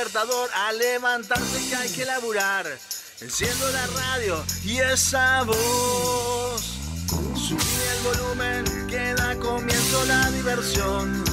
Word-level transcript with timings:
a 0.00 0.72
levantarse 0.74 1.68
que 1.68 1.74
hay 1.74 1.90
que 1.90 2.04
laburar. 2.04 2.64
Enciendo 3.20 3.68
la 3.72 3.86
radio 3.88 4.44
y 4.64 4.78
esa 4.78 5.42
voz. 5.42 6.78
Subí 7.34 7.58
el 7.58 8.04
volumen, 8.04 8.86
que 8.86 9.14
da 9.14 9.36
comienzo 9.40 10.04
la 10.04 10.30
diversión. 10.30 11.24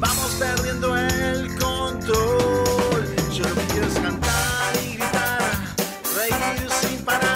Vamos 0.00 0.32
perdiendo 0.38 0.96
el 0.96 1.54
control. 1.58 3.14
Yo 3.30 3.44
lo 3.46 3.54
que 3.56 3.66
quiero 3.66 3.86
es 3.88 3.94
cantar 3.94 4.76
y 4.82 4.96
gritar, 4.96 5.74
reír 6.16 6.70
sin 6.80 7.04
parar. 7.04 7.33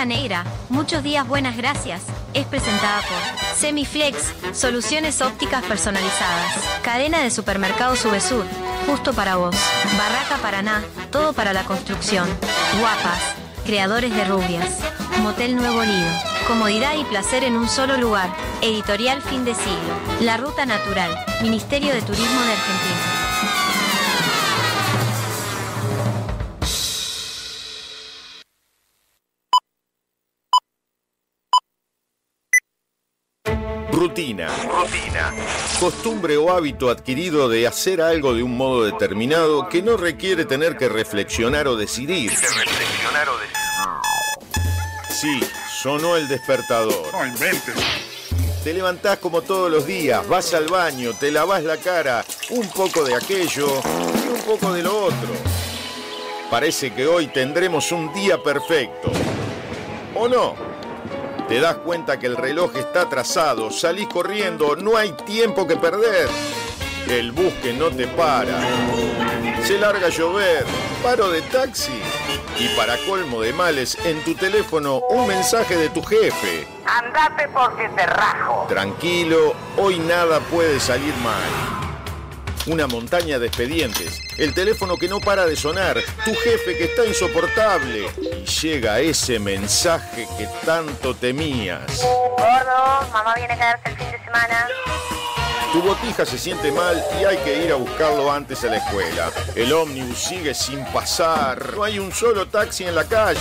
Negra, 0.00 0.44
muchos 0.68 1.04
días 1.04 1.28
buenas 1.28 1.56
gracias, 1.56 2.02
es 2.34 2.44
presentada 2.46 3.02
por 3.02 3.56
Semiflex, 3.56 4.32
soluciones 4.52 5.20
ópticas 5.20 5.62
personalizadas, 5.62 6.58
cadena 6.82 7.20
de 7.20 7.30
supermercados 7.30 8.00
Subesur, 8.00 8.44
justo 8.86 9.12
para 9.12 9.36
vos, 9.36 9.54
Barraca 9.96 10.38
Paraná, 10.42 10.82
todo 11.12 11.34
para 11.34 11.52
la 11.52 11.62
construcción, 11.62 12.26
Guapas, 12.80 13.20
creadores 13.64 14.12
de 14.12 14.24
rubias, 14.24 14.80
Motel 15.22 15.54
Nuevo 15.54 15.84
Lido, 15.84 16.10
comodidad 16.48 16.96
y 16.96 17.04
placer 17.04 17.44
en 17.44 17.56
un 17.56 17.68
solo 17.68 17.96
lugar, 17.96 18.28
editorial 18.60 19.22
fin 19.22 19.44
de 19.44 19.54
siglo, 19.54 19.94
La 20.20 20.36
Ruta 20.36 20.66
Natural, 20.66 21.16
Ministerio 21.42 21.94
de 21.94 22.02
Turismo 22.02 22.40
de 22.40 22.52
Argentina. 22.52 22.91
Rutina. 34.22 34.48
Rutina. 34.68 35.34
Costumbre 35.80 36.36
o 36.36 36.52
hábito 36.52 36.90
adquirido 36.90 37.48
de 37.48 37.66
hacer 37.66 38.00
algo 38.00 38.34
de 38.34 38.44
un 38.44 38.56
modo 38.56 38.84
determinado 38.84 39.68
que 39.68 39.82
no 39.82 39.96
requiere 39.96 40.44
tener 40.44 40.76
que 40.76 40.88
reflexionar 40.88 41.66
o 41.66 41.74
decidir. 41.74 42.30
reflexionar 42.30 43.28
o 43.28 43.36
decir. 43.38 43.56
Sí, 45.10 45.40
sonó 45.82 46.16
el 46.16 46.28
despertador. 46.28 47.12
No 47.12 47.26
inventes. 47.26 47.74
Te 48.62 48.72
levantás 48.72 49.18
como 49.18 49.42
todos 49.42 49.68
los 49.68 49.86
días, 49.86 50.24
vas 50.28 50.54
al 50.54 50.68
baño, 50.68 51.14
te 51.18 51.32
lavas 51.32 51.64
la 51.64 51.78
cara, 51.78 52.24
un 52.50 52.68
poco 52.68 53.02
de 53.02 53.16
aquello 53.16 53.66
y 54.24 54.28
un 54.28 54.40
poco 54.46 54.72
de 54.72 54.84
lo 54.84 55.06
otro. 55.06 55.30
Parece 56.48 56.94
que 56.94 57.08
hoy 57.08 57.26
tendremos 57.26 57.90
un 57.90 58.14
día 58.14 58.40
perfecto. 58.40 59.10
¿O 60.14 60.28
no? 60.28 60.71
Te 61.48 61.60
das 61.60 61.76
cuenta 61.76 62.18
que 62.18 62.26
el 62.26 62.36
reloj 62.36 62.76
está 62.76 63.02
atrasado, 63.02 63.70
salís 63.70 64.08
corriendo, 64.08 64.76
no 64.76 64.96
hay 64.96 65.12
tiempo 65.12 65.66
que 65.66 65.76
perder. 65.76 66.28
El 67.08 67.32
bus 67.32 67.52
que 67.62 67.72
no 67.72 67.90
te 67.90 68.06
para. 68.06 68.58
Se 69.62 69.78
larga 69.78 70.06
a 70.06 70.10
llover, 70.10 70.64
paro 71.02 71.30
de 71.30 71.42
taxi. 71.42 72.00
Y 72.58 72.68
para 72.76 72.96
colmo 73.06 73.40
de 73.40 73.52
males, 73.52 73.98
en 74.04 74.22
tu 74.24 74.34
teléfono 74.34 75.00
un 75.10 75.26
mensaje 75.26 75.76
de 75.76 75.88
tu 75.90 76.02
jefe. 76.02 76.66
Andate 76.86 77.48
porque 77.48 77.88
te 77.88 78.06
rajo. 78.06 78.66
Tranquilo, 78.68 79.54
hoy 79.76 79.98
nada 79.98 80.40
puede 80.40 80.78
salir 80.80 81.14
mal. 81.16 81.81
Una 82.66 82.86
montaña 82.86 83.40
de 83.40 83.48
expedientes, 83.48 84.20
el 84.38 84.54
teléfono 84.54 84.96
que 84.96 85.08
no 85.08 85.18
para 85.18 85.46
de 85.46 85.56
sonar, 85.56 85.98
tu 86.24 86.32
jefe 86.32 86.78
que 86.78 86.84
está 86.84 87.04
insoportable. 87.04 88.06
Y 88.20 88.44
llega 88.44 89.00
ese 89.00 89.40
mensaje 89.40 90.28
que 90.38 90.46
tanto 90.64 91.12
temías. 91.12 92.00
Gordo, 92.38 93.10
mamá 93.12 93.34
viene 93.34 93.54
a 93.54 93.56
quedarse 93.56 93.88
el 93.88 93.96
fin 93.96 94.12
de 94.12 94.24
semana. 94.24 94.68
Tu 95.72 95.82
botija 95.82 96.24
se 96.24 96.38
siente 96.38 96.70
mal 96.70 97.02
y 97.20 97.24
hay 97.24 97.38
que 97.38 97.64
ir 97.64 97.72
a 97.72 97.76
buscarlo 97.76 98.30
antes 98.30 98.62
a 98.62 98.68
la 98.68 98.76
escuela. 98.76 99.32
El 99.56 99.72
ómnibus 99.72 100.18
sigue 100.18 100.54
sin 100.54 100.84
pasar. 100.92 101.74
No 101.74 101.82
hay 101.82 101.98
un 101.98 102.12
solo 102.12 102.46
taxi 102.46 102.84
en 102.84 102.94
la 102.94 103.04
calle. 103.04 103.40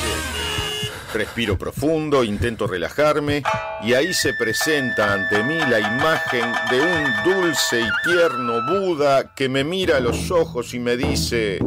Respiro 1.14 1.58
profundo, 1.58 2.24
intento 2.24 2.68
relajarme 2.68 3.44
y 3.84 3.94
ahí 3.94 4.14
se 4.14 4.34
presenta 4.34 5.14
ante 5.14 5.44
mí 5.44 5.58
la 5.58 5.80
imagen 5.80 6.46
de 6.70 6.80
un 6.80 7.34
dulce 7.36 7.82
y 7.82 7.90
tierno 8.04 8.62
Buda 8.66 9.34
que 9.36 9.50
me 9.50 9.66
mira 9.66 9.98
a 9.98 10.00
los 10.00 10.32
ojos 10.32 10.74
y 10.74 10.80
me 10.80 10.96
dice... 10.96 11.60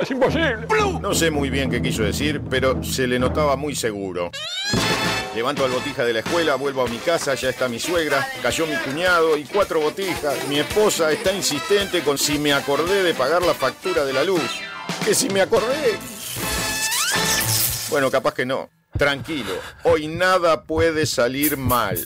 Es 0.00 0.10
imposible. 0.10 0.66
No 1.00 1.14
sé 1.14 1.30
muy 1.30 1.50
bien 1.50 1.70
qué 1.70 1.80
quiso 1.80 2.02
decir, 2.02 2.40
pero 2.48 2.82
se 2.82 3.06
le 3.06 3.18
notaba 3.18 3.56
muy 3.56 3.74
seguro. 3.74 4.30
Levanto 5.34 5.64
al 5.64 5.72
botija 5.72 6.04
de 6.04 6.12
la 6.12 6.20
escuela, 6.20 6.54
vuelvo 6.54 6.82
a 6.82 6.88
mi 6.88 6.98
casa, 6.98 7.34
ya 7.34 7.48
está 7.48 7.68
mi 7.68 7.80
suegra, 7.80 8.26
cayó 8.40 8.66
mi 8.66 8.76
cuñado 8.76 9.36
y 9.36 9.44
cuatro 9.44 9.80
botijas. 9.80 10.46
Mi 10.48 10.60
esposa 10.60 11.10
está 11.10 11.32
insistente 11.32 12.02
con 12.02 12.18
si 12.18 12.38
me 12.38 12.52
acordé 12.52 13.02
de 13.02 13.14
pagar 13.14 13.42
la 13.42 13.54
factura 13.54 14.04
de 14.04 14.12
la 14.12 14.22
luz. 14.22 14.42
Que 15.04 15.14
si 15.14 15.28
me 15.28 15.40
acordé. 15.40 15.98
Bueno, 17.90 18.10
capaz 18.10 18.34
que 18.34 18.46
no. 18.46 18.70
Tranquilo, 18.96 19.54
hoy 19.82 20.06
nada 20.06 20.62
puede 20.62 21.04
salir 21.06 21.56
mal. 21.56 21.98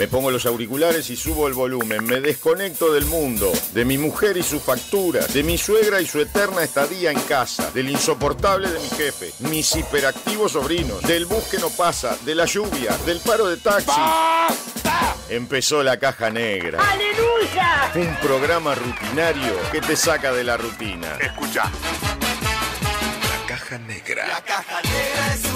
Me 0.00 0.08
pongo 0.08 0.30
los 0.30 0.46
auriculares 0.46 1.10
y 1.10 1.16
subo 1.16 1.46
el 1.46 1.52
volumen. 1.52 2.02
Me 2.06 2.20
desconecto 2.20 2.90
del 2.90 3.04
mundo, 3.04 3.52
de 3.74 3.84
mi 3.84 3.98
mujer 3.98 4.38
y 4.38 4.42
sus 4.42 4.62
facturas, 4.62 5.34
de 5.34 5.42
mi 5.42 5.58
suegra 5.58 6.00
y 6.00 6.06
su 6.06 6.22
eterna 6.22 6.62
estadía 6.62 7.10
en 7.10 7.20
casa, 7.20 7.70
del 7.72 7.90
insoportable 7.90 8.70
de 8.70 8.78
mi 8.78 8.88
jefe, 8.88 9.30
mis 9.40 9.76
hiperactivos 9.76 10.52
sobrinos, 10.52 11.02
del 11.02 11.26
bus 11.26 11.44
que 11.50 11.58
no 11.58 11.68
pasa, 11.68 12.16
de 12.24 12.34
la 12.34 12.46
lluvia, 12.46 12.96
del 13.04 13.20
paro 13.20 13.46
de 13.46 13.58
taxi. 13.58 14.00
Empezó 15.28 15.82
la 15.82 15.98
caja 15.98 16.30
negra. 16.30 16.78
¡Aleluya! 16.82 17.92
Un 17.96 18.16
programa 18.26 18.74
rutinario 18.74 19.52
que 19.70 19.82
te 19.82 19.96
saca 19.96 20.32
de 20.32 20.44
la 20.44 20.56
rutina. 20.56 21.18
Escucha. 21.20 21.64
La 21.64 23.46
caja 23.46 23.76
negra. 23.76 24.26
La 24.26 24.42
caja 24.44 24.80
negra 24.80 25.34
es 25.34 25.49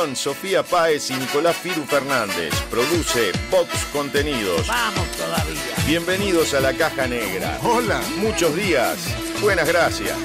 conducción, 0.00 0.16
Sofía 0.16 0.62
Páez 0.62 1.10
y 1.10 1.14
Nicolás 1.14 1.56
Firu 1.56 1.84
Fernández. 1.84 2.54
Produce 2.70 3.32
Vox 3.50 3.68
Contenidos. 3.92 4.66
Vamos 4.66 5.06
todavía. 5.12 5.74
Bienvenidos 5.86 6.54
a 6.54 6.60
la 6.60 6.72
Caja 6.72 7.06
Negra. 7.06 7.58
Hola. 7.62 8.00
Muchos 8.16 8.54
días. 8.54 8.98
Buenas 9.40 9.68
gracias. 9.68 10.16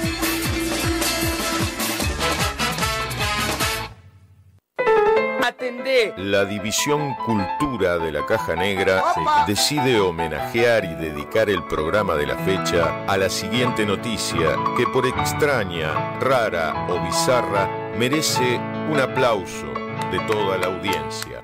Atendé. 5.42 6.14
La 6.16 6.44
División 6.44 7.14
Cultura 7.24 7.98
de 7.98 8.12
la 8.12 8.26
Caja 8.26 8.56
Negra 8.56 9.02
decide 9.46 10.00
homenajear 10.00 10.84
y 10.84 10.94
dedicar 10.94 11.48
el 11.48 11.62
programa 11.64 12.14
de 12.14 12.26
la 12.26 12.36
fecha 12.38 13.04
a 13.06 13.16
la 13.16 13.30
siguiente 13.30 13.86
noticia 13.86 14.56
que 14.76 14.86
por 14.86 15.06
extraña, 15.06 16.18
rara 16.18 16.86
o 16.88 17.00
bizarra 17.00 17.85
merece 17.98 18.60
un 18.90 19.00
aplauso 19.00 19.72
de 20.10 20.18
toda 20.26 20.58
la 20.58 20.66
audiencia. 20.66 21.42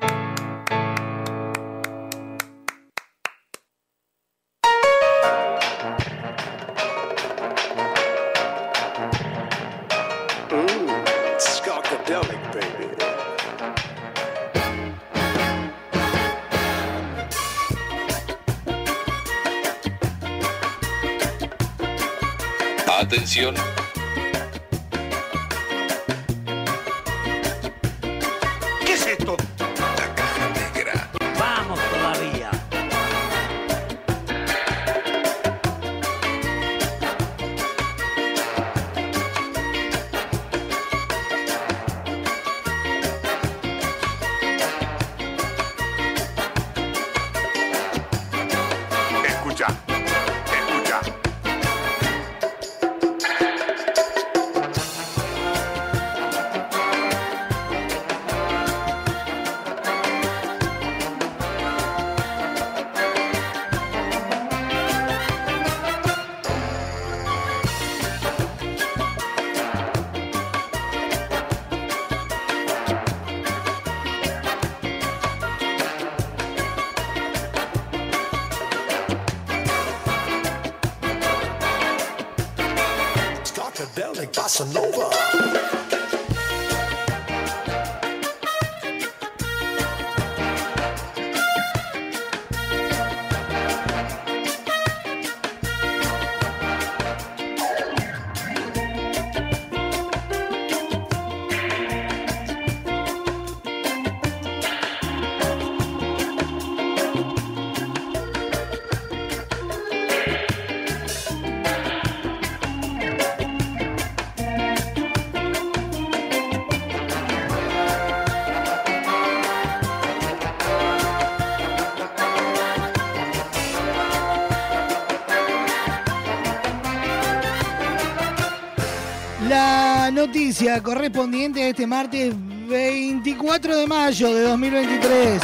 Correspondiente 130.80 131.60
a 131.60 131.68
este 131.70 131.88
martes 131.88 132.32
24 132.68 133.76
de 133.78 133.86
mayo 133.88 134.32
de 134.32 134.42
2023. 134.42 135.42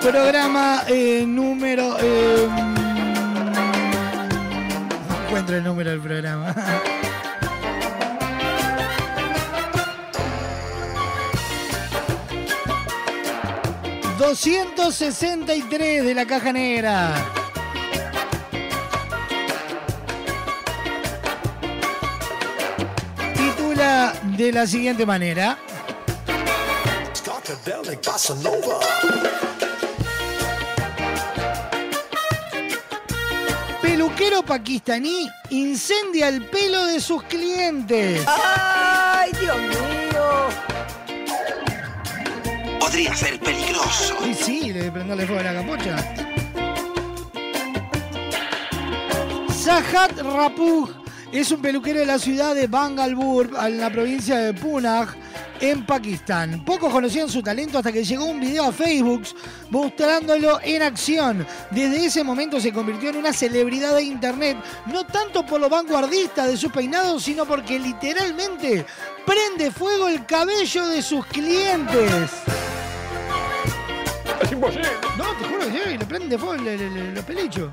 Programa 0.00 0.82
eh, 0.88 1.24
263 14.44 16.04
de 16.04 16.14
la 16.14 16.26
caja 16.26 16.52
negra. 16.52 17.14
Titula 23.36 24.12
de 24.36 24.50
la 24.50 24.66
siguiente 24.66 25.06
manera. 25.06 25.56
Peluquero 33.80 34.42
pakistaní 34.42 35.30
incendia 35.50 36.26
el 36.26 36.46
pelo 36.46 36.84
de 36.86 37.00
sus 37.00 37.22
clientes. 37.24 38.24
¡Ay, 38.26 39.30
Dios 39.40 39.56
mío! 39.56 40.01
Podría 42.92 43.16
ser 43.16 43.40
peligroso. 43.40 44.14
Y 44.28 44.34
sí, 44.34 44.70
de 44.70 44.92
prenderle 44.92 45.26
fuego 45.26 45.40
a 45.40 45.52
la. 45.54 45.62
Sahat 49.54 50.18
Rapuj 50.20 50.90
es 51.32 51.50
un 51.52 51.62
peluquero 51.62 52.00
de 52.00 52.04
la 52.04 52.18
ciudad 52.18 52.54
de 52.54 52.66
Bangalore, 52.66 53.48
en 53.66 53.78
la 53.78 53.88
provincia 53.88 54.36
de 54.36 54.52
Punjab, 54.52 55.08
en 55.62 55.86
Pakistán. 55.86 56.62
Pocos 56.66 56.92
conocían 56.92 57.30
su 57.30 57.42
talento 57.42 57.78
hasta 57.78 57.92
que 57.92 58.04
llegó 58.04 58.26
un 58.26 58.40
video 58.40 58.64
a 58.64 58.72
Facebook 58.72 59.22
mostrándolo 59.70 60.60
en 60.62 60.82
acción. 60.82 61.46
Desde 61.70 62.04
ese 62.04 62.22
momento 62.22 62.60
se 62.60 62.74
convirtió 62.74 63.08
en 63.08 63.16
una 63.16 63.32
celebridad 63.32 63.94
de 63.94 64.02
internet, 64.02 64.58
no 64.84 65.06
tanto 65.06 65.46
por 65.46 65.58
lo 65.58 65.70
vanguardista 65.70 66.46
de 66.46 66.58
sus 66.58 66.70
peinados, 66.70 67.22
sino 67.22 67.46
porque 67.46 67.78
literalmente 67.78 68.84
prende 69.24 69.70
fuego 69.70 70.08
el 70.08 70.26
cabello 70.26 70.88
de 70.88 71.00
sus 71.00 71.24
clientes. 71.24 72.32
No, 74.62 74.68
te 74.68 75.44
juro 75.44 75.58
que 75.58 75.72
sí, 75.72 75.98
le 75.98 76.06
prende 76.06 76.38
fuego 76.38 76.62
los 76.62 77.24
pelichos. 77.24 77.72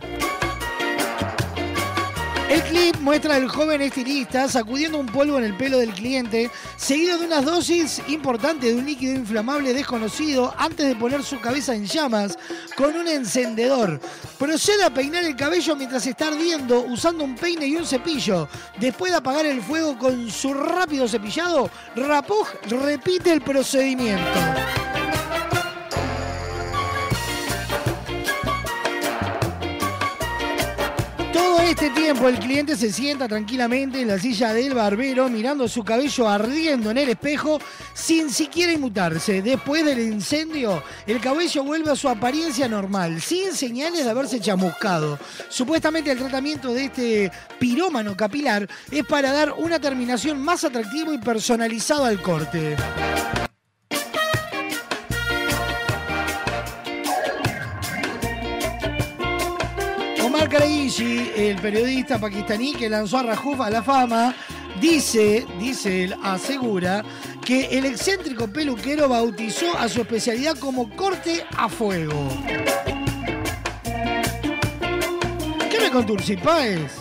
El 2.50 2.64
clip 2.64 2.96
muestra 3.02 3.36
al 3.36 3.48
joven 3.48 3.80
estilista 3.80 4.48
sacudiendo 4.48 4.98
un 4.98 5.06
polvo 5.06 5.38
en 5.38 5.44
el 5.44 5.56
pelo 5.56 5.78
del 5.78 5.94
cliente, 5.94 6.50
seguido 6.78 7.20
de 7.20 7.28
unas 7.28 7.46
dosis 7.46 8.02
importantes 8.08 8.74
de 8.74 8.80
un 8.80 8.88
líquido 8.88 9.14
inflamable 9.14 9.72
desconocido 9.72 10.52
antes 10.58 10.88
de 10.88 10.96
poner 10.96 11.22
su 11.22 11.40
cabeza 11.40 11.76
en 11.76 11.86
llamas 11.86 12.40
con 12.76 12.96
un 12.96 13.08
encendedor. 13.08 14.00
Procede 14.40 14.84
a 14.84 14.92
peinar 14.92 15.26
el 15.26 15.36
cabello 15.36 15.76
mientras 15.76 16.08
está 16.08 16.30
ardiendo 16.30 16.82
usando 16.82 17.24
un 17.24 17.36
peine 17.36 17.68
y 17.68 17.76
un 17.76 17.86
cepillo. 17.86 18.50
Después 18.80 19.12
de 19.12 19.20
apagar 19.20 19.46
el 19.46 19.62
fuego 19.62 19.96
con 20.00 20.32
su 20.32 20.52
rápido 20.56 21.08
cepillado, 21.08 21.70
Rapuj 21.96 22.50
repite 22.68 23.32
el 23.32 23.42
procedimiento. 23.42 24.40
Este 31.70 31.92
tiempo 31.92 32.28
el 32.28 32.40
cliente 32.40 32.76
se 32.76 32.92
sienta 32.92 33.28
tranquilamente 33.28 34.02
en 34.02 34.08
la 34.08 34.18
silla 34.18 34.54
del 34.54 34.74
barbero 34.74 35.30
mirando 35.30 35.68
su 35.68 35.84
cabello 35.84 36.28
ardiendo 36.28 36.90
en 36.90 36.98
el 36.98 37.10
espejo 37.10 37.60
sin 37.94 38.32
siquiera 38.32 38.74
inmutarse. 38.74 39.44
Después 39.44 39.86
del 39.86 40.00
incendio, 40.00 40.82
el 41.06 41.22
cabello 41.22 41.64
vuelve 41.64 41.92
a 41.92 41.96
su 41.96 42.10
apariencia 42.10 42.68
normal, 42.68 43.22
sin 43.22 43.54
señales 43.54 44.04
de 44.04 44.10
haberse 44.10 44.40
chamuscado. 44.40 45.20
Supuestamente 45.50 46.12
el 46.12 46.18
tratamiento 46.18 46.74
de 46.74 46.86
este 46.86 47.32
pirómano 47.60 48.18
capilar 48.18 48.68
es 48.90 49.06
para 49.06 49.32
dar 49.32 49.54
una 49.56 49.80
terminación 49.80 50.42
más 50.42 50.64
atractiva 50.64 51.14
y 51.14 51.20
personalizada 51.20 52.08
al 52.08 52.20
corte. 52.20 52.76
El 60.60 61.56
periodista 61.62 62.20
pakistaní 62.20 62.74
que 62.74 62.90
lanzó 62.90 63.20
a 63.20 63.24
Rajuf 63.24 63.62
a 63.62 63.70
la 63.70 63.82
fama, 63.82 64.36
dice, 64.82 65.48
dice 65.58 66.04
él, 66.04 66.16
asegura 66.22 67.04
que 67.46 67.78
el 67.78 67.86
excéntrico 67.86 68.48
peluquero 68.48 69.08
bautizó 69.08 69.78
a 69.78 69.88
su 69.88 70.02
especialidad 70.02 70.58
como 70.58 70.90
corte 70.96 71.46
a 71.58 71.70
fuego. 71.70 72.28
¿Qué 75.70 75.80
me 75.80 76.38
Páez? 76.38 76.92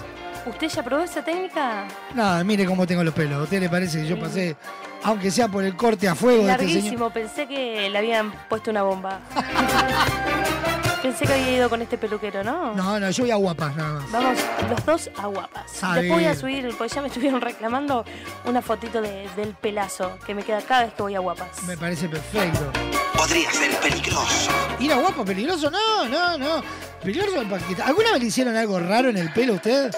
¿Usted 0.47 0.69
ya 0.69 0.83
probó 0.83 1.03
esa 1.03 1.25
técnica? 1.25 1.89
Nada, 2.15 2.45
mire 2.45 2.65
cómo 2.65 2.87
tengo 2.87 3.03
los 3.03 3.13
pelos. 3.13 3.41
¿A 3.41 3.43
usted 3.43 3.61
le 3.61 3.69
parece 3.69 4.03
que 4.03 4.09
yo 4.09 4.19
pasé, 4.21 4.57
aunque 5.03 5.31
sea 5.31 5.49
por 5.49 5.65
el 5.65 5.77
corte 5.77 6.09
a 6.09 6.15
fuego 6.15 6.45
de 6.45 6.53
este 6.53 6.65
señor? 6.65 6.75
Larguísimo, 6.77 7.11
pensé 7.11 7.47
que 7.47 7.91
le 7.91 7.99
habían 7.99 8.33
puesto 8.49 8.71
una 8.71 8.83
bomba. 8.83 9.21
pensé 11.09 11.25
que 11.27 11.33
había 11.33 11.57
ido 11.57 11.71
con 11.71 11.81
este 11.83 11.97
peluquero, 11.99 12.45
¿no? 12.45 12.75
No, 12.75 13.01
no, 13.01 13.11
yo 13.11 13.25
voy 13.25 13.31
a 13.31 13.37
guapas 13.37 13.75
nada 13.77 14.01
más. 14.01 14.13
Vamos 14.13 14.39
los 14.71 14.85
dos 14.87 15.11
a 15.17 15.27
guapas. 15.27 15.73
Está 15.75 15.95
Después 15.95 16.11
voy 16.21 16.25
a 16.27 16.35
subir, 16.35 16.75
porque 16.77 16.95
ya 16.95 17.01
me 17.03 17.09
estuvieron 17.13 17.41
reclamando 17.41 18.05
una 18.45 18.61
fotito 18.63 19.01
de- 19.01 19.29
del 19.37 19.55
pelazo 19.55 20.19
que 20.27 20.35
me 20.35 20.43
queda 20.43 20.61
cada 20.63 20.85
vez 20.85 20.93
que 20.95 21.03
voy 21.03 21.15
a 21.15 21.21
guapas. 21.21 21.63
Me 21.67 21.77
parece 21.77 22.09
perfecto. 22.09 22.71
Podría 23.17 23.51
ser 23.53 23.75
peligroso. 23.81 24.51
¿Ir 24.79 24.93
a 24.93 24.97
guapo 24.97 25.25
peligroso? 25.25 25.71
No, 25.71 26.05
no, 26.09 26.37
no. 26.39 26.63
Peligroso 27.03 27.41
el 27.41 27.49
paquete. 27.49 27.83
¿Alguna 27.83 28.13
vez 28.13 28.21
le 28.21 28.27
hicieron 28.27 28.57
algo 28.57 28.79
raro 28.79 29.09
en 29.09 29.17
el 29.17 29.33
pelo 29.33 29.55
a 29.55 29.57
usted? 29.57 29.91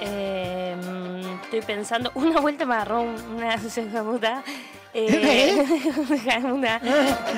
Eh, 0.00 0.76
mm, 0.76 1.44
estoy 1.44 1.62
pensando, 1.62 2.10
una 2.16 2.40
vuelta 2.40 2.64
me 2.66 2.74
agarró 2.74 3.02
una 3.02 3.56
jamuta 3.92 4.42
eh, 4.94 5.64
una 6.08 6.18
jamuta 6.18 6.78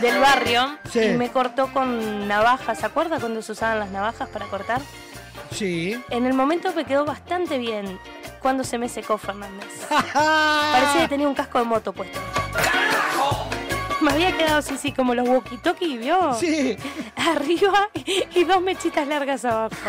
del 0.00 0.20
barrio 0.20 0.78
Sí. 0.90 1.00
y 1.00 1.08
me 1.16 1.30
cortó 1.30 1.72
con 1.72 2.26
navajas. 2.28 2.78
¿Se 2.78 2.86
acuerda 2.86 3.18
cuando 3.20 3.42
se 3.42 3.52
usaban 3.52 3.78
las 3.80 3.90
navajas 3.90 4.28
para 4.28 4.46
cortar? 4.46 4.80
Sí. 5.50 6.00
En 6.10 6.26
el 6.26 6.34
momento 6.34 6.72
me 6.74 6.84
quedó 6.84 7.04
bastante 7.04 7.58
bien 7.58 7.98
cuando 8.40 8.64
se 8.64 8.76
me 8.78 8.88
secó 8.88 9.18
Fernández. 9.18 9.68
Parecía 10.12 11.02
que 11.02 11.08
tenía 11.08 11.28
un 11.28 11.34
casco 11.34 11.58
de 11.58 11.64
moto 11.64 11.92
puesto. 11.92 12.18
Me 14.04 14.12
había 14.12 14.36
quedado 14.36 14.58
así, 14.58 14.76
sí, 14.76 14.92
como 14.92 15.14
los 15.14 15.26
walkie-talkie, 15.26 15.98
¿vio? 15.98 16.34
Sí. 16.38 16.76
Arriba 17.16 17.88
y 18.34 18.44
dos 18.44 18.60
mechitas 18.60 19.08
largas 19.08 19.46
abajo. 19.46 19.74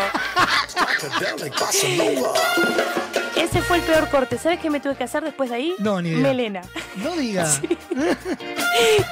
Ese 3.35 3.61
fue 3.61 3.77
el 3.77 3.83
peor 3.83 4.09
corte. 4.09 4.37
¿Sabes 4.37 4.59
qué 4.59 4.69
me 4.69 4.79
tuve 4.79 4.95
que 4.95 5.03
hacer 5.03 5.21
después 5.23 5.49
de 5.49 5.55
ahí? 5.57 5.75
No, 5.79 6.01
ni 6.01 6.09
idea. 6.11 6.21
Melena. 6.21 6.61
No 6.95 7.11
diga. 7.11 7.45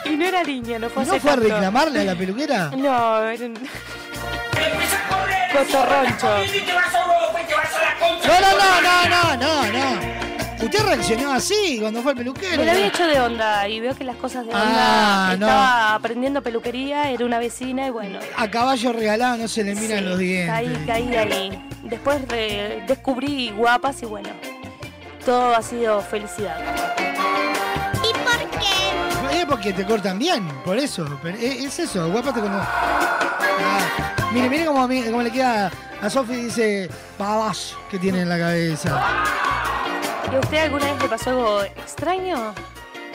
Y 0.05 0.09
no 0.17 0.25
era 0.25 0.43
niña, 0.43 0.77
no 0.79 0.89
fue 0.89 1.05
¿No 1.05 1.11
hace 1.11 1.19
fue 1.21 1.31
a 1.31 1.35
tanto. 1.35 1.49
reclamarle 1.49 2.01
a 2.01 2.03
la 2.03 2.15
peluquera? 2.15 2.69
No, 2.75 3.23
era 3.23 3.45
un... 3.45 3.53
Cotorroncho. 5.53 6.27
No, 8.27 8.41
no, 8.41 8.51
no, 8.57 8.81
no, 8.81 9.05
no, 9.09 9.37
no, 9.37 9.71
no. 9.71 10.32
Usted 10.63 10.85
reaccionó 10.85 11.31
así 11.33 11.77
cuando 11.81 12.01
fue 12.01 12.11
al 12.11 12.17
peluquero. 12.17 12.57
Me 12.57 12.65
la 12.65 12.71
había 12.73 12.87
hecho 12.87 13.05
de 13.05 13.19
onda 13.19 13.67
y 13.67 13.79
veo 13.79 13.95
que 13.95 14.03
las 14.03 14.15
cosas 14.15 14.45
de 14.45 14.53
onda. 14.53 14.63
Ah, 14.65 15.35
no. 15.37 15.45
estaba 15.47 15.93
aprendiendo 15.95 16.41
peluquería, 16.41 17.09
era 17.11 17.25
una 17.25 17.39
vecina 17.39 17.87
y 17.87 17.89
bueno. 17.89 18.19
A 18.37 18.49
caballo 18.49 18.93
regalado 18.93 19.37
no 19.37 19.47
se 19.47 19.63
le 19.63 19.75
miran 19.75 19.99
sí, 19.99 20.05
los 20.05 20.17
dientes. 20.19 20.47
Caí, 20.53 20.83
caí 20.87 21.15
ahí. 21.15 21.67
Después 21.83 22.27
de- 22.27 22.83
descubrí 22.87 23.51
guapas 23.51 24.01
y 24.03 24.05
bueno, 24.05 24.29
todo 25.25 25.55
ha 25.55 25.61
sido 25.61 26.01
felicidad. 26.01 26.57
¿Y 28.03 28.13
por 28.13 28.59
qué? 28.59 29.39
Es 29.39 29.45
porque 29.45 29.73
te 29.73 29.85
cortan 29.85 30.17
bien, 30.19 30.47
por 30.63 30.77
eso. 30.77 31.05
Pero 31.21 31.37
es, 31.37 31.65
es 31.65 31.79
eso, 31.79 32.09
guapa 32.09 32.33
te 32.33 32.39
cuando. 32.39 32.59
Ah, 32.59 34.13
mire, 34.31 34.49
mire 34.49 34.65
cómo, 34.65 34.83
a 34.83 34.87
mí- 34.87 35.03
cómo 35.03 35.21
le 35.21 35.31
queda 35.31 35.71
a 36.01 36.09
Sofi 36.09 36.35
dice 36.35 36.89
babas 37.17 37.75
que 37.89 37.99
tiene 37.99 38.21
en 38.21 38.29
la 38.29 38.37
cabeza. 38.37 39.01
¿Y 40.31 40.35
a 40.35 40.39
usted 40.39 40.57
alguna 40.57 40.93
vez 40.93 41.01
le 41.01 41.09
pasó 41.09 41.29
algo 41.29 41.63
extraño? 41.63 42.53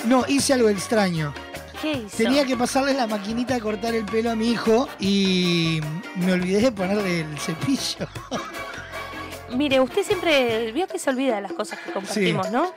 No, 0.04 0.24
hice 0.28 0.52
algo 0.52 0.68
extraño. 0.68 1.34
¿Qué 1.80 1.92
hizo? 1.92 2.16
Tenía 2.16 2.44
que 2.44 2.56
pasarle 2.56 2.94
la 2.94 3.06
maquinita 3.06 3.54
de 3.54 3.60
cortar 3.60 3.94
el 3.94 4.04
pelo 4.04 4.30
a 4.30 4.34
mi 4.34 4.50
hijo 4.50 4.88
y 4.98 5.80
me 6.16 6.32
olvidé 6.32 6.60
de 6.62 6.72
ponerle 6.72 7.20
el 7.20 7.38
cepillo. 7.38 8.06
Mire, 9.50 9.80
usted 9.80 10.02
siempre 10.02 10.72
vio 10.72 10.86
que 10.86 10.98
se 10.98 11.08
olvida 11.08 11.36
de 11.36 11.42
las 11.42 11.52
cosas 11.52 11.78
que 11.78 11.92
compartimos, 11.92 12.50
¿no? 12.50 12.72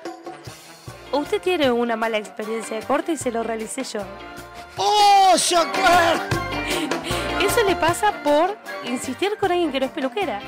Usted 1.11 1.41
tiene 1.41 1.69
una 1.71 1.97
mala 1.97 2.17
experiencia 2.17 2.77
de 2.77 2.83
corte 2.83 3.11
y 3.11 3.17
se 3.17 3.31
lo 3.31 3.43
realicé 3.43 3.83
yo. 3.83 4.01
¡Oh, 4.77 5.33
Shakar! 5.35 6.21
Eso 7.45 7.63
le 7.67 7.75
pasa 7.75 8.23
por 8.23 8.57
insistir 8.85 9.37
con 9.37 9.51
alguien 9.51 9.71
que 9.71 9.79
no 9.81 9.87
es 9.87 9.91
peluquera. 9.91 10.39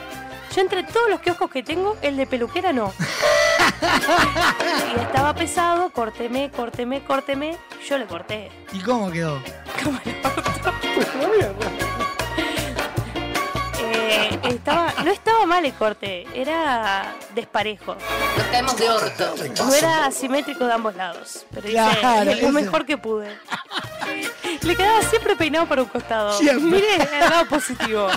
Yo 0.56 0.62
entre 0.62 0.84
todos 0.84 1.10
los 1.10 1.20
kioscos 1.20 1.50
que 1.50 1.64
tengo, 1.64 1.98
el 2.02 2.16
de 2.16 2.26
peluquera 2.26 2.72
no. 2.72 2.94
y 4.96 5.00
estaba 5.02 5.34
pesado, 5.34 5.90
córteme, 5.92 6.52
córteme, 6.52 7.04
córteme. 7.04 7.58
Yo 7.88 7.98
le 7.98 8.06
corté. 8.06 8.52
¿Y 8.72 8.80
cómo 8.80 9.12
quedó? 9.12 9.40
Eh, 13.80 14.40
estaba, 14.44 14.94
no 15.04 15.12
estaba 15.12 15.46
mal 15.46 15.66
el 15.66 15.74
corte, 15.74 16.26
era 16.34 17.14
desparejo. 17.36 17.96
Nos 18.38 18.48
caemos 18.48 18.78
de 18.78 18.90
orto. 18.90 19.36
No 19.66 19.74
era 19.74 20.06
asimétrico 20.06 20.66
de 20.66 20.74
ambos 20.74 20.96
lados, 20.96 21.46
pero 21.54 21.68
hice 21.68 21.74
Claro, 22.00 22.26
lo 22.26 22.32
eso. 22.32 22.52
mejor 22.52 22.86
que 22.86 22.98
pude. 22.98 23.36
Le 24.62 24.76
quedaba 24.76 25.02
siempre 25.02 25.36
peinado 25.36 25.66
para 25.68 25.82
un 25.84 25.90
costado. 25.90 26.34
Siempre. 26.38 26.64
Mire 26.64 26.96
el 26.96 27.20
lado 27.20 27.46
positivo. 27.48 28.08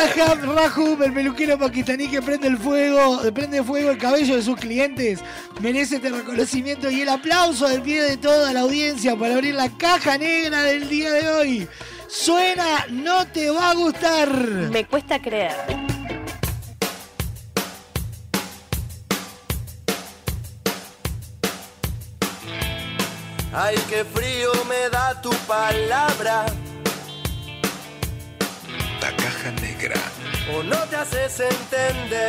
Sahab 0.00 0.42
Rahub, 0.42 1.02
el 1.02 1.12
peluquero 1.12 1.58
pakistaní 1.58 2.08
que 2.08 2.22
prende 2.22 2.48
el 2.48 2.56
fuego, 2.56 3.20
prende 3.34 3.62
fuego 3.62 3.90
el 3.90 3.98
cabello 3.98 4.34
de 4.34 4.42
sus 4.42 4.56
clientes, 4.56 5.20
merece 5.60 5.96
este 5.96 6.08
reconocimiento 6.08 6.90
y 6.90 7.02
el 7.02 7.08
aplauso 7.10 7.68
del 7.68 7.82
pie 7.82 8.02
de 8.04 8.16
toda 8.16 8.50
la 8.54 8.60
audiencia 8.60 9.14
para 9.14 9.34
abrir 9.34 9.54
la 9.54 9.68
caja 9.76 10.16
negra 10.16 10.62
del 10.62 10.88
día 10.88 11.12
de 11.12 11.28
hoy. 11.28 11.68
Suena, 12.08 12.86
no 12.88 13.26
te 13.26 13.50
va 13.50 13.72
a 13.72 13.74
gustar. 13.74 14.32
Me 14.70 14.86
cuesta 14.86 15.20
creer. 15.20 15.52
Ay, 23.52 23.76
qué 23.90 24.02
frío 24.06 24.50
me 24.66 24.88
da 24.88 25.20
tu 25.20 25.30
palabra. 25.46 26.46
La 29.00 29.10
caja 29.16 29.50
negra. 29.62 29.96
O 30.54 30.62
no 30.62 30.76
te 30.88 30.96
haces 30.96 31.40
entender. 31.40 32.20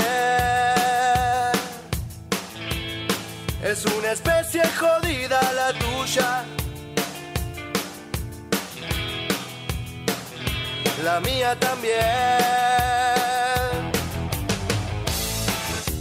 Es 3.64 3.86
una 3.86 4.12
especie 4.12 4.64
jodida 4.80 5.40
la 5.54 5.74
tuya. 5.74 6.44
La 11.04 11.20
mía 11.20 11.56
también. 11.60 11.92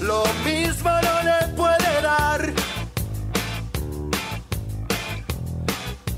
Lo 0.00 0.24
mismo 0.44 0.90
no 0.90 1.22
le 1.22 1.48
puede 1.54 2.02
dar. 2.02 2.52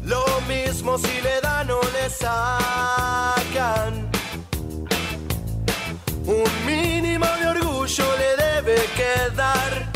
Lo 0.04 0.40
mismo 0.48 0.98
si 0.98 1.20
le 1.20 1.40
dan 1.40 1.70
o 1.70 1.80
le 1.80 2.10
sacan. 2.10 4.11
Un 6.24 6.44
mínimo 6.64 7.26
de 7.40 7.46
orgullo 7.48 8.04
le 8.16 8.44
debe 8.44 8.76
quedar. 8.96 9.90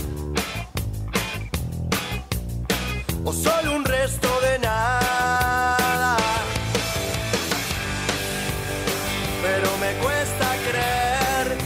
O 3.24 3.32
solo 3.32 3.76
un 3.76 3.84
resto 3.84 4.28
de 4.40 4.58
nada. 4.58 6.16
Pero 9.42 9.68
me 9.78 9.92
cuesta 10.02 10.46
creer. 10.68 11.56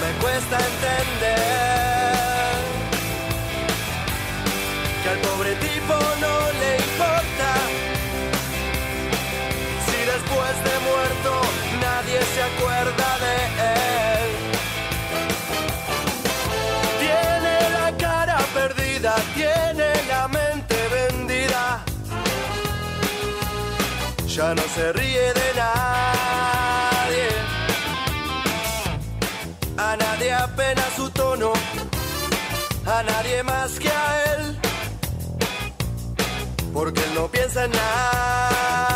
Me 0.00 0.22
cuesta 0.22 0.56
entender 0.56 1.71
de 12.84 13.36
él. 13.74 14.30
Tiene 17.00 17.70
la 17.70 17.96
cara 17.96 18.38
perdida, 18.52 19.14
tiene 19.34 19.88
la 20.08 20.28
mente 20.28 20.76
vendida. 20.88 21.84
Ya 24.26 24.54
no 24.54 24.62
se 24.74 24.92
ríe 24.92 25.32
de 25.32 25.48
nadie. 25.54 27.28
A 29.76 29.96
nadie 29.96 30.32
apenas 30.32 30.92
su 30.96 31.10
tono, 31.10 31.52
a 32.86 33.02
nadie 33.02 33.42
más 33.44 33.78
que 33.78 33.88
a 33.88 34.34
él. 34.34 34.58
Porque 36.72 37.00
él 37.00 37.14
no 37.14 37.28
piensa 37.28 37.64
en 37.64 37.70
nada. 37.70 38.91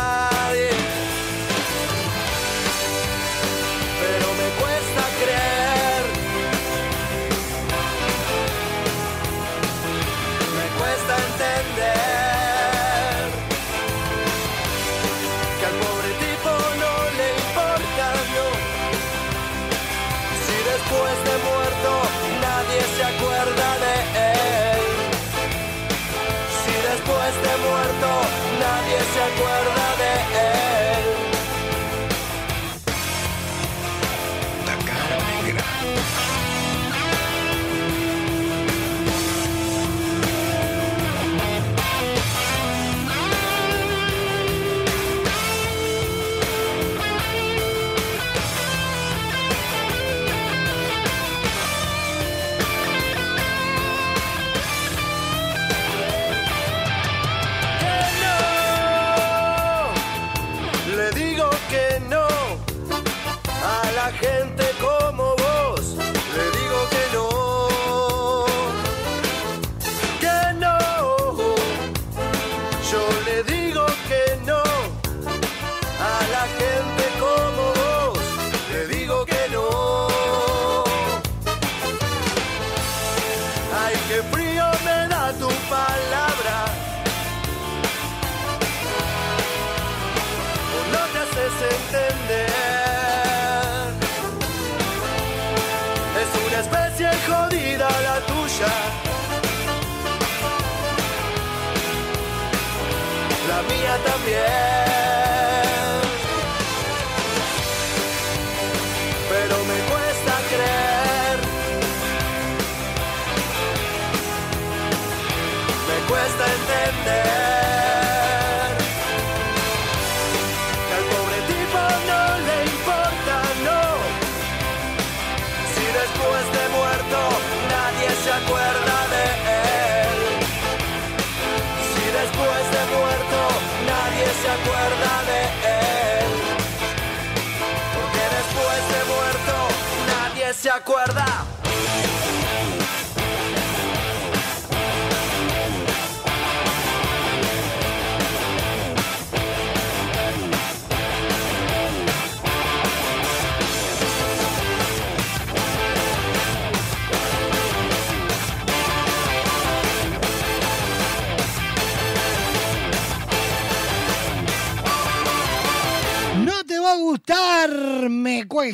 Nadie 140.79 141.56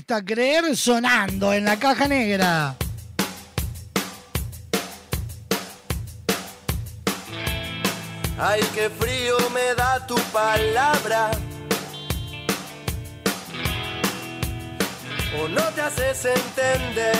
cuesta 0.06 0.26
creer 0.26 0.76
sonando 0.76 1.54
en 1.54 1.63
la 1.63 1.78
caja 1.78 2.10
negra. 2.10 2.76
Ay, 8.38 8.60
qué 8.74 8.89
frío 8.89 9.38
me 9.54 9.74
da 9.76 10.06
tu 10.06 10.16
palabra. 10.34 11.32
O 15.39 15.48
no 15.48 15.62
te 15.74 15.82
haces 15.82 16.26
entender. 16.26 17.13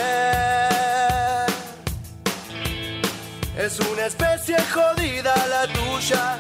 Es 3.58 3.80
una 3.80 4.08
especie 4.08 4.58
jodida 4.74 5.34
la 5.48 5.68
tuya. 5.68 6.38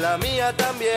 La 0.00 0.18
mía 0.18 0.52
también. 0.56 0.92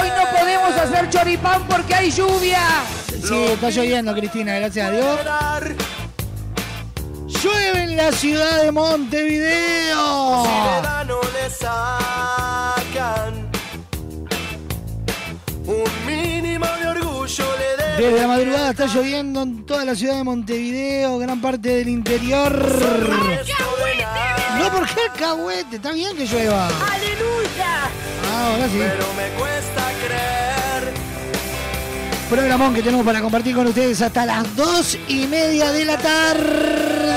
Hoy 0.00 0.08
no 0.08 0.38
podemos 0.38 0.72
hacer 0.74 1.08
choripán 1.08 1.62
porque 1.66 1.94
hay 1.94 2.10
lluvia. 2.10 2.60
Sí, 3.08 3.44
está 3.52 3.70
lloviendo, 3.70 4.14
Cristina, 4.14 4.54
gracias 4.56 4.88
a 4.88 4.90
Dios. 4.90 5.18
Llueve 7.42 7.82
en 7.84 7.96
la 7.96 8.12
ciudad 8.12 8.62
de 8.62 8.72
Montevideo. 8.72 10.44
Si 10.44 10.50
le 11.32 11.50
sacan 11.50 13.50
un 15.66 16.06
mínimo 16.06 16.66
de 16.80 16.86
orgullo 16.88 17.44
le 17.58 17.84
debe 17.84 18.02
Desde 18.02 18.20
la 18.20 18.26
madrugada 18.26 18.70
está 18.70 18.86
lloviendo 18.86 19.42
en 19.42 19.64
toda 19.64 19.84
la 19.84 19.94
ciudad 19.94 20.16
de 20.16 20.24
Montevideo, 20.24 21.18
gran 21.18 21.40
parte 21.40 21.68
del 21.70 21.88
interior. 21.88 22.52
No, 24.58 24.70
¿por 24.72 24.86
qué 24.88 25.00
alcahuete? 25.10 25.76
Está 25.76 25.92
bien 25.92 26.16
que 26.16 26.26
llueva. 26.26 26.66
¡Aleluya! 26.66 27.39
Ahora 28.40 28.68
sí. 28.68 28.78
Pero 28.78 29.06
me 29.14 29.28
cuesta 29.38 29.92
creer. 30.06 30.94
Programón 32.30 32.74
que 32.74 32.82
tenemos 32.82 33.04
para 33.04 33.20
compartir 33.20 33.54
con 33.54 33.66
ustedes 33.66 34.00
hasta 34.00 34.24
las 34.24 34.56
dos 34.56 34.96
y 35.08 35.26
media 35.26 35.72
de 35.72 35.84
la 35.84 35.98
tarde. 35.98 37.10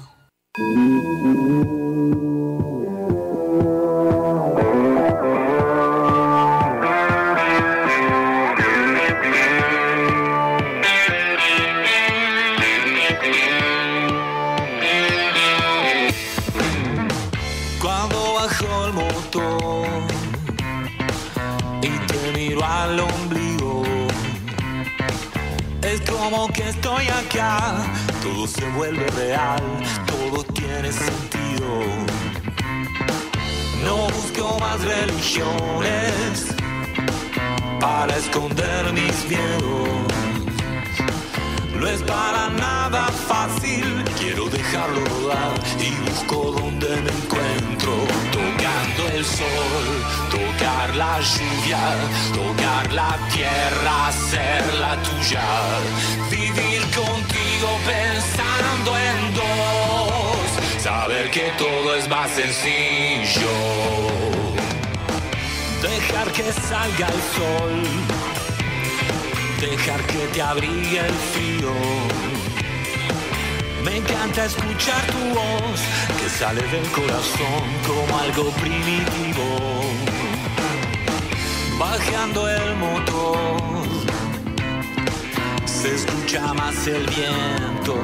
Todo 28.43 28.47
se 28.47 28.69
vuelve 28.71 29.07
real, 29.11 29.61
todo 30.05 30.43
tiene 30.43 30.91
sentido. 30.91 31.67
No 33.85 34.07
busco 34.09 34.59
más 34.59 34.83
religiones 34.83 36.47
para 37.79 38.17
esconder 38.17 38.91
mis 38.91 39.29
miedos. 39.29 40.12
No 41.83 41.89
es 41.89 42.01
para 42.03 42.49
nada 42.49 43.07
fácil, 43.27 44.05
quiero 44.17 44.47
dejarlo 44.47 45.03
rodar 45.03 45.51
y 45.81 45.89
busco 46.09 46.53
donde 46.57 46.87
me 46.87 47.11
encuentro. 47.11 47.93
Tocando 48.31 49.09
el 49.13 49.25
sol, 49.25 49.85
tocar 50.31 50.95
la 50.95 51.19
lluvia, 51.19 51.83
tocar 52.33 52.93
la 52.93 53.17
tierra, 53.33 54.07
hacerla 54.07 54.95
tuya. 55.03 55.43
Vivir 56.31 56.81
contigo 56.83 57.69
pensando 57.85 58.97
en 58.97 59.33
dos, 59.35 60.81
saber 60.81 61.29
que 61.31 61.51
todo 61.57 61.95
es 61.95 62.07
más 62.07 62.31
sencillo. 62.31 63.55
Dejar 65.81 66.31
que 66.31 66.49
salga 66.53 67.07
el 67.07 67.21
sol 67.35 68.22
dejar 69.69 70.01
que 70.07 70.27
te 70.33 70.41
abrigue 70.41 70.99
el 70.99 71.13
frío. 71.33 71.71
Me 73.83 73.97
encanta 73.97 74.45
escuchar 74.45 75.01
tu 75.07 75.39
voz 75.39 75.79
que 76.19 76.29
sale 76.29 76.61
del 76.61 76.85
corazón 76.91 77.63
como 77.87 78.19
algo 78.19 78.49
primitivo. 78.61 79.81
Bajando 81.77 82.49
el 82.49 82.75
motor, 82.75 83.83
se 85.65 85.95
escucha 85.95 86.53
más 86.53 86.87
el 86.87 87.05
viento. 87.07 87.95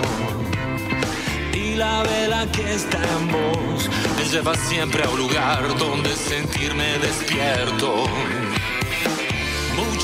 Y 1.54 1.76
la 1.76 2.04
vela 2.04 2.46
que 2.52 2.74
está 2.74 2.98
en 2.98 3.28
vos 3.32 3.90
me 4.18 4.26
lleva 4.26 4.56
siempre 4.56 5.04
a 5.04 5.10
un 5.10 5.20
lugar 5.20 5.78
donde 5.78 6.16
sentirme 6.16 7.00
despierto. 7.00 8.06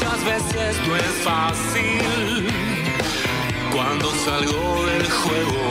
Muchas 0.05 0.23
veces 0.23 0.87
no 0.87 0.95
es 0.95 1.11
fácil 1.23 2.47
cuando 3.71 4.11
salgo 4.23 4.85
del 4.85 5.09
juego. 5.09 5.63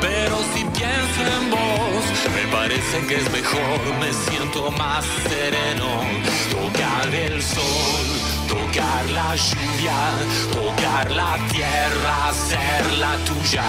Pero 0.00 0.38
si 0.54 0.64
pienso 0.64 1.20
en 1.20 1.50
vos, 1.50 2.04
me 2.34 2.50
parece 2.50 3.06
que 3.06 3.16
es 3.16 3.30
mejor, 3.32 3.80
me 4.00 4.12
siento 4.12 4.70
más 4.72 5.04
sereno. 5.28 6.00
Tocar 6.50 7.14
el 7.14 7.42
sol, 7.42 8.06
tocar 8.48 9.04
la 9.10 9.36
lluvia, 9.36 9.98
tocar 10.52 11.10
la 11.10 11.36
tierra, 11.50 12.28
hacerla 12.28 13.16
tuya. 13.26 13.64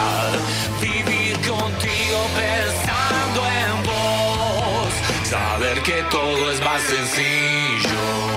Vivir 0.81 1.35
contigo 1.41 2.27
pensando 2.33 3.41
en 3.65 3.83
vos, 3.83 4.93
saber 5.29 5.81
que 5.83 6.01
todo 6.09 6.49
es 6.51 6.61
más 6.61 6.81
sencillo. 6.81 8.32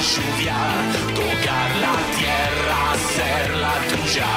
Lluvia, 0.00 0.58
tocar 1.14 1.70
la 1.84 1.96
tierra, 2.18 2.76
hacerla 2.92 3.72
tuya. 3.90 4.32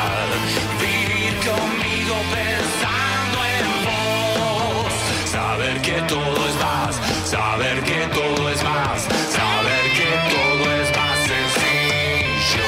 Vivir 0.80 1.34
conmigo 1.47 2.15
pensando 2.36 3.38
en 3.58 3.67
vos. 3.86 4.93
Saber 5.30 5.82
que 5.82 6.02
todo 6.13 6.47
es 6.50 6.56
más, 6.56 6.95
saber 7.30 7.84
que 7.84 8.08
todo 8.13 8.50
es 8.50 8.63
más, 8.63 9.02
saber 9.39 9.84
que 9.97 10.12
todo 10.34 10.63
es 10.82 10.89
más 10.97 11.17
sencillo. 11.32 12.67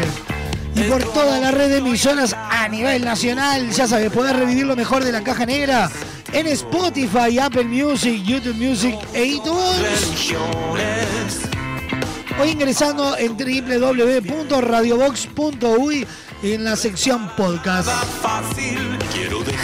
y 0.74 0.82
por 0.84 1.04
toda 1.12 1.38
la 1.38 1.50
red 1.52 1.68
de 1.68 1.78
emisoras 1.78 2.34
a 2.34 2.66
nivel 2.68 3.04
nacional. 3.04 3.70
Ya 3.70 3.86
sabes, 3.86 4.10
podés 4.10 4.34
revivir 4.34 4.66
lo 4.66 4.74
mejor 4.74 5.04
de 5.04 5.12
la 5.12 5.22
caja 5.22 5.46
negra 5.46 5.88
en 6.32 6.46
Spotify, 6.48 7.38
Apple 7.38 7.64
Music, 7.64 8.22
YouTube 8.24 8.56
Music 8.56 8.96
e 9.12 9.24
iTunes. 9.24 10.32
O 12.40 12.44
ingresando 12.44 13.16
en 13.18 13.36
www.radiobox.uy 13.36 16.06
en 16.42 16.64
la 16.64 16.74
sección 16.76 17.28
podcast. 17.36 17.90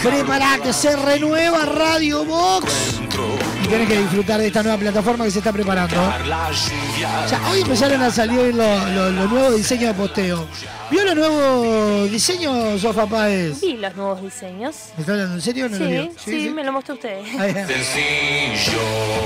Prepara 0.03 0.59
que 0.61 0.73
se 0.73 0.95
renueva 0.95 1.65
Radio 1.65 2.23
Box. 2.25 2.71
Y 3.67 3.69
tenés 3.69 3.87
que 3.89 3.97
disfrutar 3.99 4.39
de 4.39 4.47
esta 4.47 4.63
nueva 4.63 4.77
plataforma 4.77 5.25
que 5.25 5.31
se 5.31 5.39
está 5.39 5.51
preparando. 5.51 5.95
O 5.99 7.27
sea, 7.27 7.41
hoy 7.51 7.61
empezaron 7.61 8.01
a 8.01 8.09
salir 8.09 8.55
los 8.55 8.89
los- 8.91 9.11
los 9.13 9.29
nuevos 9.31 9.55
diseños 9.57 9.87
de 9.89 9.93
posteo. 10.01 10.47
¿Vio 10.89 11.03
los 11.03 11.15
nuevos 11.15 12.09
diseños, 12.09 12.79
Sofa 12.81 13.05
Páez? 13.05 13.59
Vi 13.59 13.75
los 13.75 13.93
nuevos 13.95 14.21
diseños. 14.21 14.75
¿Me 14.95 15.01
está 15.01 15.11
hablando 15.11 15.35
en 15.35 15.41
serio 15.41 15.65
o 15.65 15.69
no 15.69 15.77
lo 15.79 15.85
Sí, 15.85 15.91
vio? 15.91 16.11
sí, 16.23 16.49
me 16.49 16.63
lo 16.63 16.71
mostró 16.71 16.93
usted. 16.95 17.19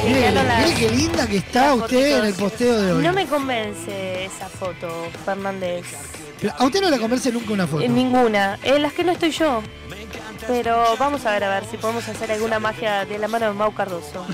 Mire, 0.05 0.31
mire 0.31 0.73
qué 0.79 0.89
linda 0.89 1.27
que 1.27 1.37
está 1.37 1.75
usted 1.75 2.19
en 2.19 2.25
el 2.25 2.33
posteo 2.33 2.81
de 2.81 2.91
hoy. 2.93 3.03
No 3.03 3.13
me 3.13 3.27
convence 3.27 4.25
esa 4.25 4.49
foto, 4.49 4.87
Fernández. 5.23 5.85
Pero 6.39 6.53
A 6.57 6.65
usted 6.65 6.81
no 6.81 6.89
le 6.89 6.97
convence 6.97 7.31
nunca 7.31 7.53
una 7.53 7.67
foto. 7.67 7.83
En 7.83 7.93
ninguna. 7.93 8.57
En 8.63 8.81
las 8.81 8.93
que 8.93 9.03
no 9.03 9.11
estoy 9.11 9.29
yo. 9.29 9.61
Pero 10.47 10.95
vamos 10.97 11.25
a 11.25 11.31
ver 11.31 11.43
a 11.43 11.49
ver 11.49 11.65
si 11.69 11.77
podemos 11.77 12.07
hacer 12.07 12.31
alguna 12.31 12.59
magia 12.59 13.05
de 13.05 13.17
la 13.19 13.27
mano 13.27 13.47
de 13.47 13.53
Mau 13.53 13.73
Cardoso. 13.73 14.25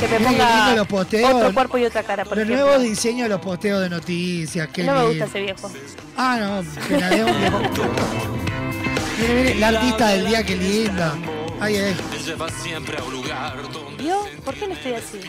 que 0.00 0.08
me 0.08 0.20
ponga 0.20 0.74
los 0.74 0.86
posteos. 0.86 1.34
otro 1.34 1.54
cuerpo 1.54 1.78
y 1.78 1.84
otra 1.84 2.02
cara, 2.02 2.24
por 2.24 2.36
Los 2.36 2.44
ejemplo. 2.46 2.66
nuevos 2.66 2.82
diseños 2.82 3.24
de 3.24 3.28
los 3.30 3.40
posteos 3.40 3.80
de 3.82 3.90
noticias. 3.90 4.68
Qué 4.72 4.82
No 4.84 4.94
me 4.94 5.04
gusta 5.08 5.24
ese 5.26 5.40
viejo. 5.42 5.70
Ah, 6.16 6.38
no, 6.40 6.64
que 6.88 6.98
la 7.00 7.10
de 7.10 7.24
un 7.24 7.38
viejo. 7.40 7.60
Mire, 9.20 9.34
mire, 9.34 9.54
la 9.54 9.68
artista 9.68 10.08
del 10.08 10.26
día, 10.26 10.44
qué 10.44 10.56
linda. 10.56 11.14
Ay, 11.58 11.76
ay, 11.76 11.96
¿Vio? 13.98 14.18
¿Por 14.44 14.54
qué 14.54 14.68
no 14.68 14.74
estoy 14.74 14.92
así? 14.94 15.20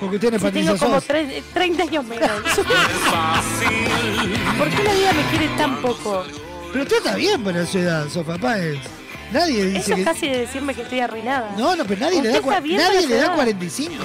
porque 0.00 0.16
es 0.16 0.22
Si 0.42 0.50
tengo 0.50 0.76
como 0.78 0.94
Sos. 1.00 1.08
tre- 1.08 1.42
30 1.52 1.82
años 1.84 2.04
menos. 2.04 2.30
¿Por 4.58 4.68
qué 4.68 4.82
la 4.84 4.92
vida 4.94 5.12
me 5.12 5.22
quiere 5.30 5.48
tan 5.56 5.76
poco? 5.82 6.24
Pero 6.74 6.82
usted 6.82 6.96
está 6.96 7.14
bien 7.14 7.42
para 7.44 7.64
su 7.64 7.78
edad, 7.78 8.08
Sofa 8.08 8.36
Páez. 8.36 8.78
Nadie 9.32 9.64
dice 9.66 9.78
Eso 9.78 9.90
es 9.92 9.96
que... 9.98 10.04
casi 10.04 10.28
de 10.28 10.38
decirme 10.40 10.74
que 10.74 10.82
estoy 10.82 10.98
arruinada. 11.00 11.52
No, 11.56 11.76
no, 11.76 11.84
pero 11.84 12.00
nadie 12.00 12.20
le 12.20 12.30
da, 12.30 12.40
cua- 12.40 12.60
nadie 12.76 13.06
le 13.06 13.14
da 13.16 13.26
edad. 13.26 13.34
45. 13.36 14.04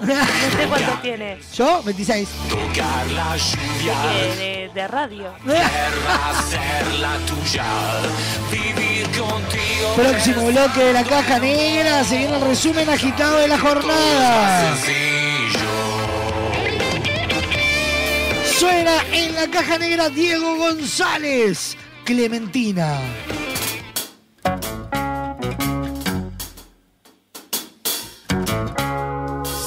¿Usted 0.00 0.68
cuánto 0.68 0.92
tiene? 1.00 1.38
Yo, 1.54 1.82
26. 1.82 2.28
¿De, 2.74 4.36
de, 4.36 4.70
de 4.74 4.88
radio. 4.88 5.32
Próximo 9.96 10.46
bloque 10.48 10.84
de 10.84 10.92
la 10.92 11.04
caja 11.04 11.38
negra, 11.38 12.04
se 12.04 12.18
viene 12.18 12.36
el 12.36 12.42
resumen 12.42 12.88
agitado 12.88 13.38
de 13.38 13.48
la 13.48 13.58
jornada. 13.58 14.76
Suena 18.58 19.02
en 19.12 19.34
la 19.34 19.48
caja 19.48 19.76
negra 19.76 20.08
Diego 20.08 20.56
González, 20.56 21.76
Clementina. 22.06 22.98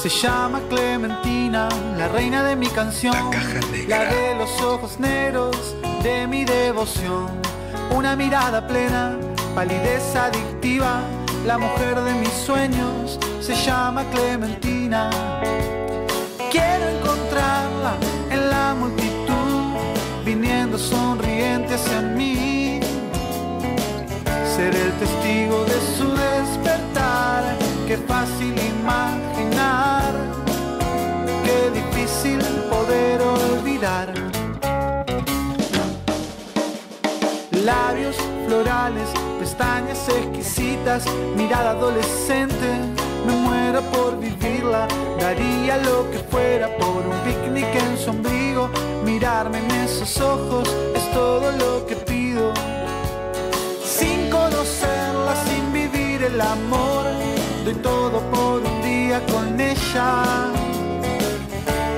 Se 0.02 0.08
llama 0.08 0.60
Clementina, 0.68 1.68
la 1.96 2.08
reina 2.08 2.42
de 2.42 2.56
mi 2.56 2.66
canción, 2.66 3.14
la, 3.86 4.06
de 4.06 4.34
los 4.34 4.60
ojos 4.60 4.98
negros 4.98 5.76
de 6.02 6.26
mi 6.26 6.44
devoción, 6.44 7.28
una 7.92 8.16
mirada 8.16 8.66
plena, 8.66 9.16
palidez 9.54 10.16
adictiva, 10.16 11.02
la 11.46 11.58
mujer 11.58 11.94
de 12.00 12.14
mis 12.14 12.32
sueños, 12.32 13.20
se 13.40 13.54
llama 13.54 14.04
Clementina. 14.10 15.10
Quiero 16.50 16.88
encontrarla. 16.88 17.94
en 18.02 18.19
multitud, 18.74 19.76
viniendo 20.24 20.78
sonriente 20.78 21.74
hacia 21.74 22.00
mí, 22.00 22.80
ser 24.56 24.74
el 24.74 24.92
testigo 24.92 25.64
de 25.64 25.78
su 25.96 26.08
despertar, 26.10 27.56
qué 27.86 27.96
fácil 27.96 28.54
imaginar, 28.78 30.12
qué 31.44 31.70
difícil 31.80 32.38
poder 32.70 33.20
olvidar. 33.22 34.12
Labios 37.64 38.16
florales, 38.46 39.08
pestañas 39.38 40.08
exquisitas, 40.08 41.04
mirada 41.36 41.70
adolescente, 41.70 42.68
me 43.26 43.32
muero 43.32 43.80
por 43.92 44.18
vivirla, 44.18 44.86
daría 45.18 45.76
lo 45.78 46.10
que 46.10 46.18
fuera 46.30 46.68
por 46.76 47.06
un 47.06 47.18
picnic 47.24 47.74
en 47.74 47.98
su 47.98 48.10
ombligo, 48.10 48.68
mirarme 49.04 49.58
en 49.58 49.70
esos 49.86 50.20
ojos 50.20 50.68
es 50.94 51.10
todo 51.12 51.52
lo 51.52 51.86
que 51.86 51.96
pido 51.96 52.52
sin 54.00 54.30
conocerla, 54.30 55.34
sin 55.46 55.72
vivir 55.72 56.22
el 56.22 56.40
amor. 56.40 57.04
Doy 57.64 57.74
todo 57.74 58.18
por 58.30 58.62
un 58.62 58.82
día 58.82 59.20
con 59.32 59.60
ella. 59.60 60.08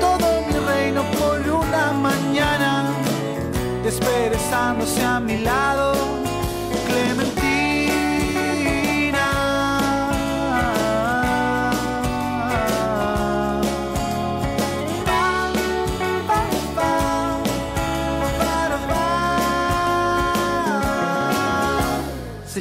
Todo 0.00 0.26
mi 0.46 0.54
reino 0.70 1.02
por 1.18 1.38
una 1.64 1.92
mañana, 1.92 2.90
desperezándose 3.84 5.02
a 5.04 5.20
mi 5.20 5.38
lado. 5.38 5.94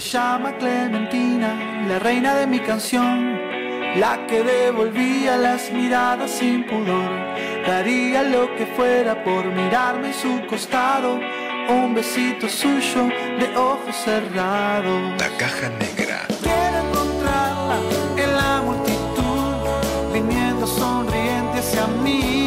Llama 0.02 0.58
Clementina, 0.58 1.86
la 1.88 2.00
reina 2.00 2.36
de 2.36 2.48
mi 2.48 2.60
canción, 2.60 3.40
la 4.00 4.26
que 4.28 4.44
devolvía 4.44 5.38
las 5.38 5.72
miradas 5.72 6.32
sin 6.32 6.66
pudor. 6.66 7.12
Daría 7.66 8.24
lo 8.24 8.54
que 8.56 8.66
fuera 8.66 9.24
por 9.24 9.46
mirarme 9.46 10.08
en 10.08 10.14
su 10.14 10.46
costado, 10.48 11.20
un 11.70 11.94
besito 11.94 12.50
suyo 12.50 13.06
de 13.40 13.56
ojos 13.56 13.96
cerrados. 13.96 15.02
La 15.20 15.30
caja 15.38 15.70
negra. 15.70 16.26
Quiero 16.42 16.78
encontrarla 16.88 17.78
en 18.18 18.36
la 18.36 18.62
multitud, 18.64 20.14
viniendo 20.14 20.66
sonriente 20.66 21.60
hacia 21.60 21.88
mí. 22.04 22.41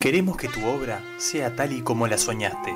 Queremos 0.00 0.38
que 0.38 0.48
tu 0.48 0.66
obra 0.66 1.02
sea 1.18 1.54
tal 1.54 1.72
y 1.72 1.82
como 1.82 2.06
la 2.06 2.16
soñaste. 2.16 2.74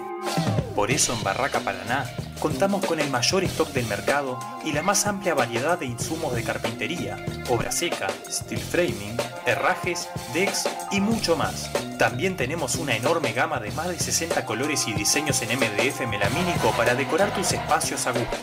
Por 0.74 0.90
eso 0.90 1.14
en 1.14 1.22
Barraca 1.22 1.60
Paraná 1.60 2.04
contamos 2.38 2.84
con 2.84 3.00
el 3.00 3.08
mayor 3.08 3.44
stock 3.44 3.70
del 3.70 3.86
mercado 3.86 4.38
y 4.62 4.72
la 4.72 4.82
más 4.82 5.06
amplia 5.06 5.32
variedad 5.32 5.78
de 5.78 5.86
insumos 5.86 6.34
de 6.34 6.44
carpintería, 6.44 7.16
obra 7.48 7.72
seca, 7.72 8.08
steel 8.30 8.60
framing, 8.60 9.16
herrajes, 9.46 10.10
decks 10.34 10.68
y 10.90 11.00
mucho 11.00 11.34
más. 11.34 11.70
También 11.98 12.36
tenemos 12.36 12.74
una 12.74 12.94
enorme 12.94 13.32
gama 13.32 13.58
de 13.58 13.70
más 13.70 13.88
de 13.88 13.98
60 13.98 14.44
colores 14.44 14.86
y 14.86 14.92
diseños 14.92 15.40
en 15.40 15.58
MDF 15.58 16.06
melamínico 16.06 16.72
para 16.76 16.94
decorar 16.94 17.32
tus 17.34 17.52
espacios 17.52 18.06
a 18.06 18.12
gusto. 18.12 18.36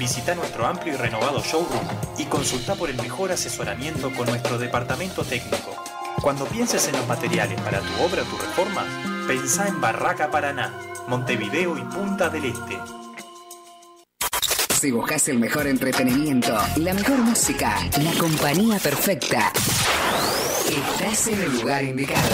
Visita 0.00 0.34
nuestro 0.34 0.66
amplio 0.66 0.94
y 0.94 0.96
renovado 0.96 1.40
showroom 1.44 1.86
y 2.18 2.24
consulta 2.24 2.74
por 2.74 2.90
el 2.90 2.96
mejor 2.96 3.30
asesoramiento 3.30 4.10
con 4.14 4.26
nuestro 4.26 4.58
departamento 4.58 5.22
técnico. 5.22 5.79
Cuando 6.22 6.44
pienses 6.46 6.86
en 6.88 6.96
los 6.96 7.06
materiales 7.06 7.60
para 7.62 7.80
tu 7.80 8.02
obra 8.02 8.22
o 8.22 8.26
tu 8.26 8.36
reforma, 8.36 8.84
pensá 9.26 9.68
en 9.68 9.80
Barraca 9.80 10.30
Paraná, 10.30 10.72
Montevideo 11.08 11.78
y 11.78 11.82
Punta 11.82 12.28
del 12.28 12.44
Este. 12.44 12.78
Si 14.80 14.90
buscas 14.90 15.28
el 15.28 15.38
mejor 15.38 15.66
entretenimiento, 15.66 16.56
la 16.76 16.94
mejor 16.94 17.18
música, 17.18 17.76
la 18.02 18.12
compañía 18.18 18.78
perfecta, 18.78 19.52
estás 20.68 21.28
en 21.28 21.42
el 21.42 21.60
lugar 21.60 21.84
indicado. 21.84 22.28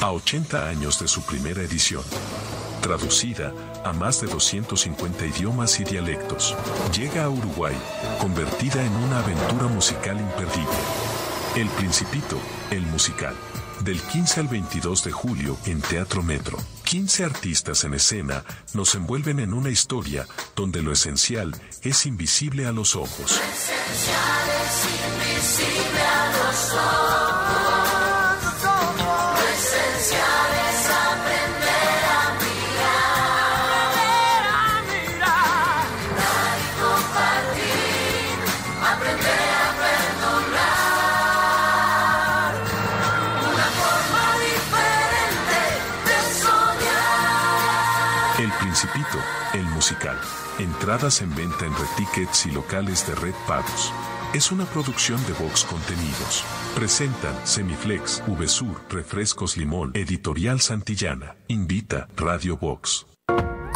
A 0.00 0.12
80 0.12 0.68
años 0.68 1.00
de 1.00 1.08
su 1.08 1.22
primera 1.22 1.60
edición, 1.62 2.04
traducida 2.80 3.52
a 3.84 3.92
más 3.92 4.20
de 4.20 4.26
250 4.28 5.26
idiomas 5.26 5.80
y 5.80 5.84
dialectos, 5.84 6.56
llega 6.96 7.24
a 7.24 7.30
Uruguay, 7.30 7.74
convertida 8.20 8.84
en 8.84 8.92
una 8.96 9.20
aventura 9.20 9.66
musical 9.68 10.18
imperdible. 10.18 10.78
El 11.56 11.68
Principito, 11.68 12.38
el 12.70 12.82
musical. 12.82 13.34
Del 13.84 14.00
15 14.00 14.40
al 14.40 14.48
22 14.48 15.04
de 15.04 15.12
julio 15.12 15.56
en 15.66 15.80
Teatro 15.80 16.22
Metro. 16.22 16.58
15 16.84 17.24
artistas 17.24 17.84
en 17.84 17.94
escena 17.94 18.44
nos 18.74 18.94
envuelven 18.94 19.40
en 19.40 19.52
una 19.52 19.70
historia 19.70 20.26
donde 20.56 20.82
lo 20.82 20.92
esencial 20.92 21.54
es 21.82 22.06
invisible 22.06 22.66
a 22.66 22.72
los 22.72 22.96
ojos. 22.96 23.40
invisible 25.18 26.00
a 26.00 26.32
los 26.32 26.72
ojos. 26.72 27.87
Entradas 50.58 51.22
en 51.22 51.34
venta 51.34 51.66
en 51.66 51.72
Red 51.72 51.88
Tickets 51.96 52.46
y 52.46 52.50
locales 52.50 53.06
de 53.06 53.14
Red 53.14 53.34
Pagos. 53.46 53.92
es 54.34 54.52
una 54.52 54.64
producción 54.66 55.18
de 55.26 55.32
Vox 55.32 55.64
Contenidos. 55.64 56.44
Presentan 56.74 57.34
Semiflex, 57.44 58.22
VSUR, 58.26 58.80
Refrescos 58.90 59.56
Limón, 59.56 59.92
Editorial 59.94 60.60
Santillana. 60.60 61.36
Invita 61.48 62.08
Radio 62.16 62.56
Vox. 62.56 63.06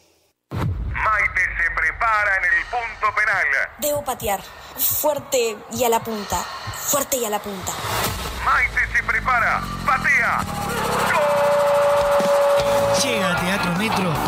Maite 0.52 1.42
se 1.58 1.72
prepara 1.76 2.38
en 2.38 2.44
el 2.54 2.66
punto 2.66 3.16
penal. 3.16 3.48
Debo 3.80 4.04
patear. 4.04 4.42
Fuerte 4.78 5.58
y 5.72 5.84
a 5.84 5.90
la 5.90 6.04
punta. 6.04 6.38
Fuerte 6.38 7.18
y 7.18 7.26
a 7.26 7.32
la 7.32 7.40
punta. 7.40 7.72
Maite 8.46 8.96
se 8.96 9.04
prepara. 9.04 9.64
Patea. 9.86 10.44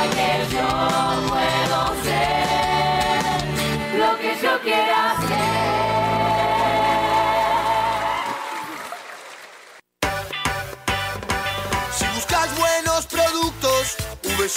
que 0.10 0.48
yo 0.52 0.68
puedo 1.30 1.94
ser 2.04 3.40
lo 4.00 4.10
que 4.18 4.34
yo 4.42 4.60
quiera 4.64 5.14
Si 5.22 5.29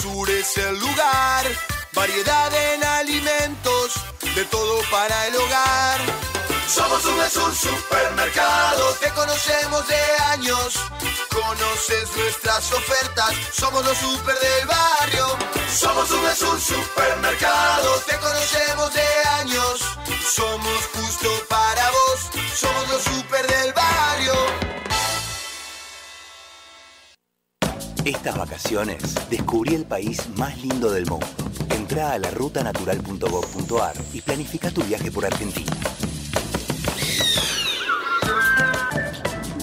VSUR 0.03 0.29
es 0.31 0.57
el 0.57 0.79
lugar. 0.79 1.45
Variedad 1.93 2.53
en 2.73 2.83
alimentos, 2.83 3.93
de 4.35 4.43
todo 4.45 4.81
para 4.91 5.27
el 5.27 5.35
hogar. 5.37 6.01
Somos 6.67 7.05
un 7.05 7.17
VSUR 7.17 7.55
supermercado, 7.55 8.93
te 8.95 9.09
conocemos 9.11 9.87
de 9.87 10.01
años. 10.33 10.73
Conoces 11.31 12.15
nuestras 12.17 12.71
ofertas, 12.73 13.33
somos 13.53 13.85
los 13.85 13.97
super 13.97 14.37
del 14.39 14.67
barrio. 14.67 15.25
Somos 15.73 16.11
un 16.11 16.21
VSUR 16.21 16.59
supermercado, 16.59 17.95
te 18.05 18.17
conocemos 18.17 18.93
de 18.93 19.07
años. 19.39 19.79
Somos 20.35 20.89
justo 20.95 21.29
para 21.47 21.91
vos, 21.91 22.19
somos 22.55 22.89
los 22.89 23.03
super 23.03 23.47
del 23.47 23.52
Estas 28.05 28.37
vacaciones 28.37 29.15
descubrí 29.29 29.75
el 29.75 29.85
país 29.85 30.27
más 30.35 30.61
lindo 30.61 30.91
del 30.91 31.05
mundo. 31.05 31.25
Entrá 31.73 32.11
a 32.11 32.17
la 32.19 32.31
rutanatural.gov.ar 32.31 33.95
y 34.11 34.19
planifica 34.19 34.69
tu 34.71 34.83
viaje 34.83 35.09
por 35.09 35.25
Argentina. 35.25 35.71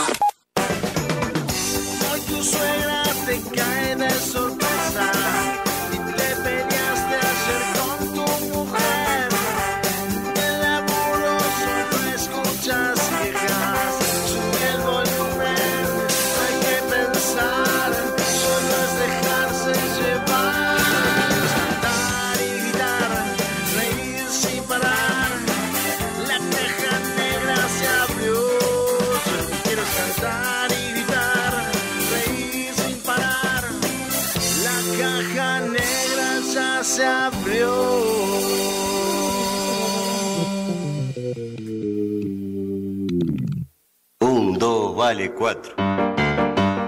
Vale 45.08 45.30
cuatro. 45.30 45.72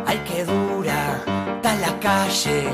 Ay, 0.07 0.21
qué 0.29 0.45
dura, 0.45 1.23
está 1.57 1.75
la 1.77 1.99
calle. 2.01 2.69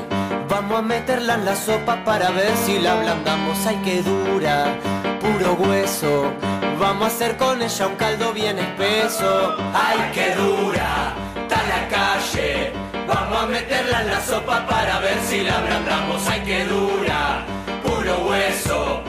Vamos 0.49 0.81
a 0.81 0.83
meterla 0.83 1.35
en 1.35 1.45
la 1.45 1.55
sopa 1.55 2.03
para 2.05 2.31
ver 2.31 2.53
si 2.65 2.81
la 2.81 2.95
ablandamos. 2.95 3.57
Ay, 3.65 3.79
qué 3.85 4.03
dura, 4.03 4.75
puro 5.21 5.53
hueso. 5.55 6.33
Vamos 6.81 7.05
a 7.05 7.07
hacer 7.07 7.37
con 7.37 7.63
ella 7.63 7.87
un 7.87 7.95
caldo 7.95 8.33
bien 8.33 8.59
espeso. 8.59 9.55
Ay, 9.73 10.01
qué 10.17 10.35
dura, 10.35 11.15
está 11.43 11.59
la 11.75 11.83
calle. 11.97 12.73
Vamos 13.07 13.45
a 13.45 13.47
meterla 13.47 14.03
en 14.03 14.09
la 14.09 14.21
sopa 14.21 14.67
para 14.67 14.99
ver 14.99 15.19
si 15.29 15.45
la 15.45 15.59
ablandamos. 15.59 16.27
Ay, 16.29 16.43
qué 16.45 16.65
dura, 16.65 17.47
puro 17.85 18.15
hueso. 18.29 19.06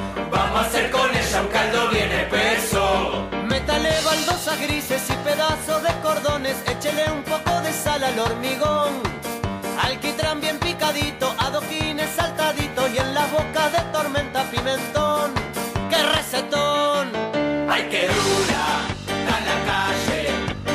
Grises 4.55 5.03
y 5.09 5.13
pedazos 5.27 5.83
de 5.83 5.93
cordones. 6.01 6.55
Échele 6.65 7.11
un 7.11 7.23
poco 7.23 7.61
de 7.61 7.73
sal 7.73 8.03
al 8.03 8.17
hormigón. 8.17 9.01
Alquitrán 9.83 10.39
bien 10.39 10.57
picadito, 10.59 11.33
adoquines 11.37 12.09
saltaditos 12.15 12.89
y 12.93 12.97
en 12.97 13.13
la 13.13 13.25
boca 13.27 13.69
de 13.69 13.79
tormenta 13.91 14.43
pimentón. 14.49 15.31
¡Qué 15.89 16.01
recetón! 16.15 17.07
que 17.91 18.07
dura, 18.07 18.63
está 19.07 19.33
en 19.39 19.45
la 19.45 19.57
calle. 19.71 20.29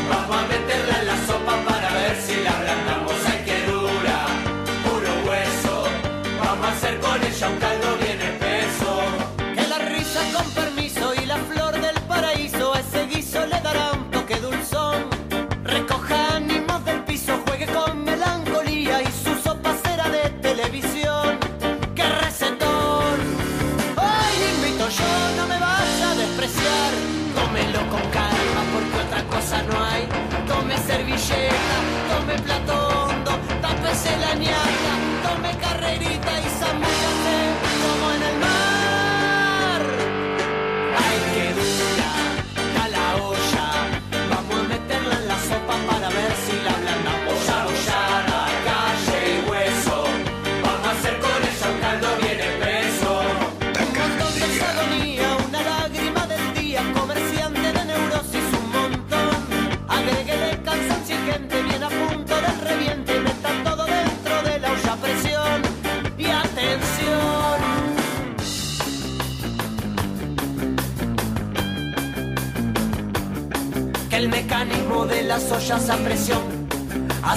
Vamos 0.08 0.36
a 0.36 0.46
meterla 0.46 1.00
en 1.00 1.06
la 1.08 1.26
sopa 1.26 1.54
para 1.68 1.92
ver 1.92 2.16
si 2.16 2.36
la 2.42 2.50
ablandamos. 2.56 3.14
Ay, 3.30 3.44
que 3.44 3.58
dura, 3.70 4.18
puro 4.84 5.12
hueso. 5.26 5.84
Vamos 6.42 6.66
a 6.66 6.72
hacer 6.72 7.00
con 7.00 7.22
ella 7.22 7.48
un 7.50 7.58
caldo 7.58 7.81
la 34.10 34.34
ñata, 34.34 34.92
tome 35.22 35.50
carrerita 35.58 36.21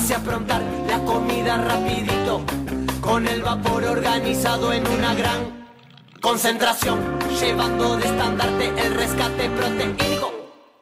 hace 0.05 0.13
aprontar 0.13 0.61
la 0.87 0.99
comida 0.99 1.57
rapidito 1.57 2.45
con 3.01 3.27
el 3.27 3.41
vapor 3.41 3.85
organizado 3.85 4.71
en 4.71 4.85
una 4.87 5.15
gran 5.15 5.65
concentración 6.21 6.99
llevando 7.39 7.97
de 7.97 8.05
estandarte 8.05 8.67
el 8.85 8.93
rescate 8.93 9.49
proteínico 9.49 10.31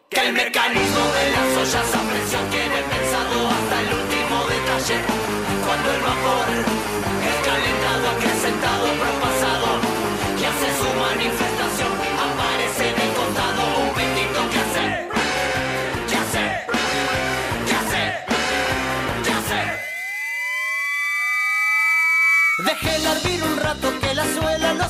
que 0.10 0.28
el 0.28 0.34
mecanismo 0.34 1.06
de 1.16 1.32
las 1.32 1.58
ollas 1.58 2.03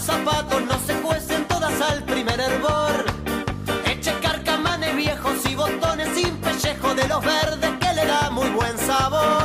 zapatos 0.04 0.62
no 0.66 0.78
se 0.86 0.94
cuecen 1.02 1.48
todas 1.48 1.80
al 1.82 2.04
primer 2.04 2.40
hervor. 2.40 3.06
Eche 3.86 4.14
carcamanes 4.22 4.96
viejos 4.96 5.46
y 5.50 5.56
botones 5.56 6.10
sin 6.16 6.36
pellejo 6.38 6.94
de 6.94 7.08
los 7.08 7.24
verdes 7.24 7.72
que 7.80 7.94
le 7.94 8.06
da 8.06 8.30
muy 8.30 8.50
buen 8.50 8.78
sabor. 8.78 9.43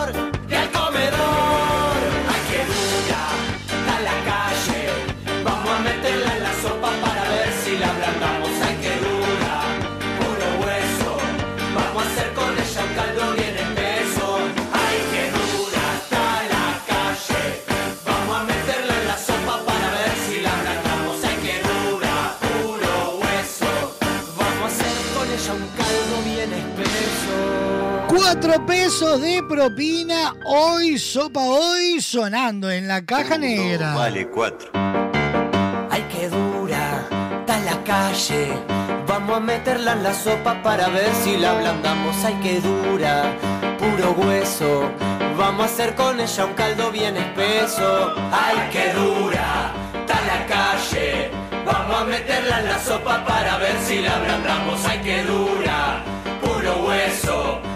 Cuatro 28.48 28.64
pesos 28.64 29.20
de 29.20 29.42
propina, 29.42 30.34
hoy 30.46 30.96
sopa 30.96 31.38
hoy 31.38 32.00
sonando 32.00 32.70
en 32.70 32.88
la 32.88 33.04
caja 33.04 33.36
negra. 33.36 33.94
Vale 33.94 34.26
4. 34.26 34.70
Ay, 35.90 36.02
que 36.10 36.30
dura, 36.30 37.06
está 37.40 37.58
en 37.58 37.66
la 37.66 37.84
calle. 37.84 38.58
Vamos 39.06 39.36
a 39.36 39.40
meterla 39.40 39.92
en 39.92 40.02
la 40.02 40.14
sopa 40.14 40.62
para 40.62 40.88
ver 40.88 41.12
si 41.22 41.36
la 41.36 41.50
ablandamos. 41.50 42.16
Ay, 42.24 42.40
que 42.42 42.58
dura, 42.62 43.36
puro 43.78 44.12
hueso. 44.12 44.92
Vamos 45.36 45.64
a 45.64 45.64
hacer 45.66 45.94
con 45.94 46.18
ella 46.18 46.44
un 46.46 46.54
caldo 46.54 46.90
bien 46.90 47.18
espeso. 47.18 48.14
Ay, 48.32 48.56
que 48.72 48.94
dura, 48.94 49.74
está 49.92 50.20
en 50.20 50.26
la 50.26 50.46
calle. 50.46 51.30
Vamos 51.66 52.00
a 52.00 52.04
meterla 52.06 52.60
en 52.60 52.68
la 52.68 52.78
sopa 52.78 53.26
para 53.26 53.58
ver 53.58 53.76
si 53.86 54.00
la 54.00 54.16
ablandamos. 54.16 54.82
Ay, 54.86 55.00
que 55.00 55.22
dura, 55.24 56.02
puro 56.40 56.86
hueso 56.86 57.67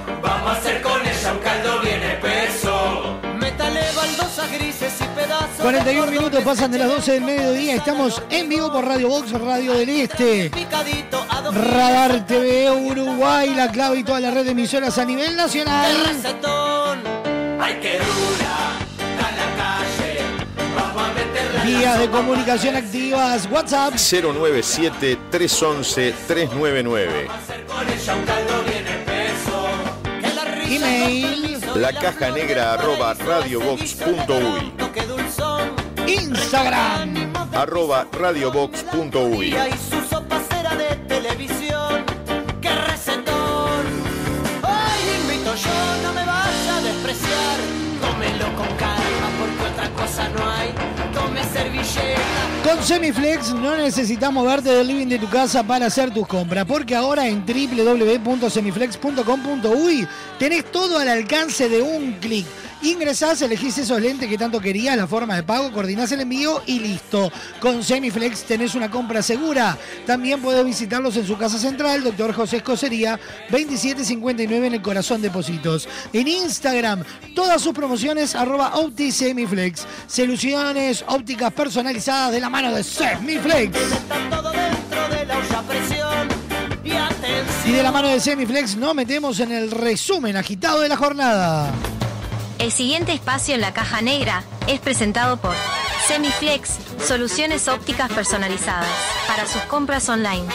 un 1.33 1.39
caldo 1.39 1.81
bien 1.81 2.03
espeso. 2.03 3.19
Métale 3.39 3.81
baldosas 3.95 4.53
grises 4.53 4.95
y 5.01 5.05
pedazos. 5.17 5.61
41 5.61 6.11
minutos 6.11 6.43
pasan 6.45 6.71
de 6.71 6.79
las 6.79 6.89
12 6.89 7.13
del 7.13 7.23
mediodía. 7.23 7.75
Estamos 7.77 8.23
en 8.31 8.49
vivo 8.49 8.73
por 8.73 8.85
Radio 8.85 9.09
Box, 9.09 9.33
Radio 9.33 9.75
del 9.75 9.89
Este. 9.89 10.51
Radar 11.53 12.27
TV 12.27 12.71
Uruguay, 12.71 13.55
la 13.55 13.71
clave 13.71 14.01
y 14.01 14.05
toda 14.05 14.21
la 14.21 14.31
red 14.31 14.45
de 14.45 14.53
emisoras 14.53 14.99
a 14.99 15.05
nivel 15.05 15.37
nacional. 15.37 15.97
Hay 17.61 17.75
que 17.77 17.99
Vías 21.65 21.99
de 22.01 22.11
comunicación 22.11 22.75
activas. 22.75 23.49
WhatsApp 23.51 23.95
097 23.95 25.17
311 25.31 26.15
399. 26.27 27.29
Email, 30.75 31.61
La 31.75 31.93
caja 31.93 32.31
negra 32.31 32.73
arroba 32.73 33.13
radiobox.uy. 33.13 34.73
Instagram, 36.07 37.33
arroba 37.53 38.07
radiobox.uy 38.11 39.55
Con 52.65 52.83
Semiflex 52.83 53.55
no 53.55 53.77
necesitas 53.77 54.33
moverte 54.33 54.71
del 54.71 54.87
living 54.87 55.09
de 55.09 55.19
tu 55.19 55.29
casa 55.29 55.63
para 55.65 55.87
hacer 55.87 56.15
tus 56.15 56.29
compras, 56.29 56.65
porque 56.65 56.95
ahora 56.95 57.27
en 57.27 57.45
www.semiflex.com.uy 57.45 60.07
tenés 60.39 60.71
todo 60.71 60.99
al 60.99 61.09
alcance 61.09 61.69
de 61.69 61.83
un 61.83 62.13
clic. 62.21 62.47
Ingresás, 62.83 63.41
elegís 63.43 63.79
esos 63.79 64.01
lentes 64.01 64.29
que 64.29 64.37
tanto 64.37 64.61
querías, 64.61 64.97
la 64.97 65.07
forma 65.07 65.37
de 65.37 65.45
pago, 65.45 65.71
coordinás 65.71 66.11
el 66.11 66.23
envío 66.23 66.63
y 66.67 66.81
listo. 66.81 67.31
Con 67.61 67.85
Semiflex 67.85 68.43
tenés 68.43 68.75
una 68.75 68.91
compra 68.91 69.23
segura. 69.23 69.79
También 70.05 70.43
podés 70.43 70.65
visitarlos 70.65 71.17
en 71.17 71.25
su 71.25 71.39
casa 71.39 71.59
central, 71.59 72.03
Doctor 72.03 72.33
José 72.33 72.57
Escocería, 72.57 73.21
2759 73.51 74.67
en 74.67 74.75
el 74.75 74.83
corazón 74.83 75.23
de 75.23 75.31
Positos. 75.31 75.89
En 76.13 76.27
Instagram, 76.27 77.05
todas 77.37 77.63
sus 77.63 77.73
promociones, 77.73 78.35
arroba 78.35 78.75
OptiSemiflex. 78.75 79.87
Soluciones 80.09 81.05
ópticas 81.07 81.53
personalizadas 81.53 82.33
de 82.33 82.41
la 82.41 82.51
mano 82.51 82.75
de 82.75 82.83
Semiflex. 82.83 83.79
Y 87.65 87.71
de 87.71 87.83
la 87.83 87.93
mano 87.93 88.09
de 88.09 88.19
Semiflex 88.19 88.77
nos 88.77 88.93
metemos 88.93 89.39
en 89.39 89.53
el 89.53 89.71
resumen 89.71 90.37
agitado 90.37 90.81
de 90.81 90.89
la 90.89 90.97
jornada. 90.97 91.73
El 92.63 92.71
siguiente 92.71 93.13
espacio 93.13 93.57
en 93.57 93.61
la 93.61 93.75
caja 93.75 94.03
negra 94.03 94.45
es 94.69 94.79
presentado 94.79 95.37
por 95.37 95.53
Semiflex, 96.07 96.79
soluciones 97.05 97.67
ópticas 97.67 98.13
personalizadas 98.13 98.87
para 99.27 99.49
sus 99.49 99.63
compras 99.63 100.09
online. 100.09 100.47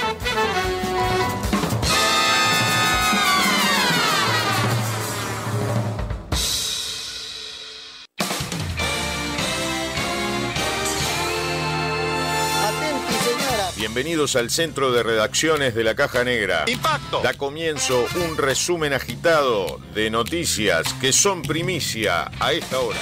Bienvenidos 13.88 14.35
al 14.35 14.49
centro 14.49 14.91
de 14.91 15.01
redacciones 15.01 15.73
de 15.73 15.81
la 15.85 15.95
Caja 15.95 16.25
Negra. 16.25 16.65
¡Impacto! 16.67 17.21
Da 17.23 17.35
comienzo 17.35 18.05
un 18.27 18.35
resumen 18.35 18.91
agitado 18.91 19.79
de 19.95 20.09
noticias 20.09 20.93
que 20.95 21.13
son 21.13 21.41
primicia 21.41 22.29
a 22.41 22.51
esta 22.51 22.79
hora. 22.79 22.99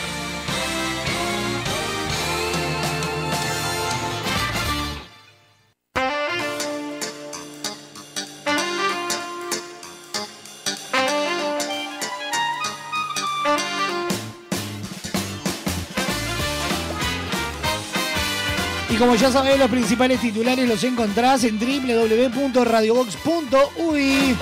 Ya 19.22 19.32
sabés, 19.32 19.58
los 19.58 19.70
principales 19.70 20.20
titulares 20.20 20.68
los 20.68 20.84
encontrás 20.84 21.44
en 21.44 21.58
www.radiobox.uy. 21.58 24.36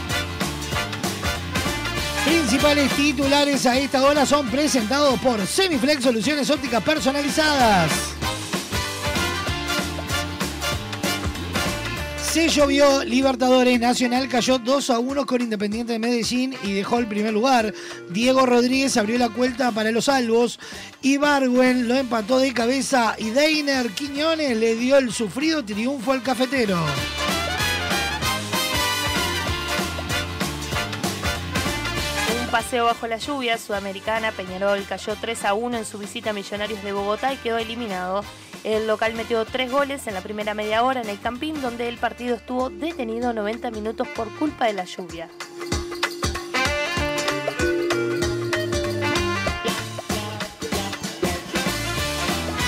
Principales 2.25 2.91
titulares 2.93 3.65
a 3.65 3.77
esta 3.77 4.03
hora 4.03 4.25
son 4.25 4.47
presentados 4.47 5.19
por 5.19 5.45
Semiflex 5.45 6.03
Soluciones 6.03 6.49
Ópticas 6.49 6.81
Personalizadas. 6.81 8.12
Se 12.33 12.49
llovió, 12.49 13.03
Libertadores 13.03 13.79
Nacional 13.79 14.27
cayó 14.27 14.57
2 14.57 14.89
a 14.89 14.97
1 14.97 15.25
con 15.27 15.41
Independiente 15.43 15.93
de 15.93 15.99
Medellín 15.99 16.55
y 16.63 16.73
dejó 16.73 16.97
el 16.97 17.05
primer 17.05 17.31
lugar. 17.31 17.71
Diego 18.09 18.47
Rodríguez 18.47 18.97
abrió 18.97 19.19
la 19.19 19.29
cuenta 19.29 19.71
para 19.71 19.91
los 19.91 20.05
salvos. 20.05 20.59
Ibargüen 21.03 21.87
lo 21.87 21.93
empató 21.93 22.39
de 22.39 22.51
cabeza 22.51 23.13
y 23.19 23.29
Deiner 23.29 23.91
Quiñones 23.91 24.57
le 24.57 24.75
dio 24.75 24.97
el 24.97 25.13
sufrido 25.13 25.63
triunfo 25.63 26.11
al 26.11 26.23
cafetero. 26.23 26.83
Un 32.41 32.47
paseo 32.49 32.85
bajo 32.85 33.05
la 33.05 33.17
lluvia, 33.17 33.59
Sudamericana, 33.59 34.31
Peñarol 34.31 34.83
cayó 34.89 35.15
3 35.21 35.45
a 35.45 35.53
1 35.53 35.77
en 35.77 35.85
su 35.85 35.99
visita 35.99 36.31
a 36.31 36.33
Millonarios 36.33 36.83
de 36.83 36.93
Bogotá 36.93 37.31
y 37.31 37.37
quedó 37.37 37.59
eliminado. 37.59 38.23
El 38.63 38.87
local 38.87 39.13
metió 39.13 39.43
tres 39.43 39.71
goles 39.71 40.07
en 40.07 40.13
la 40.13 40.21
primera 40.21 40.53
media 40.53 40.83
hora 40.83 41.01
en 41.01 41.09
el 41.09 41.19
Campín, 41.19 41.61
donde 41.61 41.89
el 41.89 41.97
partido 41.97 42.35
estuvo 42.35 42.69
detenido 42.69 43.33
90 43.33 43.71
minutos 43.71 44.07
por 44.15 44.33
culpa 44.37 44.67
de 44.67 44.73
la 44.73 44.85
lluvia. 44.85 45.29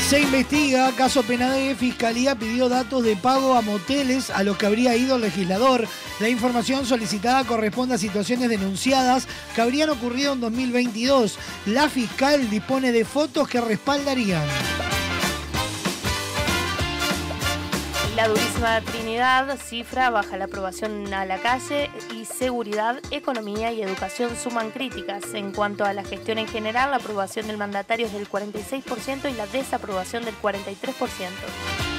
Se 0.09 0.19
investiga 0.19 0.91
caso 0.95 1.23
Penade. 1.23 1.73
Fiscalía 1.73 2.35
pidió 2.35 2.69
datos 2.69 3.03
de 3.03 3.15
pago 3.15 3.55
a 3.55 3.61
moteles 3.61 4.29
a 4.29 4.43
los 4.43 4.55
que 4.55 4.67
habría 4.67 4.95
ido 4.95 5.15
el 5.15 5.23
legislador. 5.23 5.87
La 6.19 6.29
información 6.29 6.85
solicitada 6.85 7.43
corresponde 7.43 7.95
a 7.95 7.97
situaciones 7.97 8.49
denunciadas 8.49 9.27
que 9.55 9.61
habrían 9.61 9.89
ocurrido 9.89 10.33
en 10.33 10.41
2022. 10.41 11.39
La 11.65 11.89
fiscal 11.89 12.49
dispone 12.51 12.91
de 12.91 13.03
fotos 13.03 13.47
que 13.47 13.59
respaldarían. 13.59 14.45
La 18.15 18.29
durísima 18.29 18.79
Trinidad 18.79 19.57
cifra 19.57 20.09
baja 20.09 20.37
la 20.37 20.45
aprobación 20.45 21.13
a 21.13 21.25
la 21.25 21.37
calle 21.37 21.91
y 22.13 22.23
seguridad, 22.23 23.01
economía 23.11 23.73
y 23.73 23.81
educación 23.81 24.37
suman 24.37 24.71
críticas. 24.71 25.33
En 25.33 25.51
cuanto 25.51 25.83
a 25.83 25.91
la 25.91 26.05
gestión 26.05 26.37
en 26.37 26.47
general, 26.47 26.91
la 26.91 26.97
aprobación 26.97 27.47
del 27.47 27.57
mandatario 27.57 28.05
es 28.05 28.13
del 28.13 28.29
46% 28.29 29.29
y 29.29 29.33
la 29.33 29.47
desaprobación 29.47 30.23
del 30.23 30.35
43%. 30.41 31.94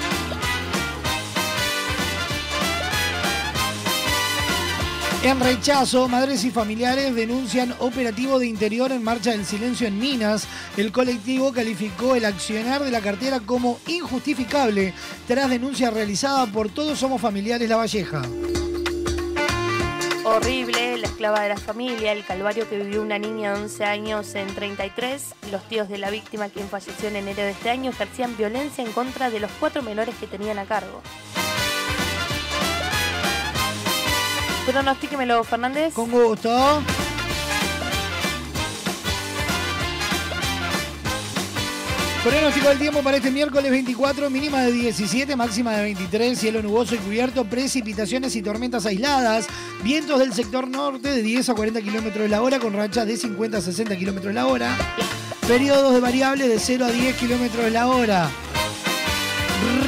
En 5.27 5.41
rechazo, 5.41 6.07
madres 6.07 6.45
y 6.45 6.53
familiares 6.53 7.13
denuncian 7.13 7.75
operativo 7.81 8.39
de 8.39 8.47
interior 8.47 8.93
en 8.93 9.03
marcha 9.03 9.33
del 9.33 9.45
silencio 9.45 9.89
en 9.89 9.99
Minas. 9.99 10.47
El 10.77 10.93
colectivo 10.93 11.53
calificó 11.53 12.15
el 12.15 12.25
accionar 12.25 12.85
de 12.85 12.93
la 12.93 13.01
cartera 13.01 13.41
como 13.41 13.81
injustificable 13.89 14.95
tras 15.27 15.51
denuncia 15.51 15.91
realizada 15.91 16.47
por 16.47 16.69
Todos 16.69 17.01
Somos 17.01 17.21
Familiares 17.21 17.69
La 17.69 17.75
Valleja. 17.75 18.23
Horrible, 20.25 20.99
la 20.99 21.09
esclava 21.09 21.41
de 21.41 21.49
la 21.49 21.59
familia, 21.59 22.13
el 22.13 22.25
calvario 22.25 22.69
que 22.69 22.77
vivió 22.77 23.03
una 23.03 23.19
niña 23.19 23.53
de 23.53 23.63
11 23.63 23.85
años 23.85 24.33
en 24.37 24.47
33. 24.47 25.35
Los 25.51 25.67
tíos 25.69 25.89
de 25.89 25.99
la 25.99 26.11
víctima, 26.11 26.51
quien 26.51 26.69
falleció 26.69 27.09
en 27.09 27.17
enero 27.17 27.43
de 27.43 27.51
este 27.51 27.69
año, 27.69 27.91
ejercían 27.91 28.37
violencia 28.37 28.85
en 28.85 28.93
contra 28.93 29.29
de 29.29 29.41
los 29.41 29.51
cuatro 29.59 29.83
menores 29.83 30.15
que 30.21 30.29
tenían 30.29 30.61
a 30.61 30.67
cargo. 30.67 31.03
Pronostíquemelo, 34.67 35.45
Fernández. 35.45 35.95
Con 35.95 36.11
gusto. 36.11 36.83
Pronóstico 42.25 42.69
del 42.71 42.79
tiempo 42.81 43.03
para 43.05 43.19
este 43.19 43.31
miércoles 43.31 43.71
24, 43.71 44.29
mínima 44.29 44.63
de 44.63 44.73
17, 44.73 45.37
máxima 45.37 45.75
de 45.75 45.85
23, 45.85 46.37
cielo 46.37 46.61
nuboso 46.61 46.97
y 46.97 46.99
cubierto, 46.99 47.45
precipitaciones 47.45 48.35
y 48.35 48.43
tormentas 48.43 48.85
aisladas, 48.85 49.47
vientos 49.85 50.19
del 50.19 50.33
sector 50.33 50.67
norte 50.67 51.11
de 51.11 51.23
10 51.23 51.51
a 51.51 51.55
40 51.55 51.83
kilómetros 51.83 52.25
de 52.25 52.29
la 52.29 52.43
hora 52.43 52.59
con 52.59 52.73
rachas 52.73 53.07
de 53.07 53.17
50 53.17 53.59
a 53.59 53.61
60 53.61 53.97
kilómetros 53.97 54.35
de 54.35 54.41
la 54.41 54.47
hora, 54.49 54.77
periodos 55.47 55.95
de 55.95 56.01
variables 56.01 56.49
de 56.49 56.59
0 56.59 56.87
a 56.87 56.91
10 56.91 57.17
kilómetros 57.17 57.65
de 57.65 57.71
la 57.71 57.87
hora. 57.87 58.29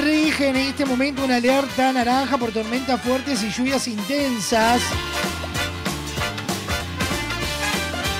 Rige 0.02 0.48
en 0.48 0.56
este 0.56 0.84
momento 0.84 1.24
una 1.24 1.36
alerta 1.36 1.92
naranja 1.92 2.38
por 2.38 2.52
tormentas 2.52 3.00
fuertes 3.00 3.42
y 3.42 3.50
lluvias 3.50 3.88
intensas. 3.88 4.80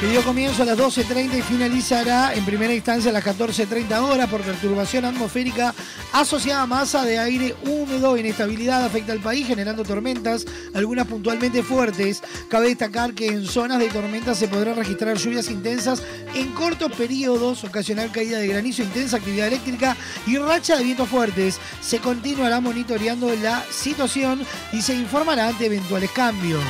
Que 0.01 0.07
dio 0.07 0.23
comienzo 0.23 0.63
a 0.63 0.65
las 0.65 0.79
12.30 0.79 1.39
y 1.39 1.43
finalizará 1.43 2.33
en 2.33 2.45
primera 2.45 2.73
instancia 2.73 3.11
a 3.11 3.13
las 3.13 3.25
14.30 3.25 3.99
horas 3.99 4.29
por 4.29 4.43
perturbación 4.43 5.05
atmosférica 5.05 5.75
asociada 6.13 6.63
a 6.63 6.67
masa 6.67 7.05
de 7.05 7.19
aire 7.19 7.57
húmedo. 7.67 8.17
Inestabilidad 8.17 8.85
afecta 8.85 9.11
al 9.11 9.19
país 9.19 9.49
generando 9.49 9.83
tormentas, 9.83 10.47
algunas 10.73 11.09
puntualmente 11.09 11.65
fuertes. 11.65 12.23
Cabe 12.49 12.69
destacar 12.69 13.13
que 13.13 13.27
en 13.27 13.45
zonas 13.45 13.81
de 13.81 13.89
tormentas 13.89 14.39
se 14.39 14.47
podrán 14.47 14.77
registrar 14.77 15.17
lluvias 15.17 15.51
intensas 15.51 16.01
en 16.33 16.53
cortos 16.53 16.93
periodos, 16.93 17.65
ocasionar 17.65 18.13
caída 18.13 18.39
de 18.39 18.47
granizo, 18.47 18.85
intensa 18.85 19.17
actividad 19.17 19.49
eléctrica 19.49 19.97
y 20.29 20.39
racha 20.39 20.77
de 20.77 20.85
vientos 20.85 21.09
fuertes. 21.09 21.59
Se 21.81 21.99
continuará 21.99 22.61
monitoreando 22.61 23.35
la 23.35 23.65
situación 23.73 24.47
y 24.73 24.81
se 24.81 24.95
informará 24.95 25.49
ante 25.49 25.67
eventuales 25.67 26.13
cambios. 26.13 26.63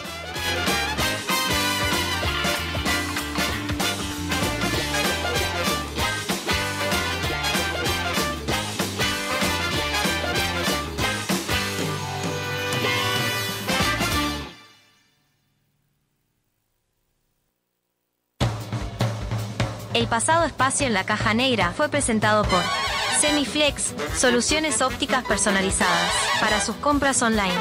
El 19.94 20.08
pasado 20.08 20.46
espacio 20.46 20.86
en 20.86 20.94
la 20.94 21.04
caja 21.04 21.34
negra 21.34 21.74
fue 21.76 21.90
presentado 21.90 22.44
por 22.44 22.62
Semiflex, 23.20 23.94
soluciones 24.16 24.82
ópticas 24.82 25.26
personalizadas 25.26 26.12
para 26.40 26.62
sus 26.62 26.76
compras 26.76 27.22
online. 27.22 27.58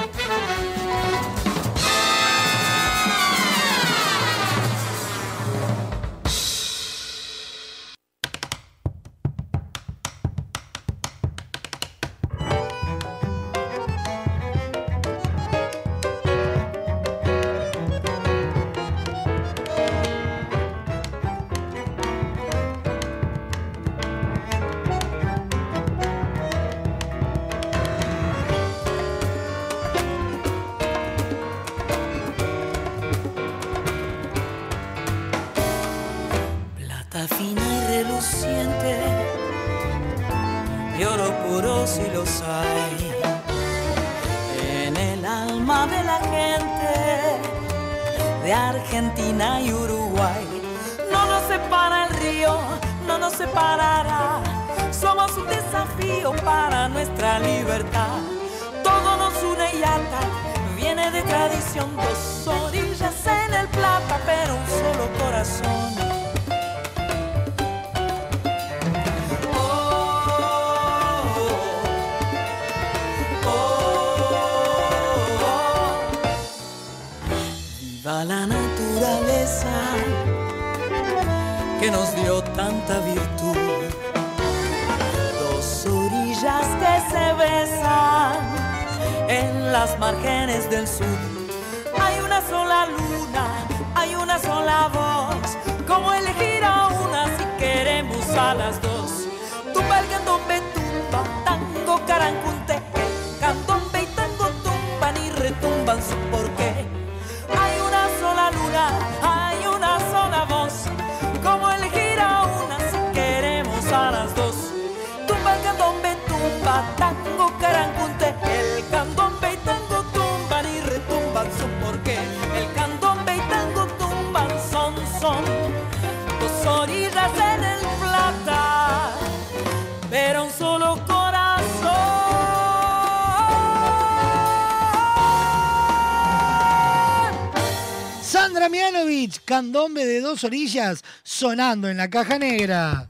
Orillas, 140.44 141.02
sonando 141.22 141.88
en 141.88 141.96
la 141.96 142.10
caja 142.10 142.38
negra. 142.38 143.08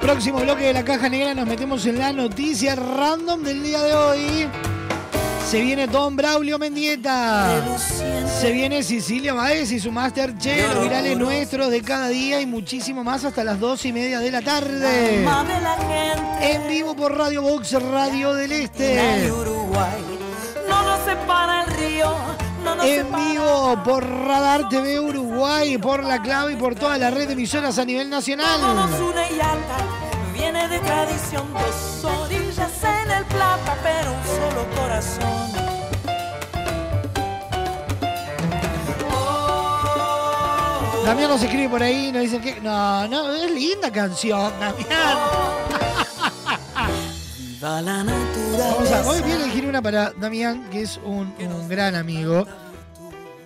Próximo 0.00 0.40
bloque 0.40 0.64
de 0.64 0.72
la 0.72 0.84
caja 0.84 1.08
negra 1.08 1.34
nos 1.34 1.46
metemos 1.46 1.84
en 1.86 1.98
la 1.98 2.12
noticia 2.12 2.74
random 2.74 3.42
del 3.42 3.62
día 3.62 3.82
de 3.82 3.94
hoy. 3.94 4.67
Se 5.48 5.62
viene 5.62 5.86
Don 5.86 6.14
Braulio 6.14 6.58
Mendieta. 6.58 7.64
Se 8.38 8.52
viene 8.52 8.82
Cecilia 8.82 9.32
Baez 9.32 9.72
y 9.72 9.80
su 9.80 9.90
Masterchef, 9.90 10.74
los 10.74 10.82
virales 10.82 11.16
nuestros 11.16 11.70
de 11.70 11.80
cada 11.80 12.08
día 12.08 12.38
y 12.42 12.44
muchísimo 12.44 13.02
más 13.02 13.24
hasta 13.24 13.42
las 13.44 13.58
dos 13.58 13.82
y 13.86 13.92
media 13.92 14.20
de 14.20 14.30
la 14.30 14.42
tarde. 14.42 15.26
En 16.42 16.68
vivo 16.68 16.94
por 16.94 17.16
Radio 17.16 17.40
Box, 17.40 17.72
Radio 17.82 18.34
del 18.34 18.50
de 18.50 18.62
Este. 18.64 19.32
Uruguay. 19.32 20.04
No 20.68 20.82
nos 20.82 21.00
separa 21.06 21.64
el 21.64 21.70
río, 21.78 22.14
no 22.62 22.74
nos 22.74 22.84
En 22.84 23.06
vivo 23.10 23.82
por 23.84 24.06
Radar 24.06 24.68
TV 24.68 25.00
Uruguay, 25.00 25.78
por 25.78 26.04
La 26.04 26.20
Clave 26.20 26.52
y 26.52 26.56
por 26.56 26.74
toda 26.74 26.98
la 26.98 27.08
red 27.10 27.26
de 27.26 27.32
emisoras 27.32 27.78
a 27.78 27.86
nivel 27.86 28.10
nacional. 28.10 28.60
nos 28.60 29.00
une 29.00 29.32
y 29.34 29.40
ata, 29.40 29.78
viene 30.34 30.68
de 30.68 30.78
tradición, 30.80 31.46
dos 31.54 32.04
orillas 32.04 32.67
corazón. 34.98 35.48
Damián 41.04 41.30
nos 41.30 41.42
escribe 41.42 41.68
por 41.68 41.82
ahí, 41.82 42.12
nos 42.12 42.22
dice 42.22 42.40
que. 42.40 42.60
No, 42.60 43.06
no, 43.08 43.32
es 43.32 43.50
linda 43.50 43.90
canción, 43.90 44.52
Damián. 44.60 45.18
Viva 47.38 47.80
la 47.80 48.04
naturaleza. 48.04 48.74
Vamos 48.74 48.92
a, 48.92 49.08
hoy 49.10 49.20
voy 49.22 49.30
a 49.32 49.36
elegir 49.36 49.66
una 49.66 49.80
para 49.82 50.10
Damián, 50.12 50.68
que 50.70 50.82
es 50.82 51.00
un, 51.04 51.32
un 51.38 51.68
gran 51.68 51.94
amigo. 51.94 52.46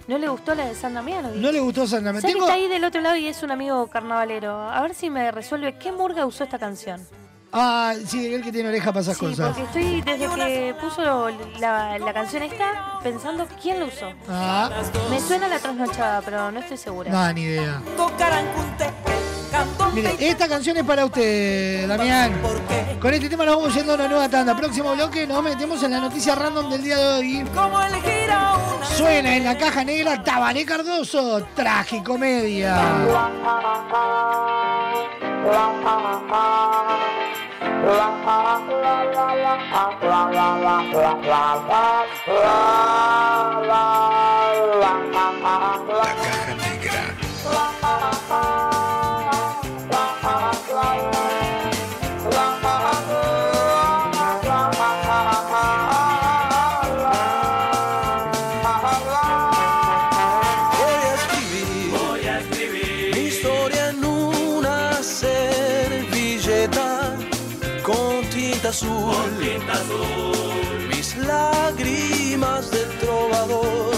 ¿No 0.08 0.18
le 0.18 0.28
gustó 0.28 0.54
la 0.54 0.66
de 0.66 0.74
San 0.74 0.94
Damián? 0.94 1.40
No 1.40 1.52
le 1.52 1.60
gustó 1.60 1.86
Sandra. 1.86 2.12
Me 2.12 2.20
Sé 2.20 2.26
que 2.26 2.32
tengo. 2.32 2.46
está 2.46 2.56
ahí 2.56 2.68
del 2.68 2.84
otro 2.84 3.00
lado 3.00 3.16
y 3.16 3.28
es 3.28 3.42
un 3.42 3.52
amigo 3.52 3.86
carnavalero. 3.86 4.70
A 4.70 4.80
ver 4.82 4.94
si 4.94 5.08
me 5.08 5.30
resuelve 5.30 5.78
qué 5.78 5.92
murga 5.92 6.26
usó 6.26 6.44
esta 6.44 6.58
canción. 6.58 7.06
Ah, 7.52 7.94
sí, 8.06 8.32
él 8.32 8.42
que 8.42 8.50
tiene 8.50 8.70
oreja 8.70 8.92
para 8.92 9.00
esas 9.02 9.16
Sí, 9.18 9.26
cosas. 9.26 9.48
porque 9.48 9.62
estoy 9.64 10.00
desde 10.00 10.28
que 10.36 10.74
puso 10.80 11.28
la, 11.60 11.98
la 11.98 12.12
canción 12.14 12.42
esta 12.42 12.98
pensando 13.02 13.46
quién 13.60 13.78
lo 13.80 13.86
usó. 13.86 14.12
Ah, 14.28 14.70
Me 15.10 15.20
suena 15.20 15.48
la 15.48 15.58
trasnochada, 15.58 16.22
pero 16.22 16.50
no 16.50 16.60
estoy 16.60 16.78
segura. 16.78 17.10
no, 17.10 17.32
ni 17.34 17.42
idea. 17.42 17.82
Mire, 19.94 20.16
esta 20.18 20.48
canción 20.48 20.76
es 20.76 20.84
para 20.84 21.04
usted, 21.04 21.86
Damián. 21.86 22.32
Con 23.00 23.12
este 23.12 23.28
tema 23.28 23.44
nos 23.44 23.56
vamos 23.56 23.74
yendo 23.74 23.92
a 23.92 23.96
una 23.96 24.08
nueva 24.08 24.28
tanda. 24.28 24.56
Próximo 24.56 24.94
bloque 24.94 25.26
nos 25.26 25.42
metemos 25.42 25.82
en 25.82 25.90
la 25.90 26.00
noticia 26.00 26.34
random 26.34 26.70
del 26.70 26.82
día 26.82 26.96
de 26.96 27.18
hoy. 27.18 27.44
Suena 28.96 29.36
en 29.36 29.44
la 29.44 29.58
caja 29.58 29.84
negra 29.84 30.22
Tabané 30.22 30.64
Cardoso, 30.64 31.44
tragicomedia. 31.54 32.80
La 45.92 46.14
caja 46.16 46.54
negra. 46.54 47.02
Servilleta 68.72 69.12
contigo 69.12 69.40
tinta 69.40 69.72
azul. 69.72 70.88
Mis 70.88 71.16
lágrimas 71.16 72.70
de 72.70 72.84
trovador. 73.00 73.92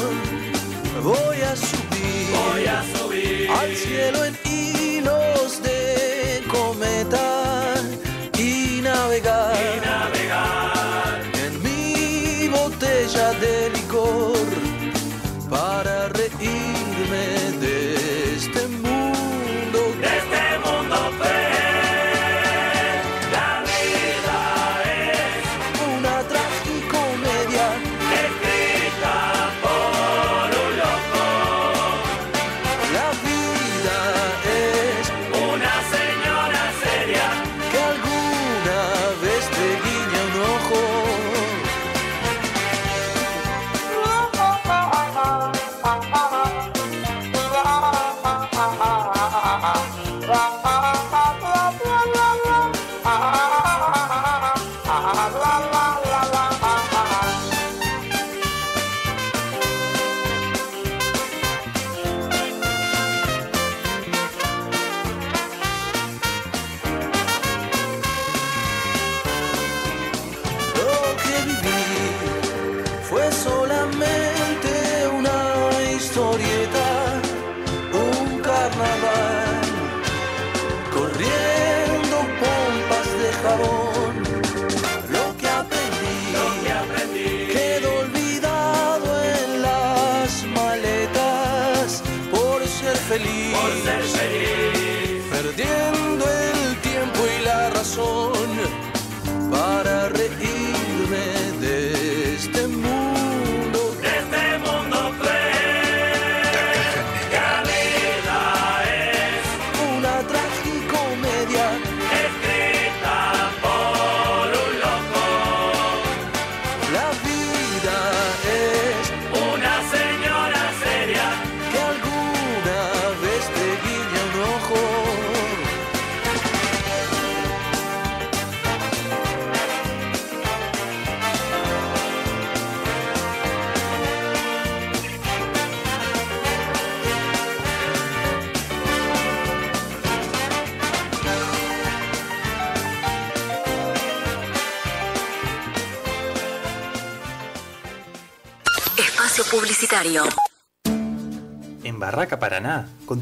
Voy 1.03 1.41
a 1.43 1.55
subir, 1.55 2.31
Voy 2.33 2.67
a 2.67 2.83
subir. 2.97 3.51
al 3.51 3.77
cielo 3.77 4.25
en 4.25 4.37
hilos 4.45 5.63
de 5.63 6.43
cometa 6.51 7.75
y 8.39 8.81
navegar, 8.83 9.55
en 11.35 11.63
mi 11.63 12.49
botella 12.49 13.33
de 13.35 13.71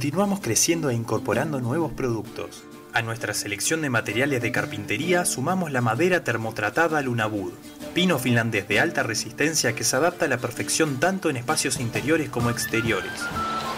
continuamos 0.02 0.40
creciendo 0.40 0.90
e 0.90 0.94
incorporando 0.94 1.60
nuevos 1.60 1.92
productos. 1.92 2.64
A 2.92 3.02
nuestra 3.02 3.34
selección 3.34 3.82
de 3.82 3.88
materiales 3.88 4.42
de 4.42 4.50
carpintería 4.50 5.24
sumamos 5.24 5.70
la 5.70 5.80
madera 5.80 6.24
termotratada 6.24 7.00
Lunabud, 7.02 7.52
pino 7.94 8.18
finlandés 8.18 8.66
de 8.66 8.80
alta 8.80 9.04
resistencia 9.04 9.76
que 9.76 9.84
se 9.84 9.94
adapta 9.94 10.24
a 10.24 10.28
la 10.28 10.38
perfección 10.38 10.98
tanto 10.98 11.30
en 11.30 11.36
espacios 11.36 11.78
interiores 11.78 12.30
como 12.30 12.50
exteriores. 12.50 13.12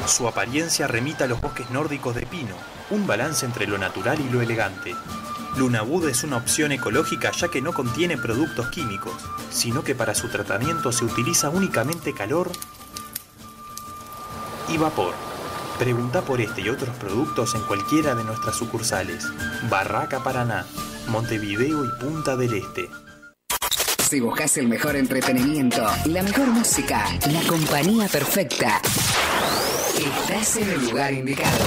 Su 0.06 0.26
apariencia 0.26 0.86
remita 0.86 1.24
a 1.24 1.28
los 1.28 1.42
bosques 1.42 1.68
nórdicos 1.68 2.14
de 2.14 2.24
pino, 2.24 2.56
un 2.88 3.06
balance 3.06 3.44
entre 3.44 3.66
lo 3.66 3.76
natural 3.76 4.18
y 4.18 4.32
lo 4.32 4.40
elegante. 4.40 4.94
Lunabud 5.58 6.08
es 6.08 6.24
una 6.24 6.38
opción 6.38 6.72
ecológica 6.72 7.32
ya 7.32 7.48
que 7.48 7.60
no 7.60 7.74
contiene 7.74 8.16
productos 8.16 8.70
químicos, 8.70 9.12
sino 9.50 9.84
que 9.84 9.94
para 9.94 10.14
su 10.14 10.28
tratamiento 10.28 10.90
se 10.90 11.04
utiliza 11.04 11.50
únicamente 11.50 12.14
calor 12.14 12.50
y 14.70 14.78
vapor. 14.78 15.33
Pregunta 15.78 16.22
por 16.22 16.40
este 16.40 16.60
y 16.60 16.68
otros 16.68 16.94
productos 16.96 17.54
en 17.56 17.62
cualquiera 17.62 18.14
de 18.14 18.22
nuestras 18.22 18.56
sucursales. 18.56 19.24
Barraca 19.68 20.22
Paraná, 20.22 20.64
Montevideo 21.08 21.84
y 21.84 21.88
Punta 22.00 22.36
del 22.36 22.54
Este. 22.54 22.88
Si 24.08 24.20
buscas 24.20 24.56
el 24.58 24.68
mejor 24.68 24.94
entretenimiento, 24.94 25.84
la 26.06 26.22
mejor 26.22 26.46
música, 26.46 27.04
la 27.28 27.42
compañía 27.48 28.06
perfecta, 28.06 28.80
estás 29.98 30.56
en 30.58 30.70
el 30.70 30.84
lugar 30.84 31.12
indicado. 31.12 31.64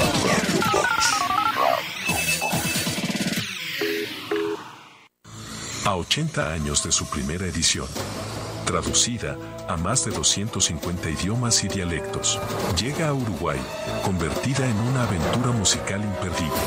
A 5.83 5.95
80 5.95 6.53
años 6.53 6.83
de 6.83 6.91
su 6.91 7.09
primera 7.09 7.45
edición, 7.45 7.87
traducida 8.67 9.35
a 9.67 9.77
más 9.77 10.05
de 10.05 10.11
250 10.11 11.09
idiomas 11.09 11.63
y 11.63 11.69
dialectos, 11.69 12.39
llega 12.79 13.07
a 13.07 13.13
Uruguay, 13.13 13.59
convertida 14.03 14.67
en 14.67 14.77
una 14.81 15.03
aventura 15.03 15.51
musical 15.51 16.03
imperdible. 16.03 16.61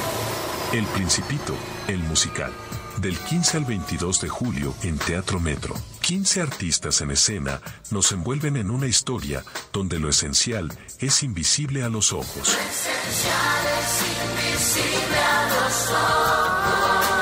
El 0.72 0.84
Principito, 0.86 1.54
el 1.86 1.98
musical. 2.00 2.52
Del 3.00 3.16
15 3.16 3.58
al 3.58 3.64
22 3.64 4.20
de 4.20 4.28
julio 4.28 4.74
en 4.82 4.98
Teatro 4.98 5.38
Metro. 5.40 5.74
15 6.00 6.40
artistas 6.40 7.00
en 7.02 7.12
escena 7.12 7.60
nos 7.90 8.10
envuelven 8.12 8.56
en 8.56 8.70
una 8.70 8.86
historia 8.86 9.44
donde 9.72 9.98
lo 9.98 10.08
esencial 10.08 10.72
es 10.98 11.22
invisible 11.22 11.84
a 11.84 11.88
los 11.88 12.12
ojos. 12.12 12.48
esencial 12.48 13.60
es 13.80 14.02
invisible 14.56 15.18
a 15.18 15.48
los 15.48 15.90
ojos. 15.90 17.19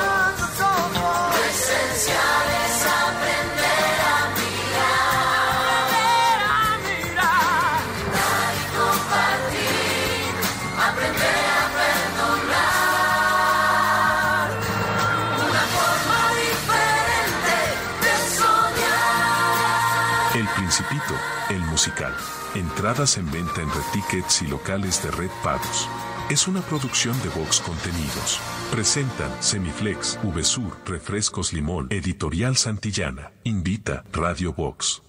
Entradas 22.55 23.17
en 23.17 23.29
venta 23.31 23.61
en 23.61 23.69
Red 23.69 23.83
Tickets 23.93 24.41
y 24.41 24.47
locales 24.47 25.03
de 25.03 25.11
Red 25.11 25.31
Pagos. 25.43 25.87
Es 26.29 26.47
una 26.47 26.61
producción 26.61 27.19
de 27.21 27.29
Vox 27.29 27.59
Contenidos. 27.59 28.39
Presentan 28.71 29.31
Semiflex, 29.41 30.17
VSUR, 30.23 30.77
Refrescos 30.85 31.53
Limón, 31.53 31.87
Editorial 31.89 32.55
Santillana. 32.55 33.31
Invita 33.43 34.03
Radio 34.13 34.53
Vox. 34.53 35.08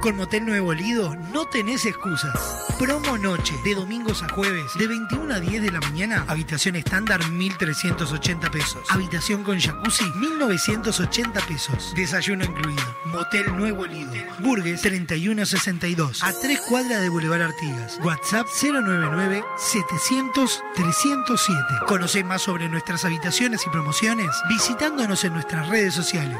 Con 0.00 0.16
Motel 0.16 0.46
Nuevo 0.46 0.72
Lido 0.72 1.14
no 1.30 1.44
tenés 1.44 1.84
excusas. 1.84 2.34
Promo 2.78 3.18
noche, 3.18 3.54
de 3.62 3.74
domingos 3.74 4.22
a 4.22 4.28
jueves, 4.30 4.72
de 4.78 4.86
21 4.86 5.34
a 5.34 5.40
10 5.40 5.62
de 5.62 5.70
la 5.70 5.80
mañana, 5.80 6.24
habitación 6.26 6.76
estándar 6.76 7.20
1.380 7.20 8.50
pesos. 8.50 8.82
Habitación 8.88 9.44
con 9.44 9.60
jacuzzi 9.60 10.04
1.980 10.04 11.46
pesos. 11.46 11.92
Desayuno 11.94 12.46
incluido. 12.46 12.82
Motel 13.04 13.54
Nuevo 13.54 13.84
Lido. 13.84 14.10
Burgues 14.38 14.80
3162. 14.80 16.22
A 16.22 16.32
tres 16.40 16.60
cuadras 16.66 17.02
de 17.02 17.10
Boulevard 17.10 17.42
Artigas. 17.42 17.98
WhatsApp 18.02 18.46
099 18.62 19.44
700 19.58 20.62
307. 20.76 21.62
Conoce 21.86 22.24
más 22.24 22.40
sobre 22.40 22.70
nuestras 22.70 23.04
habitaciones 23.04 23.66
y 23.66 23.70
promociones 23.70 24.30
visitándonos 24.48 25.24
en 25.24 25.34
nuestras 25.34 25.68
redes 25.68 25.92
sociales. 25.92 26.38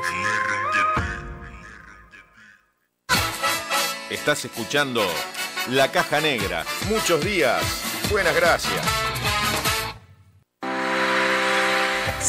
Estás 4.11 4.45
escuchando 4.45 5.03
La 5.69 5.93
Caja 5.93 6.21
Negra. 6.21 6.65
Muchos 6.89 7.25
días. 7.25 7.63
Buenas 8.11 8.35
gracias. 8.35 8.85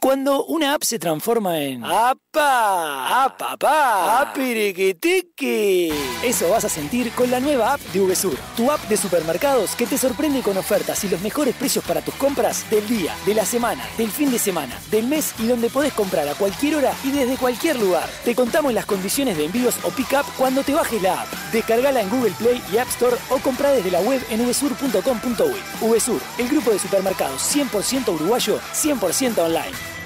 Cuando 0.07 0.45
una 0.45 0.73
app 0.73 0.83
se 0.83 0.99
transforma 0.99 1.59
en 1.59 1.83
¡Apa! 1.83 3.25
¡Apapá! 3.25 4.21
¡Apiriquitiqui! 4.21 5.91
Eso 6.23 6.49
vas 6.49 6.63
a 6.63 6.69
sentir 6.69 7.11
con 7.11 7.29
la 7.29 7.41
nueva 7.41 7.73
app 7.73 7.81
de 7.91 7.99
VSUR, 7.99 8.37
tu 8.55 8.71
app 8.71 8.79
de 8.87 8.95
supermercados 8.95 9.75
que 9.75 9.85
te 9.85 9.97
sorprende 9.97 10.39
con 10.39 10.55
ofertas 10.55 11.03
y 11.03 11.09
los 11.09 11.19
mejores 11.19 11.55
precios 11.55 11.83
para 11.83 11.99
tus 11.99 12.13
compras 12.15 12.69
del 12.69 12.87
día, 12.87 13.13
de 13.25 13.33
la 13.33 13.43
semana, 13.43 13.83
del 13.97 14.09
fin 14.09 14.31
de 14.31 14.39
semana, 14.39 14.79
del 14.91 15.07
mes 15.07 15.35
y 15.39 15.47
donde 15.47 15.69
podés 15.69 15.91
comprar 15.91 16.25
a 16.29 16.35
cualquier 16.35 16.77
hora 16.77 16.93
y 17.03 17.11
desde 17.11 17.35
cualquier 17.35 17.77
lugar. 17.77 18.07
Te 18.23 18.33
contamos 18.33 18.73
las 18.73 18.85
condiciones 18.85 19.35
de 19.35 19.43
envíos 19.43 19.75
o 19.83 19.89
pick-up 19.89 20.23
cuando 20.37 20.63
te 20.63 20.73
bajes 20.73 21.01
la 21.01 21.23
app. 21.23 21.33
Descargala 21.51 21.99
en 21.99 22.09
Google 22.09 22.33
Play 22.39 22.63
y 22.71 22.77
App 22.77 22.87
Store 22.87 23.17
o 23.29 23.39
compra 23.39 23.71
desde 23.71 23.91
la 23.91 23.99
web 23.99 24.25
en 24.29 24.47
vsur.com.uy. 24.47 25.59
VSUR, 25.81 26.21
el 26.37 26.47
grupo 26.47 26.71
de 26.71 26.79
supermercados 26.79 27.41
100% 27.53 28.07
uruguayo, 28.07 28.57
100% 28.73 29.39
online. 29.39 29.96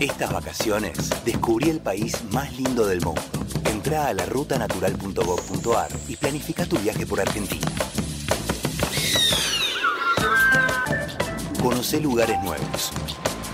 Estas 0.00 0.32
vacaciones 0.32 0.96
descubrí 1.26 1.68
el 1.68 1.78
país 1.78 2.24
más 2.32 2.56
lindo 2.56 2.86
del 2.86 3.02
mundo. 3.02 3.20
Entra 3.66 4.06
a 4.06 4.14
la 4.14 4.24
rutanatural.gov.ar 4.24 5.90
y 6.08 6.16
planifica 6.16 6.64
tu 6.64 6.78
viaje 6.78 7.04
por 7.04 7.20
Argentina. 7.20 7.70
Conoce 11.62 12.00
lugares 12.00 12.42
nuevos. 12.42 12.92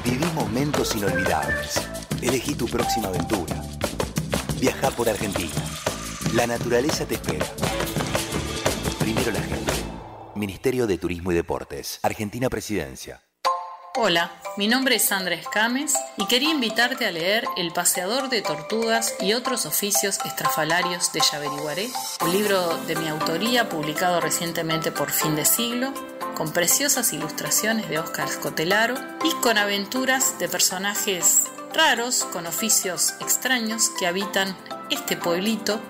Viví 0.04 0.24
momentos 0.36 0.94
inolvidables. 0.94 1.80
Elegí 2.22 2.54
tu 2.54 2.66
próxima 2.66 3.08
aventura. 3.08 3.60
Viaja 4.60 4.92
por 4.92 5.08
Argentina. 5.08 5.50
La 6.32 6.46
naturaleza 6.46 7.04
te 7.06 7.14
espera. 7.14 7.46
Primero 9.00 9.32
la 9.32 9.40
gente. 9.40 9.72
Ministerio 10.36 10.86
de 10.86 10.96
Turismo 10.96 11.32
y 11.32 11.34
Deportes. 11.34 11.98
Argentina 12.04 12.48
Presidencia. 12.48 13.20
Hola, 13.98 14.30
mi 14.58 14.68
nombre 14.68 14.96
es 14.96 15.06
Sandra 15.06 15.34
Escames 15.34 15.94
y 16.18 16.26
quería 16.26 16.50
invitarte 16.50 17.06
a 17.06 17.10
leer 17.10 17.46
El 17.56 17.72
paseador 17.72 18.28
de 18.28 18.42
tortugas 18.42 19.14
y 19.20 19.32
otros 19.32 19.64
oficios 19.64 20.18
estrafalarios 20.26 21.14
de 21.14 21.20
Yaveriguaré, 21.20 21.88
un 22.20 22.30
libro 22.30 22.76
de 22.84 22.94
mi 22.94 23.08
autoría 23.08 23.70
publicado 23.70 24.20
recientemente 24.20 24.92
por 24.92 25.10
Fin 25.10 25.34
de 25.34 25.46
Siglo, 25.46 25.94
con 26.36 26.52
preciosas 26.52 27.14
ilustraciones 27.14 27.88
de 27.88 27.98
Óscar 27.98 28.28
Scotelaro 28.28 28.96
y 29.24 29.32
con 29.40 29.56
aventuras 29.56 30.38
de 30.38 30.50
personajes 30.50 31.44
raros 31.72 32.26
con 32.34 32.46
oficios 32.46 33.14
extraños 33.22 33.88
que 33.98 34.06
habitan 34.06 34.54
este 34.90 35.16
pueblito 35.16 35.80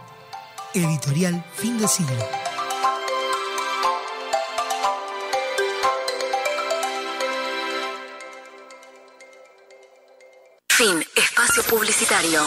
Editorial 0.74 1.44
Fin 1.54 1.78
de 1.78 1.88
Siglo. 1.88 2.24
Fin. 10.68 11.04
Espacio 11.16 11.62
publicitario. 11.64 12.42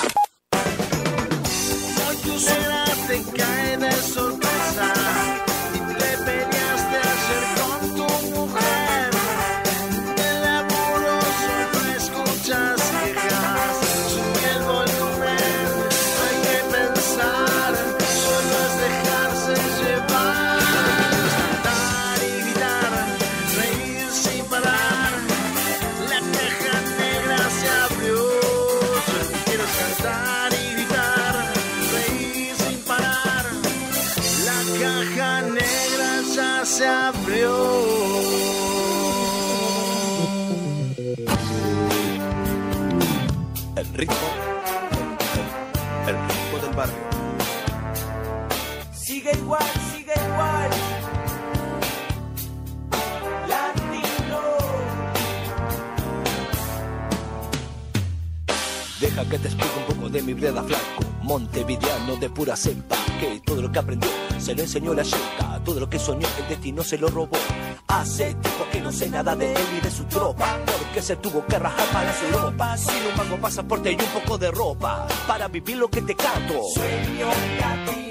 Que 59.31 59.39
te 59.39 59.47
explique 59.47 59.73
un 59.77 59.95
poco 59.95 60.09
de 60.09 60.21
mi 60.21 60.33
breda 60.33 60.61
flaco. 60.61 61.03
Montevideano 61.21 62.17
de 62.17 62.29
pura 62.29 62.55
cepa. 62.57 62.97
Que 63.19 63.39
todo 63.45 63.61
lo 63.61 63.71
que 63.71 63.79
aprendió 63.79 64.09
se 64.37 64.53
lo 64.53 64.61
enseñó 64.61 64.93
la 64.93 65.03
chica. 65.03 65.61
Todo 65.63 65.79
lo 65.79 65.89
que 65.89 65.97
soñó 65.97 66.27
el 66.39 66.49
destino 66.49 66.83
se 66.83 66.97
lo 66.97 67.07
robó. 67.07 67.37
Hace 67.87 68.33
tiempo 68.33 68.65
que 68.71 68.81
no 68.81 68.91
sé 68.91 69.09
nada 69.09 69.33
de 69.35 69.53
él 69.53 69.67
y 69.77 69.81
de 69.81 69.89
su 69.89 70.03
tropa. 70.03 70.59
Porque 70.65 71.01
se 71.01 71.15
tuvo 71.15 71.45
que 71.45 71.57
rajar 71.57 71.87
para 71.93 72.13
su 72.13 72.25
Europa. 72.25 72.75
Sin 72.75 73.07
un 73.09 73.17
mango 73.17 73.37
pasaporte 73.37 73.91
y 73.93 73.95
un 73.95 74.21
poco 74.21 74.37
de 74.37 74.51
ropa. 74.51 75.07
Para 75.25 75.47
vivir 75.47 75.77
lo 75.77 75.89
que 75.89 76.01
te 76.01 76.13
canto. 76.13 76.61
Sueño 76.73 77.27
latino 77.59 78.10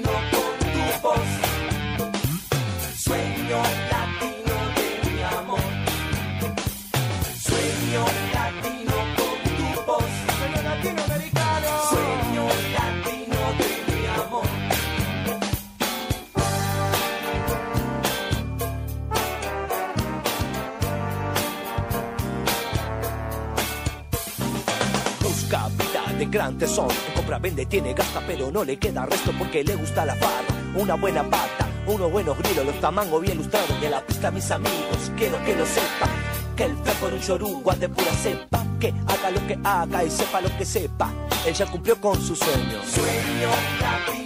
vende, 27.41 27.65
tiene, 27.65 27.93
gasta, 27.93 28.21
pero 28.25 28.51
no 28.51 28.63
le 28.63 28.77
queda 28.77 29.05
resto 29.05 29.31
porque 29.37 29.63
le 29.63 29.75
gusta 29.75 30.05
la 30.05 30.15
farra. 30.15 30.47
Una 30.75 30.95
buena 30.95 31.23
pata, 31.23 31.67
unos 31.87 32.11
buenos 32.11 32.37
grilos, 32.37 32.65
los 32.65 32.79
tamangos 32.79 33.21
bien 33.21 33.37
lustrados. 33.37 33.71
Y 33.81 33.85
en 33.85 33.91
la 33.91 34.05
pista, 34.05 34.31
mis 34.31 34.49
amigos, 34.51 35.11
quiero 35.17 35.43
que 35.43 35.55
lo 35.55 35.65
sepan. 35.65 36.09
Que 36.55 36.65
el 36.65 36.77
fe 36.77 36.91
por 36.99 37.13
un 37.13 37.21
chorungo 37.21 37.73
de 37.73 37.89
pura 37.89 38.11
cepa. 38.13 38.65
Que 38.79 38.93
haga 39.07 39.31
lo 39.31 39.45
que 39.47 39.57
haga 39.63 40.03
y 40.03 40.09
sepa 40.09 40.41
lo 40.41 40.57
que 40.57 40.65
sepa. 40.65 41.11
Él 41.45 41.53
ya 41.53 41.65
cumplió 41.65 41.99
con 41.99 42.21
su 42.21 42.35
sueño. 42.35 42.79
Sueño 42.85 44.20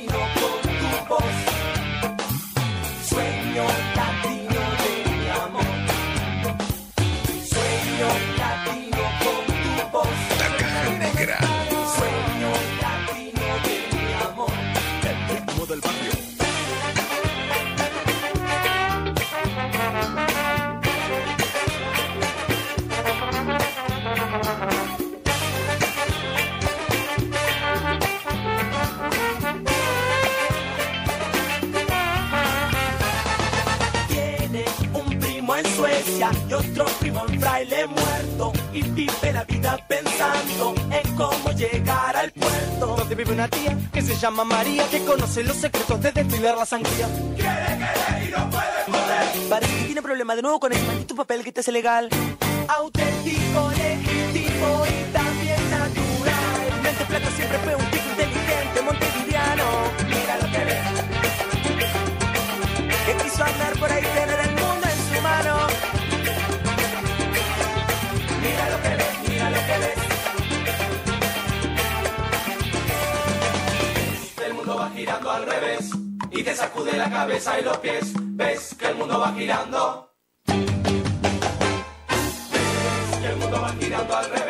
Y 38.76 38.82
vive 38.82 39.32
la 39.32 39.46
vida 39.46 39.78
pensando 39.88 40.76
en 40.92 41.16
cómo 41.16 41.52
llegar 41.52 42.14
al 42.18 42.30
puerto. 42.32 42.98
Donde 42.98 43.16
vive 43.16 43.32
una 43.32 43.48
tía 43.48 43.78
que 43.94 44.02
se 44.02 44.16
llama 44.18 44.44
María, 44.44 44.86
que 44.90 45.00
conoce 45.06 45.46
los 45.46 45.56
secretos 45.56 46.02
de 46.02 46.12
destilar 46.12 46.58
la 46.58 46.66
sangría. 46.66 47.08
Quiere 47.38 47.78
querer 47.80 48.28
y 48.28 48.32
no 48.32 48.50
puede 48.50 48.84
poder. 48.86 49.50
Parece 49.50 49.78
que 49.78 49.84
tiene 49.86 50.02
problema 50.02 50.36
de 50.36 50.42
nuevo 50.42 50.60
con 50.60 50.74
ese 50.74 50.86
maldito 50.86 51.16
papel 51.16 51.46
que 51.46 51.54
te 51.54 51.62
hace 51.62 51.72
legal. 51.72 52.10
Auténtico, 52.68 53.72
legítimo 53.78 54.84
y 54.86 55.14
también 55.14 55.70
natural. 55.72 56.82
Mente 56.84 57.06
plata 57.06 57.32
siempre 57.38 57.58
fue 57.60 57.76
un 57.76 57.92
tipo 57.92 58.10
inteligente, 58.10 58.82
montevideano. 58.82 59.64
Mira 60.06 60.38
lo 60.42 60.52
que 60.52 60.66
ve. 60.66 60.78
Que 63.06 63.24
quiso 63.24 63.42
andar 63.42 63.80
por 63.80 63.90
ahí, 63.90 64.04
tener 64.04 64.45
revés 75.46 75.90
y 76.32 76.44
te 76.44 76.56
sacude 76.56 76.98
la 76.98 77.10
cabeza 77.10 77.60
y 77.60 77.64
los 77.64 77.78
pies. 77.78 78.14
Ves 78.16 78.76
que 78.78 78.88
el 78.88 78.96
mundo 78.96 79.20
va 79.20 79.34
girando. 79.34 80.12
Ves 80.48 80.66
que 83.22 83.28
el 83.28 83.38
mundo 83.38 83.62
va 83.62 83.74
girando 83.80 84.18
al 84.18 84.30
revés 84.30 84.45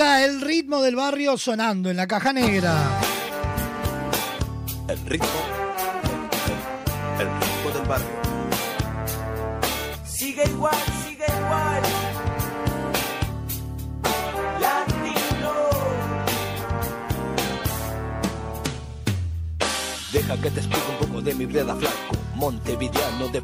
El 0.00 0.40
ritmo 0.40 0.80
del 0.80 0.94
barrio 0.94 1.36
sonando 1.36 1.90
en 1.90 1.96
la 1.96 2.06
caja 2.06 2.32
negra. 2.32 3.00
El 4.86 5.04
ritmo. 5.06 5.57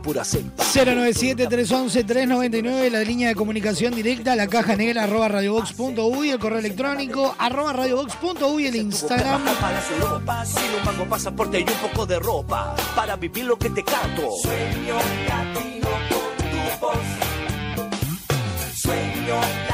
Pura 0.05 0.23
cepa. 0.23 0.63
097-311-399, 0.63 2.91
la 2.91 3.01
línea 3.01 3.29
de 3.29 3.35
comunicación 3.35 3.95
directa, 3.95 4.37
la 4.37 4.47
caja 4.47 4.77
negra 4.77 5.05
arroba 5.05 5.29
radiobox.uy, 5.29 6.29
el 6.31 6.39
correo 6.39 6.59
electrónico 6.59 7.35
arroba 7.39 7.73
radiobox.uy, 7.73 8.67
el 8.67 8.77
Instagram. 8.77 9.43
Para 9.61 9.81
su 9.83 9.95
ropa, 10.07 10.45
sin 10.45 10.75
un 10.79 10.85
mango 10.85 11.07
pasaporte 11.07 11.59
y 11.59 11.63
un 11.63 11.91
poco 11.91 12.05
de 12.05 12.19
ropa. 12.19 12.77
Para 12.95 13.17
vivir 13.17 13.47
lo 13.47 13.59
que 13.59 13.71
te 13.71 13.83
canto. 13.83 14.31
Sueño 14.43 14.97
latino 15.27 15.89
con 16.11 16.37
tu 16.51 16.59
voz. 16.81 16.99
Sueño 18.75 19.41
latino 19.41 19.74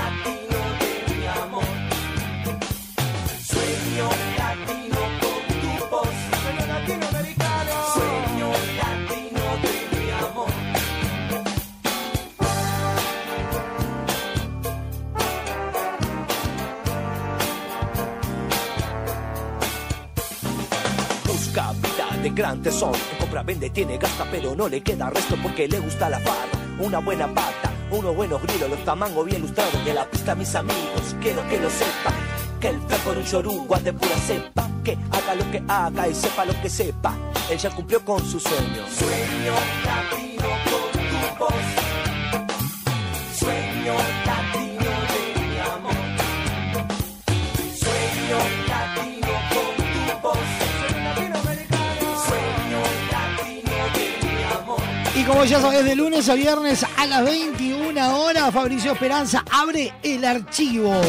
de 22.40 22.42
gran 22.42 22.62
tesón. 22.62 22.92
Compra, 23.18 23.42
vende, 23.42 23.70
tiene, 23.70 23.98
gasta, 23.98 24.24
pero 24.30 24.54
no 24.54 24.68
le 24.68 24.80
queda 24.82 25.10
resto 25.10 25.36
porque 25.42 25.68
le 25.68 25.78
gusta 25.78 26.08
la 26.08 26.18
farra. 26.18 26.58
Una 26.78 26.98
buena 26.98 27.26
pata, 27.26 27.70
unos 27.90 28.16
buenos 28.16 28.42
grilos, 28.42 28.70
los 28.70 28.84
tamangos 28.84 29.26
bien 29.26 29.42
lustrados. 29.42 29.84
De 29.84 29.92
la 29.92 30.04
pista, 30.06 30.34
mis 30.34 30.54
amigos, 30.54 31.16
quiero 31.20 31.46
que 31.48 31.58
lo 31.60 31.68
sepan. 31.68 32.14
Que 32.60 32.68
el 32.68 32.80
fe 32.80 32.96
por 33.04 33.16
un 33.16 33.24
chorungo 33.24 33.76
de 33.76 33.92
pura 33.92 34.16
cepa. 34.16 34.68
Que 34.84 34.96
haga 35.10 35.34
lo 35.34 35.50
que 35.50 35.62
haga 35.68 36.08
y 36.08 36.14
sepa 36.14 36.44
lo 36.44 36.60
que 36.62 36.70
sepa. 36.70 37.14
Él 37.50 37.58
ya 37.58 37.70
cumplió 37.70 38.04
con 38.04 38.20
su 38.20 38.40
sueño. 38.40 38.86
Sueño 38.88 39.54
latino 39.84 40.69
como 55.30 55.44
ya 55.44 55.60
sabes, 55.60 55.84
de 55.84 55.94
lunes 55.94 56.28
a 56.28 56.34
viernes 56.34 56.84
a 56.96 57.06
las 57.06 57.24
21 57.24 58.20
horas, 58.20 58.52
Fabricio 58.52 58.90
Esperanza 58.90 59.44
abre 59.48 59.94
el 60.02 60.24
archivo. 60.24 61.00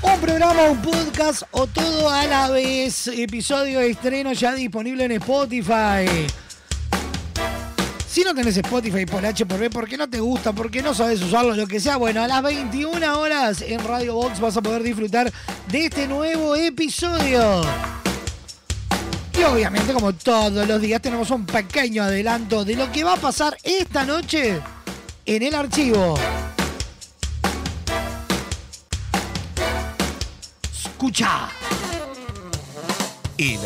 Un 0.00 0.20
programa, 0.20 0.62
un 0.70 0.80
podcast 0.80 1.42
o 1.50 1.66
todo 1.66 2.08
a 2.08 2.24
la 2.26 2.50
vez. 2.50 3.08
Episodio 3.08 3.80
de 3.80 3.90
estreno 3.90 4.32
ya 4.32 4.54
disponible 4.54 5.06
en 5.06 5.12
Spotify. 5.12 6.06
Si 8.08 8.22
no 8.22 8.32
tenés 8.32 8.56
Spotify 8.58 9.04
por 9.04 9.26
H 9.26 9.44
por 9.44 9.58
B, 9.58 9.68
porque 9.68 9.96
no 9.96 10.08
te 10.08 10.20
gusta, 10.20 10.52
porque 10.52 10.82
no 10.82 10.94
sabes 10.94 11.20
usarlo, 11.20 11.56
lo 11.56 11.66
que 11.66 11.80
sea, 11.80 11.96
bueno, 11.96 12.22
a 12.22 12.28
las 12.28 12.44
21 12.44 13.18
horas 13.18 13.60
en 13.60 13.80
Radio 13.80 14.14
Box 14.14 14.38
vas 14.38 14.56
a 14.56 14.62
poder 14.62 14.84
disfrutar 14.84 15.32
de 15.68 15.86
este 15.86 16.06
nuevo 16.06 16.54
episodio. 16.54 17.62
Y 19.38 19.42
obviamente, 19.42 19.92
como 19.92 20.14
todos 20.14 20.66
los 20.66 20.80
días, 20.80 21.02
tenemos 21.02 21.30
un 21.30 21.44
pequeño 21.44 22.02
adelanto 22.02 22.64
de 22.64 22.74
lo 22.74 22.90
que 22.90 23.04
va 23.04 23.14
a 23.14 23.16
pasar 23.16 23.56
esta 23.62 24.04
noche 24.04 24.60
en 25.26 25.42
el 25.42 25.54
archivo. 25.54 26.18
Escucha. 30.72 31.50
El 33.36 33.58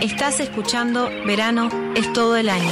Estás 0.00 0.40
escuchando 0.40 1.10
Verano 1.26 1.68
es 1.94 2.10
todo 2.14 2.36
el 2.36 2.48
año. 2.48 2.70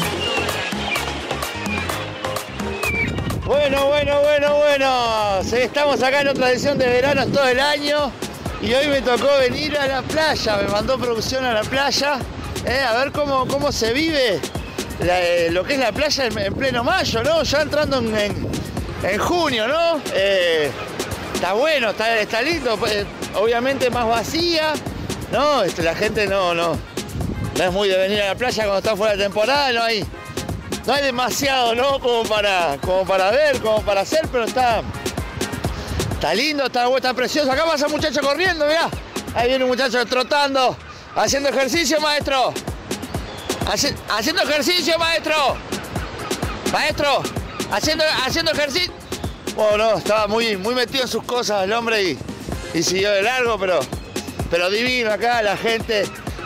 Bueno, 3.45 3.87
bueno, 3.87 4.21
bueno, 4.23 4.57
bueno. 4.57 5.41
Estamos 5.41 6.03
acá 6.03 6.21
en 6.21 6.29
otra 6.29 6.51
edición 6.51 6.79
de 6.79 6.87
verano 6.87 7.27
todo 7.27 7.49
el 7.49 7.59
año. 7.59 8.13
Y 8.63 8.73
hoy 8.75 8.89
me 8.89 9.01
tocó 9.01 9.29
venir 9.39 9.77
a 9.79 9.87
la 9.87 10.03
playa. 10.03 10.57
Me 10.59 10.69
mandó 10.69 10.99
producción 10.99 11.45
a 11.45 11.53
la 11.55 11.63
playa. 11.63 12.19
eh, 12.67 12.81
a 12.87 12.93
ver 12.99 13.11
cómo, 13.13 13.47
cómo 13.49 13.73
se 13.73 13.93
vive 13.95 14.39
eh, 15.01 15.49
lo 15.51 15.65
que 15.65 15.75
es 15.75 15.79
la 15.81 15.93
playa 15.93 16.27
en, 16.27 16.39
en 16.39 16.55
pleno 16.55 16.85
mayo, 16.85 17.23
¿no? 17.23 17.43
Ya 17.43 17.63
entrando 17.63 17.99
en, 17.99 18.17
en- 18.17 18.49
en 19.03 19.19
junio, 19.19 19.67
¿no? 19.67 20.01
Eh, 20.15 20.71
está 21.35 21.55
bueno, 21.55 21.91
está, 21.91 22.19
está 22.19 22.43
lindo. 22.43 22.77
pues, 22.77 23.07
obviamente 23.35 23.89
más 23.91 24.07
vacía. 24.07 24.75
No, 25.33 25.63
Este, 25.63 25.83
la 25.83 25.95
gente 25.95 26.27
no, 26.27 26.55
no. 26.55 26.77
No 27.57 27.65
es 27.65 27.73
muy 27.73 27.89
de 27.89 27.97
venir 27.97 28.21
a 28.23 28.27
la 28.29 28.35
playa 28.35 28.65
cuando 28.65 28.79
está 28.79 28.97
fuera 28.97 29.17
de 29.17 29.23
temporada, 29.23 29.73
no 29.73 29.83
hay. 29.83 30.05
No 30.87 30.95
hay 30.95 31.03
demasiado, 31.03 31.75
¿no? 31.75 31.99
Como 32.01 32.25
para, 32.25 32.77
como 32.83 33.05
para 33.07 33.31
ver, 33.31 33.59
como 33.61 33.83
para 33.83 34.01
hacer, 34.03 34.23
pero 34.33 34.45
está. 34.45 34.83
Está 36.21 36.35
lindo, 36.35 36.67
está, 36.67 36.87
está 36.95 37.15
precioso. 37.15 37.51
Acá 37.51 37.65
pasa 37.65 37.87
un 37.87 37.93
muchacho 37.93 38.21
corriendo, 38.21 38.67
mirá. 38.67 38.91
Ahí 39.35 39.49
viene 39.49 39.65
un 39.65 39.71
muchacho 39.71 40.05
trotando, 40.05 40.77
haciendo 41.17 41.49
ejercicio, 41.49 41.99
maestro. 41.99 42.53
Haci- 43.65 43.95
haciendo 44.11 44.43
ejercicio, 44.43 44.99
maestro. 44.99 45.57
Maestro, 46.73 47.23
haciendo, 47.73 48.05
haciendo 48.27 48.53
ejercicio. 48.53 48.93
Bueno, 49.57 49.79
no, 49.93 49.97
estaba 49.97 50.27
muy, 50.27 50.59
muy 50.59 50.75
metido 50.75 51.05
en 51.05 51.09
sus 51.09 51.23
cosas 51.23 51.65
el 51.65 51.73
hombre 51.73 52.03
y, 52.03 52.19
y 52.75 52.83
siguió 52.83 53.11
de 53.13 53.23
largo, 53.23 53.59
pero, 53.59 53.81
pero 54.51 54.69
divino 54.69 55.11
acá, 55.11 55.41
la 55.41 55.57
gente 55.57 56.05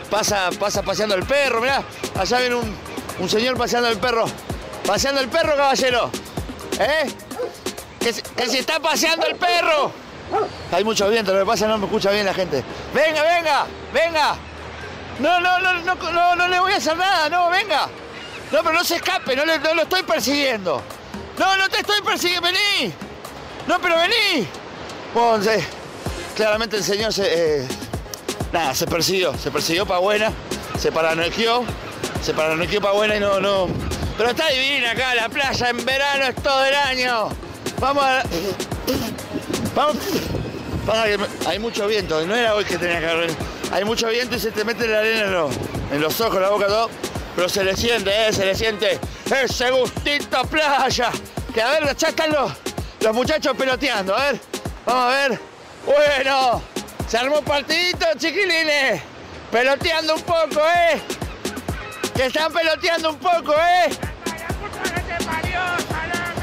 pasa, 0.08 0.50
pasa 0.60 0.82
paseando 0.82 1.16
el 1.16 1.24
perro, 1.24 1.60
mirá. 1.60 1.82
Allá 2.16 2.38
viene 2.38 2.54
un, 2.54 2.76
un 3.18 3.28
señor 3.28 3.56
paseando 3.58 3.88
el 3.88 3.98
perro. 3.98 4.26
Paseando 4.86 5.20
el 5.20 5.26
perro, 5.28 5.56
caballero. 5.56 6.10
¿Eh? 6.78 7.10
Que, 8.36 8.48
se- 8.48 8.58
está 8.58 8.80
paseando 8.80 9.26
el 9.26 9.36
perro. 9.36 9.92
Hay 10.72 10.82
mucho 10.84 11.08
viento, 11.08 11.32
lo 11.32 11.40
que 11.40 11.46
pasa 11.46 11.66
no 11.68 11.78
me 11.78 11.86
escucha 11.86 12.10
bien 12.10 12.26
la 12.26 12.34
gente. 12.34 12.64
Venga, 12.92 13.22
venga, 13.22 13.66
venga. 13.92 14.36
No, 15.20 15.38
no, 15.40 15.58
no, 15.60 15.72
no, 15.74 15.94
no, 15.94 16.36
no 16.36 16.48
le 16.48 16.58
voy 16.60 16.72
a 16.72 16.76
hacer 16.76 16.96
nada, 16.96 17.28
no, 17.28 17.48
venga. 17.50 17.88
No, 18.50 18.62
pero 18.62 18.72
no 18.72 18.82
se 18.84 18.96
escape, 18.96 19.36
no, 19.36 19.44
no 19.46 19.74
lo 19.74 19.82
estoy 19.82 20.02
persiguiendo. 20.02 20.82
No, 21.38 21.56
no 21.56 21.68
te 21.68 21.78
estoy 21.78 22.00
persiguiendo, 22.02 22.48
vení. 22.48 22.92
No, 23.66 23.78
pero 23.80 23.96
vení. 23.96 24.46
Sí, 25.42 25.64
claramente 26.34 26.76
el 26.76 26.84
señor 26.84 27.12
se... 27.12 27.60
eh, 27.62 27.68
nada, 28.52 28.74
se 28.74 28.86
persiguió, 28.86 29.36
se 29.38 29.50
persiguió 29.50 29.86
para 29.86 30.00
buena, 30.00 30.32
se 30.78 30.90
paranoiqueó, 30.90 31.64
se 32.22 32.34
paranoiqueó 32.34 32.80
para 32.80 32.94
buena 32.94 33.16
y 33.16 33.20
no, 33.20 33.40
no... 33.40 33.68
Pero 34.16 34.30
está 34.30 34.48
divina 34.48 34.92
acá, 34.92 35.14
la 35.14 35.28
playa 35.28 35.70
en 35.70 35.84
verano 35.84 36.24
es 36.24 36.34
todo 36.36 36.64
el 36.64 36.74
año. 36.74 37.28
Vamos 37.80 38.04
a... 38.04 38.22
Vamos... 39.74 39.96
Pasa 40.86 41.04
que 41.04 41.18
hay 41.48 41.58
mucho 41.58 41.86
viento, 41.86 42.26
no 42.26 42.34
era 42.34 42.54
hoy 42.54 42.64
que 42.64 42.76
tenía 42.76 43.00
que 43.00 43.08
haber. 43.08 43.30
Hay 43.72 43.84
mucho 43.84 44.08
viento 44.08 44.36
y 44.36 44.38
se 44.38 44.50
te 44.50 44.64
mete 44.64 44.86
la 44.86 44.98
arena 44.98 45.22
en 45.22 45.32
los, 45.32 45.50
en 45.92 46.00
los 46.00 46.20
ojos, 46.20 46.40
la 46.40 46.50
boca, 46.50 46.66
todo. 46.66 46.90
Pero 47.34 47.48
se 47.48 47.64
le 47.64 47.74
siente, 47.74 48.10
¿eh? 48.10 48.32
Se 48.32 48.44
le 48.44 48.54
siente 48.54 48.98
ese 49.42 49.70
gustito 49.70 50.36
a 50.36 50.44
playa. 50.44 51.10
Que 51.54 51.62
a 51.62 51.70
ver, 51.70 51.96
ya 51.96 52.08
están 52.08 52.32
los, 52.32 52.52
los 53.00 53.14
muchachos 53.14 53.56
peloteando, 53.56 54.14
a 54.14 54.32
ver. 54.32 54.40
Vamos 54.84 55.04
a 55.04 55.08
ver. 55.08 55.40
Bueno, 55.86 56.62
se 57.08 57.16
armó 57.16 57.38
un 57.38 57.44
partidito, 57.44 58.06
chiquilines. 58.18 59.00
Peloteando 59.50 60.16
un 60.16 60.22
poco, 60.22 60.60
¿eh? 60.60 61.00
Que 62.14 62.26
están 62.26 62.52
peloteando 62.52 63.10
un 63.10 63.18
poco, 63.18 63.54
¿eh? 63.54 63.90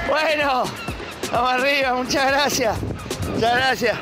Bueno, 0.07 0.63
vamos 1.31 1.51
arriba, 1.53 1.93
muchas 1.93 2.27
gracias. 2.27 2.77
Muchas 3.33 3.55
gracias. 3.55 3.97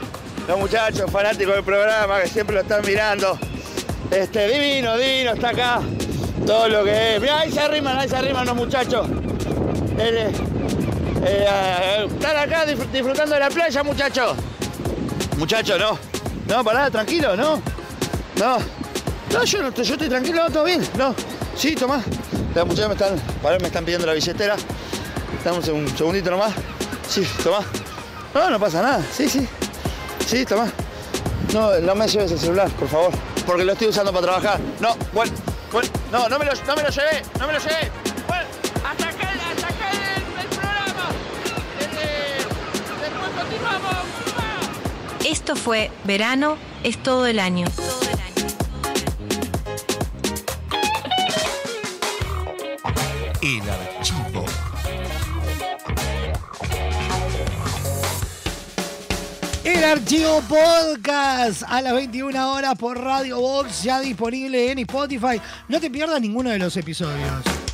Los 0.48 0.60
muchachos 0.60 1.12
fanáticos 1.12 1.56
del 1.56 1.64
programa 1.64 2.22
que 2.22 2.28
siempre 2.28 2.56
lo 2.56 2.62
están 2.62 2.82
mirando. 2.86 3.38
Este, 4.12 4.48
divino, 4.48 4.98
divino, 4.98 5.34
está 5.34 5.50
acá. 5.50 5.80
Todo 6.46 6.68
lo 6.68 6.84
que 6.84 7.16
es. 7.16 7.22
Mirá, 7.22 7.40
ahí 7.42 7.52
se 7.52 7.60
arriman, 7.60 7.98
ahí 7.98 8.10
se 8.10 8.16
arriman 8.16 8.46
los 8.46 8.56
muchachos. 8.56 9.08
Eh, 9.98 10.32
están 12.10 12.38
acá 12.38 12.66
disfr- 12.66 12.90
disfrutando 12.92 13.36
de 13.36 13.40
la 13.42 13.50
playa, 13.50 13.84
muchachos. 13.84 14.36
Muchachos, 15.38 15.80
no. 15.80 16.00
No, 16.48 16.64
pará, 16.64 16.90
tranquilo, 16.90 17.36
no. 17.36 17.62
No. 18.38 18.58
No, 19.32 19.44
yo 19.44 19.62
no 19.62 19.68
estoy, 19.68 19.86
yo 19.86 19.94
estoy 19.94 20.10
tranquilo, 20.10 20.50
todo 20.52 20.64
bien. 20.64 20.82
No. 20.98 21.14
Sí, 21.56 21.76
tomá. 21.76 22.02
Los 22.56 22.66
muchachos 22.66 22.88
me 22.88 22.94
están, 22.96 23.20
pará, 23.44 23.60
me 23.60 23.68
están 23.68 23.86
pidiendo 23.86 24.08
la 24.08 24.14
billetera. 24.14 24.56
Segun- 25.44 25.74
un 25.74 25.98
segundito 25.98 26.32
nomás. 26.32 26.54
Sí, 27.10 27.28
tomá. 27.44 27.60
No, 28.34 28.50
no 28.52 28.60
pasa 28.60 28.82
nada. 28.82 29.04
Sí, 29.12 29.28
sí. 29.28 29.48
Sí, 30.28 30.46
tomá. 30.46 30.72
No, 31.54 31.80
no 31.80 31.96
me 31.96 32.08
lleves 32.08 32.32
el 32.32 32.40
celular, 32.40 32.70
por 32.72 32.88
favor. 32.88 33.12
Porque 33.46 33.66
lo 33.66 33.74
estoy 33.74 33.88
usando 33.88 34.12
para 34.12 34.28
trabajar. 34.28 34.60
No, 34.80 34.96
bueno, 35.14 35.32
bueno, 35.72 35.90
no, 36.12 36.30
no 36.30 36.38
me 36.38 36.46
lo, 36.46 36.52
no 36.54 36.76
me 36.76 36.84
lo 36.84 36.90
llevé, 36.90 37.24
no 37.40 37.48
me 37.48 37.54
lo 37.54 37.60
llevé. 37.60 37.92
Bueno, 38.28 38.44
hasta 38.88 39.10
acá, 39.10 39.30
hasta 39.32 39.68
acá 39.68 39.92
el, 39.92 40.22
el 40.42 40.48
programa. 40.50 41.10
Eh, 41.82 42.38
después 43.02 43.30
continuamos. 43.44 43.96
Esto 45.26 45.56
fue 45.56 45.92
Verano 46.04 46.58
es 46.84 47.02
todo 47.02 47.26
el 47.26 47.40
año. 47.40 47.66
El 47.68 48.20
archivo 59.90 60.42
podcast 60.42 61.64
a 61.68 61.82
las 61.82 61.94
21 61.94 62.54
horas 62.54 62.76
por 62.78 63.02
Radio 63.02 63.40
Box, 63.40 63.82
ya 63.82 64.00
disponible 64.00 64.72
en 64.72 64.80
Spotify. 64.80 65.42
No 65.68 65.80
te 65.80 65.90
pierdas 65.90 66.22
ninguno 66.22 66.52
de 66.52 66.60
los 66.60 66.78
episodios. 66.78 67.69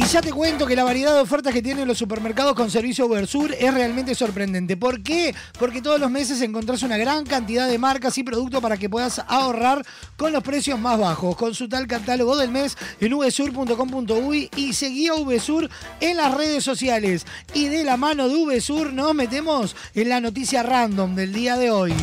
Y 0.00 0.06
ya 0.06 0.22
te 0.22 0.32
cuento 0.32 0.66
que 0.66 0.74
la 0.74 0.82
variedad 0.82 1.12
de 1.14 1.20
ofertas 1.20 1.52
que 1.52 1.60
tienen 1.60 1.86
los 1.86 1.98
supermercados 1.98 2.54
con 2.54 2.70
servicio 2.70 3.04
Ubersur 3.04 3.52
es 3.52 3.74
realmente 3.74 4.14
sorprendente. 4.14 4.78
¿Por 4.78 5.02
qué? 5.02 5.34
Porque 5.58 5.82
todos 5.82 6.00
los 6.00 6.10
meses 6.10 6.40
encontrás 6.40 6.82
una 6.82 6.96
gran 6.96 7.26
cantidad 7.26 7.68
de 7.68 7.76
marcas 7.76 8.16
y 8.16 8.22
productos 8.22 8.62
para 8.62 8.78
que 8.78 8.88
puedas 8.88 9.22
ahorrar 9.28 9.84
con 10.16 10.32
los 10.32 10.42
precios 10.42 10.78
más 10.78 10.98
bajos. 10.98 11.36
Consulta 11.36 11.78
el 11.78 11.86
catálogo 11.86 12.34
del 12.38 12.50
mes 12.50 12.78
en 12.98 13.14
vsur.com.uy 13.14 14.48
y 14.56 14.72
seguí 14.72 15.08
a 15.08 15.12
Vsur 15.12 15.68
en 16.00 16.16
las 16.16 16.34
redes 16.34 16.64
sociales. 16.64 17.26
Y 17.52 17.68
de 17.68 17.84
la 17.84 17.98
mano 17.98 18.26
de 18.30 18.58
Vsur 18.58 18.94
nos 18.94 19.14
metemos 19.14 19.76
en 19.94 20.08
la 20.08 20.22
noticia 20.22 20.62
random 20.62 21.14
del 21.14 21.34
día 21.34 21.58
de 21.58 21.70
hoy. 21.70 21.94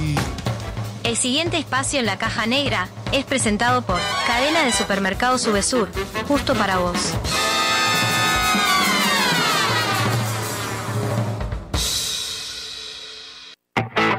El 1.04 1.18
siguiente 1.18 1.58
espacio 1.58 2.00
en 2.00 2.06
la 2.06 2.20
caja 2.20 2.46
negra 2.46 2.90
es 3.12 3.26
presentado 3.26 3.82
por 3.82 4.00
Cadena 4.28 4.62
de 4.66 4.72
Supermercados 4.72 5.42
Subesur, 5.42 5.90
justo 6.28 6.54
para 6.54 6.78
vos. 6.78 7.16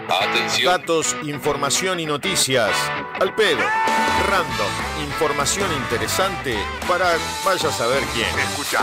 Atención. 0.09 0.73
Datos, 0.73 1.17
información 1.23 2.01
y 2.01 2.07
noticias. 2.07 2.71
Al 3.21 3.35
pedo. 3.35 3.61
Random. 4.27 5.05
Información 5.05 5.71
interesante 5.73 6.57
para 6.87 7.13
vaya 7.45 7.69
a 7.69 7.73
saber 7.73 8.03
quién. 8.15 8.29
Escucha. 8.39 8.81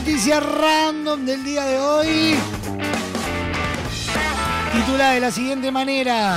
Noticia 0.00 0.40
random 0.40 1.24
del 1.24 1.44
día 1.44 1.64
de 1.66 1.78
hoy 1.78 2.34
titula 4.72 5.12
de 5.12 5.20
la 5.20 5.30
siguiente 5.30 5.70
manera. 5.70 6.36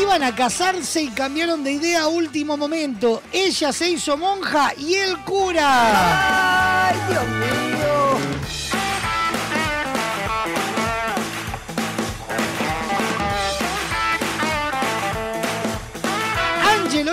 Iban 0.00 0.22
a 0.22 0.32
casarse 0.32 1.02
y 1.02 1.08
cambiaron 1.08 1.64
de 1.64 1.72
idea 1.72 2.02
a 2.02 2.06
último 2.06 2.56
momento. 2.56 3.20
Ella 3.32 3.72
se 3.72 3.90
hizo 3.90 4.16
monja 4.16 4.72
y 4.78 4.94
el 4.94 5.18
cura. 5.24 6.90
¡Ay, 6.90 6.96
Dios 7.08 7.26
mío! 7.26 8.39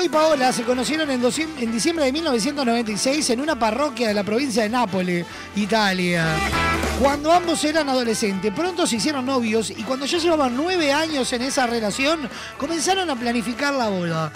Paola 0.09 0.51
se 0.53 0.63
conocieron 0.63 1.09
en, 1.09 1.21
en 1.23 1.71
diciembre 1.71 2.05
de 2.05 2.11
1996 2.11 3.29
en 3.31 3.41
una 3.41 3.57
parroquia 3.57 4.07
de 4.07 4.13
la 4.13 4.23
provincia 4.23 4.63
de 4.63 4.69
Nápoles, 4.69 5.25
Italia. 5.55 6.25
Cuando 6.99 7.31
ambos 7.31 7.63
eran 7.63 7.89
adolescentes, 7.89 8.53
pronto 8.53 8.87
se 8.87 8.95
hicieron 8.95 9.25
novios 9.25 9.69
y 9.69 9.83
cuando 9.83 10.05
ya 10.05 10.17
llevaban 10.17 10.55
nueve 10.55 10.91
años 10.91 11.31
en 11.33 11.43
esa 11.43 11.67
relación, 11.67 12.29
comenzaron 12.57 13.09
a 13.09 13.15
planificar 13.15 13.73
la 13.73 13.89
boda. 13.89 14.31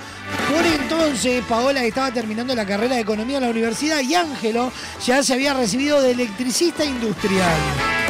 Por 0.53 0.65
entonces, 0.65 1.43
Paola 1.45 1.84
estaba 1.84 2.11
terminando 2.11 2.53
la 2.53 2.65
carrera 2.65 2.95
de 2.95 3.02
economía 3.02 3.38
en 3.38 3.43
la 3.43 3.49
universidad 3.49 4.02
y 4.02 4.14
Ángelo 4.15 4.72
ya 5.06 5.23
se 5.23 5.34
había 5.34 5.53
recibido 5.53 6.02
de 6.02 6.11
electricista 6.11 6.85
industrial. 6.85 8.01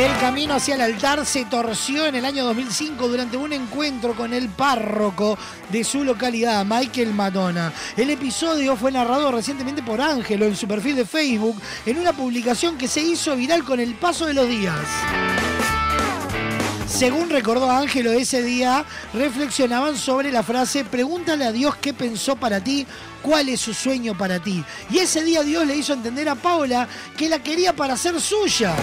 El 0.00 0.16
camino 0.16 0.54
hacia 0.54 0.76
el 0.76 0.80
altar 0.80 1.26
se 1.26 1.44
torció 1.44 2.06
en 2.06 2.14
el 2.14 2.24
año 2.24 2.42
2005 2.46 3.06
durante 3.06 3.36
un 3.36 3.52
encuentro 3.52 4.16
con 4.16 4.32
el 4.32 4.48
párroco 4.48 5.36
de 5.68 5.84
su 5.84 6.04
localidad, 6.04 6.64
Michael 6.64 7.12
Madonna. 7.12 7.70
El 7.98 8.08
episodio 8.08 8.76
fue 8.76 8.92
narrado 8.92 9.30
recientemente 9.30 9.82
por 9.82 10.00
Ángelo 10.00 10.46
en 10.46 10.56
su 10.56 10.66
perfil 10.66 10.96
de 10.96 11.04
Facebook 11.04 11.60
en 11.84 11.98
una 11.98 12.14
publicación 12.14 12.78
que 12.78 12.88
se 12.88 13.02
hizo 13.02 13.36
viral 13.36 13.62
con 13.62 13.78
el 13.78 13.92
paso 13.92 14.24
de 14.24 14.32
los 14.32 14.48
días. 14.48 14.74
Según 16.88 17.28
recordó 17.28 17.70
Ángelo 17.70 18.10
ese 18.12 18.42
día, 18.42 18.86
reflexionaban 19.12 19.98
sobre 19.98 20.32
la 20.32 20.42
frase 20.42 20.82
pregúntale 20.82 21.44
a 21.44 21.52
Dios 21.52 21.76
qué 21.76 21.92
pensó 21.92 22.36
para 22.36 22.64
ti, 22.64 22.86
cuál 23.20 23.50
es 23.50 23.60
su 23.60 23.74
sueño 23.74 24.16
para 24.16 24.38
ti. 24.38 24.64
Y 24.90 24.96
ese 24.96 25.22
día 25.24 25.42
Dios 25.42 25.66
le 25.66 25.76
hizo 25.76 25.92
entender 25.92 26.26
a 26.30 26.36
Paula 26.36 26.88
que 27.18 27.28
la 27.28 27.42
quería 27.42 27.76
para 27.76 27.98
ser 27.98 28.18
suya. 28.18 28.74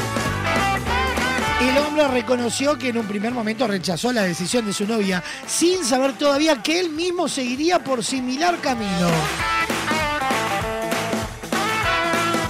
El 1.60 1.76
hombre 1.80 2.08
reconoció 2.08 2.78
que 2.78 2.90
en 2.90 3.00
un 3.00 3.08
primer 3.08 3.34
momento 3.34 3.68
rechazó 3.68 4.14
la 4.14 4.22
decisión 4.22 4.66
de 4.66 4.74
su 4.74 4.86
novia, 4.86 5.24
sin 5.48 5.84
saber 5.84 6.14
todavía 6.14 6.62
que 6.62 6.80
él 6.80 6.92
mismo 6.92 7.28
seguiría 7.28 7.84
por 7.84 8.04
similar 8.04 8.60
camino. 8.62 9.10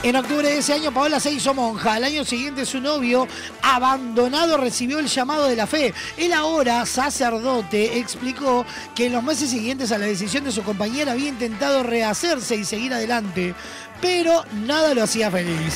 En 0.03 0.15
octubre 0.15 0.49
de 0.49 0.57
ese 0.59 0.73
año, 0.73 0.93
Paola 0.93 1.19
se 1.21 1.31
hizo 1.31 1.53
monja. 1.53 1.93
Al 1.93 2.03
año 2.03 2.25
siguiente, 2.25 2.65
su 2.65 2.81
novio, 2.81 3.27
abandonado, 3.61 4.57
recibió 4.57 4.99
el 4.99 5.07
llamado 5.07 5.47
de 5.47 5.55
la 5.55 5.67
fe. 5.67 5.93
Él 6.17 6.33
ahora, 6.33 6.85
sacerdote, 6.85 7.97
explicó 7.97 8.65
que 8.93 9.07
en 9.07 9.13
los 9.13 9.23
meses 9.23 9.49
siguientes 9.49 9.91
a 9.91 9.97
la 9.97 10.05
decisión 10.05 10.43
de 10.43 10.51
su 10.51 10.63
compañera 10.63 11.13
había 11.13 11.29
intentado 11.29 11.81
rehacerse 11.81 12.55
y 12.55 12.65
seguir 12.65 12.93
adelante, 12.93 13.55
pero 14.01 14.43
nada 14.65 14.93
lo 14.93 15.03
hacía 15.03 15.31
feliz. 15.31 15.75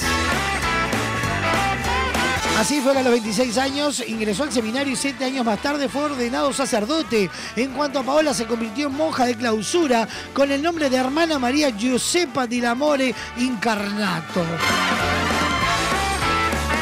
Así 2.61 2.79
fue 2.79 2.95
a 2.95 3.01
los 3.01 3.11
26 3.11 3.57
años, 3.57 4.03
ingresó 4.07 4.43
al 4.43 4.51
seminario 4.51 4.93
y 4.93 4.95
siete 4.95 5.25
años 5.25 5.43
más 5.43 5.59
tarde 5.63 5.89
fue 5.89 6.03
ordenado 6.03 6.53
sacerdote. 6.53 7.27
En 7.55 7.71
cuanto 7.71 7.97
a 7.97 8.03
Paola, 8.03 8.35
se 8.35 8.45
convirtió 8.45 8.85
en 8.85 8.93
monja 8.93 9.25
de 9.25 9.33
clausura 9.33 10.07
con 10.31 10.51
el 10.51 10.61
nombre 10.61 10.87
de 10.87 10.97
hermana 10.97 11.39
María 11.39 11.75
Giuseppa 11.75 12.45
di 12.45 12.61
Lamore 12.61 13.15
Incarnato. 13.37 14.45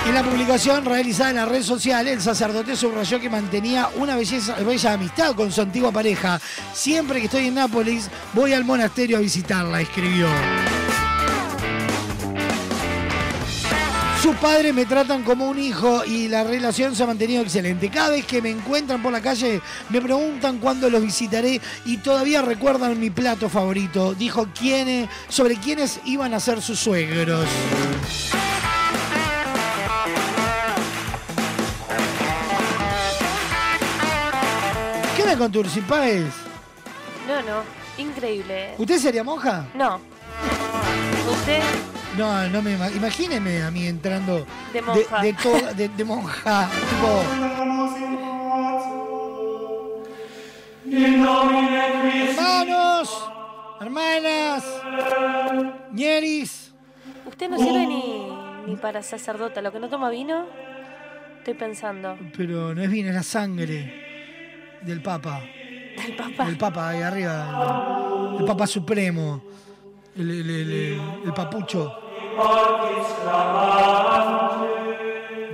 En 0.05 0.13
la 0.13 0.21
publicación 0.21 0.83
realizada 0.83 1.29
en 1.29 1.35
la 1.37 1.45
red 1.45 1.63
social, 1.63 2.09
el 2.09 2.19
sacerdote 2.19 2.75
subrayó 2.75 3.17
que 3.17 3.29
mantenía 3.29 3.89
una 3.95 4.17
bella 4.17 4.91
amistad 4.91 5.33
con 5.33 5.49
su 5.49 5.61
antigua 5.61 5.93
pareja. 5.93 6.41
Siempre 6.73 7.19
que 7.19 7.27
estoy 7.27 7.47
en 7.47 7.55
Nápoles, 7.55 8.09
voy 8.33 8.51
al 8.51 8.65
monasterio 8.65 9.15
a 9.15 9.21
visitarla, 9.21 9.79
escribió. 9.79 10.27
Sus 14.29 14.37
padres 14.37 14.75
me 14.75 14.85
tratan 14.85 15.23
como 15.23 15.49
un 15.49 15.57
hijo 15.57 16.05
y 16.05 16.27
la 16.27 16.43
relación 16.43 16.95
se 16.95 17.01
ha 17.01 17.07
mantenido 17.07 17.41
excelente. 17.41 17.89
Cada 17.89 18.09
vez 18.09 18.27
que 18.27 18.43
me 18.43 18.51
encuentran 18.51 19.01
por 19.01 19.11
la 19.11 19.21
calle 19.21 19.59
me 19.89 19.99
preguntan 19.99 20.59
cuándo 20.59 20.87
los 20.87 21.01
visitaré 21.01 21.59
y 21.83 21.97
todavía 21.97 22.43
recuerdan 22.43 22.99
mi 22.99 23.09
plato 23.09 23.49
favorito. 23.49 24.13
Dijo 24.13 24.47
quiénes, 24.53 25.09
sobre 25.29 25.55
quiénes 25.55 25.99
iban 26.05 26.35
a 26.35 26.39
ser 26.39 26.61
sus 26.61 26.79
suegros. 26.79 27.47
¿Qué 35.17 35.25
me 35.25 35.37
con 35.39 35.51
Tursi 35.51 35.81
Páez? 35.81 36.25
No, 37.27 37.41
no, 37.41 37.63
increíble. 37.97 38.75
¿Usted 38.77 38.99
sería 38.99 39.23
monja? 39.23 39.65
No. 39.73 39.99
¿Usted? 41.31 41.63
No, 42.17 42.47
no 42.49 42.61
me 42.61 42.75
ima- 42.75 42.91
imagíneme 42.91 43.61
a 43.63 43.71
mí 43.71 43.85
entrando 43.87 44.45
De 44.73 44.81
monja. 44.81 45.21
de, 45.21 45.33
to- 45.33 45.73
de- 45.75 45.89
de 45.89 46.03
monja, 46.03 46.69
tipo 46.89 48.29
hermanos, 51.99 53.29
hermanas, 53.81 54.63
ñeris. 55.91 56.73
Usted 57.25 57.49
no 57.49 57.57
sirve 57.57 57.85
ni, 57.87 58.27
ni 58.67 58.75
para 58.75 59.01
sacerdota. 59.03 59.61
Lo 59.61 59.71
que 59.71 59.79
no 59.79 59.89
toma 59.89 60.09
vino, 60.09 60.45
estoy 61.37 61.53
pensando. 61.53 62.17
Pero 62.35 62.73
no 62.75 62.81
es 62.81 62.89
bien, 62.89 63.07
es 63.07 63.15
la 63.15 63.23
sangre 63.23 64.77
del 64.81 65.01
Papa. 65.01 65.41
¿Del 65.97 66.15
Papa? 66.15 66.47
El 66.47 66.57
Papa 66.57 66.89
ahí 66.89 67.01
arriba, 67.01 68.29
el, 68.35 68.39
el 68.39 68.45
Papa 68.45 68.65
Supremo, 68.67 69.41
el, 70.17 70.29
el- 70.31 70.49
el- 70.49 71.01
el- 71.25 71.33
papucho. 71.33 71.93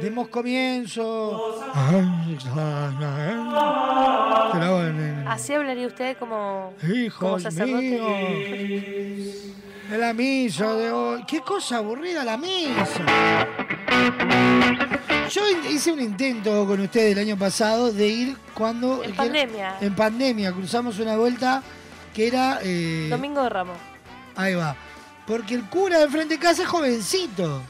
Demos 0.01 0.27
comienzo. 0.27 1.55
Así 5.27 5.53
hablaría 5.53 5.87
usted 5.87 6.17
como, 6.17 6.73
como 6.79 6.93
Hijos 6.93 7.43
sacerdote. 7.43 8.01
De 9.89 9.97
la 9.97 10.13
misa 10.13 10.73
de 10.73 10.91
hoy. 10.91 11.23
Qué 11.27 11.41
cosa 11.41 11.77
aburrida 11.77 12.23
la 12.23 12.37
misa. 12.37 13.03
Yo 15.31 15.41
hice 15.69 15.91
un 15.91 15.99
intento 16.01 16.65
con 16.65 16.79
ustedes 16.81 17.13
el 17.13 17.19
año 17.19 17.37
pasado 17.37 17.91
de 17.91 18.07
ir 18.07 18.37
cuando. 18.53 19.03
En 19.03 19.11
que- 19.11 19.17
pandemia. 19.17 19.75
En 19.81 19.95
pandemia. 19.95 20.51
Cruzamos 20.53 20.99
una 20.99 21.17
vuelta 21.17 21.61
que 22.13 22.27
era. 22.27 22.59
eh, 22.63 23.07
Domingo 23.09 23.43
de 23.43 23.49
Ramos. 23.49 23.77
Ahí 24.35 24.55
va. 24.55 24.75
Porque 25.25 25.55
el 25.55 25.65
cura 25.69 25.99
de 25.99 26.07
frente 26.07 26.35
de 26.35 26.39
casa 26.39 26.63
es 26.63 26.67
jovencito. 26.67 27.61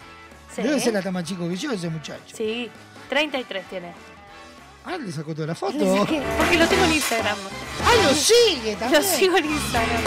Sí. 0.53 0.61
Debe 0.61 0.79
ser 0.79 0.95
hasta 0.97 1.11
más 1.11 1.23
chico 1.23 1.47
que 1.47 1.55
yo 1.55 1.71
ese 1.71 1.89
muchacho. 1.89 2.35
Sí, 2.35 2.69
33 3.09 3.69
tiene. 3.69 3.93
Ah, 4.85 4.97
le 4.97 5.11
sacó 5.11 5.33
toda 5.33 5.47
la 5.47 5.55
foto. 5.55 5.77
Porque 5.77 6.57
lo 6.57 6.67
tengo 6.67 6.85
en 6.85 6.93
Instagram. 6.93 7.37
Ah, 7.83 8.03
lo 8.03 8.13
sigue 8.13 8.75
también. 8.75 9.01
Lo 9.01 9.07
sigo 9.07 9.37
en 9.37 9.45
Instagram. 9.45 10.01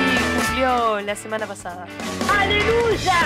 Y 0.00 0.38
cumplió 0.38 1.00
la 1.00 1.16
semana 1.16 1.46
pasada. 1.46 1.86
¡Aleluya! 2.38 3.20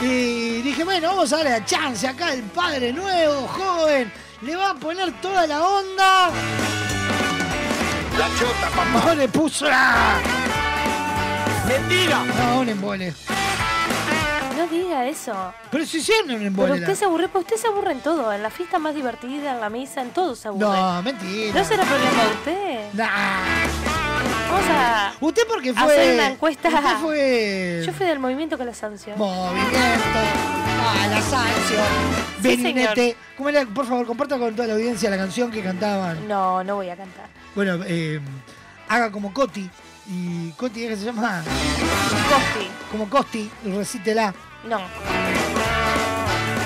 Y 0.00 0.62
dije, 0.62 0.84
bueno, 0.84 1.08
vamos 1.08 1.32
a 1.32 1.36
darle 1.36 1.50
la 1.50 1.64
chance 1.64 2.08
acá 2.08 2.32
el 2.32 2.42
padre 2.44 2.92
nuevo, 2.92 3.46
joven. 3.48 4.10
Le 4.40 4.56
va 4.56 4.70
a 4.70 4.74
poner 4.74 5.12
toda 5.20 5.46
la 5.46 5.62
onda. 5.62 6.30
La 8.18 8.28
chota, 8.38 8.70
papá. 8.74 9.04
No 9.06 9.14
le 9.14 9.28
puso 9.28 9.66
la... 9.68 10.39
¡Mentira! 11.70 12.24
No, 12.24 12.60
un 12.60 12.68
embole. 12.68 13.14
No 14.56 14.66
diga 14.66 15.06
eso. 15.06 15.54
Pero 15.70 15.86
si 15.86 16.00
siempre 16.00 16.34
un 16.34 16.40
Pero 16.40 16.48
embole. 16.48 16.80
usted 16.80 16.94
se 16.96 17.04
aburre, 17.04 17.28
pero 17.28 17.40
usted 17.40 17.56
se 17.56 17.68
aburre 17.68 17.92
en 17.92 18.00
todo. 18.00 18.32
En 18.32 18.42
la 18.42 18.50
fiesta 18.50 18.78
más 18.78 18.94
divertida, 18.94 19.52
en 19.54 19.60
la 19.60 19.70
misa, 19.70 20.02
en 20.02 20.10
todo 20.10 20.34
se 20.34 20.48
aburre. 20.48 20.66
No, 20.66 21.02
mentira. 21.02 21.54
¿No 21.54 21.64
será 21.64 21.84
problema 21.84 22.24
de 22.24 22.30
usted? 22.30 22.80
Nah. 22.94 23.06
Vamos 24.50 24.66
a 24.68 25.12
¿Usted 25.20 25.46
por 25.46 25.62
qué 25.62 25.72
fue? 25.72 25.82
hacer 25.82 26.14
una 26.14 26.26
encuesta. 26.26 26.68
Usted 26.68 26.96
fue... 27.00 27.82
Yo 27.86 27.92
fui 27.92 28.06
del 28.06 28.18
movimiento 28.18 28.56
con 28.58 28.66
la 28.66 28.74
sanción. 28.74 29.16
Movimiento. 29.16 29.78
Ah, 30.82 31.06
la 31.08 31.22
sanción. 31.22 31.86
Sí, 32.42 32.48
Beninete. 32.48 32.94
señor. 32.96 33.16
¿Cómo 33.36 33.48
era? 33.48 33.64
Por 33.64 33.86
favor, 33.86 34.06
comparta 34.06 34.38
con 34.38 34.54
toda 34.56 34.66
la 34.66 34.74
audiencia 34.74 35.08
la 35.08 35.16
canción 35.18 35.50
que 35.52 35.62
cantaban. 35.62 36.26
No, 36.26 36.64
no 36.64 36.74
voy 36.76 36.90
a 36.90 36.96
cantar. 36.96 37.26
Bueno, 37.54 37.78
eh, 37.86 38.20
haga 38.88 39.12
como 39.12 39.32
Coti. 39.32 39.70
Y 40.06 40.50
Coti, 40.52 40.80
¿qué 40.88 40.96
se 40.96 41.04
llama? 41.04 41.42
Costi. 41.44 42.68
Como 42.90 43.08
Costi, 43.08 43.50
recítela. 43.64 44.34
No. 44.64 44.80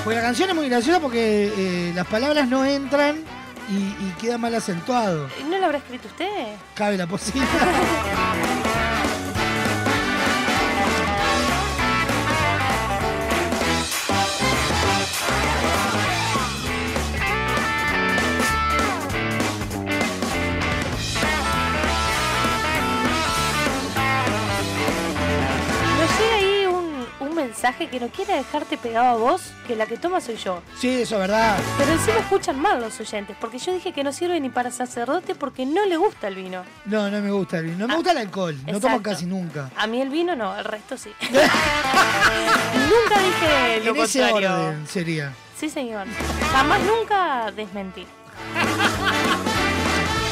Porque 0.02 0.16
la 0.16 0.22
canción 0.22 0.50
es 0.50 0.54
muy 0.54 0.68
graciosa 0.68 1.00
porque 1.00 1.52
eh, 1.56 1.92
las 1.94 2.06
palabras 2.06 2.48
no 2.48 2.64
entran 2.64 3.22
y, 3.70 3.76
y 3.76 4.14
queda 4.20 4.38
mal 4.38 4.54
acentuado. 4.54 5.28
¿No 5.48 5.58
lo 5.58 5.66
habrá 5.66 5.78
escrito 5.78 6.08
usted? 6.08 6.56
Cabe 6.74 6.96
la 6.96 7.06
posibilidad. 7.06 7.50
mensaje 27.54 27.86
que 27.86 28.00
no 28.00 28.08
quiere 28.08 28.34
dejarte 28.34 28.76
pegado 28.76 29.06
a 29.06 29.14
vos, 29.16 29.52
que 29.66 29.76
la 29.76 29.86
que 29.86 29.96
toma 29.96 30.20
soy 30.20 30.34
yo. 30.36 30.60
Sí, 30.76 30.88
eso 30.88 31.14
es 31.14 31.20
verdad. 31.20 31.56
Pero 31.78 31.92
encima 31.92 32.18
escuchan 32.18 32.58
mal 32.60 32.80
los 32.80 32.98
oyentes, 32.98 33.36
porque 33.40 33.58
yo 33.58 33.72
dije 33.72 33.92
que 33.92 34.02
no 34.02 34.12
sirve 34.12 34.40
ni 34.40 34.48
para 34.50 34.72
sacerdote 34.72 35.36
porque 35.36 35.64
no 35.64 35.86
le 35.86 35.96
gusta 35.96 36.26
el 36.26 36.34
vino. 36.34 36.64
No, 36.84 37.08
no 37.10 37.20
me 37.20 37.30
gusta 37.30 37.58
el 37.58 37.66
vino. 37.66 37.78
No 37.78 37.86
me 37.88 37.94
gusta 37.94 38.10
el 38.10 38.18
alcohol. 38.18 38.56
No 38.66 38.80
tomo 38.80 39.00
casi 39.00 39.26
nunca. 39.26 39.70
A 39.76 39.86
mí 39.86 40.00
el 40.00 40.08
vino 40.10 40.34
no, 40.34 40.56
el 40.58 40.64
resto 40.64 40.96
sí. 40.96 41.12
nunca 41.20 41.50
dije 43.20 43.84
lo 43.84 43.94
en 43.94 43.96
ese 44.02 44.20
contrario. 44.20 44.66
orden 44.66 44.86
sería. 44.88 45.32
Sí, 45.56 45.70
señor. 45.70 46.08
Jamás 46.52 46.80
nunca 46.80 47.52
desmentí. 47.52 48.04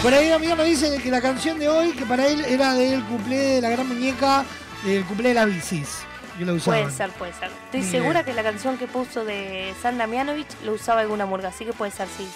Por 0.02 0.12
ahí 0.12 0.26
un 0.26 0.32
amigo 0.32 0.56
nos 0.56 0.66
dice 0.66 1.00
que 1.00 1.10
la 1.12 1.20
canción 1.20 1.60
de 1.60 1.68
hoy, 1.68 1.92
que 1.92 2.04
para 2.04 2.26
él 2.26 2.44
era 2.46 2.74
del 2.74 3.04
cuplé 3.04 3.36
de 3.36 3.60
la 3.60 3.70
gran 3.70 3.86
muñeca, 3.86 4.44
del 4.84 5.04
cuplé 5.04 5.28
de 5.28 5.34
las 5.36 5.46
bicis. 5.46 6.04
Yo 6.38 6.46
lo 6.46 6.54
usaba. 6.54 6.78
Puede 6.78 6.90
ser, 6.96 7.10
puede 7.10 7.32
ser. 7.34 7.50
Estoy 7.66 7.80
Bien. 7.80 7.90
segura 7.92 8.24
que 8.24 8.32
la 8.32 8.42
canción 8.42 8.78
que 8.78 8.86
puso 8.86 9.24
de 9.24 9.74
San 9.82 9.98
Damianovich 9.98 10.48
lo 10.64 10.72
usaba 10.72 11.00
alguna 11.02 11.26
murga, 11.26 11.48
así 11.48 11.64
que 11.64 11.72
puede 11.72 11.90
ser, 11.92 12.08
sí. 12.16 12.28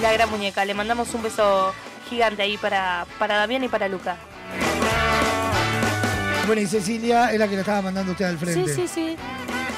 La 0.00 0.12
gran 0.12 0.30
muñeca. 0.30 0.64
Le 0.64 0.74
mandamos 0.74 1.12
un 1.14 1.22
beso 1.22 1.72
gigante 2.08 2.42
ahí 2.42 2.56
para, 2.56 3.06
para 3.18 3.36
Damián 3.36 3.64
y 3.64 3.68
para 3.68 3.88
Luca. 3.88 4.16
Bueno, 6.46 6.62
y 6.62 6.66
Cecilia 6.66 7.32
es 7.32 7.38
la 7.38 7.48
que 7.48 7.54
le 7.54 7.60
estaba 7.60 7.82
mandando 7.82 8.12
usted 8.12 8.24
al 8.24 8.38
Sí, 8.38 8.44
frente. 8.44 8.74
sí, 8.74 8.86
sí. 8.88 9.16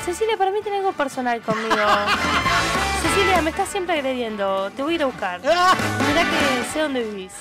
Cecilia, 0.04 0.36
para 0.36 0.50
mí 0.50 0.58
tiene 0.62 0.78
algo 0.78 0.92
personal 0.92 1.40
conmigo. 1.40 1.74
Cecilia, 3.02 3.42
me 3.42 3.50
estás 3.50 3.68
siempre 3.68 3.94
agrediendo. 3.94 4.70
Te 4.70 4.82
voy 4.82 4.92
a 4.92 4.96
ir 4.96 5.02
a 5.02 5.06
buscar. 5.06 5.40
Ah. 5.46 5.74
Mirá 6.08 6.22
que 6.22 6.72
sé 6.72 6.80
dónde 6.80 7.02
vivís. 7.04 7.32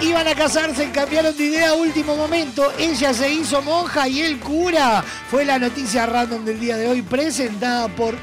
Iban 0.00 0.26
a 0.26 0.34
casarse, 0.34 0.90
cambiaron 0.90 1.36
de 1.36 1.44
idea 1.44 1.70
a 1.70 1.74
último 1.74 2.16
momento. 2.16 2.72
Ella 2.78 3.12
se 3.12 3.30
hizo 3.30 3.60
monja 3.60 4.08
y 4.08 4.20
él 4.22 4.40
cura. 4.40 5.04
Fue 5.30 5.44
la 5.44 5.58
noticia 5.58 6.06
random 6.06 6.44
del 6.44 6.58
día 6.58 6.76
de 6.76 6.88
hoy 6.88 7.02
presentada 7.02 7.86
por 7.88 8.16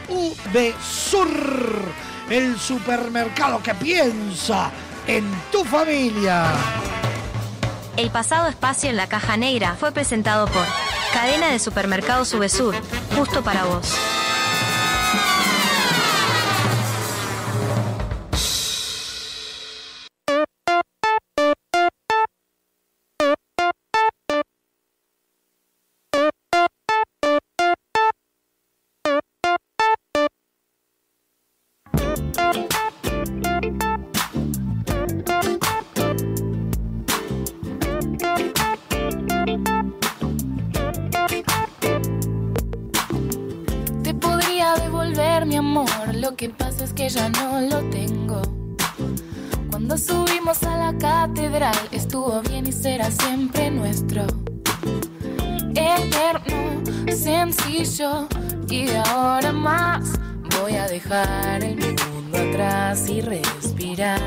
VSUR, 0.54 1.92
el 2.30 2.60
supermercado 2.60 3.62
que 3.62 3.76
piensa 3.76 4.72
en 5.06 5.24
tu 5.52 5.64
familia. 5.64 6.52
El 7.96 8.10
pasado 8.10 8.48
espacio 8.48 8.90
en 8.90 8.98
la 8.98 9.08
caja 9.08 9.38
negra 9.38 9.76
fue 9.80 9.92
presentado 9.92 10.48
por 10.48 10.66
Cadena 11.14 11.52
de 11.52 11.60
Supermercados 11.60 12.30
Subesur, 12.30 12.76
justo 13.16 13.44
para 13.44 13.66
vos. 13.66 13.94
Te 44.04 44.14
podría 44.14 44.76
devolver 44.76 45.46
mi 45.46 45.56
amor, 45.56 45.90
lo 46.16 46.36
que 46.36 46.50
pasa 46.50 46.84
es 46.84 46.94
que 46.94 47.10
ya 47.10 47.30
no 47.30 47.62
lo 47.62 47.80
tengo. 47.90 48.42
Cuando 49.70 49.98
subimos 49.98 50.64
a 50.64 50.78
la 50.78 50.98
catedral 50.98 51.78
estuvo 51.92 52.42
bien 52.42 52.68
y 52.68 52.72
será 52.72 53.12
siempre 53.12 53.72
nuestro. 53.72 54.26
Eterno, 55.76 56.84
sencillo 57.16 58.28
y 58.70 58.90
ahora 58.90 59.52
más 59.54 60.14
voy 60.60 60.76
a 60.76 60.88
dejar 60.88 61.64
el 61.64 61.78
mundo 61.78 62.17
atrás 62.36 63.10
y 63.10 63.22
respirar. 63.22 64.20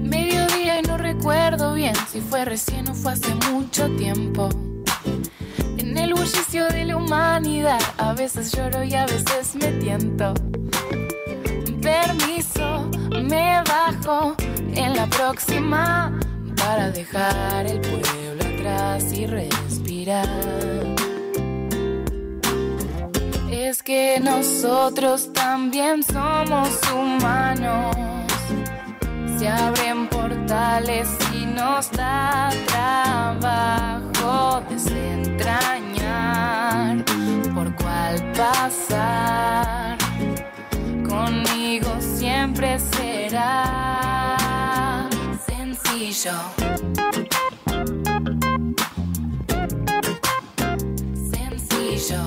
Mediodía 0.00 0.78
y 0.78 0.82
no 0.82 0.98
recuerdo 0.98 1.74
bien 1.74 1.94
si 2.10 2.20
fue 2.20 2.44
recién 2.44 2.88
o 2.88 2.94
fue 2.94 3.12
hace 3.12 3.34
mucho 3.50 3.88
tiempo. 3.96 4.48
En 5.78 5.96
el 5.98 6.14
bullicio 6.14 6.68
de 6.68 6.84
la 6.84 6.96
humanidad, 6.96 7.80
a 7.98 8.12
veces 8.14 8.52
lloro 8.52 8.82
y 8.84 8.94
a 8.94 9.06
veces 9.06 9.54
me 9.56 9.68
tiento. 9.72 10.34
Permiso, 11.80 12.51
me 13.32 13.62
bajo 13.64 14.36
en 14.74 14.94
la 14.94 15.06
próxima 15.06 16.12
para 16.54 16.90
dejar 16.90 17.66
el 17.66 17.80
pueblo 17.80 18.44
atrás 18.44 19.10
y 19.14 19.26
respirar. 19.26 20.28
Es 23.50 23.82
que 23.82 24.20
nosotros 24.20 25.32
también 25.32 26.02
somos 26.02 26.78
humanos. 26.92 27.96
Se 29.38 29.48
abren 29.48 30.08
portales 30.08 31.08
y 31.34 31.46
nos 31.46 31.90
da 31.92 32.50
trabajo 32.66 34.62
desentrañar 34.68 37.02
por 37.54 37.74
cuál 37.76 38.32
pasar. 38.32 40.01
Conmigo 41.12 41.90
siempre 42.00 42.78
será 42.78 43.68
sencillo. 45.46 46.32
Sencillo. 51.30 52.20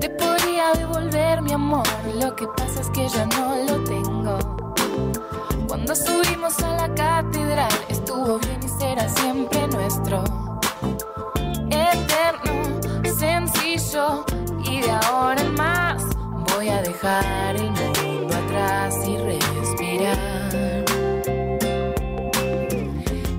Te 0.00 0.08
podría 0.08 0.72
devolver 0.72 1.42
mi 1.42 1.52
amor, 1.52 1.86
lo 2.18 2.34
que 2.34 2.46
pasa 2.56 2.80
es 2.80 2.88
que 2.88 3.06
ya 3.08 3.26
no 3.26 3.56
lo 3.66 3.84
tengo. 3.84 4.38
Cuando 5.68 5.94
subimos 5.94 6.58
a 6.62 6.70
la 6.76 6.94
catedral 6.94 7.68
estuvo 7.90 8.38
bien 8.38 8.60
y 8.64 8.68
será 8.68 9.06
siempre 9.06 9.68
nuestro. 9.68 10.47
Sencillo 13.18 14.24
y 14.64 14.80
de 14.80 14.90
ahora 14.90 15.40
en 15.40 15.54
más 15.54 16.02
voy 16.54 16.68
a 16.68 16.82
dejar 16.82 17.56
el 17.56 17.70
mundo 17.70 18.36
atrás 18.36 18.94
y 19.06 19.16
respirar. 19.16 20.18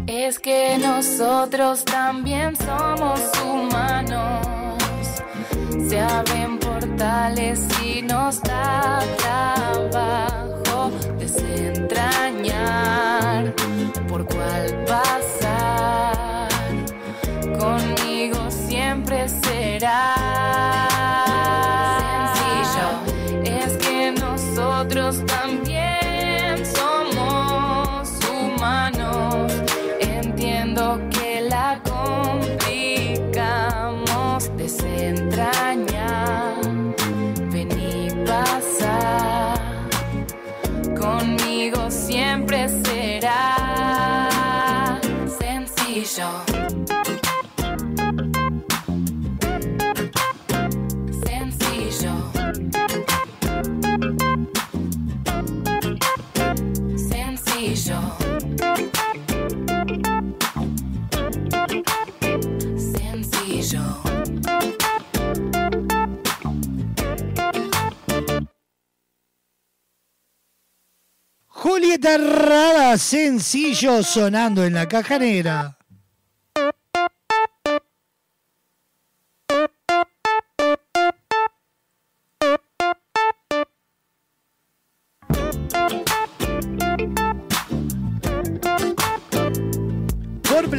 Es 0.07 0.39
que 0.39 0.77
nosotros 0.77 1.83
también 1.85 2.55
somos 2.55 3.19
humanos. 3.43 4.47
Se 5.87 5.99
abren 5.99 6.57
portales 6.59 7.67
y 7.83 8.01
nos 8.03 8.41
da 8.41 8.99
trabajo 9.17 10.91
desentrañar 11.17 13.53
por 14.07 14.25
cuál 14.25 14.85
pasar. 14.85 16.47
Conmigo 17.59 18.49
siempre 18.89 19.29
será 19.29 20.15
sencillo. 22.33 22.89
Es 23.43 23.77
que 23.77 24.11
nosotros 24.11 25.23
también 25.27 26.65
somos 26.65 28.09
humanos. 28.31 29.53
Entiendo 29.99 30.99
que 31.11 31.41
la 31.41 31.79
complicamos 31.83 32.79
desentrañar. 34.57 36.55
Vení 37.51 38.09
pasar. 38.25 39.59
Conmigo 40.97 41.91
siempre 41.91 42.67
será. 42.67 43.57
Sencillo. 45.39 46.48
Petarrada 71.99 72.97
sencillo 72.97 74.03
sonando 74.03 74.63
en 74.63 74.73
la 74.73 74.87
caja 74.87 75.19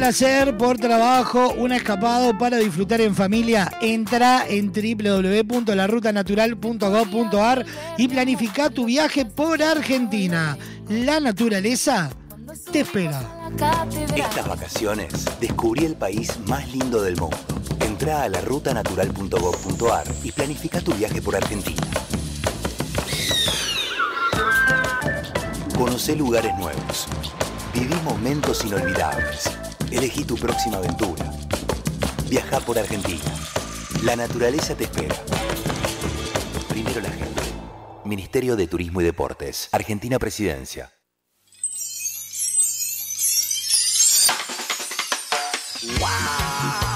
placer, 0.01 0.57
por 0.57 0.79
trabajo, 0.79 1.53
un 1.53 1.71
escapado 1.71 2.35
para 2.35 2.57
disfrutar 2.57 3.01
en 3.01 3.13
familia. 3.13 3.71
Entra 3.81 4.47
en 4.49 4.73
www.larutanatural.gov.ar 4.73 7.63
y 7.99 8.07
planifica 8.07 8.71
tu 8.71 8.85
viaje 8.85 9.27
por 9.27 9.61
Argentina. 9.61 10.57
La 10.89 11.19
naturaleza 11.19 12.09
te 12.71 12.79
espera. 12.79 13.21
Estas 14.15 14.47
vacaciones 14.47 15.13
descubrí 15.39 15.85
el 15.85 15.93
país 15.93 16.31
más 16.47 16.67
lindo 16.73 17.03
del 17.03 17.17
mundo. 17.17 17.37
Entra 17.81 18.23
a 18.23 18.29
larutanatural.gov.ar 18.29 20.07
y 20.23 20.31
planifica 20.31 20.81
tu 20.81 20.95
viaje 20.95 21.21
por 21.21 21.35
Argentina. 21.35 21.85
Conoce 25.77 26.15
lugares 26.15 26.57
nuevos. 26.57 27.07
Viví 27.75 27.93
momentos 28.03 28.65
inolvidables. 28.65 29.60
Elegí 29.91 30.23
tu 30.23 30.35
próxima 30.35 30.77
aventura. 30.77 31.29
Viaja 32.29 32.61
por 32.61 32.79
Argentina. 32.79 33.25
La 34.03 34.15
naturaleza 34.15 34.73
te 34.73 34.85
espera. 34.85 35.15
Primero 36.69 37.01
la 37.01 37.09
gente. 37.09 37.41
Ministerio 38.05 38.55
de 38.55 38.67
Turismo 38.67 39.01
y 39.01 39.03
Deportes. 39.03 39.67
Argentina 39.73 40.17
Presidencia. 40.17 40.93
Wow. 45.99 46.90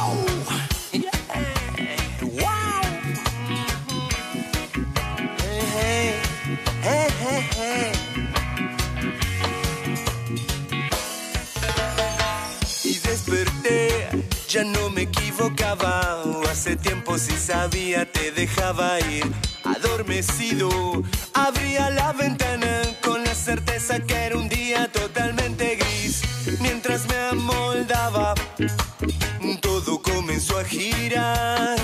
Ya 14.56 14.64
no 14.64 14.90
me 14.90 15.02
equivocaba. 15.02 16.24
Hace 16.50 16.78
tiempo 16.78 17.18
si 17.18 17.34
sabía 17.34 18.10
te 18.10 18.32
dejaba 18.32 19.02
ir. 19.02 19.30
Adormecido, 19.66 20.70
abría 21.34 21.90
la 21.90 22.14
ventana 22.14 22.82
con 23.04 23.22
la 23.26 23.36
certeza 23.36 24.00
que 24.00 24.16
era 24.16 24.38
un 24.38 24.48
día 24.48 24.90
totalmente 24.90 25.76
gris. 25.76 26.22
Mientras 26.62 27.06
me 27.10 27.18
amoldaba, 27.18 28.34
todo 29.62 30.02
comenzó 30.02 30.58
a 30.58 30.64
girar. 30.64 31.76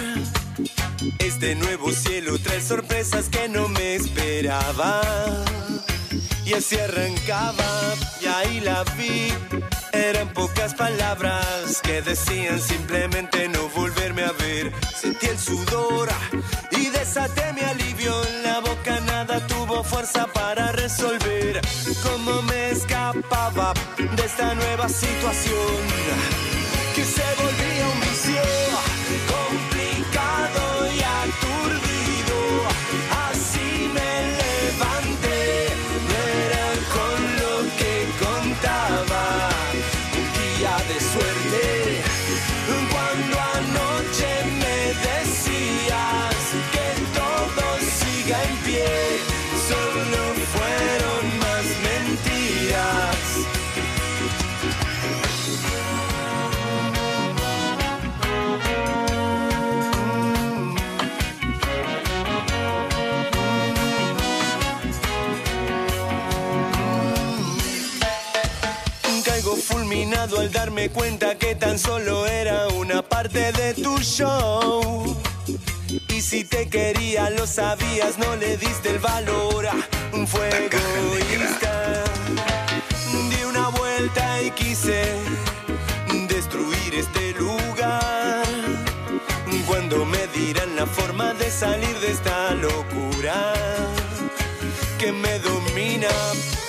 Este 1.19 1.55
nuevo 1.55 1.91
cielo 1.91 2.39
trae 2.39 2.61
sorpresas 2.61 3.27
que 3.27 3.49
no 3.49 3.67
me 3.67 3.95
esperaba. 3.95 5.01
Y 6.45 6.53
así 6.53 6.77
arrancaba, 6.77 7.95
y 8.21 8.27
ahí 8.27 8.61
la 8.61 8.85
vi. 8.95 9.33
Eran 10.01 10.29
pocas 10.29 10.73
palabras 10.73 11.79
que 11.83 12.01
decían 12.01 12.59
simplemente 12.59 13.47
no 13.49 13.69
volverme 13.69 14.23
a 14.23 14.31
ver. 14.31 14.71
Sentí 14.99 15.27
el 15.27 15.37
sudor 15.37 16.09
y 16.71 16.89
desaté 16.89 17.53
mi 17.53 17.61
alivio. 17.61 18.13
La 18.43 18.59
boca 18.61 18.99
nada 19.01 19.45
tuvo 19.45 19.83
fuerza 19.83 20.25
para 20.27 20.71
resolver 20.71 21.61
cómo 22.01 22.41
me 22.41 22.71
escapaba 22.71 23.73
de 23.97 24.25
esta 24.25 24.55
nueva 24.55 24.89
situación 24.89 26.50
darme 70.81 70.89
cuenta 70.93 71.35
que 71.37 71.53
tan 71.53 71.77
solo 71.77 72.25
era 72.25 72.67
una 72.69 73.03
parte 73.03 73.51
de 73.51 73.73
tu 73.75 73.99
show. 73.99 75.15
Y 76.07 76.21
si 76.21 76.43
te 76.43 76.69
quería, 76.69 77.29
lo 77.29 77.45
sabías, 77.45 78.17
no 78.17 78.35
le 78.35 78.57
diste 78.57 78.89
el 78.89 78.99
valor. 78.99 79.67
Ah, 79.67 79.75
Fue 80.25 80.49
egoísta. 80.49 82.03
Di 83.29 83.43
una 83.43 83.67
vuelta 83.69 84.41
y 84.41 84.49
quise 84.51 85.03
destruir 86.27 86.95
este 86.95 87.33
lugar. 87.33 88.43
Cuando 89.67 90.05
me 90.05 90.25
dirán 90.27 90.75
la 90.75 90.87
forma 90.87 91.33
de 91.35 91.51
salir 91.51 91.95
de 91.99 92.11
esta 92.11 92.55
locura 92.55 93.53
que 94.97 95.11
me 95.11 95.37
domina 95.39 96.09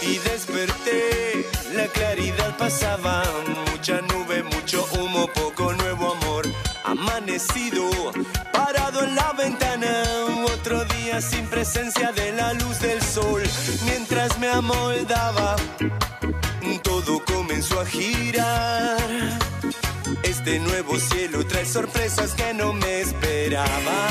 y 0.02 0.18
desperté. 0.18 1.61
La 1.74 1.86
claridad 1.88 2.56
pasaba, 2.58 3.22
mucha 3.70 4.00
nube, 4.02 4.42
mucho 4.42 4.86
humo, 4.92 5.26
poco 5.28 5.72
nuevo 5.72 6.12
amor. 6.12 6.46
Amanecido, 6.84 7.90
parado 8.52 9.04
en 9.04 9.14
la 9.14 9.32
ventana, 9.32 10.02
otro 10.44 10.84
día 10.84 11.20
sin 11.22 11.46
presencia 11.46 12.12
de 12.12 12.32
la 12.32 12.52
luz 12.52 12.78
del 12.80 13.00
sol. 13.00 13.42
Mientras 13.84 14.38
me 14.38 14.48
amoldaba, 14.48 15.56
todo 16.82 17.24
comenzó 17.24 17.80
a 17.80 17.86
girar. 17.86 18.98
Este 20.22 20.58
nuevo 20.58 20.98
cielo 20.98 21.46
trae 21.46 21.64
sorpresas 21.64 22.34
que 22.34 22.52
no 22.52 22.72
me 22.74 23.00
esperaba. 23.00 24.08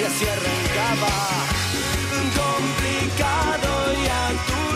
Y 0.00 0.04
así 0.04 0.24
arrancaba 0.24 1.46
complicado 2.36 3.92
y 3.92 4.06
aturdido. 4.06 4.75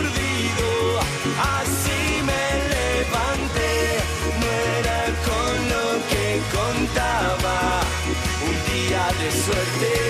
Así 1.41 2.21
me 2.29 2.45
levanté, 2.75 3.73
no 4.39 4.47
era 4.77 5.01
con 5.27 5.53
lo 5.73 5.85
que 6.09 6.25
contaba. 6.57 7.81
Un 8.47 8.57
día 8.71 9.03
de 9.19 9.29
suerte, 9.43 10.00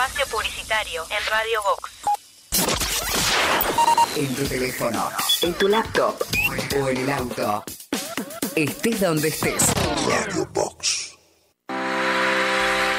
espacio 0.00 0.24
publicitario 0.34 1.04
en 1.10 1.18
Radio 1.30 1.60
Vox. 1.62 1.90
En 4.16 4.34
tu 4.34 4.46
teléfono, 4.46 5.10
en 5.42 5.52
tu 5.54 5.68
laptop 5.68 6.14
o 6.80 6.88
en 6.88 6.96
el 6.96 7.10
auto. 7.10 7.62
Estés 8.56 9.00
donde 9.00 9.28
estés. 9.28 9.62
Radio 10.08 10.48
Box. 10.54 11.18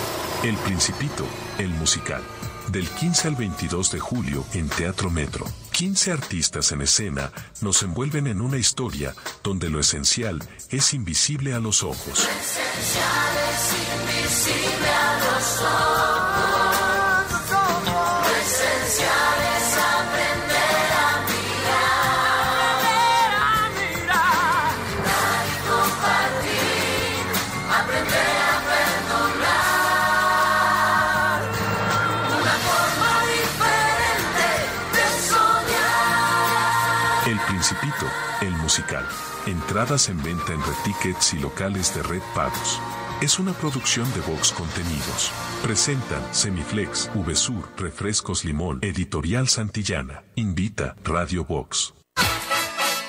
El 0.43 0.57
Principito, 0.57 1.25
el 1.57 1.69
musical. 1.69 2.21
Del 2.67 2.85
15 2.85 3.29
al 3.29 3.35
22 3.35 3.91
de 3.93 3.99
julio 3.99 4.45
en 4.53 4.67
Teatro 4.67 5.09
Metro. 5.09 5.45
15 5.71 6.11
artistas 6.11 6.73
en 6.73 6.81
escena 6.81 7.31
nos 7.61 7.81
envuelven 7.81 8.27
en 8.27 8.41
una 8.41 8.57
historia 8.57 9.15
donde 9.41 9.69
lo 9.69 9.79
esencial 9.79 10.43
es 10.69 10.93
invisible 10.93 11.53
a 11.53 11.59
los 11.59 11.81
ojos. 11.81 12.27
esencial 12.27 13.37
es 13.53 13.71
invisible 14.33 14.89
a 14.89 15.17
los 15.19 15.61
ojos. 15.61 16.92
Musical. 38.93 39.05
Entradas 39.45 40.09
en 40.09 40.21
venta 40.23 40.53
en 40.53 40.61
Red 40.61 40.83
Tickets 40.83 41.33
y 41.33 41.39
locales 41.39 41.93
de 41.95 42.03
Red 42.03 42.21
Pagos. 42.35 42.79
Es 43.21 43.39
una 43.39 43.53
producción 43.53 44.11
de 44.13 44.21
Vox 44.21 44.51
Contenidos. 44.51 45.31
Presentan 45.61 46.21
Semiflex, 46.33 47.09
VSUR, 47.13 47.69
Refrescos 47.77 48.43
Limón, 48.43 48.79
Editorial 48.81 49.47
Santillana. 49.47 50.23
Invita 50.35 50.95
Radio 51.03 51.45
Vox. 51.45 51.93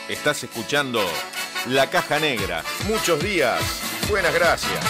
Estás 0.09 0.45
escuchando 0.45 1.01
La 1.69 1.89
Caja 1.91 2.19
Negra. 2.21 2.63
Muchos 2.89 3.23
días. 3.23 3.61
Buenas 4.11 4.35
gracias. 4.35 4.85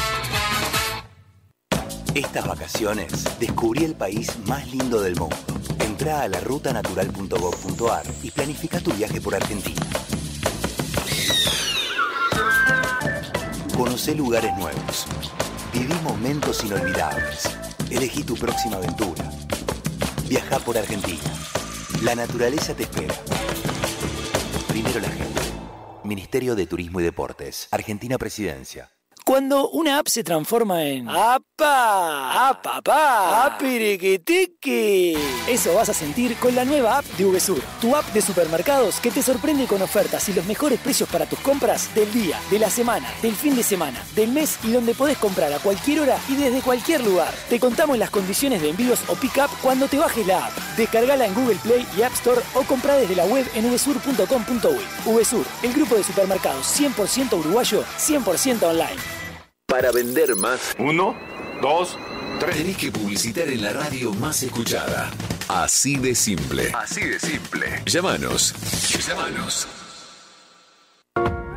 Estas 2.15 2.47
vacaciones 2.47 3.39
descubrí 3.41 3.85
el 3.85 3.95
país 3.95 4.39
más 4.47 4.71
lindo 4.71 5.01
del 5.01 5.17
mundo. 5.17 5.37
Entrá 5.81 6.23
a 6.23 6.29
la 6.29 6.41
rutanatural.gov.ar 6.41 8.05
y 8.23 8.31
planifica 8.31 8.81
tu 8.81 8.93
viaje 8.93 9.21
por 9.21 9.35
Argentina. 9.35 9.81
Conocé 13.77 14.15
lugares 14.15 14.57
nuevos. 14.57 15.05
Viví 15.73 15.95
momentos 16.05 16.65
inolvidables. 16.65 17.59
Elegí 17.91 18.23
tu 18.23 18.37
próxima 18.37 18.77
aventura. 18.77 19.29
Viaja 20.29 20.61
por 20.61 20.79
Argentina. 20.79 21.19
La 22.05 22.15
naturaleza 22.15 22.73
te 22.75 22.85
espera. 22.85 23.15
Primero 24.69 25.01
la 25.01 25.09
gente. 25.09 25.41
Ministerio 26.05 26.55
de 26.55 26.67
Turismo 26.67 27.01
y 27.01 27.03
Deportes. 27.03 27.67
Argentina 27.73 28.17
Presidencia. 28.17 28.94
Cuando 29.27 29.71
una 29.71 30.01
app 30.01 30.09
se 30.09 30.23
transforma 30.23 30.85
en 30.85 31.09
¡Apa! 31.09 32.51
¡Apa, 32.51 32.83
pa! 32.83 33.47
¡Apiriquitiqui! 33.47 35.17
Eso 35.49 35.73
vas 35.75 35.89
a 35.89 35.95
sentir 35.95 36.37
con 36.37 36.55
la 36.55 36.67
nueva 36.67 36.99
app 36.99 37.07
de 37.17 37.25
VSUR, 37.25 37.63
tu 37.81 37.97
app 37.97 38.05
de 38.13 38.21
supermercados 38.21 39.01
que 39.01 39.11
te 39.11 39.23
sorprende 39.23 39.65
con 39.65 39.81
ofertas 39.81 40.29
y 40.29 40.35
los 40.35 40.45
mejores 40.45 40.79
precios 40.79 41.09
para 41.09 41.25
tus 41.25 41.39
compras 41.39 41.95
del 41.95 42.13
día, 42.13 42.39
de 42.51 42.59
la 42.59 42.69
semana, 42.69 43.09
del 43.23 43.35
fin 43.35 43.57
de 43.57 43.63
semana, 43.63 43.99
del 44.15 44.31
mes 44.31 44.59
y 44.63 44.73
donde 44.73 44.95
podés 44.95 45.17
comprar 45.17 45.51
a 45.55 45.59
cualquier 45.59 46.01
hora 46.01 46.19
y 46.29 46.35
desde 46.35 46.61
cualquier 46.61 47.03
lugar. 47.03 47.33
Te 47.49 47.59
contamos 47.59 47.97
las 47.97 48.11
condiciones 48.11 48.61
de 48.61 48.69
envíos 48.69 49.01
o 49.09 49.15
pick-up 49.15 49.49
cuando 49.63 49.89
te 49.89 49.97
bajes 49.97 50.27
la 50.27 50.49
app. 50.49 50.53
Descargala 50.77 51.25
en 51.25 51.35
Google 51.35 51.59
Play 51.63 51.87
y 51.97 52.03
App 52.03 52.13
Store 52.13 52.43
o 52.53 52.63
compra 52.65 52.97
desde 52.97 53.17
la 53.17 53.25
web 53.25 53.49
en 53.55 53.73
vsur.com.uy. 53.73 55.15
VSUR, 55.15 55.47
el 55.63 55.73
grupo 55.73 55.95
de 55.95 56.05
supermercados 56.05 56.79
100% 56.79 57.39
uruguayo, 57.39 57.85
100% 57.97 58.63
online. 58.65 59.14
Para 59.67 59.91
vender 59.93 60.37
más. 60.37 60.75
Uno, 60.79 61.17
dos, 61.63 61.99
tres. 62.39 62.57
Tenés 62.57 62.77
que 62.77 62.93
publicitar 62.93 63.49
en 63.49 63.63
la 63.63 63.73
radio 63.73 64.13
más 64.15 64.43
escuchada. 64.43 65.11
Así 65.49 65.97
de 65.97 66.15
simple. 66.15 66.71
Así 66.75 67.01
de 67.05 67.19
simple. 67.19 67.83
Llámanos. 67.87 68.55
Llámanos. 69.07 69.67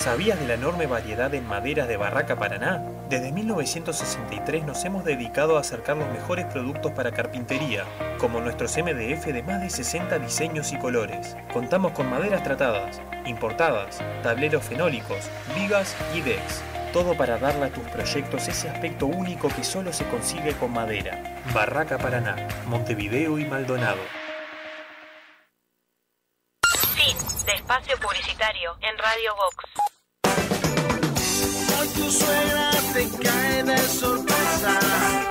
¿Sabías 0.00 0.40
de 0.40 0.46
la 0.46 0.54
enorme 0.54 0.86
variedad 0.86 1.34
en 1.34 1.46
maderas 1.46 1.86
de 1.86 1.98
Barraca 1.98 2.34
Paraná? 2.36 2.82
Desde 3.10 3.32
1963 3.32 4.64
nos 4.64 4.82
hemos 4.86 5.04
dedicado 5.04 5.58
a 5.58 5.60
acercar 5.60 5.98
los 5.98 6.08
mejores 6.08 6.46
productos 6.46 6.92
para 6.92 7.12
carpintería, 7.12 7.84
como 8.18 8.40
nuestros 8.40 8.78
MDF 8.78 9.26
de 9.26 9.42
más 9.42 9.60
de 9.60 9.68
60 9.68 10.18
diseños 10.18 10.72
y 10.72 10.78
colores. 10.78 11.36
Contamos 11.52 11.92
con 11.92 12.08
maderas 12.08 12.42
tratadas, 12.42 13.02
importadas, 13.26 14.02
tableros 14.22 14.64
fenólicos, 14.64 15.28
vigas 15.54 15.94
y 16.14 16.22
decks. 16.22 16.62
Todo 16.94 17.14
para 17.14 17.36
darle 17.36 17.66
a 17.66 17.70
tus 17.70 17.84
proyectos 17.88 18.48
ese 18.48 18.70
aspecto 18.70 19.04
único 19.04 19.48
que 19.48 19.64
solo 19.64 19.92
se 19.92 20.06
consigue 20.06 20.54
con 20.54 20.72
madera. 20.72 21.22
Barraca 21.52 21.98
Paraná, 21.98 22.48
Montevideo 22.68 23.38
y 23.38 23.44
Maldonado. 23.44 24.00
Fin 27.10 27.46
de 27.46 27.52
espacio 27.54 27.96
publicitario 27.98 28.76
en 28.82 28.96
Radio 28.98 29.34
Vox. 29.34 29.64
Hoy 31.80 31.88
tu 31.88 32.10
suegra 32.10 32.70
te 32.92 33.10
cae 33.18 33.62
de 33.64 33.78
sorpresa 33.78 35.29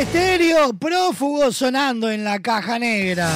Estéreo, 0.00 0.72
prófugo 0.72 1.52
sonando 1.52 2.10
en 2.10 2.24
la 2.24 2.40
caja 2.40 2.78
negra. 2.78 3.30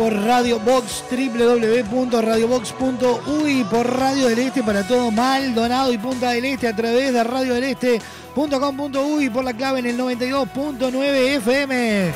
Por 0.00 0.12
Radio 0.14 0.58
Box, 0.60 1.04
www.radiobox.uy, 1.10 3.64
por 3.64 3.98
Radio 3.98 4.28
del 4.28 4.38
Este 4.38 4.62
para 4.62 4.88
todo 4.88 5.10
Maldonado 5.10 5.92
y 5.92 5.98
Punta 5.98 6.30
del 6.30 6.46
Este 6.46 6.68
a 6.68 6.74
través 6.74 7.12
de 7.12 7.22
radiodeleste.com.uy 7.22 9.28
por 9.28 9.44
la 9.44 9.52
clave 9.52 9.80
en 9.80 9.86
el 9.88 9.98
92.9 9.98 11.36
FM. 11.36 12.12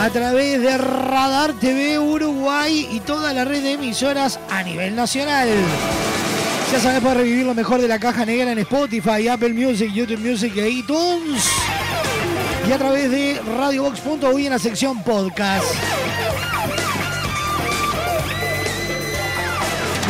A 0.00 0.08
través 0.08 0.62
de 0.62 0.78
Radar 0.78 1.52
TV 1.60 1.98
Uruguay 1.98 2.88
y 2.90 3.00
toda 3.00 3.34
la 3.34 3.44
red 3.44 3.62
de 3.62 3.72
emisoras 3.72 4.40
a 4.48 4.62
nivel 4.62 4.96
nacional. 4.96 5.50
Ya 6.72 6.80
sabes, 6.80 7.02
para 7.02 7.16
revivir 7.16 7.44
lo 7.44 7.52
mejor 7.52 7.82
de 7.82 7.88
la 7.88 7.98
caja 7.98 8.24
negra 8.24 8.50
en 8.50 8.60
Spotify, 8.60 9.28
Apple 9.28 9.52
Music, 9.52 9.92
YouTube 9.92 10.26
Music 10.26 10.56
e 10.56 10.70
iTunes. 10.70 11.50
Y 12.66 12.72
a 12.72 12.78
través 12.78 13.10
de 13.10 13.42
radiobox.uy 13.58 14.46
en 14.46 14.52
la 14.52 14.58
sección 14.58 15.02
podcast. 15.02 15.66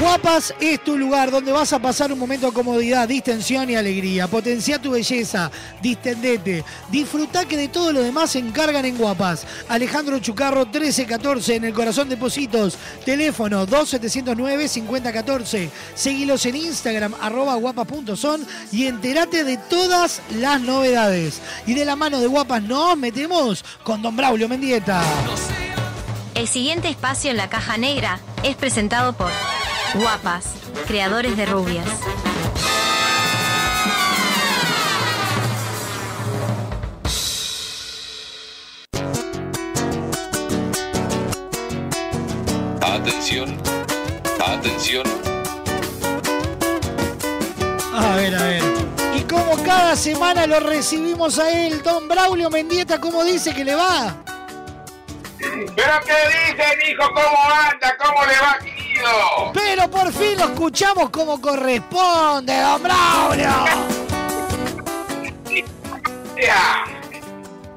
Guapas 0.04 0.54
es 0.60 0.84
tu 0.84 0.98
lugar 0.98 1.30
donde 1.30 1.50
vas 1.50 1.72
a 1.72 1.78
pasar 1.78 2.12
un 2.12 2.18
momento 2.18 2.48
de 2.48 2.52
comodidad, 2.52 3.08
distensión 3.08 3.70
y 3.70 3.74
alegría. 3.74 4.28
Potencia 4.28 4.78
tu 4.78 4.90
belleza, 4.90 5.50
distendete, 5.80 6.62
disfruta 6.90 7.48
que 7.48 7.56
de 7.56 7.68
todo 7.68 7.90
lo 7.90 8.02
demás 8.02 8.32
se 8.32 8.38
encargan 8.38 8.84
en 8.84 8.98
Guapas. 8.98 9.46
Alejandro 9.66 10.18
Chucarro 10.18 10.66
1314 10.66 11.56
en 11.56 11.64
el 11.64 11.72
corazón 11.72 12.10
de 12.10 12.18
Positos. 12.18 12.76
Teléfono 13.06 13.66
2709-5014. 13.66 15.70
Seguilos 15.94 16.44
en 16.44 16.56
Instagram 16.56 17.14
arroba 17.22 17.54
guapas.son 17.54 18.46
y 18.72 18.84
entérate 18.84 19.42
de 19.42 19.56
todas 19.56 20.20
las 20.36 20.60
novedades. 20.60 21.40
Y 21.66 21.72
de 21.72 21.86
la 21.86 21.96
mano 21.96 22.20
de 22.20 22.26
Guapas 22.26 22.62
nos 22.62 22.98
metemos 22.98 23.64
con 23.82 24.02
Don 24.02 24.14
Braulio 24.14 24.50
Mendieta. 24.50 25.02
El 26.34 26.46
siguiente 26.46 26.90
espacio 26.90 27.30
en 27.30 27.38
la 27.38 27.48
caja 27.48 27.78
negra 27.78 28.20
es 28.42 28.54
presentado 28.54 29.14
por 29.14 29.30
Guapas, 29.94 30.46
creadores 30.88 31.36
de 31.36 31.46
rubias. 31.46 31.86
Atención, 42.80 43.56
atención. 44.44 45.06
A 47.94 48.16
ver, 48.16 48.34
a 48.34 48.42
ver. 48.42 48.62
Y 49.16 49.20
como 49.22 49.62
cada 49.62 49.94
semana 49.94 50.46
lo 50.48 50.58
recibimos 50.58 51.38
a 51.38 51.50
él, 51.50 51.82
Don 51.84 52.08
Braulio 52.08 52.50
Mendieta, 52.50 53.00
¿cómo 53.00 53.22
dice 53.22 53.54
que 53.54 53.64
le 53.64 53.76
va? 53.76 54.16
¿Pero 55.38 55.92
qué 56.04 56.14
dice, 56.28 56.90
hijo? 56.90 57.06
¿Cómo 57.14 57.38
anda? 57.70 57.96
¿Cómo 57.98 58.24
le 58.24 58.40
va, 58.40 58.58
Pero 59.52 59.90
por 59.90 60.12
fin 60.12 60.38
lo 60.38 60.44
escuchamos 60.44 61.10
como 61.10 61.40
corresponde, 61.40 62.60
Don 62.60 62.82
Braulio. 62.82 63.50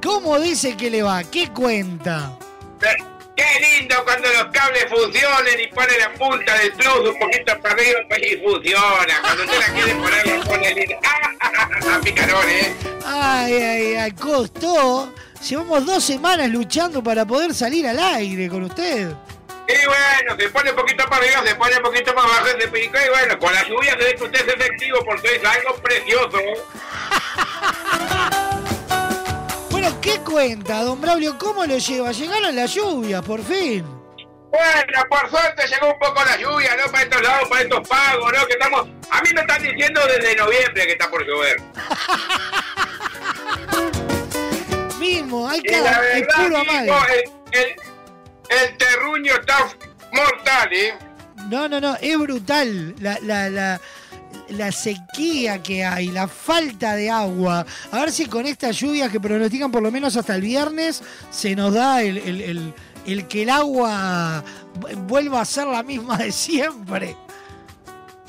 ¿Cómo 0.03 0.39
dice 0.39 0.75
que 0.77 0.89
le 0.89 1.03
va? 1.03 1.23
¿Qué 1.23 1.49
cuenta? 1.49 2.37
Qué 2.79 3.79
lindo 3.79 3.95
cuando 4.03 4.29
los 4.29 4.45
cables 4.51 4.85
funcionen 4.89 5.59
y 5.59 5.67
pone 5.67 5.97
la 5.99 6.11
punta 6.13 6.57
del 6.57 6.71
plus 6.73 7.09
un 7.09 7.19
poquito 7.19 7.59
para 7.61 7.75
arriba 7.75 7.99
pues, 8.07 8.21
y 8.23 8.37
funciona. 8.37 9.21
Cuando 9.21 9.43
usted 9.43 9.59
la 9.59 9.73
quiere 9.73 9.95
poner, 9.95 10.27
la 10.27 10.43
pone 10.43 10.73
linda. 10.73 10.95
¡Ah, 11.03 11.31
ah, 11.41 11.49
ah, 11.53 11.79
ah, 11.91 11.99
picarón, 12.03 12.49
eh! 12.49 12.73
Ay, 13.05 13.53
ay, 13.53 13.95
ay, 13.95 14.11
costó. 14.13 15.13
Llevamos 15.47 15.85
dos 15.85 16.03
semanas 16.03 16.49
luchando 16.49 17.03
para 17.03 17.25
poder 17.25 17.53
salir 17.53 17.87
al 17.87 17.99
aire 17.99 18.49
con 18.49 18.63
usted. 18.63 19.11
Y 19.67 19.85
bueno, 19.85 20.35
se 20.37 20.49
pone 20.49 20.69
un 20.69 20.75
poquito 20.77 21.03
para 21.09 21.17
arriba, 21.17 21.43
se 21.45 21.55
pone 21.55 21.75
un 21.75 21.83
poquito 21.83 22.15
para 22.15 22.27
abajo, 22.27 22.45
se 22.57 22.67
pica 22.69 23.05
y 23.05 23.09
bueno, 23.09 23.37
con 23.37 23.53
la 23.53 23.67
lluvia 23.67 23.91
se 23.91 23.97
ve 23.97 24.15
que 24.15 24.23
usted 24.23 24.47
es 24.47 24.55
efectivo 24.55 25.03
porque 25.03 25.35
es 25.35 25.43
algo 25.43 25.75
precioso. 25.75 26.37
Bueno, 29.69 30.01
¿qué 30.01 30.19
cuenta, 30.21 30.81
don 30.81 30.99
Braulio? 30.99 31.37
¿Cómo 31.37 31.63
lo 31.63 31.77
lleva? 31.77 32.11
Llegaron 32.11 32.55
las 32.55 32.73
lluvias, 32.73 33.23
por 33.23 33.43
fin. 33.43 33.85
Bueno, 34.49 35.03
por 35.07 35.29
suerte 35.29 35.67
llegó 35.67 35.93
un 35.93 35.99
poco 35.99 36.25
la 36.25 36.35
lluvia, 36.35 36.75
¿no? 36.77 36.91
Para 36.91 37.03
estos 37.03 37.21
lados, 37.21 37.47
para 37.47 37.61
estos 37.61 37.87
pagos, 37.87 38.33
¿no? 38.33 38.47
Que 38.47 38.53
estamos... 38.53 38.87
A 39.11 39.21
mí 39.21 39.29
me 39.35 39.41
están 39.41 39.61
diciendo 39.61 40.01
desde 40.07 40.35
noviembre 40.35 40.87
que 40.87 40.93
está 40.93 41.11
por 41.11 41.23
llover. 41.27 41.61
Mismo, 44.99 45.47
hay 45.47 45.61
que 45.61 45.77
el, 45.77 45.85
el, 47.51 47.75
el 48.49 48.77
terruño 48.77 49.33
está 49.39 49.57
mortal, 50.13 50.69
¿eh? 50.71 50.93
No, 51.49 51.67
no, 51.69 51.79
no, 51.79 51.95
es 52.01 52.17
brutal 52.17 52.95
la, 52.99 53.17
la, 53.21 53.49
la, 53.49 53.81
la 54.49 54.71
sequía 54.71 55.61
que 55.63 55.85
hay, 55.85 56.07
la 56.09 56.27
falta 56.27 56.95
de 56.95 57.09
agua. 57.09 57.65
A 57.91 57.99
ver 57.99 58.11
si 58.11 58.25
con 58.25 58.45
estas 58.45 58.77
lluvias 58.79 59.11
que 59.11 59.19
pronostican 59.19 59.71
por 59.71 59.81
lo 59.83 59.91
menos 59.91 60.15
hasta 60.17 60.35
el 60.35 60.41
viernes 60.41 61.01
se 61.31 61.55
nos 61.55 61.73
da 61.73 62.01
el, 62.01 62.17
el- 62.17 62.41
el- 62.41 62.73
el 63.05 63.27
que 63.29 63.43
el 63.43 63.49
agua 63.49 64.43
vu- 64.79 64.93
vuelva 65.07 65.39
a 65.41 65.45
ser 65.45 65.67
la 65.67 65.81
misma 65.83 66.17
de 66.17 66.31
siempre. 66.33 67.15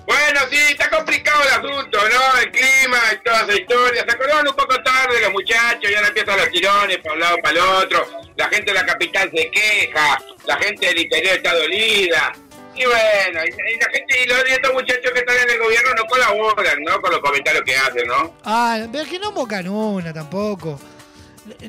Bueno, 0.09 0.41
sí, 0.51 0.57
está 0.71 0.89
complicado 0.89 1.43
el 1.43 1.49
asunto, 1.51 1.99
¿no? 2.09 2.41
El 2.41 2.51
clima 2.51 2.99
y 3.13 3.23
toda 3.23 3.43
esa 3.43 3.61
historia. 3.61 4.05
Se 4.07 4.11
acordaron 4.11 4.49
un 4.49 4.55
poco 4.57 4.83
tarde 4.83 5.21
los 5.21 5.33
muchachos, 5.33 5.91
ya 5.91 6.01
no 6.01 6.07
empiezan 6.09 6.39
los 6.39 6.51
tirones 6.51 6.97
para 6.99 7.15
un 7.15 7.21
lado 7.21 7.37
para 7.43 7.51
el 7.51 7.59
otro. 7.59 8.07
La 8.37 8.49
gente 8.49 8.73
de 8.73 8.75
la 8.75 8.87
capital 8.87 9.31
se 9.37 9.51
queja, 9.51 10.19
la 10.47 10.57
gente 10.57 10.87
del 10.87 10.99
interior 11.01 11.37
está 11.37 11.55
dolida. 11.55 12.33
Y 12.75 12.85
bueno, 12.87 13.41
y, 13.45 13.79
la 13.81 13.91
gente 13.93 14.23
y 14.23 14.27
los 14.29 14.39
estos 14.49 14.73
muchachos 14.73 15.11
que 15.13 15.19
están 15.19 15.37
en 15.37 15.51
el 15.51 15.59
gobierno 15.59 15.91
no 15.95 16.05
colaboran, 16.07 16.83
¿no? 16.85 17.01
Con 17.03 17.11
los 17.11 17.21
comentarios 17.21 17.65
que 17.65 17.77
hacen, 17.77 18.07
¿no? 18.09 18.35
Ah, 18.45 18.79
pero 18.91 19.05
que 19.05 19.19
no 19.19 19.33
bocan 19.33 19.69
una 19.69 20.13
tampoco. 20.15 20.81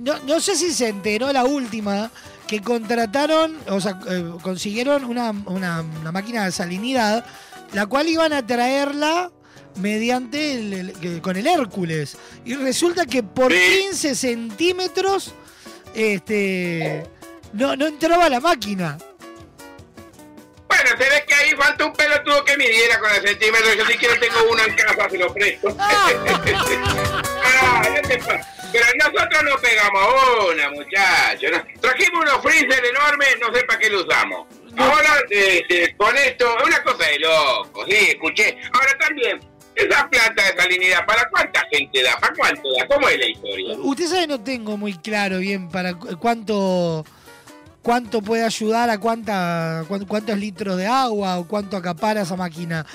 No, 0.02 0.18
no 0.20 0.40
sé 0.40 0.56
si 0.56 0.72
se 0.74 0.88
enteró 0.90 1.34
la 1.34 1.44
última 1.44 2.10
que 2.48 2.62
contrataron, 2.62 3.58
o 3.68 3.82
sea, 3.82 4.00
eh, 4.10 4.24
consiguieron 4.42 5.04
una, 5.04 5.32
una- 5.46 5.82
una 5.82 6.12
máquina 6.12 6.46
de 6.46 6.52
salinidad, 6.52 7.26
la 7.74 7.86
cual 7.86 8.08
iban 8.08 8.34
a 8.34 8.46
traerla 8.46 9.32
mediante 9.76 10.54
el, 10.54 11.22
con 11.22 11.38
el 11.38 11.48
Hércules. 11.48 12.18
Y 12.46 12.56
resulta 12.56 13.06
que 13.06 13.24
por 13.24 13.52
15 13.54 14.16
centímetros 14.16 15.34
este, 15.94 17.04
no, 17.54 17.76
no 17.76 17.88
entraba 17.88 18.30
la 18.30 18.40
máquina. 18.40 18.98
Bueno, 20.68 20.90
se 20.92 21.10
ve 21.10 21.24
que 21.28 21.34
ahí 21.34 21.52
falta 21.58 21.86
un 21.86 21.94
pelotudo 21.94 22.46
que 22.46 22.56
midiera 22.58 23.00
con 23.00 23.10
el 23.14 23.28
centímetro. 23.28 23.74
Yo 23.74 23.86
si 23.86 23.94
quiero 23.98 24.20
tengo 24.20 24.38
uno 24.52 24.64
en 24.64 24.76
casa, 24.76 25.10
se 25.10 25.18
lo 25.18 25.34
presto. 25.34 25.76
Ah, 27.62 27.84
ya 27.84 28.02
te 28.04 28.18
pa- 28.20 28.40
Pero 28.72 28.86
nosotros 29.04 29.44
no 29.44 29.58
pegamos 29.60 30.04
una, 30.54 30.70
muchachos. 30.70 31.52
Trajimos 31.82 32.22
unos 32.22 32.42
freezer 32.42 32.86
enormes, 32.86 33.30
no 33.42 33.54
sé 33.54 33.64
para 33.66 33.80
qué 33.80 33.90
lo 33.90 34.06
usamos. 34.06 34.48
Ahora, 34.78 35.10
este, 35.30 35.96
con 35.98 36.16
esto, 36.18 36.46
es 36.60 36.68
una 36.68 36.84
cosa 36.84 37.06
de 37.08 37.20
loco, 37.20 37.86
sí, 37.88 37.96
escuché. 37.96 38.58
Ahora 38.74 38.98
también, 39.00 39.40
esa 39.76 40.10
planta 40.10 40.44
de 40.44 40.62
salinidad, 40.62 41.06
¿para 41.06 41.30
cuánta 41.30 41.62
gente 41.72 42.04
da? 42.04 42.18
¿Para 42.20 42.34
cuánto 42.36 42.62
da? 42.78 42.88
¿Cómo 42.88 43.08
es 43.10 43.18
la 43.18 43.30
historia? 43.30 43.78
Usted 43.80 44.06
sabe, 44.08 44.28
no 44.28 44.40
tengo 44.42 44.78
muy 44.78 44.94
claro 44.98 45.40
bien 45.40 45.70
para 45.70 45.94
cu- 45.94 46.18
cuánto 46.20 47.06
cuánto 47.82 48.22
puede 48.22 48.44
ayudar 48.44 48.90
a 48.90 48.98
cuánta 49.00 49.86
cuán- 49.88 50.06
cuántos 50.06 50.38
litros 50.38 50.76
de 50.78 50.86
agua 50.86 51.40
o 51.40 51.48
cuánto 51.48 51.78
acapara 51.78 52.22
esa 52.22 52.36
máquina. 52.36 52.86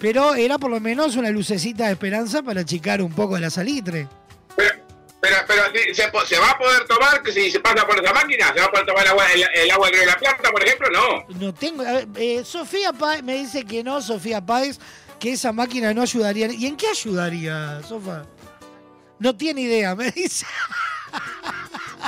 Pero 0.00 0.34
era 0.34 0.58
por 0.58 0.70
lo 0.70 0.80
menos 0.80 1.14
una 1.14 1.30
lucecita 1.30 1.86
de 1.86 1.92
esperanza 1.92 2.42
para 2.42 2.62
achicar 2.62 3.00
un 3.02 3.12
poco 3.12 3.38
la 3.38 3.50
salitre. 3.50 4.08
Pero, 4.56 4.74
pero 5.22 5.62
sí, 5.72 5.94
¿se, 5.94 6.10
¿se 6.26 6.38
va 6.40 6.50
a 6.50 6.58
poder 6.58 6.84
tomar 6.86 7.22
que 7.22 7.30
si 7.30 7.48
se 7.50 7.60
pasa 7.60 7.86
por 7.86 8.02
esa 8.02 8.12
máquina? 8.12 8.52
¿Se 8.52 8.58
va 8.58 8.64
a 8.66 8.70
poder 8.70 8.86
tomar 8.86 9.04
el 9.04 9.10
agua, 9.10 9.32
el, 9.32 9.44
el 9.54 9.70
agua 9.70 9.86
del 9.86 9.94
río 9.94 10.00
de 10.00 10.12
la 10.12 10.18
Plata, 10.18 10.50
por 10.50 10.62
ejemplo? 10.64 10.90
No. 10.90 11.24
No 11.38 11.54
tengo. 11.54 11.82
a 11.82 11.92
ver, 11.92 12.08
eh, 12.16 12.42
Sofía 12.44 12.92
Páez 12.92 13.22
me 13.22 13.34
dice 13.34 13.64
que 13.64 13.84
no, 13.84 14.02
Sofía 14.02 14.40
Páez, 14.40 14.80
que 15.20 15.32
esa 15.32 15.52
máquina 15.52 15.94
no 15.94 16.02
ayudaría. 16.02 16.48
¿Y 16.48 16.66
en 16.66 16.76
qué 16.76 16.88
ayudaría, 16.88 17.80
Sofía? 17.88 18.24
No 19.20 19.36
tiene 19.36 19.60
idea, 19.60 19.94
me 19.94 20.10
dice. 20.10 20.44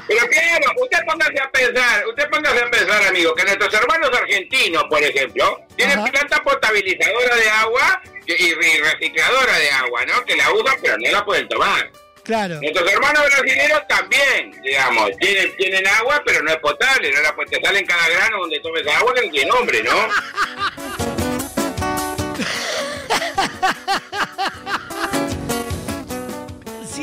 Pero 0.09 0.27
claro, 0.29 0.73
usted 0.83 0.99
póngase 1.07 1.41
a 1.41 1.51
pensar, 1.53 2.05
usted 2.09 2.29
póngase 2.31 2.59
a 2.63 2.71
pensar, 2.71 3.03
amigo, 3.05 3.33
que 3.35 3.45
nuestros 3.45 3.75
hermanos 3.75 4.11
argentinos, 4.13 4.85
por 4.91 5.01
ejemplo, 5.01 5.61
tienen 5.77 6.03
planta 6.03 6.43
potabilizadora 6.43 7.37
de 7.37 7.49
agua 7.49 8.03
y, 8.27 8.33
y 8.33 8.55
recicladora 8.81 9.57
de 9.57 9.71
agua, 9.71 10.05
¿no? 10.07 10.25
Que 10.25 10.35
la 10.35 10.53
usan, 10.53 10.75
pero 10.83 10.97
no 10.99 11.11
la 11.13 11.25
pueden 11.25 11.49
tomar. 11.49 11.93
Claro. 12.25 12.59
Nuestros 12.61 12.91
hermanos 12.91 13.23
brasileños 13.27 13.87
también, 13.87 14.63
digamos, 14.63 15.11
tienen, 15.19 15.55
tienen 15.57 15.87
agua, 15.87 16.23
pero 16.25 16.43
no 16.43 16.51
es 16.51 16.57
potable, 16.57 17.13
no 17.13 17.21
la, 17.21 17.35
te 17.49 17.61
sale 17.61 17.81
en 17.81 17.87
cada 17.87 18.09
grano 18.09 18.39
donde 18.41 18.61
tomes 18.61 18.87
agua 18.87 19.13
que 19.15 19.29
tiene 19.29 19.51
nombre, 19.51 19.83
¿no? 19.83 20.09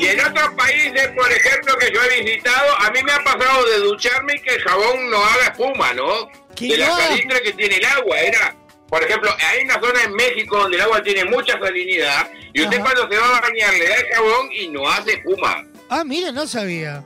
Y 0.02 0.07
en 0.07 0.19
otros 0.19 0.49
países, 0.57 1.10
por 1.10 1.31
ejemplo, 1.31 1.77
que 1.77 1.91
yo 1.93 2.02
he 2.02 2.23
visitado, 2.23 2.80
a 2.80 2.89
mí 2.89 3.03
me 3.03 3.11
ha 3.11 3.23
pasado 3.23 3.64
de 3.69 3.77
ducharme 3.81 4.34
y 4.34 4.41
que 4.41 4.56
el 4.56 4.61
jabón 4.64 5.11
no 5.11 5.23
haga 5.23 5.43
espuma, 5.43 5.93
¿no? 5.93 6.27
De 6.60 6.76
la 6.76 6.98
salitre 6.98 7.39
que 7.43 7.53
tiene 7.53 7.76
el 7.76 7.85
agua. 7.85 8.19
Era, 8.19 8.56
por 8.92 9.02
ejemplo, 9.02 9.34
hay 9.40 9.64
una 9.64 9.80
zona 9.80 10.04
en 10.04 10.14
México 10.14 10.58
donde 10.58 10.76
el 10.76 10.82
agua 10.82 11.02
tiene 11.02 11.24
mucha 11.24 11.58
salinidad 11.58 12.30
y 12.52 12.62
usted 12.62 12.82
cuando 12.82 13.10
se 13.10 13.18
va 13.18 13.38
a 13.38 13.42
bañar 13.42 13.74
le 13.74 13.88
da 13.88 13.96
el 13.96 14.06
jabón 14.14 14.50
y 14.52 14.68
no 14.68 14.90
hace 14.90 15.14
espuma. 15.14 15.66
Ah, 15.88 16.04
mire, 16.04 16.34
no 16.34 16.46
sabía. 16.46 17.02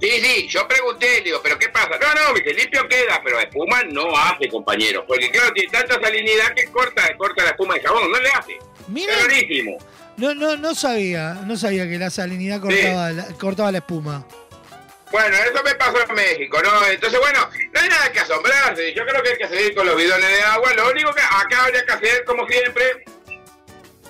Sí, 0.00 0.10
sí, 0.20 0.48
yo 0.48 0.66
pregunté, 0.66 1.20
digo, 1.22 1.38
¿pero 1.44 1.56
qué 1.60 1.68
pasa? 1.68 1.90
No, 2.00 2.12
no, 2.12 2.32
me 2.32 2.40
dice, 2.40 2.54
limpio 2.54 2.88
queda, 2.88 3.20
pero 3.22 3.38
espuma 3.38 3.84
no 3.84 4.16
hace, 4.16 4.48
compañero. 4.48 5.04
Porque 5.06 5.30
claro, 5.30 5.52
tiene 5.52 5.70
tanta 5.70 6.00
salinidad 6.00 6.52
que 6.56 6.64
corta, 6.72 7.16
corta 7.16 7.44
la 7.44 7.50
espuma 7.50 7.74
del 7.74 7.84
jabón, 7.84 8.10
no 8.10 8.18
le 8.18 8.28
hace. 8.30 8.58
Mira. 8.88 9.12
Es 9.12 9.22
rarísimo. 9.22 9.78
No, 10.16 10.34
no, 10.34 10.56
no 10.56 10.74
sabía. 10.74 11.34
No 11.46 11.56
sabía 11.56 11.88
que 11.88 11.98
la 11.98 12.10
salinidad 12.10 12.60
cortaba, 12.60 13.12
la, 13.12 13.24
cortaba 13.34 13.70
la 13.70 13.78
espuma. 13.78 14.26
Bueno, 15.10 15.36
eso 15.36 15.62
me 15.64 15.74
pasó 15.74 15.98
en 16.06 16.14
México, 16.14 16.60
¿no? 16.62 16.86
Entonces, 16.86 17.18
bueno, 17.18 17.48
no 17.72 17.80
hay 17.80 17.88
nada 17.88 18.12
que 18.12 18.20
asombrarse. 18.20 18.92
Yo 18.94 19.06
creo 19.06 19.22
que 19.22 19.30
hay 19.30 19.38
que 19.38 19.48
seguir 19.48 19.74
con 19.74 19.86
los 19.86 19.96
bidones 19.96 20.28
de 20.28 20.42
agua. 20.42 20.72
Lo 20.74 20.90
único 20.90 21.12
que 21.14 21.22
acá 21.22 21.64
habría 21.64 21.84
que 21.84 21.92
hacer, 21.92 22.24
como 22.24 22.46
siempre, 22.46 23.04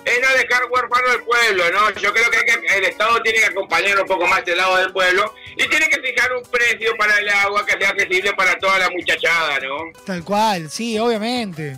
es 0.05 0.21
no 0.21 0.37
dejar 0.37 0.65
huérfano 0.69 1.09
al 1.09 1.23
pueblo, 1.23 1.71
¿no? 1.71 1.91
Yo 1.91 2.13
creo 2.13 2.29
que, 2.29 2.37
hay 2.37 2.45
que 2.45 2.77
el 2.77 2.85
Estado 2.85 3.21
tiene 3.21 3.39
que 3.39 3.45
acompañar 3.45 3.99
un 3.99 4.07
poco 4.07 4.27
más 4.27 4.41
el 4.45 4.57
lado 4.57 4.77
del 4.77 4.91
pueblo 4.91 5.33
y 5.55 5.67
tiene 5.67 5.87
que 5.89 6.01
fijar 6.01 6.33
un 6.33 6.43
precio 6.43 6.95
para 6.97 7.17
el 7.17 7.29
agua 7.29 7.65
que 7.65 7.77
sea 7.77 7.89
accesible 7.89 8.33
para 8.33 8.57
toda 8.59 8.79
la 8.79 8.89
muchachada, 8.89 9.59
¿no? 9.59 9.91
Tal 10.05 10.23
cual, 10.23 10.69
sí, 10.69 10.97
obviamente. 10.97 11.77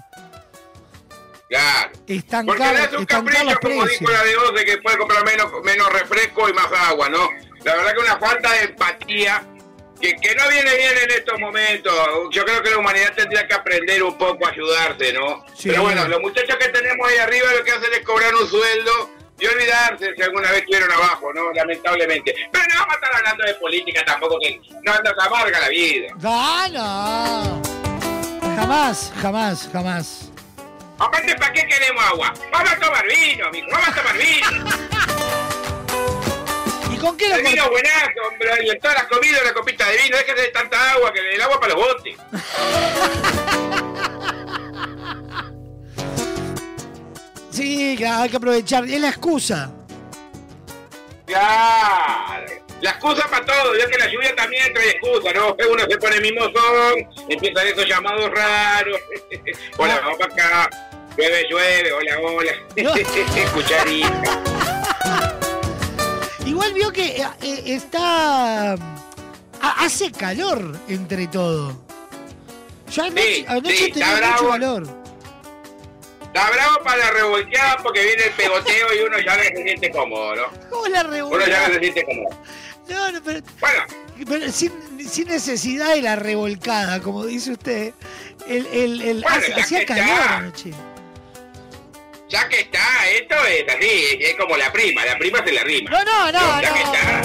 Claro. 1.50 1.92
Están 2.08 2.46
Porque 2.46 2.64
no 2.64 2.78
es 2.78 2.94
un 2.94 3.06
capricho, 3.06 3.60
como 3.62 3.86
dijo 3.86 4.10
la 4.10 4.24
de 4.24 4.38
Oce, 4.38 4.66
que 4.66 4.78
puede 4.78 4.98
comprar 4.98 5.26
menos, 5.26 5.52
menos 5.64 5.92
refresco 5.92 6.48
y 6.48 6.54
más 6.54 6.72
agua, 6.72 7.10
¿no? 7.10 7.30
La 7.64 7.76
verdad 7.76 7.94
que 7.94 8.00
una 8.00 8.18
falta 8.18 8.52
de 8.54 8.64
empatía 8.64 9.44
que, 10.02 10.16
que 10.16 10.36
no 10.36 10.50
viene 10.50 10.76
bien 10.76 10.98
en 11.04 11.12
estos 11.12 11.40
momentos. 11.40 11.94
Yo 12.32 12.44
creo 12.44 12.62
que 12.64 12.72
la 12.72 12.78
humanidad 12.78 13.14
tendría 13.16 13.48
que 13.48 13.54
aprender 13.54 14.02
un 14.04 14.18
poco 14.18 14.48
a 14.48 14.50
ayudarse, 14.50 15.14
¿no? 15.14 15.46
Sí. 15.56 15.70
Pero 15.70 15.84
bueno, 15.84 16.08
los 16.08 16.20
muchachos 16.20 16.58
que 16.58 16.70
tenemos 16.70 17.08
ahí 17.08 17.18
arriba 17.18 17.54
lo 17.54 17.64
que 17.64 17.72
hacen 17.72 17.94
es 17.94 18.02
cobrar 18.02 18.34
un 18.34 18.48
sueldo 18.50 19.12
y 19.40 19.46
olvidarse 19.48 20.14
si 20.16 20.22
alguna 20.22 20.50
vez 20.52 20.60
estuvieron 20.62 20.92
abajo, 20.92 21.32
¿no? 21.34 21.52
Lamentablemente. 21.54 22.34
Pero 22.52 22.64
no 22.74 22.80
vamos 22.80 22.94
a 22.94 22.96
estar 22.96 23.16
hablando 23.16 23.44
de 23.46 23.54
política 23.56 24.06
tampoco, 24.06 24.40
que 24.40 24.60
no 24.84 24.94
nos 24.94 25.26
amarga 25.26 25.60
la 25.60 25.70
vida. 25.70 26.08
No. 26.20 27.62
Jamás, 28.56 29.14
jamás, 29.22 29.70
jamás. 29.72 30.32
Aparte, 31.00 31.36
¿para 31.36 31.54
qué 31.54 31.66
queremos 31.66 32.04
agua? 32.06 32.34
Vamos 32.52 32.72
a 32.72 32.80
tomar 32.80 33.06
vino, 33.08 33.48
amigo, 33.48 33.68
vamos 33.72 33.88
a 33.88 33.96
tomar 33.96 34.18
vino. 34.18 35.48
¿Y 37.02 37.04
con 37.04 37.18
qué 37.18 37.30
lo 37.30 37.36
El 37.36 37.44
vino 37.44 37.70
buenazo, 37.70 38.22
hombre, 38.30 38.80
todas 38.80 38.96
las 38.96 39.08
comidas 39.08 39.42
una 39.42 39.54
copita 39.54 39.90
de 39.90 39.98
vino, 39.98 40.18
déjese 40.18 40.42
de 40.42 40.48
tanta 40.50 40.92
agua, 40.92 41.12
que 41.12 41.20
el 41.20 41.42
agua 41.42 41.60
para 41.60 41.74
los 41.74 41.84
botes. 41.84 42.16
Sí, 47.52 47.96
claro, 47.98 48.24
hay 48.24 48.30
que 48.30 48.38
aprovechar. 48.38 48.86
Es 48.86 49.00
la 49.02 49.10
excusa. 49.10 49.70
Claro. 51.26 52.46
La 52.80 52.92
excusa 52.92 53.28
para 53.30 53.46
todo, 53.46 53.78
ya 53.78 53.88
que 53.88 53.98
la 53.98 54.08
lluvia 54.08 54.34
también 54.36 54.74
trae 54.74 54.92
excusa, 54.92 55.34
¿no? 55.34 55.56
Uno 55.70 55.84
se 55.88 55.98
pone 55.98 56.22
mimosón, 56.22 57.08
empiezan 57.28 57.68
esos 57.68 57.86
llamados 57.86 58.32
raros. 58.32 59.00
hola, 59.78 60.00
vamos 60.00 60.18
para 60.18 60.34
acá. 60.34 60.70
Llueve, 61.18 61.46
llueve, 61.50 61.92
hola, 61.92 62.20
hola. 62.22 62.54
Cucharita. 63.54 64.51
Igual 66.46 66.74
vio 66.74 66.92
que 66.92 67.18
eh, 67.18 67.28
eh, 67.42 67.64
está. 67.68 68.74
ha- 68.74 68.78
hace 69.86 70.12
calor 70.12 70.78
entre 70.88 71.28
todo. 71.28 71.78
Yo 72.92 73.04
anoche, 73.04 73.36
Sí, 73.36 73.46
anoche 73.48 73.76
sí, 73.78 73.92
tenía 73.92 74.08
mucho 74.08 74.18
bravo. 74.20 74.50
calor. 74.50 75.02
Está 76.24 76.50
bravo 76.50 76.84
para 76.84 76.98
la 76.98 77.12
revolteada 77.12 77.78
porque 77.84 78.04
viene 78.06 78.24
el 78.24 78.32
pegoteo 78.32 78.94
y 78.96 79.00
uno 79.06 79.20
ya 79.20 79.36
no 79.38 79.44
se 79.44 79.64
siente 79.64 79.92
cómodo, 79.92 80.36
¿no? 80.36 80.44
¿Cómo 80.70 80.88
la 80.88 81.02
Uno 81.26 81.46
ya 81.46 81.68
no 81.68 81.74
se 81.74 81.80
siente 81.80 82.06
cómodo. 82.06 82.30
No, 82.90 83.12
no, 83.12 83.22
pero, 83.24 83.40
Bueno, 83.60 83.84
pero 84.28 84.52
sin, 84.52 84.72
sin 85.10 85.28
necesidad 85.28 85.94
de 85.94 86.02
la 86.02 86.16
revolcada, 86.16 87.00
como 87.02 87.26
dice 87.26 87.52
usted. 87.52 87.94
El, 88.48 88.66
el, 88.68 89.02
el- 89.02 89.22
Bueno, 89.22 89.38
hace- 89.38 89.50
ya 89.52 89.58
hacía 89.64 89.86
calor 89.86 90.10
anoche. 90.28 90.72
Ya 92.32 92.48
que 92.48 92.62
está, 92.62 93.10
esto 93.10 93.36
es 93.46 93.66
así, 93.76 94.18
es, 94.22 94.36
como 94.36 94.56
la 94.56 94.72
prima, 94.72 95.04
la 95.06 95.18
prima 95.18 95.44
se 95.44 95.52
la 95.52 95.64
rima. 95.64 95.92
No, 95.92 96.04
no, 96.06 96.32
no, 96.32 96.62
Ya 96.62 96.74
que 96.74 96.84
no. 96.84 96.94
está. 96.94 97.22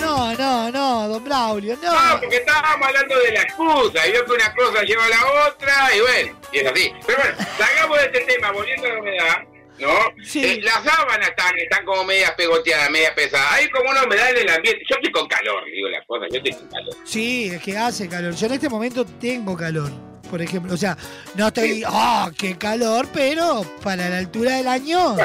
No, 0.00 0.34
no, 0.34 0.70
no, 0.70 1.08
don 1.08 1.24
Braulio, 1.24 1.76
no. 1.82 1.92
No, 1.92 2.20
porque 2.20 2.36
estábamos 2.36 2.86
hablando 2.88 3.18
de 3.20 3.32
la 3.32 3.42
excusa, 3.42 4.06
y 4.06 4.12
veo 4.12 4.24
que 4.26 4.32
una 4.32 4.54
cosa 4.54 4.82
lleva 4.82 5.06
a 5.06 5.08
la 5.08 5.46
otra, 5.48 5.96
y 5.96 6.00
bueno, 6.00 6.40
y 6.52 6.58
es 6.58 6.66
así. 6.70 6.92
Pero 7.06 7.18
bueno, 7.22 7.36
salgamos 7.56 7.98
de 7.98 8.04
este 8.04 8.20
tema, 8.20 8.52
volviendo 8.52 8.86
a 8.86 8.90
la 8.92 9.00
humedad. 9.00 9.36
¿no? 9.78 9.88
Eh, 10.34 10.60
las 10.62 10.82
sábanas 10.82 11.28
están, 11.28 11.56
están 11.56 11.84
como 11.84 12.02
medias 12.04 12.32
pegoteadas, 12.32 12.90
medias 12.90 13.12
pesadas. 13.12 13.52
Hay 13.52 13.70
como 13.70 13.88
una 13.90 14.02
humedad 14.04 14.30
en 14.32 14.38
el 14.38 14.50
ambiente. 14.50 14.82
Yo 14.90 14.96
estoy 14.96 15.12
con 15.12 15.28
calor, 15.28 15.64
digo 15.66 15.88
las 15.88 16.04
cosas, 16.04 16.28
yo 16.32 16.38
estoy 16.38 16.52
con 16.52 16.68
calor. 16.68 16.94
Sí, 17.04 17.50
es 17.54 17.62
que 17.62 17.78
hace 17.78 18.08
calor. 18.08 18.34
Yo 18.34 18.46
en 18.46 18.52
este 18.54 18.68
momento 18.68 19.04
tengo 19.06 19.56
calor, 19.56 19.92
por 20.28 20.40
ejemplo. 20.42 20.74
O 20.74 20.76
sea, 20.76 20.96
no 21.34 21.48
estoy, 21.48 21.82
¡ah, 21.86 22.30
qué 22.36 22.56
calor! 22.56 23.08
Pero 23.12 23.62
para 23.82 24.08
la 24.08 24.18
altura 24.18 24.56
del 24.56 24.68
año... 24.68 25.16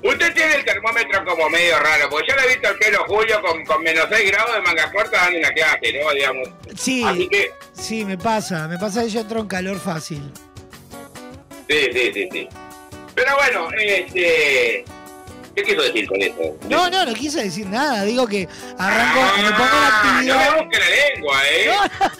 Usted 0.00 0.32
tiene 0.32 0.54
el 0.54 0.64
termómetro 0.64 1.24
como 1.24 1.50
medio 1.50 1.76
raro, 1.80 2.08
porque 2.08 2.28
yo 2.30 2.36
le 2.36 2.44
he 2.44 2.48
visto 2.54 2.68
el 2.68 2.78
pelo 2.78 3.04
Julio 3.08 3.42
con, 3.42 3.64
con 3.64 3.82
menos 3.82 4.06
6 4.08 4.30
grados 4.30 4.54
de 4.54 4.62
manga 4.62 4.92
corta 4.92 5.16
dando 5.22 5.38
una 5.40 5.50
clase, 5.50 5.92
¿no? 6.00 6.12
Digamos. 6.12 6.48
Sí, 6.76 7.02
Así 7.04 7.28
que, 7.28 7.50
sí, 7.72 8.04
me 8.04 8.16
pasa. 8.16 8.68
Me 8.68 8.78
pasa 8.78 9.02
que 9.02 9.10
yo 9.10 9.20
entro 9.20 9.40
en 9.40 9.48
calor 9.48 9.80
fácil. 9.80 10.32
sí, 11.68 11.88
sí, 11.92 12.10
sí, 12.14 12.28
sí. 12.30 12.48
Pero 13.16 13.34
bueno, 13.36 13.68
este... 13.76 14.84
¿Qué 15.56 15.62
quiso 15.64 15.82
decir 15.82 16.06
con 16.06 16.22
eso? 16.22 16.56
No, 16.70 16.88
no, 16.88 17.04
no 17.04 17.12
quise 17.14 17.42
decir 17.42 17.66
nada. 17.66 18.04
Digo 18.04 18.24
que 18.28 18.48
arranco, 18.78 19.20
me 19.38 19.50
pongo 19.50 19.64
la 19.64 19.88
Ah, 19.88 20.00
actividad... 20.12 20.44
no 20.50 20.52
me 20.56 20.62
busque 20.62 20.78
la 20.78 20.88
lengua, 21.16 21.40
¿eh? 21.50 21.70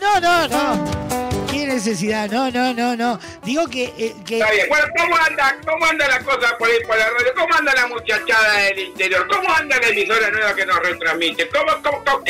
No, 0.01 0.21
no, 0.21 0.49
no. 0.49 1.28
¿Qué 1.59 1.67
necesidad? 1.67 2.31
No, 2.31 2.53
no, 2.53 2.73
no, 2.73 2.95
no. 2.95 3.19
Digo 3.45 3.67
que... 3.67 3.87
eh, 3.99 4.15
que... 4.25 4.39
Está 4.39 4.53
bien. 4.53 4.69
Bueno, 4.69 4.87
¿cómo 4.97 5.17
anda, 5.17 5.57
¿cómo 5.67 5.87
anda 5.87 6.07
la 6.07 6.21
cosa 6.21 6.57
por 6.57 6.69
ahí 6.69 6.77
por 6.87 6.97
la 6.97 7.07
radio? 7.11 7.33
¿Cómo 7.35 7.53
anda 7.53 7.75
la 7.75 7.89
muchachada 7.89 8.59
del 8.59 8.79
interior? 8.79 9.27
¿Cómo 9.29 9.53
anda 9.53 9.77
la 9.81 9.89
emisora 9.89 10.31
nueva 10.31 10.55
que 10.55 10.65
nos 10.65 10.79
retransmite? 10.79 11.49
¿Cómo, 11.49 11.73
cómo, 11.83 12.05
cómo? 12.05 12.23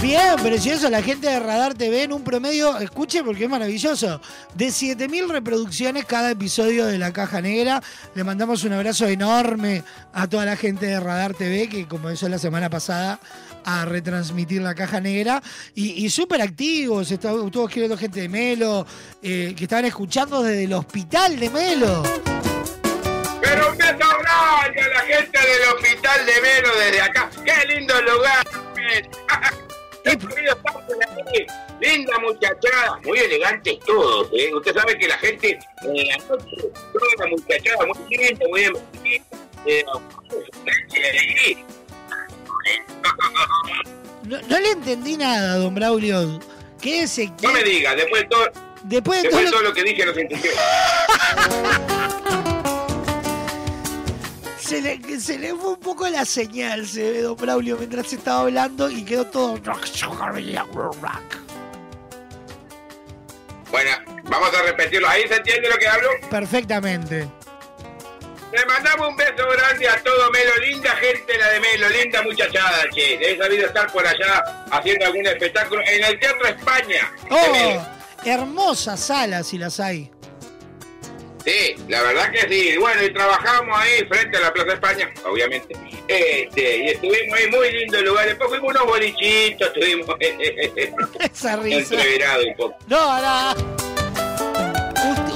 Bien, 0.00 0.36
precioso. 0.42 0.88
La 0.88 1.02
gente 1.02 1.28
de 1.28 1.38
Radar 1.40 1.74
TV 1.74 2.04
en 2.04 2.14
un 2.14 2.24
promedio, 2.24 2.78
escuche 2.78 3.22
porque 3.22 3.44
es 3.44 3.50
maravilloso, 3.50 4.18
de 4.54 4.68
7.000 4.68 5.28
reproducciones 5.28 6.06
cada 6.06 6.30
episodio 6.30 6.86
de 6.86 6.96
La 6.96 7.12
Caja 7.12 7.42
Negra. 7.42 7.82
Le 8.14 8.24
mandamos 8.24 8.64
un 8.64 8.72
abrazo 8.72 9.06
enorme 9.08 9.84
a 10.14 10.26
toda 10.26 10.46
la 10.46 10.56
gente 10.56 10.86
de 10.86 10.98
Radar 10.98 11.34
TV 11.34 11.68
que 11.68 11.86
como 11.86 12.08
eso 12.08 12.30
la 12.30 12.38
semana 12.38 12.70
pasada 12.70 13.20
a 13.64 13.84
retransmitir 13.84 14.62
La 14.62 14.74
Caja 14.74 15.00
Negra. 15.00 15.42
Y, 15.74 16.04
y 16.04 16.10
súper 16.10 16.42
activos. 16.42 17.10
Estuvo 17.10 17.66
escribiendo 17.66 17.96
gente 17.96 18.20
de 18.20 18.28
Melo, 18.28 18.86
eh, 19.22 19.54
que 19.56 19.64
estaban 19.64 19.84
escuchando 19.84 20.42
desde 20.42 20.64
el 20.64 20.72
hospital 20.72 21.38
de 21.38 21.50
Melo. 21.50 22.02
Pero 23.40 23.74
grande 23.76 24.02
a 24.80 24.88
la 24.88 25.00
gente 25.00 25.38
del 25.38 25.74
hospital 25.74 26.26
de 26.26 26.40
Melo 26.40 26.68
desde 26.78 27.00
acá. 27.00 27.30
¡Qué 27.44 27.74
lindo 27.74 27.94
lugar! 28.02 28.46
Aquí. 30.04 31.46
Linda 31.80 32.18
muchachada, 32.18 32.98
muy 33.04 33.18
elegantes 33.18 33.78
todos. 33.80 34.28
¿eh? 34.32 34.52
Usted 34.54 34.74
sabe 34.74 34.98
que 34.98 35.08
la 35.08 35.18
gente 35.18 35.58
en 35.82 36.06
la 36.08 36.16
noche, 36.16 36.56
toda 36.92 37.06
la 37.18 37.26
muchachada 37.26 37.86
muy 37.86 38.16
linda, 38.16 38.46
muy 38.48 38.60
bien. 39.02 39.22
Eh, 39.64 39.84
No, 44.24 44.40
no 44.40 44.60
le 44.60 44.70
entendí 44.70 45.16
nada, 45.16 45.56
don 45.56 45.74
Braulio. 45.74 46.40
¿Qué 46.80 47.02
es 47.02 47.18
ese? 47.18 47.32
no 47.42 47.52
me 47.52 47.62
diga, 47.62 47.94
después 47.94 48.22
de 48.22 48.28
todo, 48.28 48.52
Después 48.84 49.22
de 49.22 49.28
después 49.28 49.50
todo 49.50 49.60
todo 49.60 49.68
lo 49.68 49.74
que 49.74 49.84
dije 49.84 50.04
no 50.04 50.12
se 50.14 50.22
entendió. 50.22 50.50
Se 54.58 54.80
le, 54.80 55.20
se 55.20 55.38
le 55.38 55.54
fue 55.54 55.72
un 55.72 55.80
poco 55.80 56.08
la 56.08 56.24
señal, 56.24 56.86
se 56.86 57.10
ve, 57.10 57.20
don 57.20 57.36
Braulio, 57.36 57.76
mientras 57.76 58.10
estaba 58.10 58.40
hablando 58.40 58.88
y 58.88 59.04
quedó 59.04 59.26
todo. 59.26 59.60
Bueno, 63.70 63.90
vamos 64.24 64.48
a 64.54 64.62
repetirlo. 64.62 65.08
¿Ahí 65.10 65.28
se 65.28 65.36
entiende 65.36 65.68
lo 65.68 65.76
que 65.76 65.86
hablo? 65.86 66.08
Perfectamente. 66.30 67.28
Le 68.52 68.66
mandamos 68.66 69.08
un 69.08 69.16
beso 69.16 69.48
grande 69.56 69.88
a 69.88 69.96
todo 70.02 70.30
Melo, 70.30 70.56
linda 70.58 70.90
gente 70.96 71.38
la 71.38 71.48
de 71.48 71.60
Melo, 71.60 71.88
linda 71.88 72.22
muchachada, 72.22 72.84
che. 72.94 73.14
He 73.20 73.38
sabido 73.38 73.66
estar 73.66 73.90
por 73.90 74.06
allá 74.06 74.44
haciendo 74.70 75.06
algún 75.06 75.26
espectáculo 75.26 75.80
en 75.86 76.04
el 76.04 76.18
Teatro 76.20 76.46
España. 76.46 77.12
Oh, 77.30 77.86
hermosas 78.24 79.00
salas 79.00 79.46
si 79.48 79.56
las 79.58 79.80
hay. 79.80 80.10
Sí, 81.44 81.74
la 81.88 82.02
verdad 82.02 82.30
que 82.30 82.48
sí. 82.48 82.76
Bueno, 82.76 83.02
y 83.02 83.12
trabajamos 83.12 83.76
ahí 83.76 84.04
frente 84.08 84.36
a 84.36 84.40
la 84.42 84.52
Plaza 84.52 84.74
España, 84.74 85.10
obviamente. 85.24 85.74
Este, 86.06 86.76
y 86.76 86.88
estuvimos 86.90 87.38
ahí 87.38 87.50
muy 87.50 87.72
lindo 87.72 87.98
el 87.98 88.04
lugar. 88.04 88.26
Después 88.26 88.50
fuimos 88.50 88.70
unos 88.70 88.86
bolichitos, 88.86 89.68
estuvimos 89.68 90.06
Esa 91.20 91.56
risa. 91.56 91.94
entreverados 91.94 92.44
un 92.46 92.54
poco. 92.54 92.76
No, 92.86 93.20
no. 93.20 93.91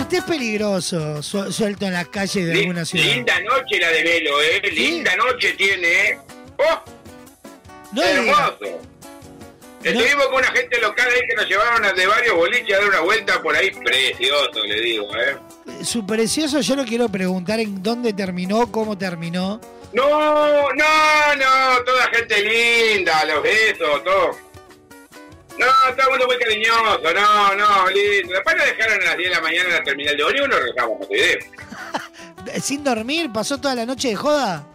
Usted, 0.07 0.19
usted 0.19 0.19
es 0.19 0.25
peligroso, 0.39 1.23
su- 1.23 1.53
suelto 1.53 1.85
en 1.87 1.93
la 1.95 2.05
calle 2.05 2.47
de 2.47 2.61
alguna 2.61 2.85
ciudad. 2.85 3.05
Linda 3.05 3.41
noche 3.41 3.79
la 3.81 3.89
de 3.91 4.05
Melo, 4.05 4.41
¿eh? 4.41 4.63
Linda 4.73 5.17
noche 5.17 5.53
tiene, 5.55 5.89
¿eh? 6.11 6.19
¡Oh! 6.59 6.83
No 7.93 8.03
hermoso. 8.03 8.59
Estuvimos 9.83 10.27
con 10.27 10.37
una 10.37 10.49
gente 10.53 10.81
local 10.81 11.09
ahí 11.13 11.21
que 11.29 11.35
nos 11.37 11.49
llevaron 11.49 11.97
de 11.97 12.07
varios 12.07 12.35
boliches 12.37 12.77
a 12.77 12.81
dar 12.81 12.89
una 12.89 13.01
vuelta 13.01 13.43
por 13.43 13.55
ahí. 13.57 13.71
Precioso, 13.71 14.65
le 14.65 14.81
digo, 14.81 15.07
¿eh? 15.17 15.37
Su 15.85 16.05
precioso, 16.07 16.61
yo 16.61 16.77
no 16.77 16.85
quiero 16.85 17.09
preguntar 17.09 17.59
en 17.61 17.83
dónde 17.83 18.13
terminó, 18.13 18.71
cómo 18.71 18.97
terminó. 18.99 19.61
No, 19.93 20.73
no, 20.73 21.37
no, 21.37 21.85
toda 21.85 22.09
gente 22.13 22.43
linda, 22.43 23.25
los 23.25 23.43
besos, 23.43 24.05
todo. 24.05 24.37
No, 25.59 25.67
todo 25.97 26.03
el 26.03 26.11
mundo 26.11 26.27
muy 26.27 26.39
cariñoso, 26.39 27.01
no, 27.15 27.55
no, 27.55 27.91
lindo. 27.91 28.35
Después 28.35 28.57
nos 28.57 28.67
dejaron 28.67 29.03
a 29.03 29.05
las 29.07 29.17
10 29.17 29.31
de 29.31 29.35
la 29.35 29.41
mañana 29.41 29.69
en 29.69 29.75
la 29.75 29.85
terminal 29.85 30.17
de 30.17 30.23
ómnibus 30.23 30.47
y 30.47 30.51
nos 30.51 30.61
regresamos 30.61 30.97
a 30.97 30.99
Montevideo. 30.99 31.39
Sin 32.63 32.85
dormir, 32.85 33.31
pasó 33.33 33.59
toda 33.59 33.75
la 33.75 33.87
noche 33.87 34.09
de 34.09 34.17
joda. 34.17 34.67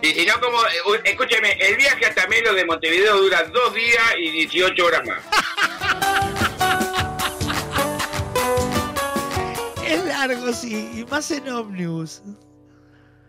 Y 0.00 0.12
si 0.12 0.26
no, 0.26 0.40
como, 0.40 0.58
eh, 0.64 1.00
escúcheme, 1.04 1.52
el 1.60 1.76
viaje 1.76 2.06
hasta 2.06 2.26
Melo 2.28 2.54
de 2.54 2.64
Montevideo 2.64 3.16
dura 3.20 3.42
dos 3.44 3.74
días 3.74 4.04
y 4.18 4.30
18 4.30 4.84
horas 4.84 5.02
más. 5.06 5.18
Es 9.84 10.04
largo, 10.04 10.52
sí, 10.52 10.90
y 10.94 11.04
más 11.06 11.30
en 11.30 11.48
ómnibus. 11.48 12.20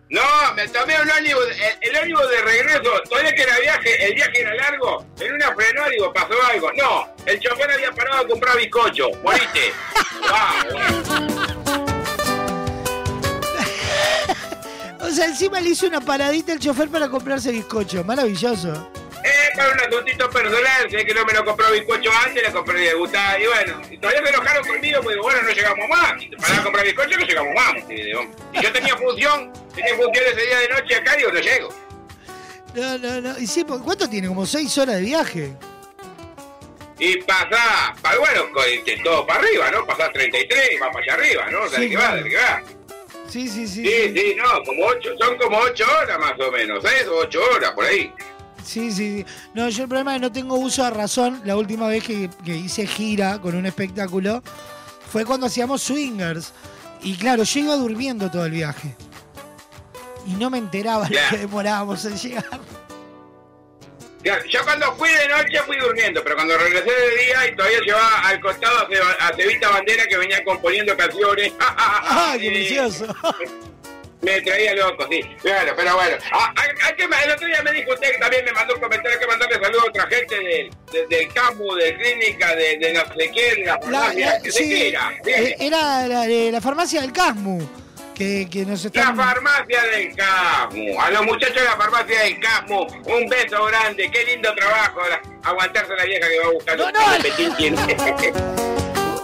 No, 0.09 0.21
me 0.55 0.67
tomé 0.67 0.99
un 0.99 1.09
ómnibus, 1.09 1.45
el, 1.81 1.95
el 1.95 2.09
de 2.09 2.41
regreso, 2.41 3.01
todavía 3.07 3.31
que 3.33 3.43
era 3.43 3.59
viaje, 3.59 4.05
el 4.07 4.15
viaje 4.15 4.41
era 4.41 4.55
largo, 4.55 5.05
en 5.19 5.33
una 5.33 5.53
frenó, 5.53 5.87
digo, 5.89 6.11
pasó 6.11 6.33
algo. 6.51 6.71
No, 6.73 7.07
el 7.27 7.39
chofer 7.39 7.71
había 7.71 7.91
parado 7.91 8.23
a 8.23 8.27
comprar 8.27 8.57
bizcocho, 8.57 9.11
moriste. 9.23 9.71
O 15.01 15.11
sea, 15.11 15.25
encima 15.25 15.59
le 15.59 15.69
hizo 15.69 15.87
una 15.87 16.01
paradita 16.01 16.51
al 16.51 16.59
chofer 16.59 16.87
para 16.89 17.09
comprarse 17.09 17.51
bizcocho. 17.51 18.03
Maravilloso. 18.03 18.91
Eh, 19.49 19.55
para 19.55 19.73
un 19.73 19.79
asuntito 19.79 20.29
personal, 20.29 20.89
sé 20.91 21.05
que 21.05 21.13
no 21.13 21.25
me 21.25 21.33
lo 21.33 21.45
compró 21.45 21.71
bizcocho 21.71 22.11
antes, 22.25 22.43
le 22.43 22.51
compré 22.51 22.79
de 22.81 22.93
gustar, 22.93 23.41
y 23.41 23.45
bueno, 23.47 23.81
y 23.89 23.97
todavía 23.97 24.23
se 24.23 24.29
enojaron 24.29 24.67
conmigo, 24.67 25.01
porque 25.01 25.19
bueno, 25.19 25.41
no 25.41 25.49
llegamos 25.49 25.89
más, 25.89 26.21
y 26.23 26.27
para 26.35 26.63
comprar 26.63 26.85
bizcocho 26.85 27.17
no 27.17 27.25
llegamos 27.25 27.53
más. 27.55 27.73
Y 27.89 28.11
yo 28.63 28.71
tenía 28.73 28.95
función, 28.97 29.51
tenía 29.75 29.95
función 29.95 30.25
ese 30.33 30.45
día 30.45 30.59
de 30.59 30.69
noche 30.69 30.95
acá, 30.95 31.15
digo, 31.15 31.31
no 31.31 31.39
llego. 31.39 31.69
No, 32.75 32.97
no, 32.99 33.21
no. 33.21 33.39
¿Y 33.39 33.47
sí, 33.47 33.63
¿por 33.63 33.83
¿Cuánto 33.83 34.07
tiene? 34.09 34.27
Como 34.27 34.45
seis 34.45 34.77
horas 34.77 34.95
de 34.97 35.01
viaje. 35.01 35.53
Y 36.99 37.17
pasá, 37.21 37.95
pa- 38.01 38.17
bueno, 38.17 38.47
todo 39.03 39.25
para 39.25 39.39
arriba, 39.39 39.71
¿no? 39.71 39.85
Pasás 39.85 40.11
33 40.11 40.71
y 40.73 40.77
va 40.77 40.91
para 40.91 41.03
allá 41.03 41.13
arriba, 41.13 41.49
¿no? 41.49 41.69
Dale 41.69 41.83
Sí, 41.85 41.89
que 41.89 41.97
va, 41.97 42.03
dale 42.15 42.29
que 42.29 42.35
va. 42.35 42.61
Sí, 43.27 43.47
sí, 43.47 43.67
sí. 43.67 43.85
Sí, 43.85 44.13
sí, 44.15 44.35
no, 44.35 44.63
como 44.63 44.85
ocho, 44.85 45.11
son 45.17 45.37
como 45.37 45.57
ocho 45.59 45.85
horas 46.01 46.19
más 46.19 46.33
o 46.39 46.51
menos, 46.51 46.83
¿sabes? 46.83 47.07
Ocho 47.07 47.41
horas 47.55 47.71
por 47.71 47.85
ahí. 47.85 48.11
Sí, 48.63 48.91
sí, 48.91 49.17
sí. 49.17 49.25
No, 49.53 49.69
yo 49.69 49.83
el 49.83 49.89
problema 49.89 50.15
es 50.15 50.21
que 50.21 50.27
no 50.27 50.31
tengo 50.31 50.55
uso 50.55 50.83
de 50.83 50.89
razón. 50.91 51.41
La 51.45 51.55
última 51.55 51.87
vez 51.87 52.03
que, 52.03 52.29
que 52.43 52.55
hice 52.55 52.85
gira 52.85 53.39
con 53.39 53.55
un 53.55 53.65
espectáculo 53.65 54.43
fue 55.11 55.25
cuando 55.25 55.47
hacíamos 55.47 55.81
swingers. 55.81 56.53
Y 57.01 57.15
claro, 57.15 57.43
yo 57.43 57.59
iba 57.59 57.75
durmiendo 57.75 58.29
todo 58.29 58.45
el 58.45 58.51
viaje. 58.51 58.95
Y 60.27 60.33
no 60.33 60.49
me 60.49 60.57
enteraba 60.57 61.07
lo 61.09 61.17
que 61.29 61.37
demorábamos 61.37 62.03
en 62.05 62.17
llegar. 62.17 62.59
Claro, 64.21 64.45
yo 64.45 64.63
cuando 64.63 64.93
fui 64.95 65.09
de 65.09 65.29
noche 65.29 65.59
fui 65.65 65.77
durmiendo, 65.77 66.21
pero 66.21 66.35
cuando 66.35 66.57
regresé 66.57 66.91
de 66.91 67.23
día 67.23 67.47
y 67.47 67.55
todavía 67.55 67.79
llevaba 67.79 68.27
al 68.27 68.41
costado 68.41 68.87
a, 69.19 69.33
Cevita 69.33 69.69
Bandera 69.69 70.05
que 70.07 70.17
venía 70.17 70.43
componiendo 70.43 70.95
canciones. 70.97 71.53
¡Ah, 71.59 72.35
qué 72.37 72.49
precioso! 72.49 73.15
Me 74.21 74.41
traía 74.41 74.75
loco, 74.75 75.07
sí. 75.09 75.21
Claro, 75.41 75.73
pero 75.77 75.95
bueno. 75.95 76.17
Ah, 76.33 76.53
hay- 76.57 76.69
hay 76.87 76.95
que- 76.95 77.03
el 77.05 77.31
otro 77.31 77.47
día 77.47 77.61
me 77.63 77.71
dijo 77.71 77.93
usted 77.93 78.11
que 78.11 78.17
también 78.17 78.43
me 78.45 78.51
mandó 78.51 78.73
un 78.75 78.81
comentario 78.81 79.17
que 79.17 79.27
mandarle 79.27 79.55
saludos 79.61 79.83
a 79.85 79.87
otra 79.89 80.07
gente 80.07 80.35
del, 80.35 80.69
del, 80.91 81.09
del 81.09 81.33
campo, 81.33 81.75
de 81.75 81.95
clínica, 81.95 82.53
de, 82.55 82.77
de 82.77 82.93
no 82.93 83.01
sé 83.15 83.31
qué, 83.33 83.55
de 83.55 83.65
la 83.65 83.73
La- 83.75 83.79
farmacia. 83.81 84.25
la- 84.25 84.39
¿De 84.39 84.51
sí, 84.51 84.69
qué 84.69 84.89
era? 84.89 85.13
eh, 85.25 85.55
era 85.59 86.07
la, 86.07 86.21
de 86.27 86.51
la 86.51 86.59
farmacia 86.61 87.01
del 87.01 87.13
Casmu. 87.13 87.65
Que, 88.13 88.49
que 88.51 88.65
nos 88.65 88.83
La 88.83 88.87
están... 88.87 89.15
farmacia 89.15 89.81
del 89.83 90.13
Casmo. 90.13 91.01
A 91.01 91.09
los 91.11 91.25
muchachos 91.25 91.55
de 91.55 91.63
la 91.63 91.77
farmacia 91.77 92.19
del 92.19 92.39
Casmo, 92.41 92.85
un 93.05 93.29
beso 93.29 93.63
grande. 93.63 94.11
Qué 94.11 94.25
lindo 94.25 94.53
trabajo. 94.53 94.99
la- 95.09 95.21
aguantarse 95.49 95.95
la 95.95 96.03
vieja 96.03 96.27
que 96.27 96.39
va 96.39 96.51
buscando. 96.51 96.91
No, 96.91 96.99
no. 96.99 96.99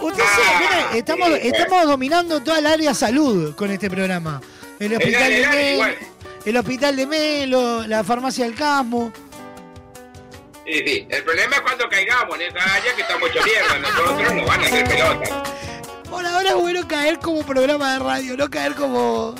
Usted 0.06 0.22
Entonces, 0.22 0.60
mire, 0.60 0.98
estamos, 0.98 1.30
estamos 1.42 1.86
dominando 1.86 2.42
toda 2.42 2.58
el 2.60 2.66
área 2.66 2.94
salud 2.94 3.54
con 3.54 3.70
este 3.70 3.90
programa. 3.90 4.40
El 4.78 4.94
hospital 4.94 5.30
de 5.30 5.48
Melo, 5.48 5.94
el 6.44 6.56
hospital 6.56 6.96
de 6.96 7.06
Melo, 7.06 7.86
la 7.86 8.04
farmacia 8.04 8.44
del 8.44 8.54
Casmo. 8.54 9.12
Sí, 10.66 10.82
sí. 10.86 11.06
El 11.08 11.22
problema 11.24 11.56
es 11.56 11.62
cuando 11.62 11.88
caigamos 11.88 12.36
en 12.36 12.42
esa 12.42 12.74
área 12.74 12.94
que 12.94 13.02
estamos 13.02 13.30
hecho 13.30 13.40
mierda. 13.44 13.78
Nosotros 13.78 14.34
nos 14.34 14.46
van 14.46 14.60
a 14.60 14.66
hacer 14.66 14.88
pelota. 14.88 15.42
Por 16.10 16.26
ahora 16.26 16.48
es 16.50 16.54
bueno 16.54 16.88
caer 16.88 17.18
como 17.18 17.44
programa 17.44 17.94
de 17.94 17.98
radio, 18.00 18.36
no 18.36 18.50
caer 18.50 18.74
como. 18.74 19.34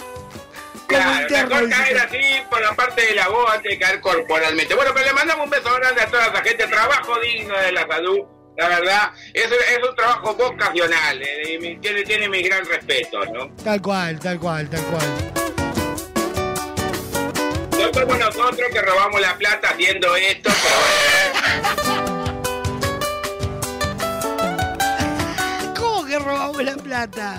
Claro, 0.87 1.29
mejor 1.29 1.69
caer 1.69 1.99
así 1.99 2.21
por 2.49 2.61
la 2.63 2.73
parte 2.75 3.03
de 3.03 3.15
la 3.17 3.29
voz 3.29 3.51
antes 3.53 3.73
de 3.73 3.79
caer 3.79 4.01
corporalmente. 4.01 4.75
Bueno, 4.75 4.93
pero 4.95 5.07
le 5.07 5.13
mandamos 5.13 5.45
un 5.45 5.51
beso 5.51 5.75
grande 5.75 6.01
a 6.01 6.07
toda 6.07 6.27
esa 6.27 6.43
gente. 6.43 6.67
Trabajo 6.67 7.21
digno 7.21 7.59
de 7.59 7.73
la 7.73 7.87
salud. 7.89 8.21
La 8.57 8.69
verdad, 8.69 9.13
es, 9.35 9.45
es 9.45 9.89
un 9.89 9.95
trabajo 9.95 10.35
vocacional. 10.35 11.21
eh, 11.23 11.79
tiene, 11.81 12.03
tiene 12.05 12.29
mi 12.29 12.43
gran 12.43 12.65
respeto, 12.67 13.25
¿no? 13.27 13.51
Tal 13.63 13.83
cual, 13.83 14.19
tal 14.19 14.39
cual, 14.39 14.69
tal 14.71 14.83
cual. 14.85 15.07
No 17.73 17.93
somos 17.93 18.19
nosotros 18.19 18.69
que 18.73 18.81
robamos 18.81 19.21
la 19.21 19.37
plata 19.37 19.69
haciendo 19.71 20.17
esto, 20.17 20.51
pero 20.63 22.17
¿Cómo 25.77 26.07
que 26.07 26.19
robamos 26.19 26.63
la 26.65 26.77
plata? 26.77 27.39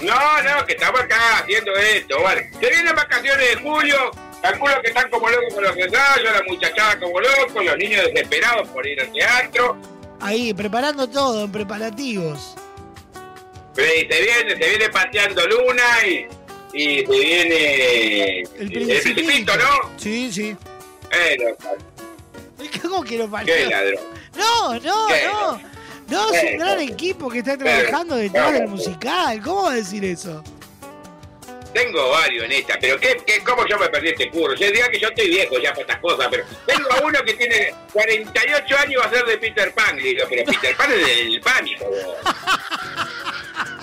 No, 0.00 0.42
no, 0.42 0.66
que 0.66 0.74
estamos 0.74 1.00
acá 1.00 1.38
haciendo 1.38 1.74
esto. 1.76 2.20
Vale. 2.22 2.50
Se 2.60 2.68
vienen 2.70 2.94
vacaciones 2.94 3.48
de 3.50 3.56
julio. 3.62 4.10
Calculo 4.44 4.74
que 4.82 4.88
están 4.88 5.08
como 5.08 5.30
locos 5.30 5.54
con 5.54 5.64
los 5.64 5.74
ensayos, 5.74 6.32
la 6.34 6.42
muchachada 6.46 7.00
como 7.00 7.18
locos, 7.18 7.64
los 7.64 7.78
niños 7.78 8.02
desesperados 8.12 8.68
por 8.68 8.86
ir 8.86 9.00
al 9.00 9.10
teatro. 9.10 9.78
Ahí, 10.20 10.52
preparando 10.52 11.08
todo, 11.08 11.44
en 11.44 11.50
preparativos. 11.50 12.54
Pero 13.74 13.90
y 13.94 14.00
se 14.00 14.20
viene, 14.20 14.50
se 14.50 14.68
viene 14.68 14.88
pateando 14.90 15.46
Luna 15.46 16.06
y, 16.06 16.26
y 16.78 17.06
se 17.06 17.10
viene 17.10 18.40
El 18.58 18.70
Principito, 18.70 19.56
¿no? 19.56 19.90
Sí, 19.96 20.30
sí. 20.30 20.54
Bueno, 21.10 21.56
¿Cómo 22.82 23.02
que 23.02 23.16
lo 23.16 23.28
faltó? 23.30 23.50
qué 23.50 23.64
ladrón. 23.64 24.04
No, 24.36 24.74
no, 24.74 25.06
¿Qué? 25.08 25.22
no. 25.24 25.60
No, 26.06 26.34
es 26.34 26.52
un 26.52 26.58
gran 26.58 26.80
equipo 26.80 27.30
que 27.30 27.38
está 27.38 27.56
trabajando 27.56 28.16
detrás 28.16 28.52
del 28.52 28.68
musical. 28.68 29.40
¿Cómo 29.42 29.62
va 29.62 29.72
a 29.72 29.76
decir 29.76 30.04
eso? 30.04 30.44
Tengo 31.74 32.10
varios 32.10 32.44
en 32.44 32.52
esta, 32.52 32.78
pero 32.80 32.98
¿qué, 33.00 33.16
qué, 33.26 33.42
¿cómo 33.42 33.66
yo 33.66 33.76
me 33.78 33.88
perdí 33.88 34.10
este 34.10 34.30
curro? 34.30 34.54
Yo 34.54 34.66
diría 34.66 34.88
que 34.88 35.00
yo 35.00 35.08
estoy 35.08 35.28
viejo 35.28 35.58
ya 35.58 35.70
para 35.70 35.82
estas 35.82 35.98
cosas, 35.98 36.28
pero 36.30 36.44
tengo 36.64 36.92
a 36.92 37.00
uno 37.04 37.18
que 37.24 37.34
tiene 37.34 37.74
48 37.92 38.78
años 38.78 38.92
y 38.92 38.94
va 38.94 39.04
a 39.04 39.10
ser 39.10 39.24
de 39.24 39.38
Peter 39.38 39.74
Pan. 39.74 39.96
Le 39.96 40.02
digo, 40.02 40.24
pero 40.30 40.44
Peter 40.44 40.76
Pan 40.76 40.92
es 40.92 41.04
del 41.04 41.40
pánico. 41.40 41.84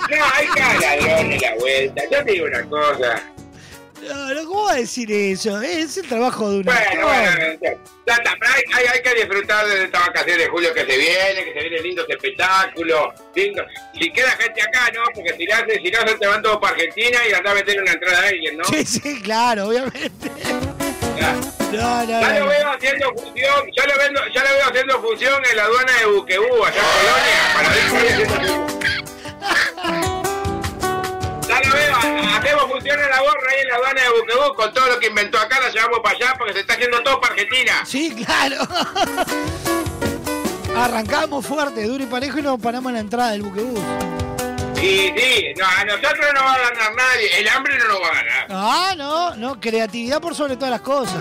No, 0.09 0.25
hay 0.33 0.47
cada 0.47 0.79
ladrón 0.79 1.31
en 1.31 1.41
la 1.41 1.55
vuelta. 1.55 2.01
Yo 2.09 2.23
te 2.23 2.31
digo 2.31 2.45
una 2.45 2.63
cosa. 2.69 3.23
No, 4.01 4.45
¿cómo 4.47 4.63
va 4.65 4.71
a 4.73 4.77
decir 4.77 5.11
eso? 5.11 5.61
Es 5.61 5.97
el 5.97 6.07
trabajo 6.07 6.49
de 6.49 6.57
un 6.57 6.63
Bueno, 6.63 7.05
bueno, 7.07 7.59
ya 7.61 7.69
está, 8.15 8.35
pero 8.39 8.51
hay, 8.53 8.63
hay, 8.73 8.85
hay 8.93 9.01
que 9.03 9.13
disfrutar 9.15 9.67
de 9.67 9.83
esta 9.85 9.99
vacación 9.99 10.37
de 10.39 10.47
julio 10.47 10.73
que 10.73 10.81
se 10.85 10.97
viene, 10.97 11.43
que 11.45 11.53
se 11.53 11.59
vienen 11.59 11.83
lindos 11.83 12.05
espectáculos. 12.09 13.13
Lindo. 13.35 13.63
Si 13.99 14.11
queda 14.11 14.31
gente 14.31 14.59
acá, 14.61 14.89
¿no? 14.93 15.03
Porque 15.13 15.33
si, 15.37 15.49
hace, 15.51 15.79
si 15.81 15.91
no, 15.91 15.99
se 16.07 16.15
te 16.15 16.25
van 16.27 16.41
todos 16.41 16.57
para 16.57 16.73
Argentina 16.73 17.19
y 17.29 17.33
anda 17.33 17.51
a 17.51 17.53
meter 17.53 17.79
una 17.81 17.91
entrada 17.91 18.23
a 18.23 18.27
alguien, 18.27 18.57
¿no? 18.57 18.63
Sí, 18.65 18.83
sí, 18.85 19.21
claro, 19.21 19.67
obviamente. 19.67 20.31
Ya. 21.19 21.33
No, 21.71 22.03
no, 22.05 22.21
Ya 22.21 22.39
lo 22.39 22.47
veo 22.47 22.71
haciendo 22.71 23.13
función, 23.13 23.71
ya 23.77 23.85
lo, 23.85 23.97
vendo- 23.97 24.27
ya 24.33 24.43
lo 24.43 24.49
veo 24.49 24.65
haciendo 24.67 24.99
función 25.01 25.41
en 25.49 25.57
la 25.57 25.63
aduana 25.65 25.93
de 25.99 26.05
Buquebú, 26.07 26.65
allá 26.65 26.81
en 26.81 26.87
Colonia, 26.97 27.39
para 27.53 27.69
ver 27.69 27.81
veo, 32.41 32.67
función 32.67 32.99
en 32.99 33.09
la 33.09 33.19
gorra 33.19 33.51
ahí 33.51 33.59
en 33.61 33.67
la 33.67 33.75
aduana 33.75 34.01
de 34.01 34.09
Buquebú, 34.09 34.55
con 34.55 34.73
todo 34.73 34.87
lo 34.87 34.99
que 34.99 35.07
inventó 35.07 35.37
acá, 35.37 35.59
la 35.59 35.69
llevamos 35.69 35.99
para 35.99 36.15
allá 36.15 36.33
porque 36.37 36.53
se 36.53 36.61
está 36.61 36.73
haciendo 36.73 37.03
todo 37.03 37.19
para 37.19 37.33
Argentina. 37.33 37.83
Sí, 37.85 38.15
claro. 38.25 38.55
Arrancamos 40.75 41.45
fuerte, 41.45 41.85
duro 41.85 42.03
y 42.03 42.07
parejo 42.07 42.39
y 42.39 42.41
nos 42.41 42.59
paramos 42.59 42.89
en 42.89 42.95
la 42.95 43.01
entrada 43.01 43.31
del 43.31 43.43
buquebús. 43.43 43.79
Y 44.77 45.13
sí, 45.15 45.53
no, 45.57 45.65
a 45.65 45.85
nosotros 45.85 46.25
no 46.33 46.43
va 46.43 46.53
a 46.53 46.57
ganar 46.57 46.95
nadie, 46.95 47.39
el 47.39 47.47
hambre 47.49 47.77
no 47.77 47.87
nos 47.87 48.01
va 48.01 48.07
a 48.07 48.13
ganar. 48.13 48.47
Ah, 48.49 48.95
no, 48.97 49.35
no, 49.35 49.59
creatividad 49.59 50.19
por 50.19 50.33
sobre 50.33 50.55
todas 50.55 50.71
las 50.71 50.81
cosas. 50.81 51.19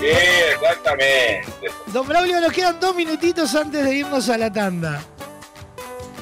Sí, 0.00 0.06
exactamente. 0.06 1.44
Don 1.86 2.08
Braulio, 2.08 2.40
nos 2.40 2.52
quedan 2.52 2.80
dos 2.80 2.96
minutitos 2.96 3.54
antes 3.54 3.84
de 3.84 3.94
irnos 3.94 4.28
a 4.30 4.38
la 4.38 4.50
tanda. 4.50 5.04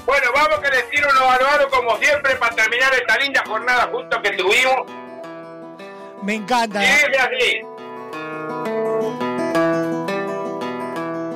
Bueno, 0.08 0.26
vamos 0.34 0.60
que 0.60 0.70
les 0.70 0.88
tiro 0.88 1.06
unos 1.10 1.20
bárbaros 1.20 1.66
como 1.66 1.98
siempre 1.98 2.34
para 2.36 2.56
terminar 2.56 2.90
esta 2.94 3.18
linda 3.18 3.44
jornada 3.46 3.90
juntos 3.92 4.18
que 4.22 4.30
tuvimos. 4.30 4.86
Me 6.22 6.36
encanta. 6.36 6.82
Y 6.82 6.86
dice 6.86 7.18
así. 7.18 7.60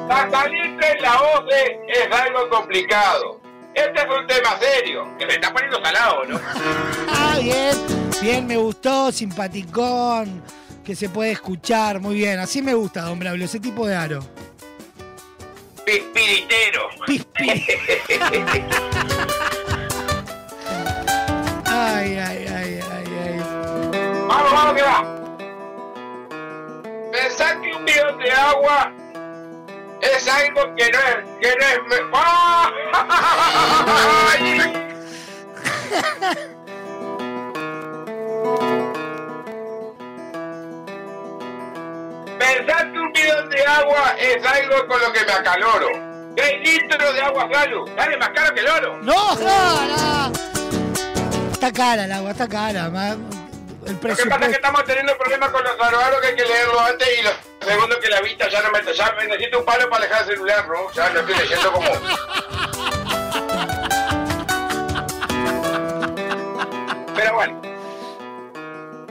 La 0.08 0.30
salirte 0.30 0.90
en 0.90 1.02
la 1.02 1.20
OCE 1.20 1.80
es 1.86 2.18
algo 2.18 2.48
complicado. 2.48 3.40
Este 3.74 4.00
es 4.00 4.06
un 4.06 4.26
tema 4.26 4.58
serio, 4.58 5.18
que 5.18 5.26
se 5.26 5.34
está 5.34 5.52
poniendo 5.52 5.84
salado, 5.84 6.24
¿no? 6.24 6.40
Ah, 7.10 7.38
bien, 7.42 7.76
bien, 8.22 8.46
me 8.46 8.56
gustó, 8.56 9.12
simpaticón, 9.12 10.42
que 10.82 10.96
se 10.96 11.10
puede 11.10 11.32
escuchar, 11.32 12.00
muy 12.00 12.14
bien. 12.14 12.38
Así 12.38 12.62
me 12.62 12.72
gusta, 12.72 13.02
don 13.02 13.18
Braulio, 13.18 13.44
ese 13.44 13.60
tipo 13.60 13.86
de 13.86 13.94
aro. 13.96 14.20
Pispiritero. 15.84 16.88
Ay, 21.66 22.18
ay, 22.18 22.46
ay, 22.48 22.80
ay, 22.92 23.06
ay. 23.24 23.40
Vamos, 24.28 24.52
vamos 24.52 24.74
que 24.74 24.82
va. 24.82 25.04
Pensar 27.12 27.60
que 27.60 27.74
un 27.74 27.84
bidón 27.84 28.18
de 28.18 28.32
agua 28.32 28.92
es 30.00 30.28
algo 30.28 30.74
que 30.76 30.90
no 30.90 30.98
es, 30.98 31.16
que 31.40 31.56
no 31.56 31.66
es 31.66 31.78
me- 31.88 32.10
de 43.62 43.68
agua 43.68 44.14
es 44.18 44.44
algo 44.44 44.86
con 44.86 45.00
lo 45.00 45.12
que 45.12 45.24
me 45.24 45.32
acaloro. 45.32 45.88
6 46.36 46.60
litros 46.62 47.14
de 47.14 47.20
agua 47.20 47.48
salud. 47.52 47.90
Sale 47.96 48.16
más 48.16 48.30
caro 48.30 48.54
que 48.54 48.60
el 48.60 48.68
oro. 48.68 48.96
No, 49.02 49.34
no, 49.36 49.86
no. 49.86 50.32
Está 51.52 51.72
cara 51.72 52.04
el 52.04 52.12
agua, 52.12 52.30
está 52.32 52.48
cara. 52.48 52.86
El 53.86 53.94
Lo 53.94 54.16
que 54.16 54.26
pasa 54.26 54.44
es 54.44 54.48
que 54.48 54.54
estamos 54.54 54.84
teniendo 54.84 55.16
problemas 55.18 55.50
con 55.50 55.62
los 55.62 55.80
aroaros 55.80 56.20
que 56.20 56.28
hay 56.28 56.36
que 56.36 56.44
leerlo 56.44 56.80
antes 56.80 57.08
y 57.18 57.22
lo 57.22 57.30
segundo 57.68 57.98
que 58.00 58.08
la 58.08 58.20
vista 58.20 58.48
ya 58.48 58.62
no 58.62 58.70
me... 58.70 58.80
Ya 58.92 59.12
necesito 59.12 59.58
un 59.60 59.64
palo 59.64 59.90
para 59.90 60.04
dejar 60.04 60.22
el 60.22 60.28
celular, 60.28 60.68
¿no? 60.68 60.92
Ya 60.92 61.10
lo 61.10 61.20
estoy 61.20 61.36
leyendo 61.36 61.72
como... 61.72 61.90
Pero 67.14 67.34
bueno. 67.34 67.62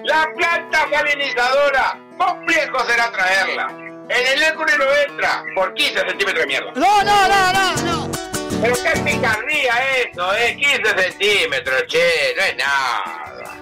La 0.04 0.28
planta 0.36 0.88
salinizadora, 0.90 2.00
complejo 2.18 2.86
será 2.86 3.12
traerla. 3.12 3.91
En 4.12 4.28
el 4.28 4.44
Hércules 4.44 4.76
no 4.78 4.84
entra 5.08 5.44
por 5.56 5.74
15 5.74 6.00
centímetros 6.00 6.40
de 6.42 6.48
mierda. 6.48 6.72
No, 6.76 7.02
no, 7.02 7.28
no, 7.30 7.54
no, 7.54 7.76
no. 7.84 8.12
Pero 8.62 8.76
qué 8.84 9.00
picardía 9.00 9.74
eso, 10.04 10.36
¿eh? 10.36 10.58
15 10.58 11.02
centímetros, 11.02 11.84
che, 11.88 12.36
no 12.36 12.44
es 12.44 12.58
nada. 12.58 13.56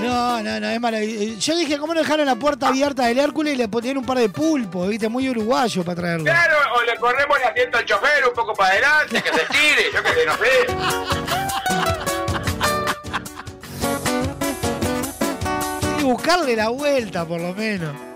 No, 0.00 0.42
no, 0.42 0.58
no, 0.58 0.68
es 0.68 0.80
maravilloso. 0.80 1.38
Yo 1.38 1.56
dije, 1.56 1.78
¿cómo 1.78 1.94
no 1.94 2.00
dejaron 2.00 2.26
la 2.26 2.34
puerta 2.34 2.66
abierta 2.66 3.06
del 3.06 3.20
Hércules 3.20 3.54
y 3.54 3.56
le 3.56 3.68
ponían 3.68 3.98
un 3.98 4.04
par 4.04 4.18
de 4.18 4.28
pulpos, 4.28 4.88
viste? 4.88 5.08
Muy 5.08 5.28
uruguayo 5.28 5.84
para 5.84 5.94
traerlo. 5.94 6.24
Claro, 6.24 6.56
o 6.74 6.82
le 6.82 6.96
corremos 6.96 7.38
el 7.38 7.44
asiento 7.44 7.78
al 7.78 7.84
chofer 7.84 8.26
un 8.26 8.34
poco 8.34 8.54
para 8.54 8.72
adelante, 8.72 9.22
que 9.22 9.30
se 9.32 9.44
tire, 9.46 9.92
yo 9.94 10.02
que 10.02 10.08
sé, 10.12 10.26
no 10.26 10.36
sé. 10.38 10.66
Y 16.00 16.02
buscarle 16.02 16.56
la 16.56 16.68
vuelta, 16.68 17.24
por 17.24 17.40
lo 17.40 17.54
menos. 17.54 18.07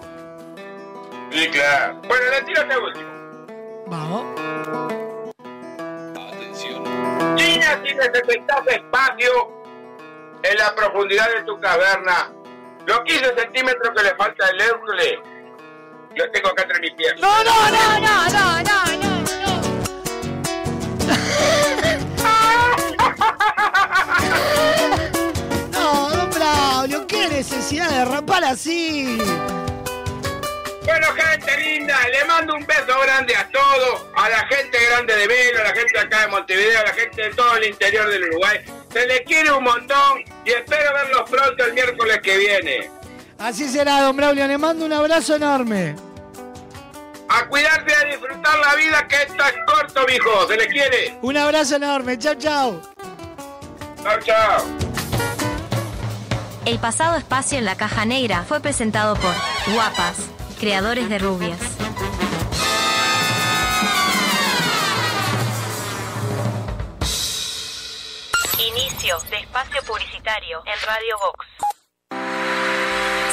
Sí, 1.33 1.49
claro. 1.49 1.99
Bueno, 2.07 2.31
le 2.31 2.43
tiro 2.43 2.61
este 2.61 2.77
último. 2.77 3.11
Vamos. 3.87 4.25
China, 7.37 7.81
si 7.83 7.95
necesitas 7.95 8.67
espacio 8.67 9.65
en 10.43 10.59
la 10.59 10.75
profundidad 10.75 11.29
de 11.35 11.43
tu 11.45 11.59
caverna, 11.59 12.31
los 12.87 13.01
15 13.01 13.35
centímetros 13.35 13.95
que 13.97 14.03
le 14.03 14.15
falta 14.15 14.47
al 14.47 14.61
Hércules, 14.61 15.21
los 16.15 16.33
tengo 16.33 16.51
acá 16.51 16.63
entre 16.65 16.81
mis 16.81 16.93
piernas. 16.93 17.23
No, 17.23 17.43
no, 17.45 17.71
no, 17.71 17.99
no, 17.99 18.29
no, 18.29 18.63
no, 18.63 18.83
no, 18.99 19.03
no. 19.03 19.13
No, 25.71 26.11
don 26.17 26.31
Braulio, 26.31 27.07
qué 27.07 27.29
necesidad 27.29 27.89
de 27.89 28.05
rapar 28.05 28.45
así. 28.45 29.19
Bueno, 30.85 31.07
gente 31.15 31.57
linda, 31.59 31.97
le 32.09 32.25
mando 32.25 32.55
un 32.55 32.67
beso 32.67 33.01
grande 33.05 33.37
a 33.37 33.49
todos, 33.51 34.07
a 34.17 34.29
la 34.29 34.47
gente 34.47 34.79
grande 34.91 35.15
de 35.15 35.27
Velo, 35.29 35.61
a 35.61 35.65
la 35.65 35.75
gente 35.75 35.93
de 35.93 36.01
acá 36.01 36.21
de 36.23 36.27
Montevideo, 36.29 36.81
a 36.81 36.83
la 36.85 36.95
gente 36.95 37.23
de 37.23 37.31
todo 37.31 37.57
el 37.57 37.65
interior 37.65 38.09
del 38.09 38.25
Uruguay. 38.25 38.59
Se 38.93 39.07
les 39.07 39.21
quiere 39.23 39.53
un 39.53 39.65
montón 39.65 40.25
y 40.45 40.51
espero 40.51 40.93
verlos 40.93 41.31
pronto 41.31 41.65
el 41.65 41.73
miércoles 41.73 42.21
que 42.23 42.37
viene. 42.37 42.91
Así 43.39 43.69
será, 43.69 44.01
don 44.01 44.17
Braulio. 44.17 44.47
Le 44.47 44.59
mando 44.59 44.85
un 44.85 44.93
abrazo 44.93 45.37
enorme. 45.37 45.97
A 47.29 47.47
cuidarse 47.47 47.87
y 47.89 47.93
a 47.93 48.09
disfrutar 48.11 48.59
la 48.59 48.75
vida 48.75 49.09
que 49.09 49.17
esto 49.17 49.43
es 49.45 49.55
corto, 49.67 50.07
mijo. 50.07 50.47
Se 50.49 50.57
les 50.57 50.67
quiere. 50.67 51.19
Un 51.23 51.37
abrazo 51.37 51.77
enorme. 51.77 52.19
Chao, 52.19 52.35
chao. 52.35 52.83
Chao, 54.03 54.21
chao. 54.21 54.65
El 56.67 56.79
pasado 56.79 57.17
espacio 57.17 57.59
en 57.59 57.65
la 57.65 57.77
caja 57.77 58.05
negra 58.05 58.45
fue 58.47 58.61
presentado 58.61 59.17
por 59.17 59.35
Guapas, 59.75 60.17
creadores 60.63 61.09
de 61.09 61.19
rubias. 61.19 61.59
Inicio 68.61 69.19
de 69.29 69.39
espacio 69.39 69.83
publicitario 69.85 70.63
en 70.65 70.87
Radio 70.87 71.19
Vox. 71.19 71.82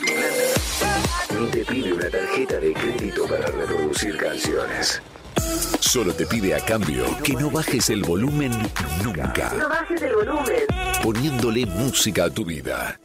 Ni 1.31 1.47
te 1.49 1.65
pide 1.65 1.93
una 1.93 2.09
tarjeta 2.09 2.61
de 2.61 2.73
crédito 2.73 3.27
para 3.27 3.47
reproducir 3.47 4.17
canciones. 4.17 5.03
Solo 5.81 6.15
te 6.15 6.25
pide 6.27 6.55
a 6.55 6.65
cambio 6.65 7.05
que 7.25 7.33
no 7.33 7.51
bajes 7.51 7.91
el 7.91 8.05
volumen 8.05 8.53
nunca. 9.03 9.53
No 9.55 9.69
bajes 9.69 10.03
el 10.03 10.15
volumen. 10.15 10.67
Poniéndole 11.03 11.67
música 11.67 12.27
a 12.27 12.31
tu 12.31 12.45
vida. 12.45 12.97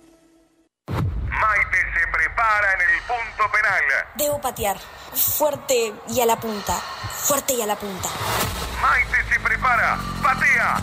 Maite 0.88 1.77
se 1.77 2.07
prepara 2.14 2.73
en 2.73 2.81
el 2.81 3.01
punto 3.07 3.51
penal. 3.51 3.84
Debo 4.15 4.39
patear. 4.39 4.77
Fuerte 5.14 5.93
y 6.09 6.22
a 6.22 6.27
la 6.27 6.39
punta. 6.39 6.76
Fuerte 6.76 7.55
y 7.55 7.61
a 7.61 7.65
la 7.65 7.76
punta. 7.76 8.09
Maite 8.81 9.07
prepara. 9.68 9.99
Patea. 10.22 10.81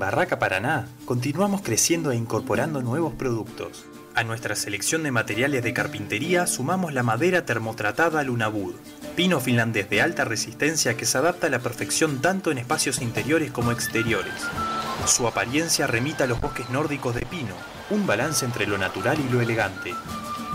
Barraca 0.00 0.38
Paraná 0.38 0.88
continuamos 1.04 1.60
creciendo 1.60 2.10
e 2.10 2.16
incorporando 2.16 2.80
nuevos 2.80 3.12
productos. 3.12 3.84
A 4.14 4.24
nuestra 4.24 4.56
selección 4.56 5.02
de 5.02 5.10
materiales 5.10 5.62
de 5.62 5.74
carpintería 5.74 6.46
sumamos 6.46 6.94
la 6.94 7.02
madera 7.02 7.44
termotratada 7.44 8.22
Lunabud, 8.22 8.74
pino 9.14 9.40
finlandés 9.40 9.90
de 9.90 10.00
alta 10.00 10.24
resistencia 10.24 10.96
que 10.96 11.04
se 11.04 11.18
adapta 11.18 11.48
a 11.48 11.50
la 11.50 11.58
perfección 11.58 12.22
tanto 12.22 12.50
en 12.50 12.56
espacios 12.56 13.02
interiores 13.02 13.52
como 13.52 13.72
exteriores. 13.72 14.32
Su 15.04 15.28
apariencia 15.28 15.86
remita 15.86 16.24
a 16.24 16.28
los 16.28 16.40
bosques 16.40 16.70
nórdicos 16.70 17.14
de 17.14 17.26
pino, 17.26 17.54
un 17.90 18.06
balance 18.06 18.46
entre 18.46 18.66
lo 18.66 18.78
natural 18.78 19.18
y 19.20 19.30
lo 19.30 19.42
elegante. 19.42 19.92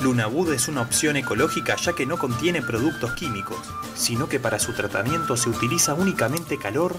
Lunabud 0.02 0.52
es 0.54 0.68
una 0.68 0.82
opción 0.82 1.18
ecológica 1.18 1.76
ya 1.76 1.94
que 1.94 2.08
no 2.08 2.18
contiene 2.18 2.64
productos 2.64 3.14
químicos, 3.14 3.60
sino 3.94 4.28
que 4.28 4.40
para 4.40 4.58
su 4.58 4.74
tratamiento 4.74 5.38
se 5.38 5.50
utiliza 5.50 5.94
únicamente 5.94 6.58
calor 6.58 6.96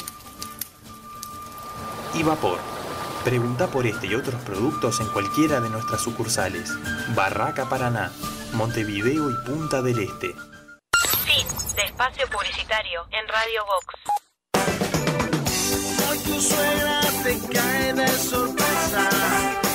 y 2.18 2.22
vapor. 2.22 2.58
Pregunta 3.24 3.66
por 3.66 3.86
este 3.86 4.06
y 4.06 4.14
otros 4.14 4.40
productos 4.42 5.00
en 5.00 5.08
cualquiera 5.08 5.60
de 5.60 5.68
nuestras 5.68 6.00
sucursales. 6.00 6.70
Barraca 7.14 7.68
Paraná, 7.68 8.12
Montevideo 8.52 9.30
y 9.30 9.34
Punta 9.44 9.82
del 9.82 9.98
Este. 9.98 10.34
Fin 11.24 11.46
de 11.76 11.82
espacio 11.82 12.26
publicitario 12.28 13.06
en 13.10 13.28
Radio 13.28 13.64
Vox. 13.66 13.94
Hoy 16.08 16.18
tu 16.20 16.40
suegra 16.40 17.00
te 17.24 17.38
cae 17.52 17.92
de 17.94 18.08
sorpresa 18.08 19.65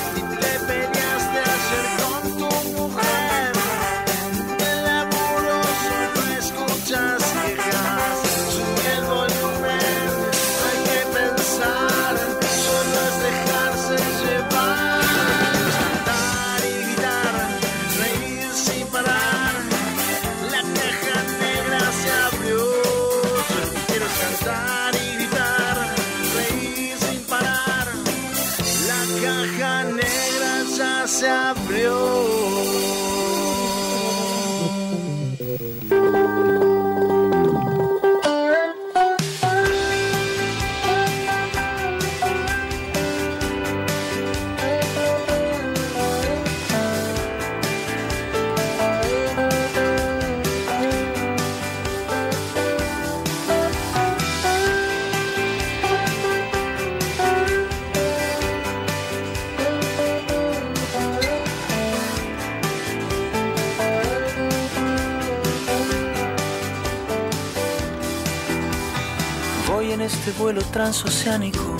vuelo 70.38 70.62
transoceánico, 70.72 71.76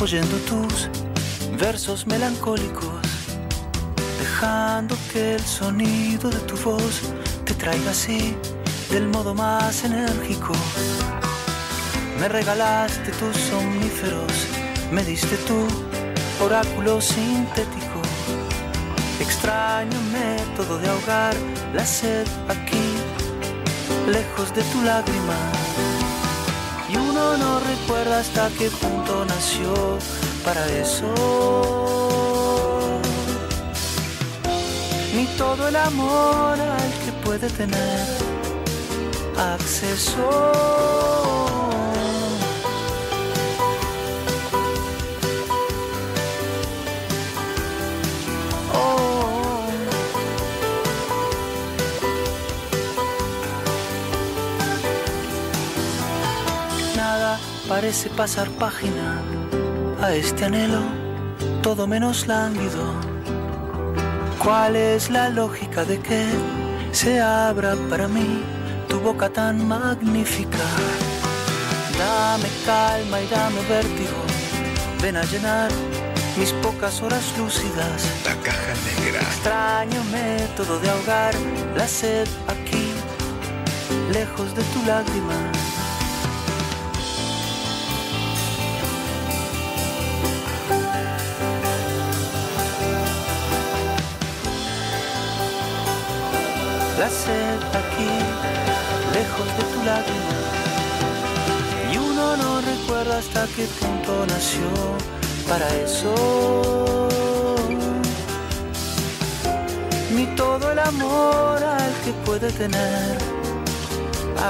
oyendo 0.00 0.36
tus 0.48 0.88
versos 1.58 2.06
melancólicos, 2.06 3.00
dejando 4.18 4.96
que 5.12 5.34
el 5.34 5.44
sonido 5.44 6.30
de 6.30 6.38
tu 6.40 6.56
voz 6.58 7.02
te 7.44 7.54
traiga 7.54 7.90
así 7.90 8.36
del 8.90 9.08
modo 9.08 9.34
más 9.34 9.84
enérgico. 9.84 10.52
Me 12.18 12.28
regalaste 12.28 13.10
tus 13.12 13.36
somníferos, 13.36 14.32
me 14.92 15.02
diste 15.04 15.36
tu 15.48 15.66
oráculo 16.44 17.00
sintético. 17.00 18.00
Extraño 19.20 19.98
método 20.12 20.78
de 20.78 20.88
ahogar 20.88 21.34
la 21.74 21.84
sed 21.84 22.26
aquí, 22.48 22.94
lejos 24.10 24.54
de 24.54 24.62
tu 24.64 24.82
lágrima. 24.82 25.59
No 27.38 27.60
recuerda 27.60 28.20
hasta 28.20 28.48
qué 28.58 28.70
punto 28.70 29.24
nació 29.26 29.98
para 30.44 30.66
eso. 30.68 31.06
Ni 35.14 35.26
todo 35.36 35.68
el 35.68 35.76
amor 35.76 36.58
al 36.58 36.92
que 37.04 37.12
puede 37.24 37.48
tener 37.50 38.06
acceso. 39.36 41.39
Parece 57.80 58.10
pasar 58.10 58.50
página 58.58 59.22
a 60.02 60.12
este 60.12 60.44
anhelo, 60.44 60.82
todo 61.62 61.86
menos 61.86 62.26
lánguido. 62.26 62.84
¿Cuál 64.38 64.76
es 64.76 65.08
la 65.08 65.30
lógica 65.30 65.86
de 65.86 65.98
que 65.98 66.26
se 66.92 67.22
abra 67.22 67.74
para 67.88 68.06
mí 68.06 68.42
tu 68.86 69.00
boca 69.00 69.30
tan 69.30 69.66
magnífica? 69.66 70.66
Dame 71.98 72.50
calma 72.66 73.18
y 73.22 73.26
dame 73.28 73.62
vértigo, 73.66 74.20
ven 75.00 75.16
a 75.16 75.22
llenar 75.24 75.70
mis 76.36 76.52
pocas 76.64 77.00
horas 77.00 77.24
lúcidas. 77.38 77.98
La 78.26 78.36
caja 78.42 78.74
negra. 78.88 79.20
Extraño 79.22 80.04
método 80.12 80.78
de 80.80 80.90
ahogar 80.90 81.32
la 81.74 81.88
sed 81.88 82.28
aquí, 82.46 82.92
lejos 84.12 84.54
de 84.54 84.62
tu 84.64 84.84
lágrima. 84.84 85.69
La 97.00 97.08
sed 97.08 97.60
aquí, 97.82 98.12
lejos 99.14 99.48
de 99.56 99.64
tu 99.72 99.78
lágrima. 99.86 100.40
Y 101.90 101.96
uno 101.96 102.36
no 102.36 102.60
recuerda 102.60 103.16
hasta 103.16 103.46
qué 103.56 103.64
punto 103.80 104.26
nació 104.26 104.68
para 105.48 105.66
eso. 105.76 107.08
Ni 110.14 110.26
todo 110.36 110.72
el 110.72 110.78
amor 110.78 111.64
al 111.64 111.92
que 112.04 112.12
puede 112.26 112.52
tener 112.52 113.16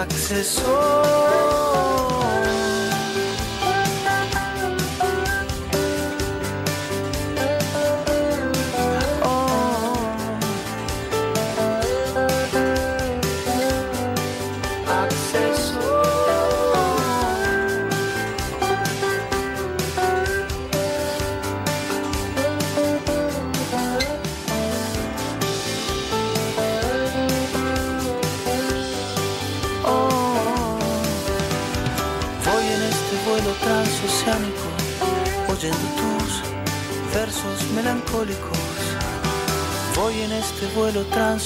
acceso. 0.03 1.90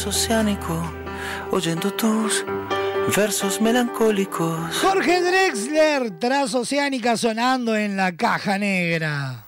Transoceánico, 0.04 0.92
oyendo 1.50 1.90
tus 1.94 2.44
versos 3.16 3.58
melancólicos. 3.62 4.76
Jorge 4.82 5.22
Drexler, 5.22 6.10
transoceánica 6.18 7.16
sonando 7.16 7.74
en 7.74 7.96
la 7.96 8.14
caja 8.14 8.58
negra. 8.58 9.44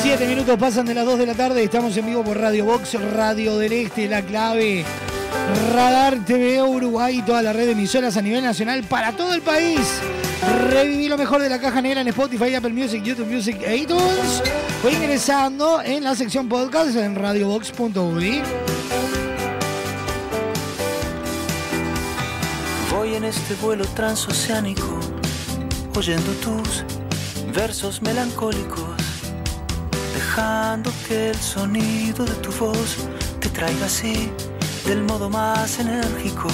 Siete 0.00 0.26
minutos 0.28 0.56
pasan 0.56 0.86
de 0.86 0.94
las 0.94 1.04
2 1.04 1.18
de 1.18 1.26
la 1.26 1.34
tarde. 1.34 1.64
Estamos 1.64 1.96
en 1.96 2.06
vivo 2.06 2.22
por 2.22 2.38
Radio 2.38 2.64
Box, 2.64 2.94
Radio 3.12 3.58
del 3.58 3.72
Este, 3.72 4.06
La 4.06 4.22
Clave, 4.22 4.84
Radar 5.72 6.24
TV 6.24 6.62
Uruguay 6.62 7.18
y 7.18 7.22
toda 7.22 7.42
la 7.42 7.52
red 7.52 7.66
de 7.66 7.72
emisoras 7.72 8.16
a 8.16 8.22
nivel 8.22 8.42
nacional 8.42 8.84
para 8.84 9.12
todo 9.12 9.34
el 9.34 9.42
país. 9.42 9.80
Reviví 10.70 11.08
lo 11.08 11.18
mejor 11.18 11.42
de 11.42 11.48
la 11.48 11.60
caja 11.60 11.82
negra 11.82 12.00
en 12.00 12.08
Spotify, 12.08 12.54
Apple 12.54 12.72
Music, 12.72 13.02
YouTube 13.02 13.26
Music 13.26 13.60
e 13.62 13.76
iTunes. 13.76 14.42
Voy 14.82 14.94
ingresando 14.94 15.82
en 15.82 16.04
la 16.04 16.14
sección 16.14 16.48
podcast 16.48 16.96
en 16.96 17.14
radiobox.uri. 17.14 18.42
Voy 22.90 23.14
en 23.14 23.24
este 23.24 23.54
vuelo 23.56 23.84
transoceánico, 23.86 25.00
oyendo 25.96 26.30
tus 26.34 26.84
versos 27.54 28.00
melancólicos, 28.02 28.96
dejando 30.14 30.90
que 31.06 31.30
el 31.30 31.36
sonido 31.36 32.24
de 32.24 32.34
tu 32.34 32.52
voz 32.52 32.96
te 33.40 33.48
traiga 33.48 33.86
así 33.86 34.30
del 34.88 35.02
modo 35.02 35.28
más 35.28 35.78
enérgico. 35.80 36.48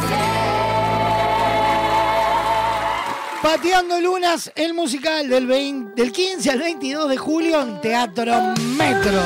Pateando 3.42 4.00
Lunas, 4.00 4.52
el 4.54 4.72
musical 4.72 5.28
del, 5.28 5.48
20 5.48 6.00
del 6.00 6.12
15 6.12 6.50
al 6.50 6.60
22 6.60 7.08
de 7.08 7.16
julio 7.16 7.60
en 7.60 7.80
Teatro 7.80 8.54
Metro. 8.76 9.20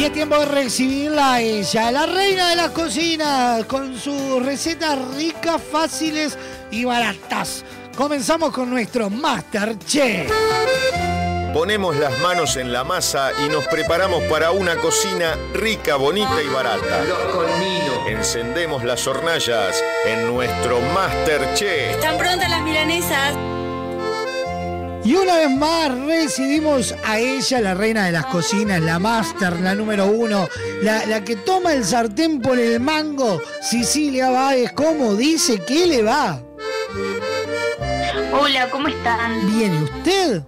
Y 0.00 0.04
es 0.04 0.14
tiempo 0.14 0.38
de 0.38 0.46
recibirla 0.46 1.34
a 1.34 1.40
ella, 1.42 1.92
la 1.92 2.06
reina 2.06 2.48
de 2.48 2.56
las 2.56 2.70
cocinas, 2.70 3.66
con 3.66 3.98
sus 3.98 4.42
recetas 4.42 4.98
ricas, 5.14 5.60
fáciles 5.60 6.38
y 6.70 6.86
baratas. 6.86 7.66
Comenzamos 7.94 8.50
con 8.50 8.70
nuestro 8.70 9.10
Master 9.10 9.78
Chef. 9.80 10.32
Ponemos 11.52 11.96
las 11.96 12.18
manos 12.20 12.56
en 12.56 12.72
la 12.72 12.82
masa 12.82 13.32
y 13.44 13.50
nos 13.50 13.66
preparamos 13.66 14.22
para 14.22 14.52
una 14.52 14.76
cocina 14.76 15.36
rica, 15.52 15.96
bonita 15.96 16.42
y 16.42 16.48
barata. 16.48 17.04
Encendemos 18.08 18.82
las 18.82 19.06
hornallas 19.06 19.84
en 20.06 20.26
nuestro 20.28 20.80
Masterchef. 20.80 21.96
¿Están 21.96 22.16
prontas 22.16 22.48
las 22.48 22.62
milanesas? 22.62 23.34
Y 25.02 25.14
una 25.14 25.36
vez 25.36 25.50
más 25.50 25.98
recibimos 25.98 26.94
a 27.04 27.18
ella, 27.18 27.60
la 27.60 27.74
reina 27.74 28.04
de 28.06 28.12
las 28.12 28.26
cocinas, 28.26 28.80
la 28.82 28.98
master, 28.98 29.58
la 29.60 29.74
número 29.74 30.06
uno, 30.06 30.48
la, 30.82 31.06
la 31.06 31.24
que 31.24 31.36
toma 31.36 31.72
el 31.72 31.84
sartén 31.84 32.40
por 32.40 32.58
el 32.58 32.80
mango, 32.80 33.40
Cecilia 33.62 34.30
Báez. 34.30 34.72
¿Cómo 34.72 35.14
dice? 35.14 35.58
¿Qué 35.64 35.86
le 35.86 36.02
va? 36.02 36.42
Hola, 38.32 38.70
¿cómo 38.70 38.88
están? 38.88 39.50
Bien, 39.50 39.74
¿y 39.74 39.84
usted? 39.84 40.42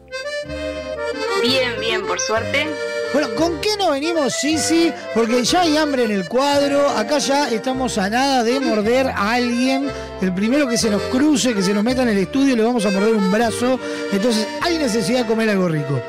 Bien, 1.43 1.81
bien, 1.81 2.07
por 2.07 2.21
suerte. 2.21 2.69
Bueno, 3.13 3.35
¿con 3.35 3.61
qué 3.61 3.77
nos 3.77 3.91
venimos, 3.91 4.33
Sisi? 4.33 4.91
Porque 5.15 5.45
ya 5.45 5.63
hay 5.63 5.77
hambre 5.77 6.05
en 6.05 6.13
el 6.13 6.29
cuadro. 6.29 6.89
Acá 6.89 7.19
ya 7.19 7.49
estamos 7.51 7.99
a 7.99 8.09
nada 8.09 8.43
de 8.43 8.59
morder 8.59 9.09
a 9.09 9.33
alguien. 9.33 9.91
El 10.21 10.33
primero 10.33 10.67
que 10.67 10.79
se 10.79 10.89
nos 10.89 11.03
cruce, 11.03 11.53
que 11.55 11.63
se 11.63 11.75
nos 11.75 11.85
meta 11.85 12.03
en 12.03 12.09
el 12.09 12.19
estudio, 12.19 12.57
le 12.57 12.63
vamos 12.63 12.87
a 12.87 12.91
morder 12.91 13.15
un 13.15 13.31
brazo. 13.31 13.79
Entonces, 14.13 14.47
hay 14.63 14.79
necesidad 14.79 15.21
de 15.21 15.27
comer 15.27 15.51
algo 15.51 15.69
rico. 15.69 16.01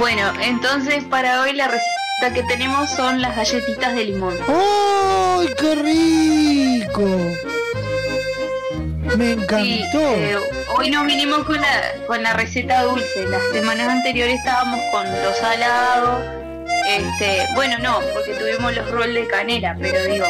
Bueno, 0.00 0.32
entonces 0.42 1.04
para 1.04 1.42
hoy 1.42 1.52
la 1.52 1.68
receta 1.68 2.34
que 2.34 2.42
tenemos 2.44 2.90
son 2.90 3.20
las 3.20 3.36
galletitas 3.36 3.94
de 3.94 4.04
limón. 4.06 4.34
¡Ay, 4.48 5.48
qué 5.60 5.74
rico! 5.74 7.06
Me 9.16 9.32
encantó. 9.32 9.58
Sí, 9.60 9.84
eh, 9.92 10.38
hoy 10.76 10.90
nos 10.90 11.06
vinimos 11.06 11.44
con 11.44 11.60
la, 11.60 11.94
con 12.06 12.22
la 12.22 12.32
receta 12.32 12.82
dulce. 12.82 13.26
Las 13.28 13.42
semanas 13.52 13.88
anteriores 13.88 14.36
estábamos 14.36 14.80
con 14.90 15.06
los 15.22 15.36
salados. 15.38 16.20
Este, 16.88 17.46
bueno, 17.54 17.78
no, 17.78 18.00
porque 18.14 18.32
tuvimos 18.34 18.74
los 18.74 18.90
rolls 18.90 19.14
de 19.14 19.26
canela, 19.26 19.76
pero 19.78 20.02
digo, 20.04 20.26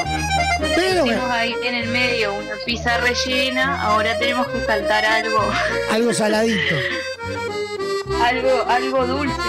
Pero 0.58 1.06
hicimos 1.06 1.30
ahí 1.30 1.54
en 1.64 1.74
el 1.74 1.88
medio 1.88 2.34
una 2.34 2.54
pizza 2.66 2.98
rellena, 2.98 3.80
ahora 3.80 4.18
tenemos 4.18 4.46
que 4.48 4.60
saltar 4.66 5.04
algo, 5.04 5.40
Algo 5.90 6.12
saladito. 6.12 6.76
algo, 8.24 8.64
algo 8.68 9.06
dulce. 9.06 9.40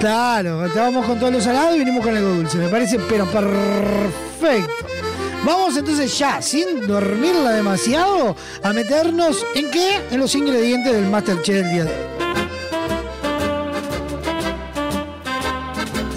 Claro, 0.00 0.66
estábamos 0.66 1.06
con 1.06 1.18
todos 1.18 1.32
los 1.32 1.44
salados 1.44 1.76
y 1.76 1.78
vinimos 1.78 2.04
con 2.04 2.16
algo 2.16 2.28
dulce. 2.28 2.58
Me 2.58 2.68
parece, 2.68 2.98
pero 3.08 3.24
perfecto. 3.26 4.91
Vamos 5.44 5.76
entonces 5.76 6.16
ya, 6.16 6.40
sin 6.40 6.86
dormirla 6.86 7.50
demasiado, 7.50 8.36
a 8.62 8.72
meternos 8.72 9.44
en 9.56 9.72
qué? 9.72 10.00
En 10.12 10.20
los 10.20 10.36
ingredientes 10.36 10.92
del 10.92 11.08
Masterchef 11.08 11.56
del 11.56 11.70
día 11.72 11.84
de 11.84 11.90
hoy. 11.90 12.12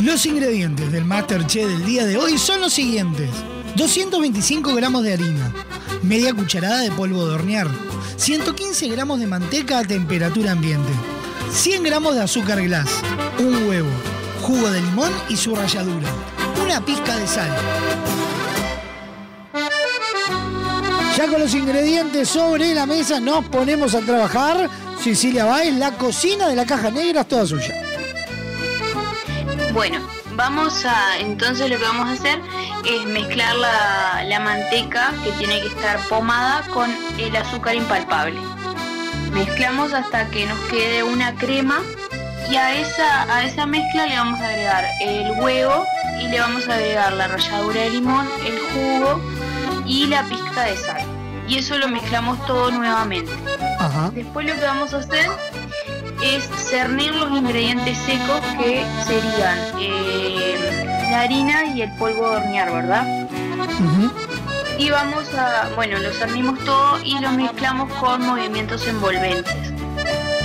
Los 0.02 0.28
ingredientes 0.28 0.92
del 0.92 1.06
Masterchef 1.06 1.68
del 1.68 1.86
día 1.86 2.06
de 2.06 2.18
hoy 2.18 2.38
son 2.38 2.62
los 2.62 2.74
siguientes. 2.74 3.32
225 3.76 4.76
gramos 4.76 5.02
de 5.02 5.14
harina, 5.14 5.52
media 6.04 6.32
cucharada 6.32 6.82
de 6.82 6.92
polvo 6.92 7.26
de 7.28 7.34
hornear, 7.34 7.68
115 8.18 8.88
gramos 8.90 9.20
de 9.20 9.26
manteca 9.26 9.80
a 9.80 9.84
temperatura 9.84 10.52
ambiente, 10.52 10.92
100 11.52 11.84
gramos 11.84 12.14
de 12.14 12.22
azúcar 12.22 12.62
glass, 12.62 12.90
un 13.40 13.68
huevo, 13.68 13.90
jugo 14.44 14.70
de 14.70 14.82
limón 14.82 15.12
y 15.30 15.36
su 15.36 15.56
ralladura, 15.56 16.08
una 16.64 16.86
pizca 16.86 17.18
de 17.18 17.28
sal. 17.28 17.50
Con 21.30 21.42
los 21.42 21.56
ingredientes 21.56 22.30
sobre 22.30 22.76
la 22.76 22.86
mesa 22.86 23.20
nos 23.20 23.46
ponemos 23.46 23.96
a 23.96 24.02
trabajar. 24.02 24.70
Cecilia 25.02 25.46
Baez, 25.46 25.74
la 25.74 25.92
cocina 25.92 26.48
de 26.48 26.56
la 26.56 26.66
caja 26.66 26.92
negra 26.92 27.22
es 27.22 27.28
toda 27.28 27.48
suya. 27.48 27.74
Bueno, 29.74 30.00
vamos 30.36 30.86
a, 30.86 31.18
entonces 31.20 31.68
lo 31.70 31.78
que 31.78 31.84
vamos 31.84 32.10
a 32.10 32.14
hacer 32.14 32.40
es 32.86 33.06
mezclar 33.08 33.56
la, 33.56 34.24
la 34.24 34.40
manteca 34.40 35.14
que 35.24 35.32
tiene 35.32 35.62
que 35.62 35.68
estar 35.68 36.00
pomada 36.08 36.62
con 36.74 36.96
el 37.18 37.36
azúcar 37.36 37.76
impalpable. 37.76 38.40
Mezclamos 39.34 39.94
hasta 39.94 40.28
que 40.28 40.46
nos 40.46 40.60
quede 40.70 41.02
una 41.02 41.36
crema 41.36 41.82
y 42.52 42.56
a 42.56 42.80
esa, 42.80 43.24
a 43.36 43.44
esa 43.46 43.66
mezcla 43.66 44.06
le 44.06 44.16
vamos 44.16 44.40
a 44.40 44.48
agregar 44.48 44.86
el 45.02 45.32
huevo 45.42 45.86
y 46.22 46.28
le 46.28 46.40
vamos 46.40 46.70
a 46.70 46.76
agregar 46.76 47.14
la 47.14 47.28
ralladura 47.28 47.82
de 47.82 47.90
limón, 47.90 48.30
el 48.46 48.60
jugo 48.60 49.22
y 49.88 50.06
la 50.06 50.24
pizca 50.24 50.66
de 50.66 50.78
sal. 50.78 51.15
Y 51.48 51.58
eso 51.58 51.78
lo 51.78 51.88
mezclamos 51.88 52.44
todo 52.46 52.72
nuevamente. 52.72 53.32
Ajá. 53.80 54.10
Después 54.14 54.48
lo 54.48 54.54
que 54.54 54.66
vamos 54.66 54.94
a 54.94 54.98
hacer 54.98 55.28
es 56.24 56.44
cernir 56.70 57.14
los 57.14 57.32
ingredientes 57.32 57.98
secos 58.00 58.42
que 58.58 58.84
serían 59.06 59.58
eh, 59.80 61.08
la 61.12 61.22
harina 61.22 61.66
y 61.66 61.82
el 61.84 61.92
polvo 61.98 62.30
de 62.32 62.38
hornear, 62.38 62.72
¿verdad? 62.72 63.28
Y 64.78 64.90
vamos 64.90 65.34
a, 65.36 65.70
bueno, 65.76 65.98
lo 66.00 66.12
cernimos 66.12 66.60
todo 66.66 67.00
y 67.04 67.20
lo 67.20 67.32
mezclamos 67.32 67.92
con 67.94 68.22
movimientos 68.26 68.88
envolventes. 68.88 69.56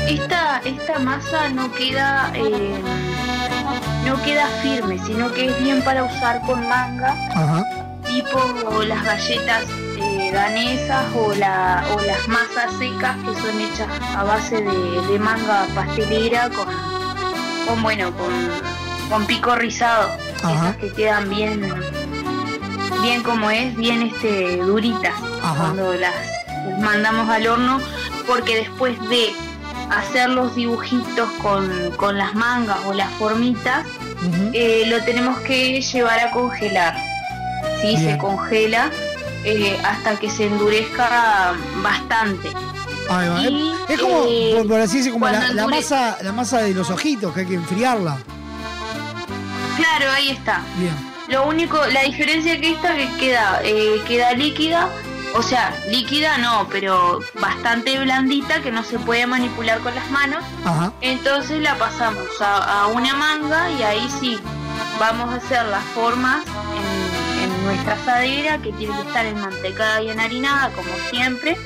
Esta, 0.07 0.61
esta 0.65 0.99
masa 0.99 1.49
no 1.49 1.73
queda, 1.73 2.31
eh, 2.35 2.81
no 4.07 4.21
queda 4.23 4.47
firme, 4.63 4.99
sino 5.05 5.33
que 5.33 5.47
es 5.47 5.63
bien 5.63 5.83
para 5.83 6.05
usar 6.05 6.43
con 6.43 6.67
manga, 6.69 7.17
Ajá. 7.35 7.65
tipo 8.07 8.83
las 8.83 9.05
galletas 9.05 9.65
danesas 10.33 11.05
o, 11.15 11.35
la, 11.35 11.85
o 11.95 12.01
las 12.01 12.29
masas 12.29 12.73
secas 12.79 13.17
que 13.19 13.35
son 13.41 13.61
hechas 13.61 13.89
a 14.17 14.25
base 14.25 14.57
de, 14.63 15.07
de 15.09 15.19
manga 15.19 15.67
pastelera 15.75 16.51
con, 16.51 16.67
con 17.67 17.83
bueno, 17.83 18.13
con, 18.17 18.33
con 19.09 19.27
pico 19.27 19.55
rizado, 19.57 20.09
esas 20.39 20.77
que 20.77 20.93
quedan 20.93 21.29
bien, 21.29 21.73
bien 23.03 23.23
como 23.23 23.51
es, 23.51 23.77
bien 23.77 24.03
este 24.03 24.59
duritas 24.59 25.15
cuando 25.41 25.95
las, 25.95 26.15
las 26.67 26.81
mandamos 26.81 27.29
al 27.29 27.47
horno, 27.47 27.81
porque 28.27 28.57
después 28.57 28.99
de 29.09 29.33
hacer 29.91 30.31
los 30.31 30.55
dibujitos 30.55 31.29
con, 31.43 31.91
con 31.97 32.17
las 32.17 32.35
mangas 32.35 32.79
o 32.87 32.93
las 32.95 33.11
formitas, 33.15 33.85
eh, 34.53 34.85
lo 34.87 35.03
tenemos 35.03 35.39
que 35.41 35.81
llevar 35.81 36.21
a 36.21 36.31
congelar. 36.31 36.97
¿sí? 37.81 37.97
Se 37.97 38.17
congela 38.19 38.91
eh, 39.45 39.79
hasta 39.85 40.19
que 40.19 40.31
se 40.31 40.47
endurezca 40.47 41.55
bastante. 41.83 42.51
Ahí 43.09 43.29
va. 43.29 43.43
Y, 43.43 43.75
es 43.89 44.01
como, 44.01 44.25
eh, 44.29 44.53
por, 44.57 44.69
por 44.69 44.81
así 44.81 44.99
decir, 44.99 45.13
como 45.13 45.29
la, 45.29 45.67
masa, 45.67 46.19
la 46.23 46.33
masa 46.33 46.59
de 46.59 46.75
los 46.75 46.91
ojitos, 46.91 47.35
que 47.35 47.41
hay 47.41 47.47
que 47.47 47.55
enfriarla. 47.55 48.19
Claro, 49.77 50.13
ahí 50.13 50.31
está. 50.31 50.63
Bien. 50.77 50.95
Lo 51.29 51.47
único, 51.47 51.79
la 51.87 52.03
diferencia 52.03 52.61
que 52.61 52.73
esta 52.73 52.95
que 52.97 53.09
queda, 53.19 53.61
eh, 53.63 54.03
queda 54.07 54.33
líquida, 54.33 54.89
o 55.35 55.43
sea, 55.43 55.73
líquida 55.89 56.39
no, 56.39 56.67
pero 56.71 57.21
bastante 57.41 57.99
blandita 58.01 58.63
que 58.63 58.73
no 58.73 58.83
se 58.83 58.99
puede 58.99 59.27
manipular 59.27 59.79
con 59.81 59.95
las 59.95 60.11
manos. 60.11 60.45
Ajá. 60.65 60.93
Entonces 61.01 61.61
la 61.61 61.77
pasamos 61.79 62.29
a, 62.41 62.83
a 62.83 62.87
una 62.89 63.15
manga 63.15 63.71
y 63.71 63.83
ahí 63.83 64.09
sí 64.21 64.41
vamos 64.99 65.33
a 65.33 65.37
hacer 65.37 65.65
las 65.67 65.85
formas 65.95 66.45
en 66.45 67.10
nuestra 67.71 67.95
asadera 67.95 68.59
que 68.59 68.73
tiene 68.73 68.95
que 68.95 69.03
estar 69.03 69.25
enmantecada 69.25 70.03
y 70.03 70.11
enharinada 70.11 70.71
como 70.71 70.91
siempre. 71.11 71.57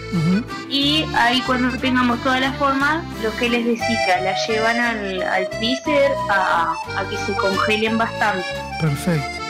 Y 0.68 1.04
ahí 1.16 1.40
cuando 1.46 1.76
tengamos 1.78 2.22
todas 2.22 2.40
las 2.40 2.56
formas, 2.56 3.04
lo 3.22 3.34
que 3.36 3.48
les 3.48 3.64
decía, 3.64 4.20
las 4.22 4.46
llevan 4.46 4.78
al, 4.78 5.22
al 5.22 5.46
freezer 5.46 6.12
a, 6.30 6.74
a 6.96 7.08
que 7.08 7.16
se 7.16 7.32
congelen 7.34 7.96
bastante. 7.98 8.46
Perfecto. 8.80 9.44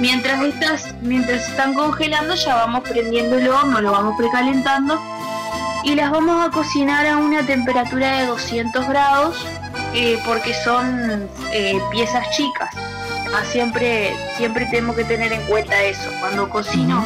Mientras 0.00 0.42
estas, 0.42 0.94
mientras 1.02 1.48
están 1.48 1.72
congelando, 1.74 2.34
ya 2.34 2.54
vamos 2.56 2.82
prendiendo 2.88 3.38
el 3.38 3.48
horno, 3.48 3.80
lo 3.80 3.92
vamos 3.92 4.14
precalentando 4.18 5.00
y 5.84 5.94
las 5.94 6.10
vamos 6.10 6.46
a 6.46 6.50
cocinar 6.50 7.06
a 7.06 7.16
una 7.18 7.44
temperatura 7.46 8.18
de 8.18 8.26
200 8.26 8.88
grados 8.88 9.46
eh, 9.94 10.18
porque 10.26 10.52
son 10.52 11.28
eh, 11.52 11.78
piezas 11.92 12.28
chicas. 12.30 12.74
Siempre, 13.42 14.14
siempre 14.36 14.66
tenemos 14.66 14.96
que 14.96 15.04
tener 15.04 15.32
en 15.32 15.42
cuenta 15.46 15.82
eso. 15.82 16.10
Cuando 16.20 16.48
cocino 16.48 17.04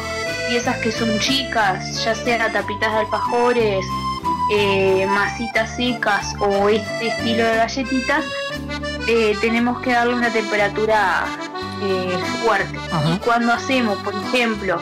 piezas 0.49 0.77
que 0.77 0.91
son 0.91 1.19
chicas, 1.19 2.03
ya 2.03 2.15
sea 2.15 2.51
tapitas 2.51 2.91
de 2.91 2.99
alfajores, 2.99 3.85
eh, 4.51 5.05
masitas 5.07 5.75
secas 5.75 6.33
o 6.39 6.69
este 6.69 7.07
estilo 7.07 7.43
de 7.43 7.55
galletitas, 7.55 8.25
eh, 9.07 9.37
tenemos 9.41 9.79
que 9.81 9.91
darle 9.91 10.15
una 10.15 10.31
temperatura 10.31 11.25
eh, 11.81 12.17
fuerte. 12.43 12.79
Y 13.13 13.17
cuando 13.19 13.53
hacemos, 13.53 13.97
por 13.99 14.13
ejemplo, 14.15 14.79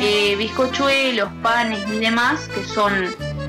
eh, 0.00 0.36
bizcochuelos, 0.36 1.30
panes 1.42 1.86
y 1.88 1.98
demás, 1.98 2.48
que 2.48 2.64
son 2.64 2.92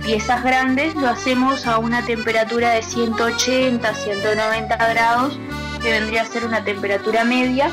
piezas 0.03 0.44
grandes, 0.44 0.94
lo 0.95 1.07
hacemos 1.07 1.65
a 1.68 1.78
una 1.78 2.06
temperatura 2.06 2.72
de 2.72 2.84
180, 2.84 3.94
190 3.95 4.76
grados 4.76 5.40
que 5.82 5.91
vendría 5.91 6.22
a 6.22 6.26
ser 6.26 6.45
una 6.45 6.64
temperatura 6.64 7.24
media, 7.24 7.72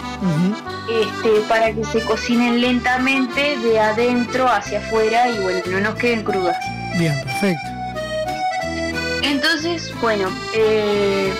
este, 0.90 1.40
para 1.48 1.72
que 1.72 1.84
se 1.84 2.00
cocinen 2.02 2.60
lentamente 2.60 3.58
de 3.58 3.78
adentro 3.78 4.48
hacia 4.48 4.78
afuera 4.78 5.28
y 5.28 5.38
bueno, 5.38 5.60
no 5.66 5.80
nos 5.80 5.94
queden 5.96 6.24
crudas. 6.24 6.56
Bien, 6.98 7.14
perfecto. 7.22 7.68
Entonces, 9.22 9.92
bueno, 10.00 10.30
eh, 10.54 11.32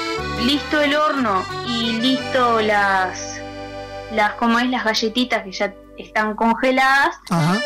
listo 0.45 0.81
el 0.81 0.95
horno 0.95 1.45
y 1.66 1.93
listo 2.01 2.61
las, 2.61 3.40
las, 4.12 4.32
como 4.35 4.59
es, 4.59 4.69
las 4.69 4.85
galletitas 4.85 5.43
que 5.45 5.53
ya 5.53 5.74
están 5.97 6.35
congeladas, 6.35 7.16
Ajá. 7.31 7.59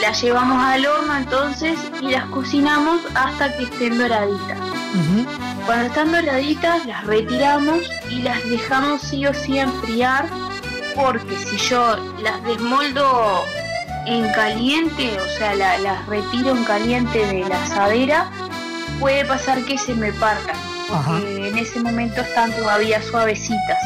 las 0.00 0.20
llevamos 0.22 0.62
al 0.62 0.86
horno 0.86 1.16
entonces 1.16 1.78
y 2.00 2.10
las 2.10 2.24
cocinamos 2.26 3.00
hasta 3.14 3.56
que 3.56 3.64
estén 3.64 3.98
doraditas. 3.98 4.58
Cuando 5.66 5.86
están 5.86 6.10
doraditas 6.12 6.84
las 6.86 7.04
retiramos 7.06 7.78
y 8.08 8.22
las 8.22 8.42
dejamos 8.48 9.02
sí 9.02 9.26
o 9.26 9.32
sí 9.34 9.58
enfriar 9.58 10.26
porque 10.96 11.36
si 11.36 11.56
yo 11.68 11.96
las 12.22 12.42
desmoldo 12.44 13.44
en 14.06 14.28
caliente, 14.32 15.16
o 15.20 15.28
sea, 15.38 15.54
la- 15.54 15.78
las 15.78 16.06
retiro 16.06 16.50
en 16.50 16.64
caliente 16.64 17.24
de 17.26 17.48
la 17.48 17.62
asadera, 17.62 18.30
puede 18.98 19.24
pasar 19.24 19.62
que 19.64 19.78
se 19.78 19.94
me 19.94 20.12
partan, 20.14 20.56
porque 20.88 21.48
en 21.48 21.58
ese 21.58 21.78
momento 21.80 22.20
están 22.22 22.50
todavía 22.52 23.00
suavecitas. 23.02 23.78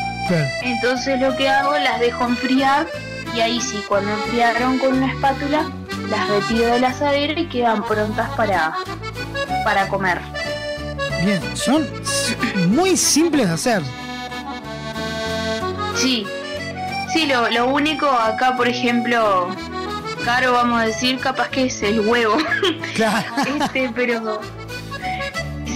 Entonces 0.63 1.21
lo 1.21 1.37
que 1.37 1.49
hago, 1.51 1.77
las 1.79 2.01
dejo 2.01 2.25
enfriar 2.25 2.87
y 3.35 3.41
ahí 3.41 3.61
sí, 3.61 3.85
cuando 3.89 4.11
enfriaron 4.13 4.79
con 4.79 4.95
una 4.97 5.13
espátula, 5.13 5.65
las 6.09 6.29
retiro 6.29 6.67
de 6.67 6.81
la 6.81 6.89
asadera 6.89 7.39
y 7.39 7.47
quedan 7.49 7.83
prontas 7.85 8.31
para, 8.31 8.75
para 9.65 9.87
comer. 9.89 10.19
Bien, 11.25 11.41
son 11.57 11.87
muy 12.69 12.97
simples 12.97 13.49
de 13.49 13.55
hacer. 13.55 13.83
Sí, 15.97 16.27
sí, 17.13 17.27
lo, 17.27 17.49
lo 17.51 17.69
único 17.69 18.07
acá, 18.09 18.57
por 18.57 18.69
ejemplo, 18.69 19.49
caro 20.25 20.53
vamos 20.53 20.81
a 20.83 20.87
decir, 20.87 21.19
capaz 21.19 21.49
que 21.49 21.67
es 21.67 21.83
el 21.83 22.01
huevo. 22.01 22.37
este, 23.61 23.91
pero 23.95 24.41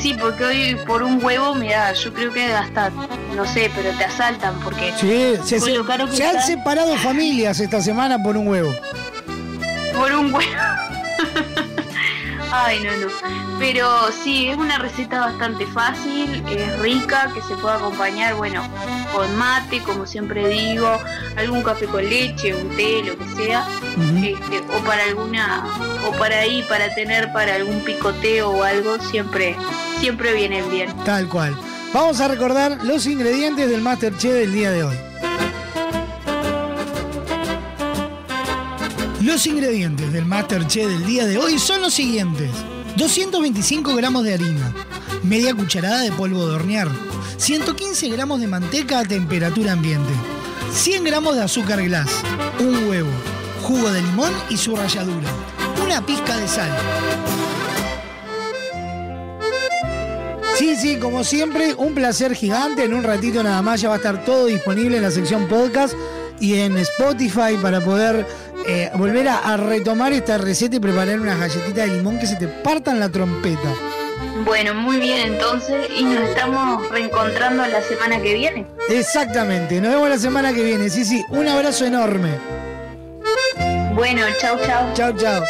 sí, 0.02 0.14
porque 0.20 0.44
hoy 0.44 0.76
por 0.86 1.02
un 1.02 1.22
huevo, 1.24 1.54
mira, 1.54 1.92
yo 1.94 2.12
creo 2.12 2.32
que 2.32 2.52
hasta, 2.52 2.90
no 3.34 3.46
sé, 3.46 3.70
pero 3.74 3.90
te 3.96 4.04
asaltan 4.04 4.58
porque 4.60 4.92
Sí, 5.00 5.36
se, 5.44 5.60
se- 5.60 6.16
se 6.16 6.26
han 6.26 6.42
separado 6.42 6.94
familias 6.96 7.58
esta 7.60 7.80
semana 7.80 8.22
por 8.22 8.36
un 8.36 8.48
huevo. 8.48 8.74
por 9.96 10.12
un 10.12 10.34
huevo. 10.34 10.50
Ay, 12.60 12.80
no, 12.82 12.90
no. 12.96 13.06
Pero 13.58 14.10
sí, 14.24 14.48
es 14.48 14.56
una 14.56 14.78
receta 14.78 15.20
bastante 15.20 15.64
fácil, 15.66 16.42
es 16.48 16.78
rica, 16.80 17.30
que 17.32 17.40
se 17.42 17.54
puede 17.56 17.76
acompañar, 17.76 18.34
bueno, 18.34 18.62
con 19.14 19.34
mate, 19.36 19.80
como 19.82 20.06
siempre 20.06 20.48
digo, 20.48 20.98
algún 21.36 21.62
café 21.62 21.86
con 21.86 22.08
leche, 22.08 22.54
un 22.54 22.68
té, 22.76 23.02
lo 23.04 23.16
que 23.16 23.28
sea, 23.36 23.66
este, 24.16 24.60
o 24.76 24.84
para 24.84 25.04
alguna, 25.04 25.66
o 26.06 26.12
para 26.18 26.40
ahí, 26.40 26.64
para 26.68 26.92
tener 26.94 27.32
para 27.32 27.54
algún 27.54 27.80
picoteo 27.80 28.50
o 28.50 28.62
algo, 28.64 28.98
siempre, 29.00 29.56
siempre 30.00 30.32
viene 30.34 30.62
bien. 30.62 30.92
Tal 31.04 31.28
cual. 31.28 31.56
Vamos 31.92 32.20
a 32.20 32.28
recordar 32.28 32.84
los 32.84 33.06
ingredientes 33.06 33.70
del 33.70 33.80
Masterchef 33.80 34.32
del 34.32 34.52
día 34.52 34.70
de 34.70 34.84
hoy. 34.84 35.07
Los 39.28 39.46
ingredientes 39.46 40.10
del 40.10 40.24
Masterchef 40.24 40.88
del 40.88 41.04
día 41.04 41.26
de 41.26 41.36
hoy 41.36 41.58
son 41.58 41.82
los 41.82 41.92
siguientes. 41.92 42.48
225 42.96 43.94
gramos 43.94 44.24
de 44.24 44.32
harina, 44.32 44.72
media 45.22 45.54
cucharada 45.54 46.00
de 46.00 46.10
polvo 46.10 46.48
de 46.48 46.54
hornear, 46.54 46.88
115 47.36 48.08
gramos 48.08 48.40
de 48.40 48.46
manteca 48.46 49.00
a 49.00 49.04
temperatura 49.04 49.72
ambiente, 49.72 50.10
100 50.72 51.04
gramos 51.04 51.36
de 51.36 51.42
azúcar 51.42 51.82
glass, 51.82 52.08
un 52.58 52.88
huevo, 52.88 53.10
jugo 53.64 53.92
de 53.92 54.00
limón 54.00 54.32
y 54.48 54.56
su 54.56 54.74
ralladura, 54.74 55.28
una 55.84 56.04
pizca 56.06 56.34
de 56.38 56.48
sal. 56.48 56.70
Sí, 60.56 60.74
sí, 60.74 60.96
como 60.96 61.22
siempre, 61.22 61.74
un 61.74 61.94
placer 61.94 62.34
gigante. 62.34 62.84
En 62.84 62.94
un 62.94 63.04
ratito 63.04 63.42
nada 63.42 63.60
más 63.60 63.82
ya 63.82 63.90
va 63.90 63.96
a 63.96 63.98
estar 63.98 64.24
todo 64.24 64.46
disponible 64.46 64.96
en 64.96 65.02
la 65.02 65.10
sección 65.10 65.46
podcast 65.48 65.94
y 66.40 66.54
en 66.60 66.76
Spotify 66.78 67.56
para 67.60 67.80
poder 67.80 68.26
eh, 68.68 68.90
volver 68.94 69.26
a, 69.28 69.38
a 69.38 69.56
retomar 69.56 70.12
esta 70.12 70.38
receta 70.38 70.76
y 70.76 70.80
preparar 70.80 71.18
unas 71.18 71.40
galletitas 71.40 71.88
de 71.88 71.96
limón 71.96 72.18
que 72.18 72.26
se 72.26 72.36
te 72.36 72.46
partan 72.46 73.00
la 73.00 73.08
trompeta. 73.08 73.72
Bueno, 74.44 74.74
muy 74.74 74.98
bien 74.98 75.32
entonces, 75.32 75.88
y 75.96 76.04
nos 76.04 76.22
estamos 76.22 76.88
reencontrando 76.90 77.66
la 77.66 77.82
semana 77.82 78.20
que 78.20 78.34
viene. 78.34 78.66
Exactamente, 78.88 79.80
nos 79.80 79.92
vemos 79.94 80.08
la 80.08 80.18
semana 80.18 80.52
que 80.52 80.62
viene. 80.62 80.90
Sí, 80.90 81.04
sí, 81.04 81.24
un 81.30 81.48
abrazo 81.48 81.86
enorme. 81.86 82.30
Bueno, 83.94 84.22
chau, 84.40 84.56
chau. 84.64 84.92
Chau, 84.94 85.12
chau. 85.16 85.42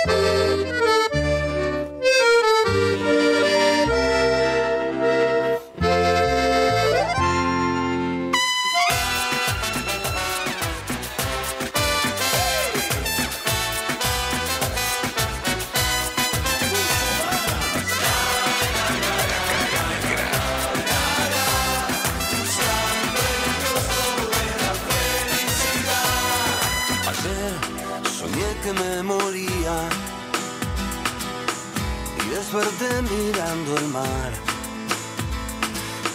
Desperté 32.50 33.02
mirando 33.02 33.76
el 33.76 33.88
mar. 33.88 34.32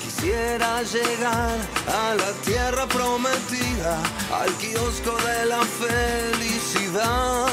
Quisiera 0.01 0.81
llegar 0.81 1.57
a 1.87 2.15
la 2.15 2.31
tierra 2.43 2.87
prometida, 2.87 3.99
al 4.41 4.51
kiosco 4.53 5.15
de 5.27 5.45
la 5.45 5.61
felicidad. 5.83 7.47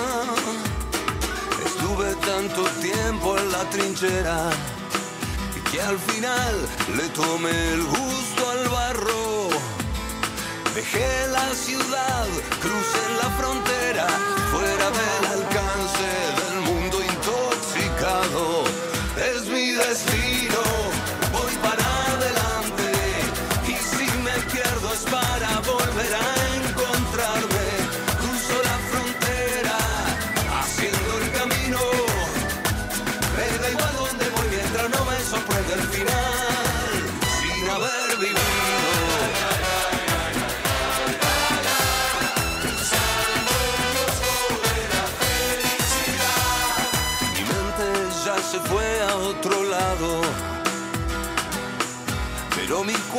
Estuve 1.66 2.15
tanto 2.27 2.62
tiempo 2.81 3.36
en 3.36 3.52
la 3.52 3.69
trinchera 3.70 4.51
que 5.70 5.82
al 5.82 5.98
final 5.98 6.55
le 6.97 7.09
tomé 7.11 7.73
el 7.74 7.82
gusto 7.85 8.51
al 8.51 8.69
barro. 8.69 9.48
Dejé 10.74 11.28
la 11.28 11.55
ciudad, 11.55 12.27
crucé 12.62 13.05
la 13.23 13.28
frontera, 13.39 14.07
fuera 14.52 14.90
del 14.90 15.27
alcance 15.32 15.59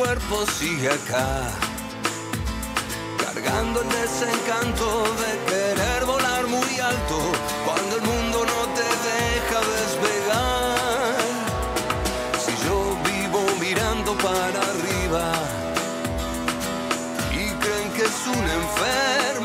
cuerpo 0.04 0.44
sigue 0.58 0.88
acá, 0.88 1.48
cargando 3.22 3.82
el 3.82 3.88
desencanto 3.88 5.04
de 5.22 5.32
querer 5.50 6.04
volar 6.04 6.44
muy 6.48 6.72
alto 6.80 7.18
cuando 7.64 7.96
el 7.96 8.02
mundo 8.02 8.38
no 8.52 8.60
te 8.78 8.88
deja 9.10 9.58
despegar. 9.76 11.16
Si 12.44 12.52
yo 12.66 12.78
vivo 13.10 13.40
mirando 13.60 14.10
para 14.18 14.60
arriba 14.72 15.26
y 17.30 17.44
creen 17.62 17.88
que 17.96 18.02
es 18.02 18.26
una 18.26 18.54
enfermedad. 18.54 19.41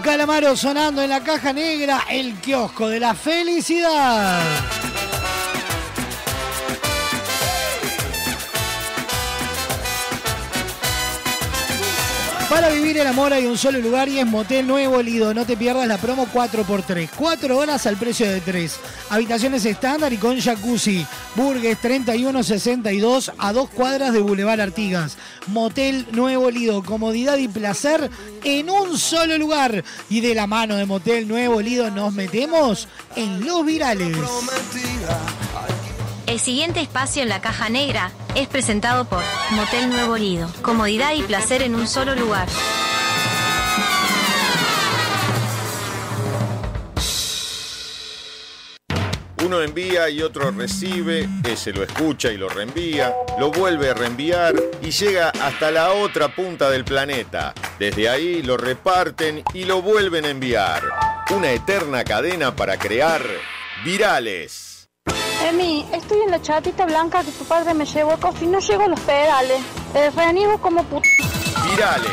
Calamaro 0.00 0.56
sonando 0.56 1.02
en 1.02 1.10
la 1.10 1.22
caja 1.22 1.52
negra, 1.52 2.04
el 2.10 2.34
kiosco 2.40 2.88
de 2.88 3.00
la 3.00 3.14
felicidad. 3.14 4.75
Para 12.56 12.70
vivir 12.70 12.96
el 12.96 13.06
amor 13.06 13.34
hay 13.34 13.44
un 13.44 13.58
solo 13.58 13.80
lugar 13.80 14.08
y 14.08 14.18
es 14.18 14.26
Motel 14.26 14.66
Nuevo 14.66 15.02
Lido. 15.02 15.34
No 15.34 15.44
te 15.44 15.58
pierdas 15.58 15.86
la 15.86 15.98
promo 15.98 16.26
4x3. 16.26 17.10
4 17.14 17.54
horas 17.54 17.86
al 17.86 17.98
precio 17.98 18.30
de 18.30 18.40
3. 18.40 18.76
Habitaciones 19.10 19.66
estándar 19.66 20.10
y 20.14 20.16
con 20.16 20.40
jacuzzi. 20.40 21.06
Burgues 21.34 21.78
3162 21.82 23.32
a 23.36 23.52
dos 23.52 23.68
cuadras 23.68 24.14
de 24.14 24.20
Boulevard 24.20 24.62
Artigas. 24.62 25.18
Motel 25.48 26.06
Nuevo 26.12 26.50
Lido. 26.50 26.82
Comodidad 26.82 27.36
y 27.36 27.46
placer 27.46 28.10
en 28.42 28.70
un 28.70 28.96
solo 28.96 29.36
lugar. 29.36 29.84
Y 30.08 30.22
de 30.22 30.34
la 30.34 30.46
mano 30.46 30.76
de 30.76 30.86
Motel 30.86 31.28
Nuevo 31.28 31.60
Lido 31.60 31.90
nos 31.90 32.14
metemos 32.14 32.88
en 33.16 33.44
los 33.44 33.66
virales. 33.66 34.16
El 36.26 36.40
siguiente 36.40 36.80
espacio 36.80 37.22
en 37.22 37.28
la 37.28 37.40
caja 37.40 37.68
negra 37.68 38.10
es 38.34 38.48
presentado 38.48 39.04
por 39.04 39.22
Motel 39.52 39.88
Nuevo 39.88 40.16
Lido. 40.16 40.50
Comodidad 40.60 41.14
y 41.14 41.22
placer 41.22 41.62
en 41.62 41.76
un 41.76 41.86
solo 41.86 42.16
lugar. 42.16 42.48
Uno 49.44 49.62
envía 49.62 50.10
y 50.10 50.22
otro 50.22 50.50
recibe, 50.50 51.28
ese 51.48 51.72
lo 51.72 51.84
escucha 51.84 52.32
y 52.32 52.36
lo 52.36 52.48
reenvía, 52.48 53.14
lo 53.38 53.52
vuelve 53.52 53.90
a 53.90 53.94
reenviar 53.94 54.56
y 54.82 54.90
llega 54.90 55.28
hasta 55.28 55.70
la 55.70 55.92
otra 55.92 56.34
punta 56.34 56.68
del 56.70 56.84
planeta. 56.84 57.54
Desde 57.78 58.08
ahí 58.08 58.42
lo 58.42 58.56
reparten 58.56 59.44
y 59.54 59.64
lo 59.64 59.80
vuelven 59.80 60.24
a 60.24 60.30
enviar. 60.30 60.82
Una 61.30 61.52
eterna 61.52 62.02
cadena 62.02 62.56
para 62.56 62.76
crear 62.76 63.22
virales. 63.84 64.65
Emi, 65.48 65.86
estoy 65.92 66.22
en 66.22 66.32
la 66.32 66.42
chatita 66.42 66.86
blanca 66.86 67.22
que 67.22 67.30
tu 67.30 67.44
padre 67.44 67.72
me 67.72 67.86
llevó 67.86 68.12
a 68.12 68.16
coffee 68.16 68.48
y 68.48 68.50
no 68.50 68.58
llego 68.58 68.82
a 68.82 68.88
los 68.88 68.98
pedales. 68.98 69.60
Eh, 69.94 70.10
reanimo 70.10 70.58
como 70.60 70.82
puto. 70.82 71.08
Virales. 71.70 72.10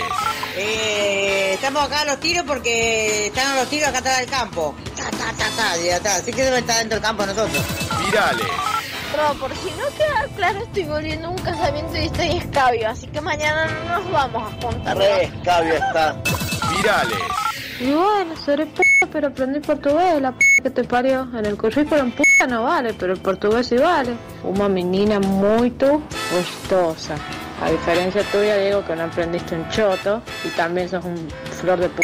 Eh, 0.56 1.54
estamos 1.56 1.84
acá 1.84 2.02
a 2.02 2.06
los 2.06 2.20
tiros 2.20 2.46
porque 2.46 3.28
están 3.28 3.54
a 3.54 3.56
los 3.56 3.70
tiros 3.70 3.90
acá 3.90 4.00
atrás 4.00 4.20
del 4.20 4.30
campo. 4.30 4.76
Ta, 4.96 5.10
ta, 5.10 5.34
ta, 5.36 5.50
ta, 5.56 5.78
y 5.80 5.90
atrás. 5.90 6.20
Así 6.20 6.32
que 6.32 6.44
deben 6.44 6.60
estar 6.60 6.78
dentro 6.78 6.98
del 6.98 7.04
campo 7.04 7.26
nosotros. 7.26 7.64
Virales. 8.06 8.48
Pero 9.12 9.34
por 9.40 9.56
si 9.56 9.72
no 9.72 9.88
queda 9.98 10.28
claro, 10.36 10.60
estoy 10.60 10.84
volviendo 10.84 11.28
a 11.28 11.32
un 11.32 11.38
casamiento 11.38 11.98
y 11.98 12.06
estoy 12.06 12.38
escabio, 12.38 12.90
así 12.90 13.08
que 13.08 13.22
mañana 13.22 13.66
no 13.66 14.00
nos 14.00 14.12
vamos 14.12 14.44
a 14.44 14.62
juntar. 14.62 14.98
Re 14.98 15.24
escabio 15.24 15.74
está. 15.74 16.22
Virales. 16.76 17.53
Y 17.80 17.92
bueno, 17.92 18.36
seré 18.46 18.66
p 18.66 18.82
pero 19.12 19.28
aprendí 19.28 19.60
portugués, 19.60 20.22
la 20.22 20.32
p 20.32 20.40
que 20.64 20.70
te 20.70 20.84
parió. 20.84 21.28
En 21.38 21.46
el 21.46 21.58
currículum 21.58 22.12
p 22.12 22.24
no 22.48 22.64
vale, 22.64 22.94
pero 22.94 23.14
el 23.14 23.20
portugués 23.20 23.68
sí 23.68 23.78
vale. 23.78 24.16
Una 24.44 24.68
menina 24.68 25.20
muy 25.20 25.72
gustosa. 25.72 27.16
A 27.64 27.70
diferencia 27.70 28.24
tuya, 28.32 28.58
digo 28.58 28.84
que 28.86 28.96
no 28.96 29.04
aprendiste 29.04 29.56
un 29.56 29.70
choto 29.70 30.22
y 30.44 30.50
también 30.50 30.90
sos 30.90 31.06
un 31.06 31.28
flor 31.62 31.80
de 31.80 31.90
p. 31.90 32.02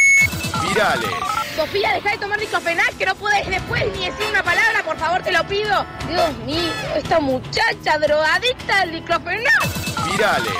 Virales. 0.68 1.10
Sofía, 1.56 1.92
deja 1.94 2.12
de 2.12 2.18
tomar 2.18 2.38
diclofenac, 2.38 2.96
que 2.96 3.06
no 3.06 3.14
puedes 3.16 3.46
después 3.48 3.82
ni 3.92 4.06
decir 4.06 4.26
una 4.30 4.42
palabra, 4.42 4.82
por 4.84 4.96
favor, 4.96 5.22
te 5.22 5.32
lo 5.32 5.44
pido. 5.46 5.84
Dios 6.08 6.38
mío, 6.46 6.72
esta 6.96 7.20
muchacha 7.20 7.98
drogadicta 7.98 8.80
del 8.80 8.92
diclofenac. 8.92 9.68
Virales. 10.10 10.52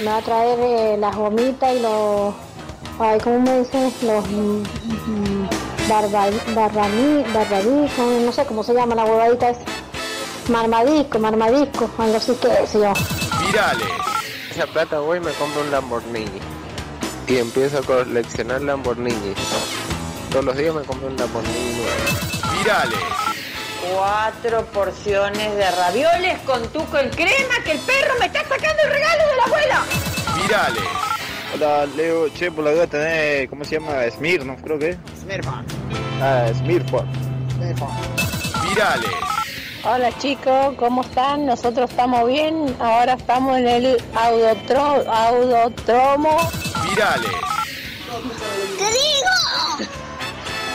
Me 0.00 0.06
va 0.06 0.16
a 0.16 0.22
traer 0.22 0.58
eh, 0.60 0.96
las 0.98 1.14
gomitas 1.14 1.74
y 1.76 1.80
los... 1.80 2.34
Ay, 3.02 3.18
¿cómo 3.18 3.40
me 3.40 3.60
dicen? 3.60 3.84
Los... 4.02 4.26
mm, 4.28 4.62
mm, 5.06 5.48
barba, 5.88 6.26
barbani, 6.54 7.24
barbadisco, 7.32 8.02
no 8.02 8.30
sé 8.30 8.44
cómo 8.44 8.62
se 8.62 8.74
llama 8.74 8.94
la 8.94 9.06
huevadita 9.06 9.48
esa. 9.48 9.62
Marmadisco, 10.48 11.18
marmadisco, 11.18 11.88
algo 11.96 12.16
así 12.18 12.34
que 12.34 12.66
se 12.66 12.78
llama. 12.78 13.00
Virales. 13.46 13.88
Esa 14.50 14.66
plata 14.66 14.98
voy 14.98 15.16
y 15.16 15.20
me 15.20 15.32
compro 15.32 15.62
un 15.62 15.70
Lamborghini. 15.70 16.40
Y 17.26 17.38
empiezo 17.38 17.78
a 17.78 17.82
coleccionar 17.82 18.60
Lamborghinis. 18.60 19.38
Todos 20.30 20.44
los 20.44 20.56
días 20.58 20.74
me 20.74 20.82
compro 20.82 21.08
un 21.08 21.16
Lamborghini 21.16 21.76
nuevo. 21.76 22.58
Virales. 22.58 22.98
Cuatro 23.94 24.66
porciones 24.66 25.56
de 25.56 25.70
ravioles 25.70 26.38
con 26.40 26.68
tuco 26.68 26.98
en 26.98 27.08
crema 27.08 27.64
que 27.64 27.72
el 27.72 27.78
perro 27.78 28.14
me 28.18 28.26
está 28.26 28.40
sacando 28.40 28.82
el 28.84 28.90
regalo 28.90 29.24
de 29.30 29.36
la 29.36 29.44
abuela. 29.44 29.82
Virales. 30.42 31.09
Hola, 31.54 31.86
Leo. 31.96 32.28
Che, 32.30 32.50
por 32.50 32.64
la 32.64 32.72
duda 32.72 32.86
tenés, 32.86 33.48
¿cómo 33.48 33.64
se 33.64 33.76
llama? 33.78 33.92
Smirnoff, 34.10 34.60
creo 34.62 34.78
que 34.78 34.90
es. 34.90 34.96
Smirnoff. 35.20 35.54
Ah, 36.22 36.46
Smirnoff. 36.58 37.04
Virales. 38.68 39.10
Hola 39.82 40.10
chicos, 40.18 40.74
¿cómo 40.78 41.00
están? 41.02 41.46
Nosotros 41.46 41.90
estamos 41.90 42.28
bien. 42.28 42.76
Ahora 42.80 43.14
estamos 43.14 43.56
en 43.58 43.66
el 43.66 44.02
audotro, 44.14 45.10
audotromo. 45.10 46.36
Virales. 46.88 47.30
¡Te 48.78 48.84
digo! 48.84 49.90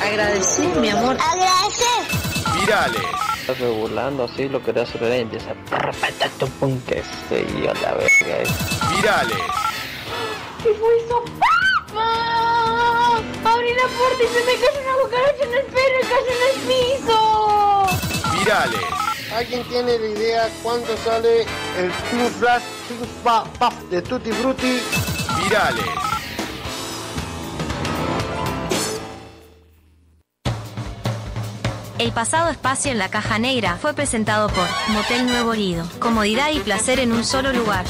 Agradecer, 0.03 0.75
mi 0.77 0.89
amor. 0.89 1.17
Agradecer. 1.21 2.59
Virales. 2.59 3.01
Estás 3.41 3.59
burlando 3.59 4.23
así, 4.23 4.49
lo 4.49 4.61
querés 4.63 4.89
hacer 4.89 5.17
y 5.19 5.21
empieza 5.21 5.51
a 5.51 6.29
tu 6.39 6.47
punque 6.49 7.03
y 7.31 7.67
a 7.67 7.73
la 7.75 7.93
verga. 7.93 8.09
eh. 8.41 8.47
Virales. 8.95 9.37
¿Qué 10.65 10.73
fue 10.73 10.97
eso? 10.97 11.23
¡Ah! 11.95 13.21
Abrí 13.45 13.71
la 13.75 13.83
puerta 13.83 14.23
y 14.23 14.27
se 14.27 14.39
me 14.45 14.53
cayó 14.59 14.81
una 14.81 14.93
cucaracha 15.03 15.43
en 15.43 15.53
el 15.53 15.65
pelo 15.65 15.97
y 16.01 16.05
cayó 16.07 16.31
en 16.33 16.41
el 16.49 16.57
piso. 16.65 17.19
Virales. 18.39 18.87
¿Alguien 19.31 19.63
tiene 19.69 19.99
la 19.99 20.07
idea 20.07 20.49
cuánto 20.63 20.97
sale 20.97 21.41
el 21.77 21.91
Two 22.09 22.29
Flash 22.39 22.63
Puff 23.23 23.75
de 23.91 24.01
Tutti 24.01 24.31
Frutti? 24.31 24.81
Virales. 25.43 25.85
El 31.99 32.11
pasado 32.11 32.49
espacio 32.49 32.91
en 32.91 32.97
la 32.97 33.09
caja 33.09 33.37
negra 33.37 33.77
fue 33.79 33.93
presentado 33.93 34.49
por 34.49 34.65
Motel 34.87 35.27
Nuevo 35.27 35.53
Lido. 35.53 35.87
Comodidad 35.99 36.49
y 36.49 36.59
placer 36.59 36.99
en 36.99 37.11
un 37.11 37.23
solo 37.23 37.53
lugar. 37.53 37.85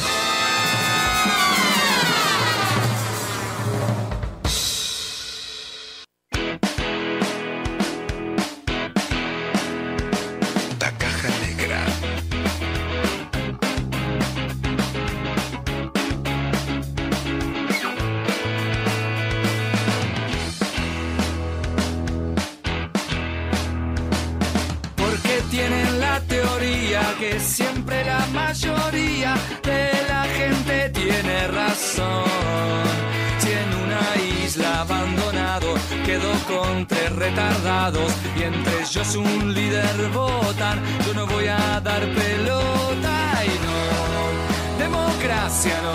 Y 38.66 38.68
entre 38.68 38.82
ellos 38.82 39.16
un 39.16 39.54
líder 39.54 40.10
votan, 40.14 40.82
yo 41.06 41.14
no 41.14 41.26
voy 41.28 41.48
a 41.48 41.80
dar 41.82 42.02
pelota 42.02 43.44
y 43.44 43.60
no, 43.66 43.78
democracia 44.80 45.74
no, 45.84 45.94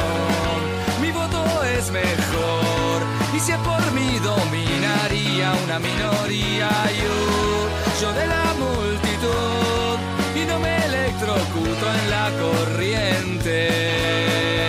mi 1.00 1.10
voto 1.10 1.42
es 1.64 1.90
mejor. 1.90 3.02
Y 3.34 3.40
si 3.40 3.52
es 3.52 3.58
por 3.58 3.92
mí 3.92 4.18
dominaría 4.18 5.52
una 5.64 5.78
minoría. 5.78 6.68
Yo, 7.00 7.14
yo 8.00 8.12
de 8.12 8.26
la 8.26 8.52
multitud. 8.58 9.98
Y 10.34 10.44
no 10.46 10.58
me 10.58 10.84
electrocuto 10.84 11.94
en 11.94 12.10
la 12.10 12.30
corriente. 12.42 14.59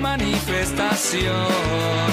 Manifestación. 0.00 0.60
estación. 0.60 2.10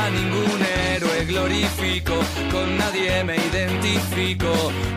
A 0.00 0.02
ningún 0.10 0.60
héroe 0.92 1.24
glorifico, 1.26 2.14
con 2.50 2.78
nadie 2.78 3.22
me 3.24 3.36
identifico, 3.36 4.50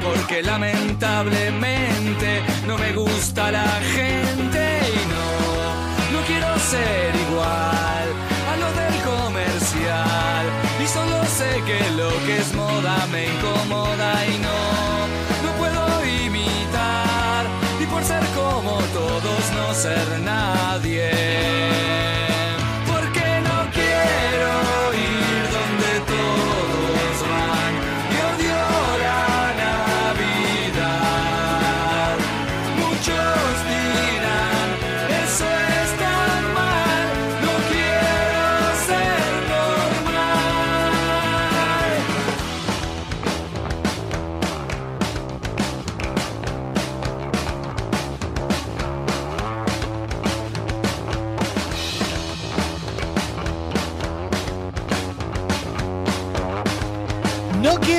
porque 0.04 0.42
lamentablemente 0.42 2.42
no 2.68 2.78
me 2.78 2.94
gusta 2.94 3.52
la 3.52 3.70
gente 3.96 4.62
y 4.96 5.00
no, 5.14 5.28
no 6.14 6.20
quiero 6.26 6.58
ser 6.60 7.14
igual 7.28 8.08
a 8.52 8.54
lo 8.62 8.70
del 8.80 8.96
comercial. 9.14 10.46
Y 10.84 10.86
solo 10.88 11.18
sé 11.26 11.52
que 11.68 11.80
lo 11.92 12.10
que 12.26 12.38
es 12.38 12.54
moda 12.54 13.06
me 13.12 13.26
incomoda 13.34 14.26
y 14.26 14.38
no, 14.48 14.60
no 15.44 15.50
puedo 15.58 15.84
imitar. 16.06 17.46
Y 17.82 17.86
por 17.86 18.04
ser 18.04 18.24
como 18.34 18.80
todos, 18.94 19.44
no 19.58 19.74
ser 19.74 20.08
nadie. 20.22 21.65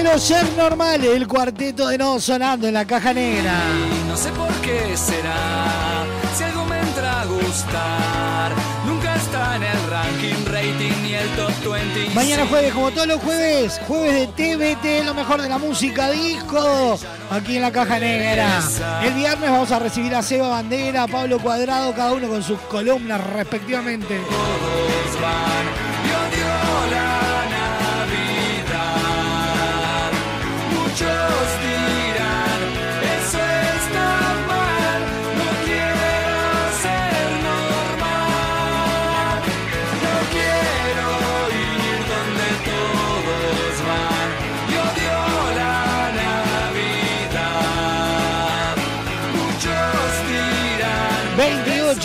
Quiero 0.06 0.20
ser 0.20 0.56
normal, 0.56 1.04
el 1.04 1.26
cuarteto 1.26 1.88
de 1.88 1.98
no 1.98 2.20
sonando 2.20 2.68
en 2.68 2.74
la 2.74 2.84
caja 2.84 3.12
negra. 3.12 3.54
Y 3.90 4.08
no 4.08 4.16
sé 4.16 4.30
por 4.30 4.52
qué 4.60 4.96
será, 4.96 6.04
si 6.36 6.44
algo 6.44 6.64
me 6.64 6.78
entra 6.78 7.22
a 7.22 7.24
gustar, 7.24 8.52
nunca 8.86 9.16
está 9.16 9.56
en 9.56 9.64
el 9.64 9.90
ranking, 9.90 10.44
rating 10.46 11.02
ni 11.02 11.14
el 11.14 11.28
top 11.30 11.72
20. 11.72 12.14
Mañana 12.14 12.46
jueves, 12.46 12.72
como 12.72 12.90
todos 12.92 13.08
los 13.08 13.20
jueves, 13.20 13.80
jueves 13.88 14.12
de 14.12 14.26
TVT, 14.28 15.04
lo 15.04 15.14
mejor 15.14 15.42
de 15.42 15.48
la 15.48 15.58
música 15.58 16.10
disco, 16.10 17.00
aquí 17.28 17.56
en 17.56 17.62
la 17.62 17.72
caja 17.72 17.98
negra. 17.98 18.62
El 19.02 19.14
viernes 19.14 19.50
vamos 19.50 19.72
a 19.72 19.80
recibir 19.80 20.14
a 20.14 20.22
Seba 20.22 20.48
Bandera, 20.48 21.02
a 21.02 21.08
Pablo 21.08 21.40
Cuadrado, 21.40 21.92
cada 21.94 22.12
uno 22.12 22.28
con 22.28 22.44
sus 22.44 22.60
columnas 22.60 23.20
respectivamente. 23.32 24.20
Todos 24.28 25.20
van, 25.20 25.85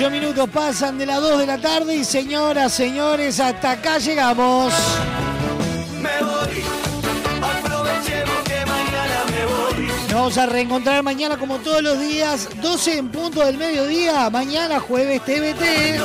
8 0.01 0.09
minutos 0.09 0.49
pasan 0.49 0.97
de 0.97 1.05
las 1.05 1.21
2 1.21 1.37
de 1.41 1.45
la 1.45 1.59
tarde 1.59 1.95
y 1.95 2.03
señoras, 2.03 2.73
señores, 2.73 3.39
hasta 3.39 3.69
acá 3.73 3.99
llegamos. 3.99 4.73
Me 6.01 6.25
voy. 6.25 6.63
Aprovechemos 7.39 8.41
que 8.43 8.65
mañana 8.65 9.23
me 9.29 9.45
voy. 9.45 9.85
Nos 9.85 10.13
vamos 10.13 10.37
a 10.39 10.45
reencontrar 10.47 11.03
mañana 11.03 11.37
como 11.37 11.57
todos 11.57 11.83
los 11.83 11.99
días, 11.99 12.49
12 12.63 12.97
en 12.97 13.09
punto 13.09 13.45
del 13.45 13.59
mediodía, 13.59 14.27
mañana 14.31 14.79
jueves 14.79 15.21
TVT. 15.23 15.99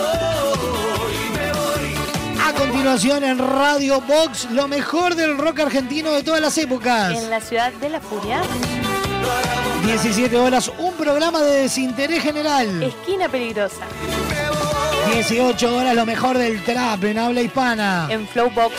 A 2.46 2.52
continuación 2.52 3.24
en 3.24 3.38
Radio 3.38 4.02
Box, 4.02 4.50
lo 4.50 4.68
mejor 4.68 5.14
del 5.14 5.38
rock 5.38 5.60
argentino 5.60 6.10
de 6.12 6.22
todas 6.22 6.42
las 6.42 6.58
épocas. 6.58 7.14
En 7.16 7.30
la 7.30 7.40
ciudad 7.40 7.72
de 7.72 7.88
la 7.88 8.00
furia. 8.02 8.42
17 9.84 10.36
horas, 10.36 10.70
un 10.78 10.94
programa 10.94 11.40
de 11.40 11.62
desinterés 11.62 12.22
general. 12.22 12.82
Esquina 12.82 13.28
peligrosa. 13.28 13.86
18 15.14 15.76
horas, 15.76 15.94
lo 15.94 16.04
mejor 16.04 16.36
del 16.36 16.62
trap 16.64 17.04
en 17.04 17.18
habla 17.18 17.42
hispana. 17.42 18.08
En 18.10 18.26
Flowbox. 18.26 18.74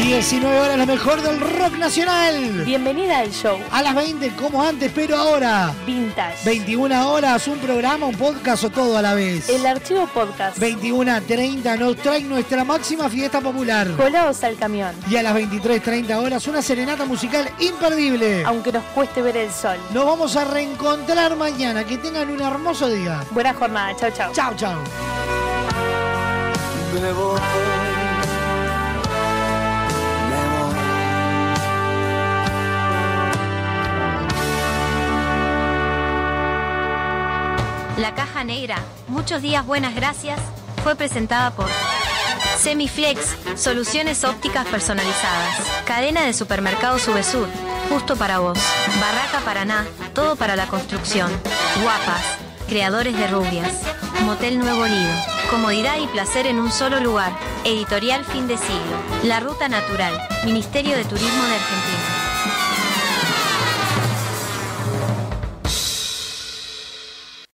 19 0.00 0.60
horas, 0.60 0.78
lo 0.78 0.86
mejor 0.86 1.20
del 1.20 1.38
rock 1.38 1.76
nacional. 1.76 2.64
Bienvenida 2.64 3.18
al 3.18 3.30
show. 3.30 3.58
A 3.70 3.82
las 3.82 3.94
20, 3.94 4.30
como 4.30 4.62
antes, 4.62 4.90
pero 4.94 5.14
ahora. 5.16 5.74
Vintage. 5.86 6.42
21 6.44 7.12
horas, 7.12 7.46
un 7.46 7.58
programa, 7.58 8.06
un 8.06 8.16
podcast 8.16 8.64
o 8.64 8.70
todo 8.70 8.96
a 8.96 9.02
la 9.02 9.12
vez. 9.12 9.50
El 9.50 9.66
archivo 9.66 10.06
podcast. 10.06 10.58
21.30 10.58 11.78
nos 11.78 11.96
trae 11.96 12.22
nuestra 12.22 12.64
máxima 12.64 13.10
fiesta 13.10 13.42
popular. 13.42 13.88
Colados 13.96 14.42
al 14.42 14.56
camión. 14.56 14.94
Y 15.10 15.16
a 15.16 15.22
las 15.22 15.36
23.30 15.36 16.16
horas, 16.16 16.46
una 16.48 16.62
serenata 16.62 17.04
musical 17.04 17.50
imperdible. 17.58 18.42
Aunque 18.46 18.72
nos 18.72 18.84
cueste 18.94 19.20
ver 19.20 19.36
el 19.36 19.52
sol. 19.52 19.76
Nos 19.92 20.06
vamos 20.06 20.34
a 20.34 20.44
reencontrar 20.44 21.36
mañana. 21.36 21.84
Que 21.84 21.98
tengan 21.98 22.30
un 22.30 22.40
hermoso 22.40 22.88
día. 22.88 23.22
Buena 23.32 23.52
jornada. 23.52 23.94
Chau, 23.96 24.10
chau. 24.10 24.32
Chau, 24.32 24.56
chau. 24.56 24.78
La 38.00 38.14
caja 38.14 38.44
negra, 38.44 38.78
muchos 39.08 39.42
días 39.42 39.66
buenas 39.66 39.94
gracias, 39.94 40.40
fue 40.82 40.96
presentada 40.96 41.50
por 41.50 41.66
Semiflex, 42.56 43.36
soluciones 43.56 44.24
ópticas 44.24 44.66
personalizadas. 44.68 45.58
Cadena 45.84 46.22
de 46.22 46.32
supermercados 46.32 47.02
Subesur, 47.02 47.46
justo 47.90 48.16
para 48.16 48.38
vos. 48.38 48.58
Barraca 49.02 49.44
Paraná, 49.44 49.86
todo 50.14 50.36
para 50.36 50.56
la 50.56 50.66
construcción. 50.66 51.30
Guapas, 51.82 52.24
creadores 52.70 53.14
de 53.18 53.26
rubias. 53.26 53.82
Motel 54.24 54.58
Nuevo 54.58 54.86
Lido, 54.86 55.12
comodidad 55.50 55.98
y 56.00 56.06
placer 56.06 56.46
en 56.46 56.58
un 56.58 56.72
solo 56.72 57.00
lugar. 57.00 57.32
Editorial 57.64 58.24
Fin 58.24 58.48
de 58.48 58.56
Siglo. 58.56 58.96
La 59.24 59.40
Ruta 59.40 59.68
Natural, 59.68 60.26
Ministerio 60.46 60.96
de 60.96 61.04
Turismo 61.04 61.44
de 61.44 61.54
Argentina. 61.54 61.99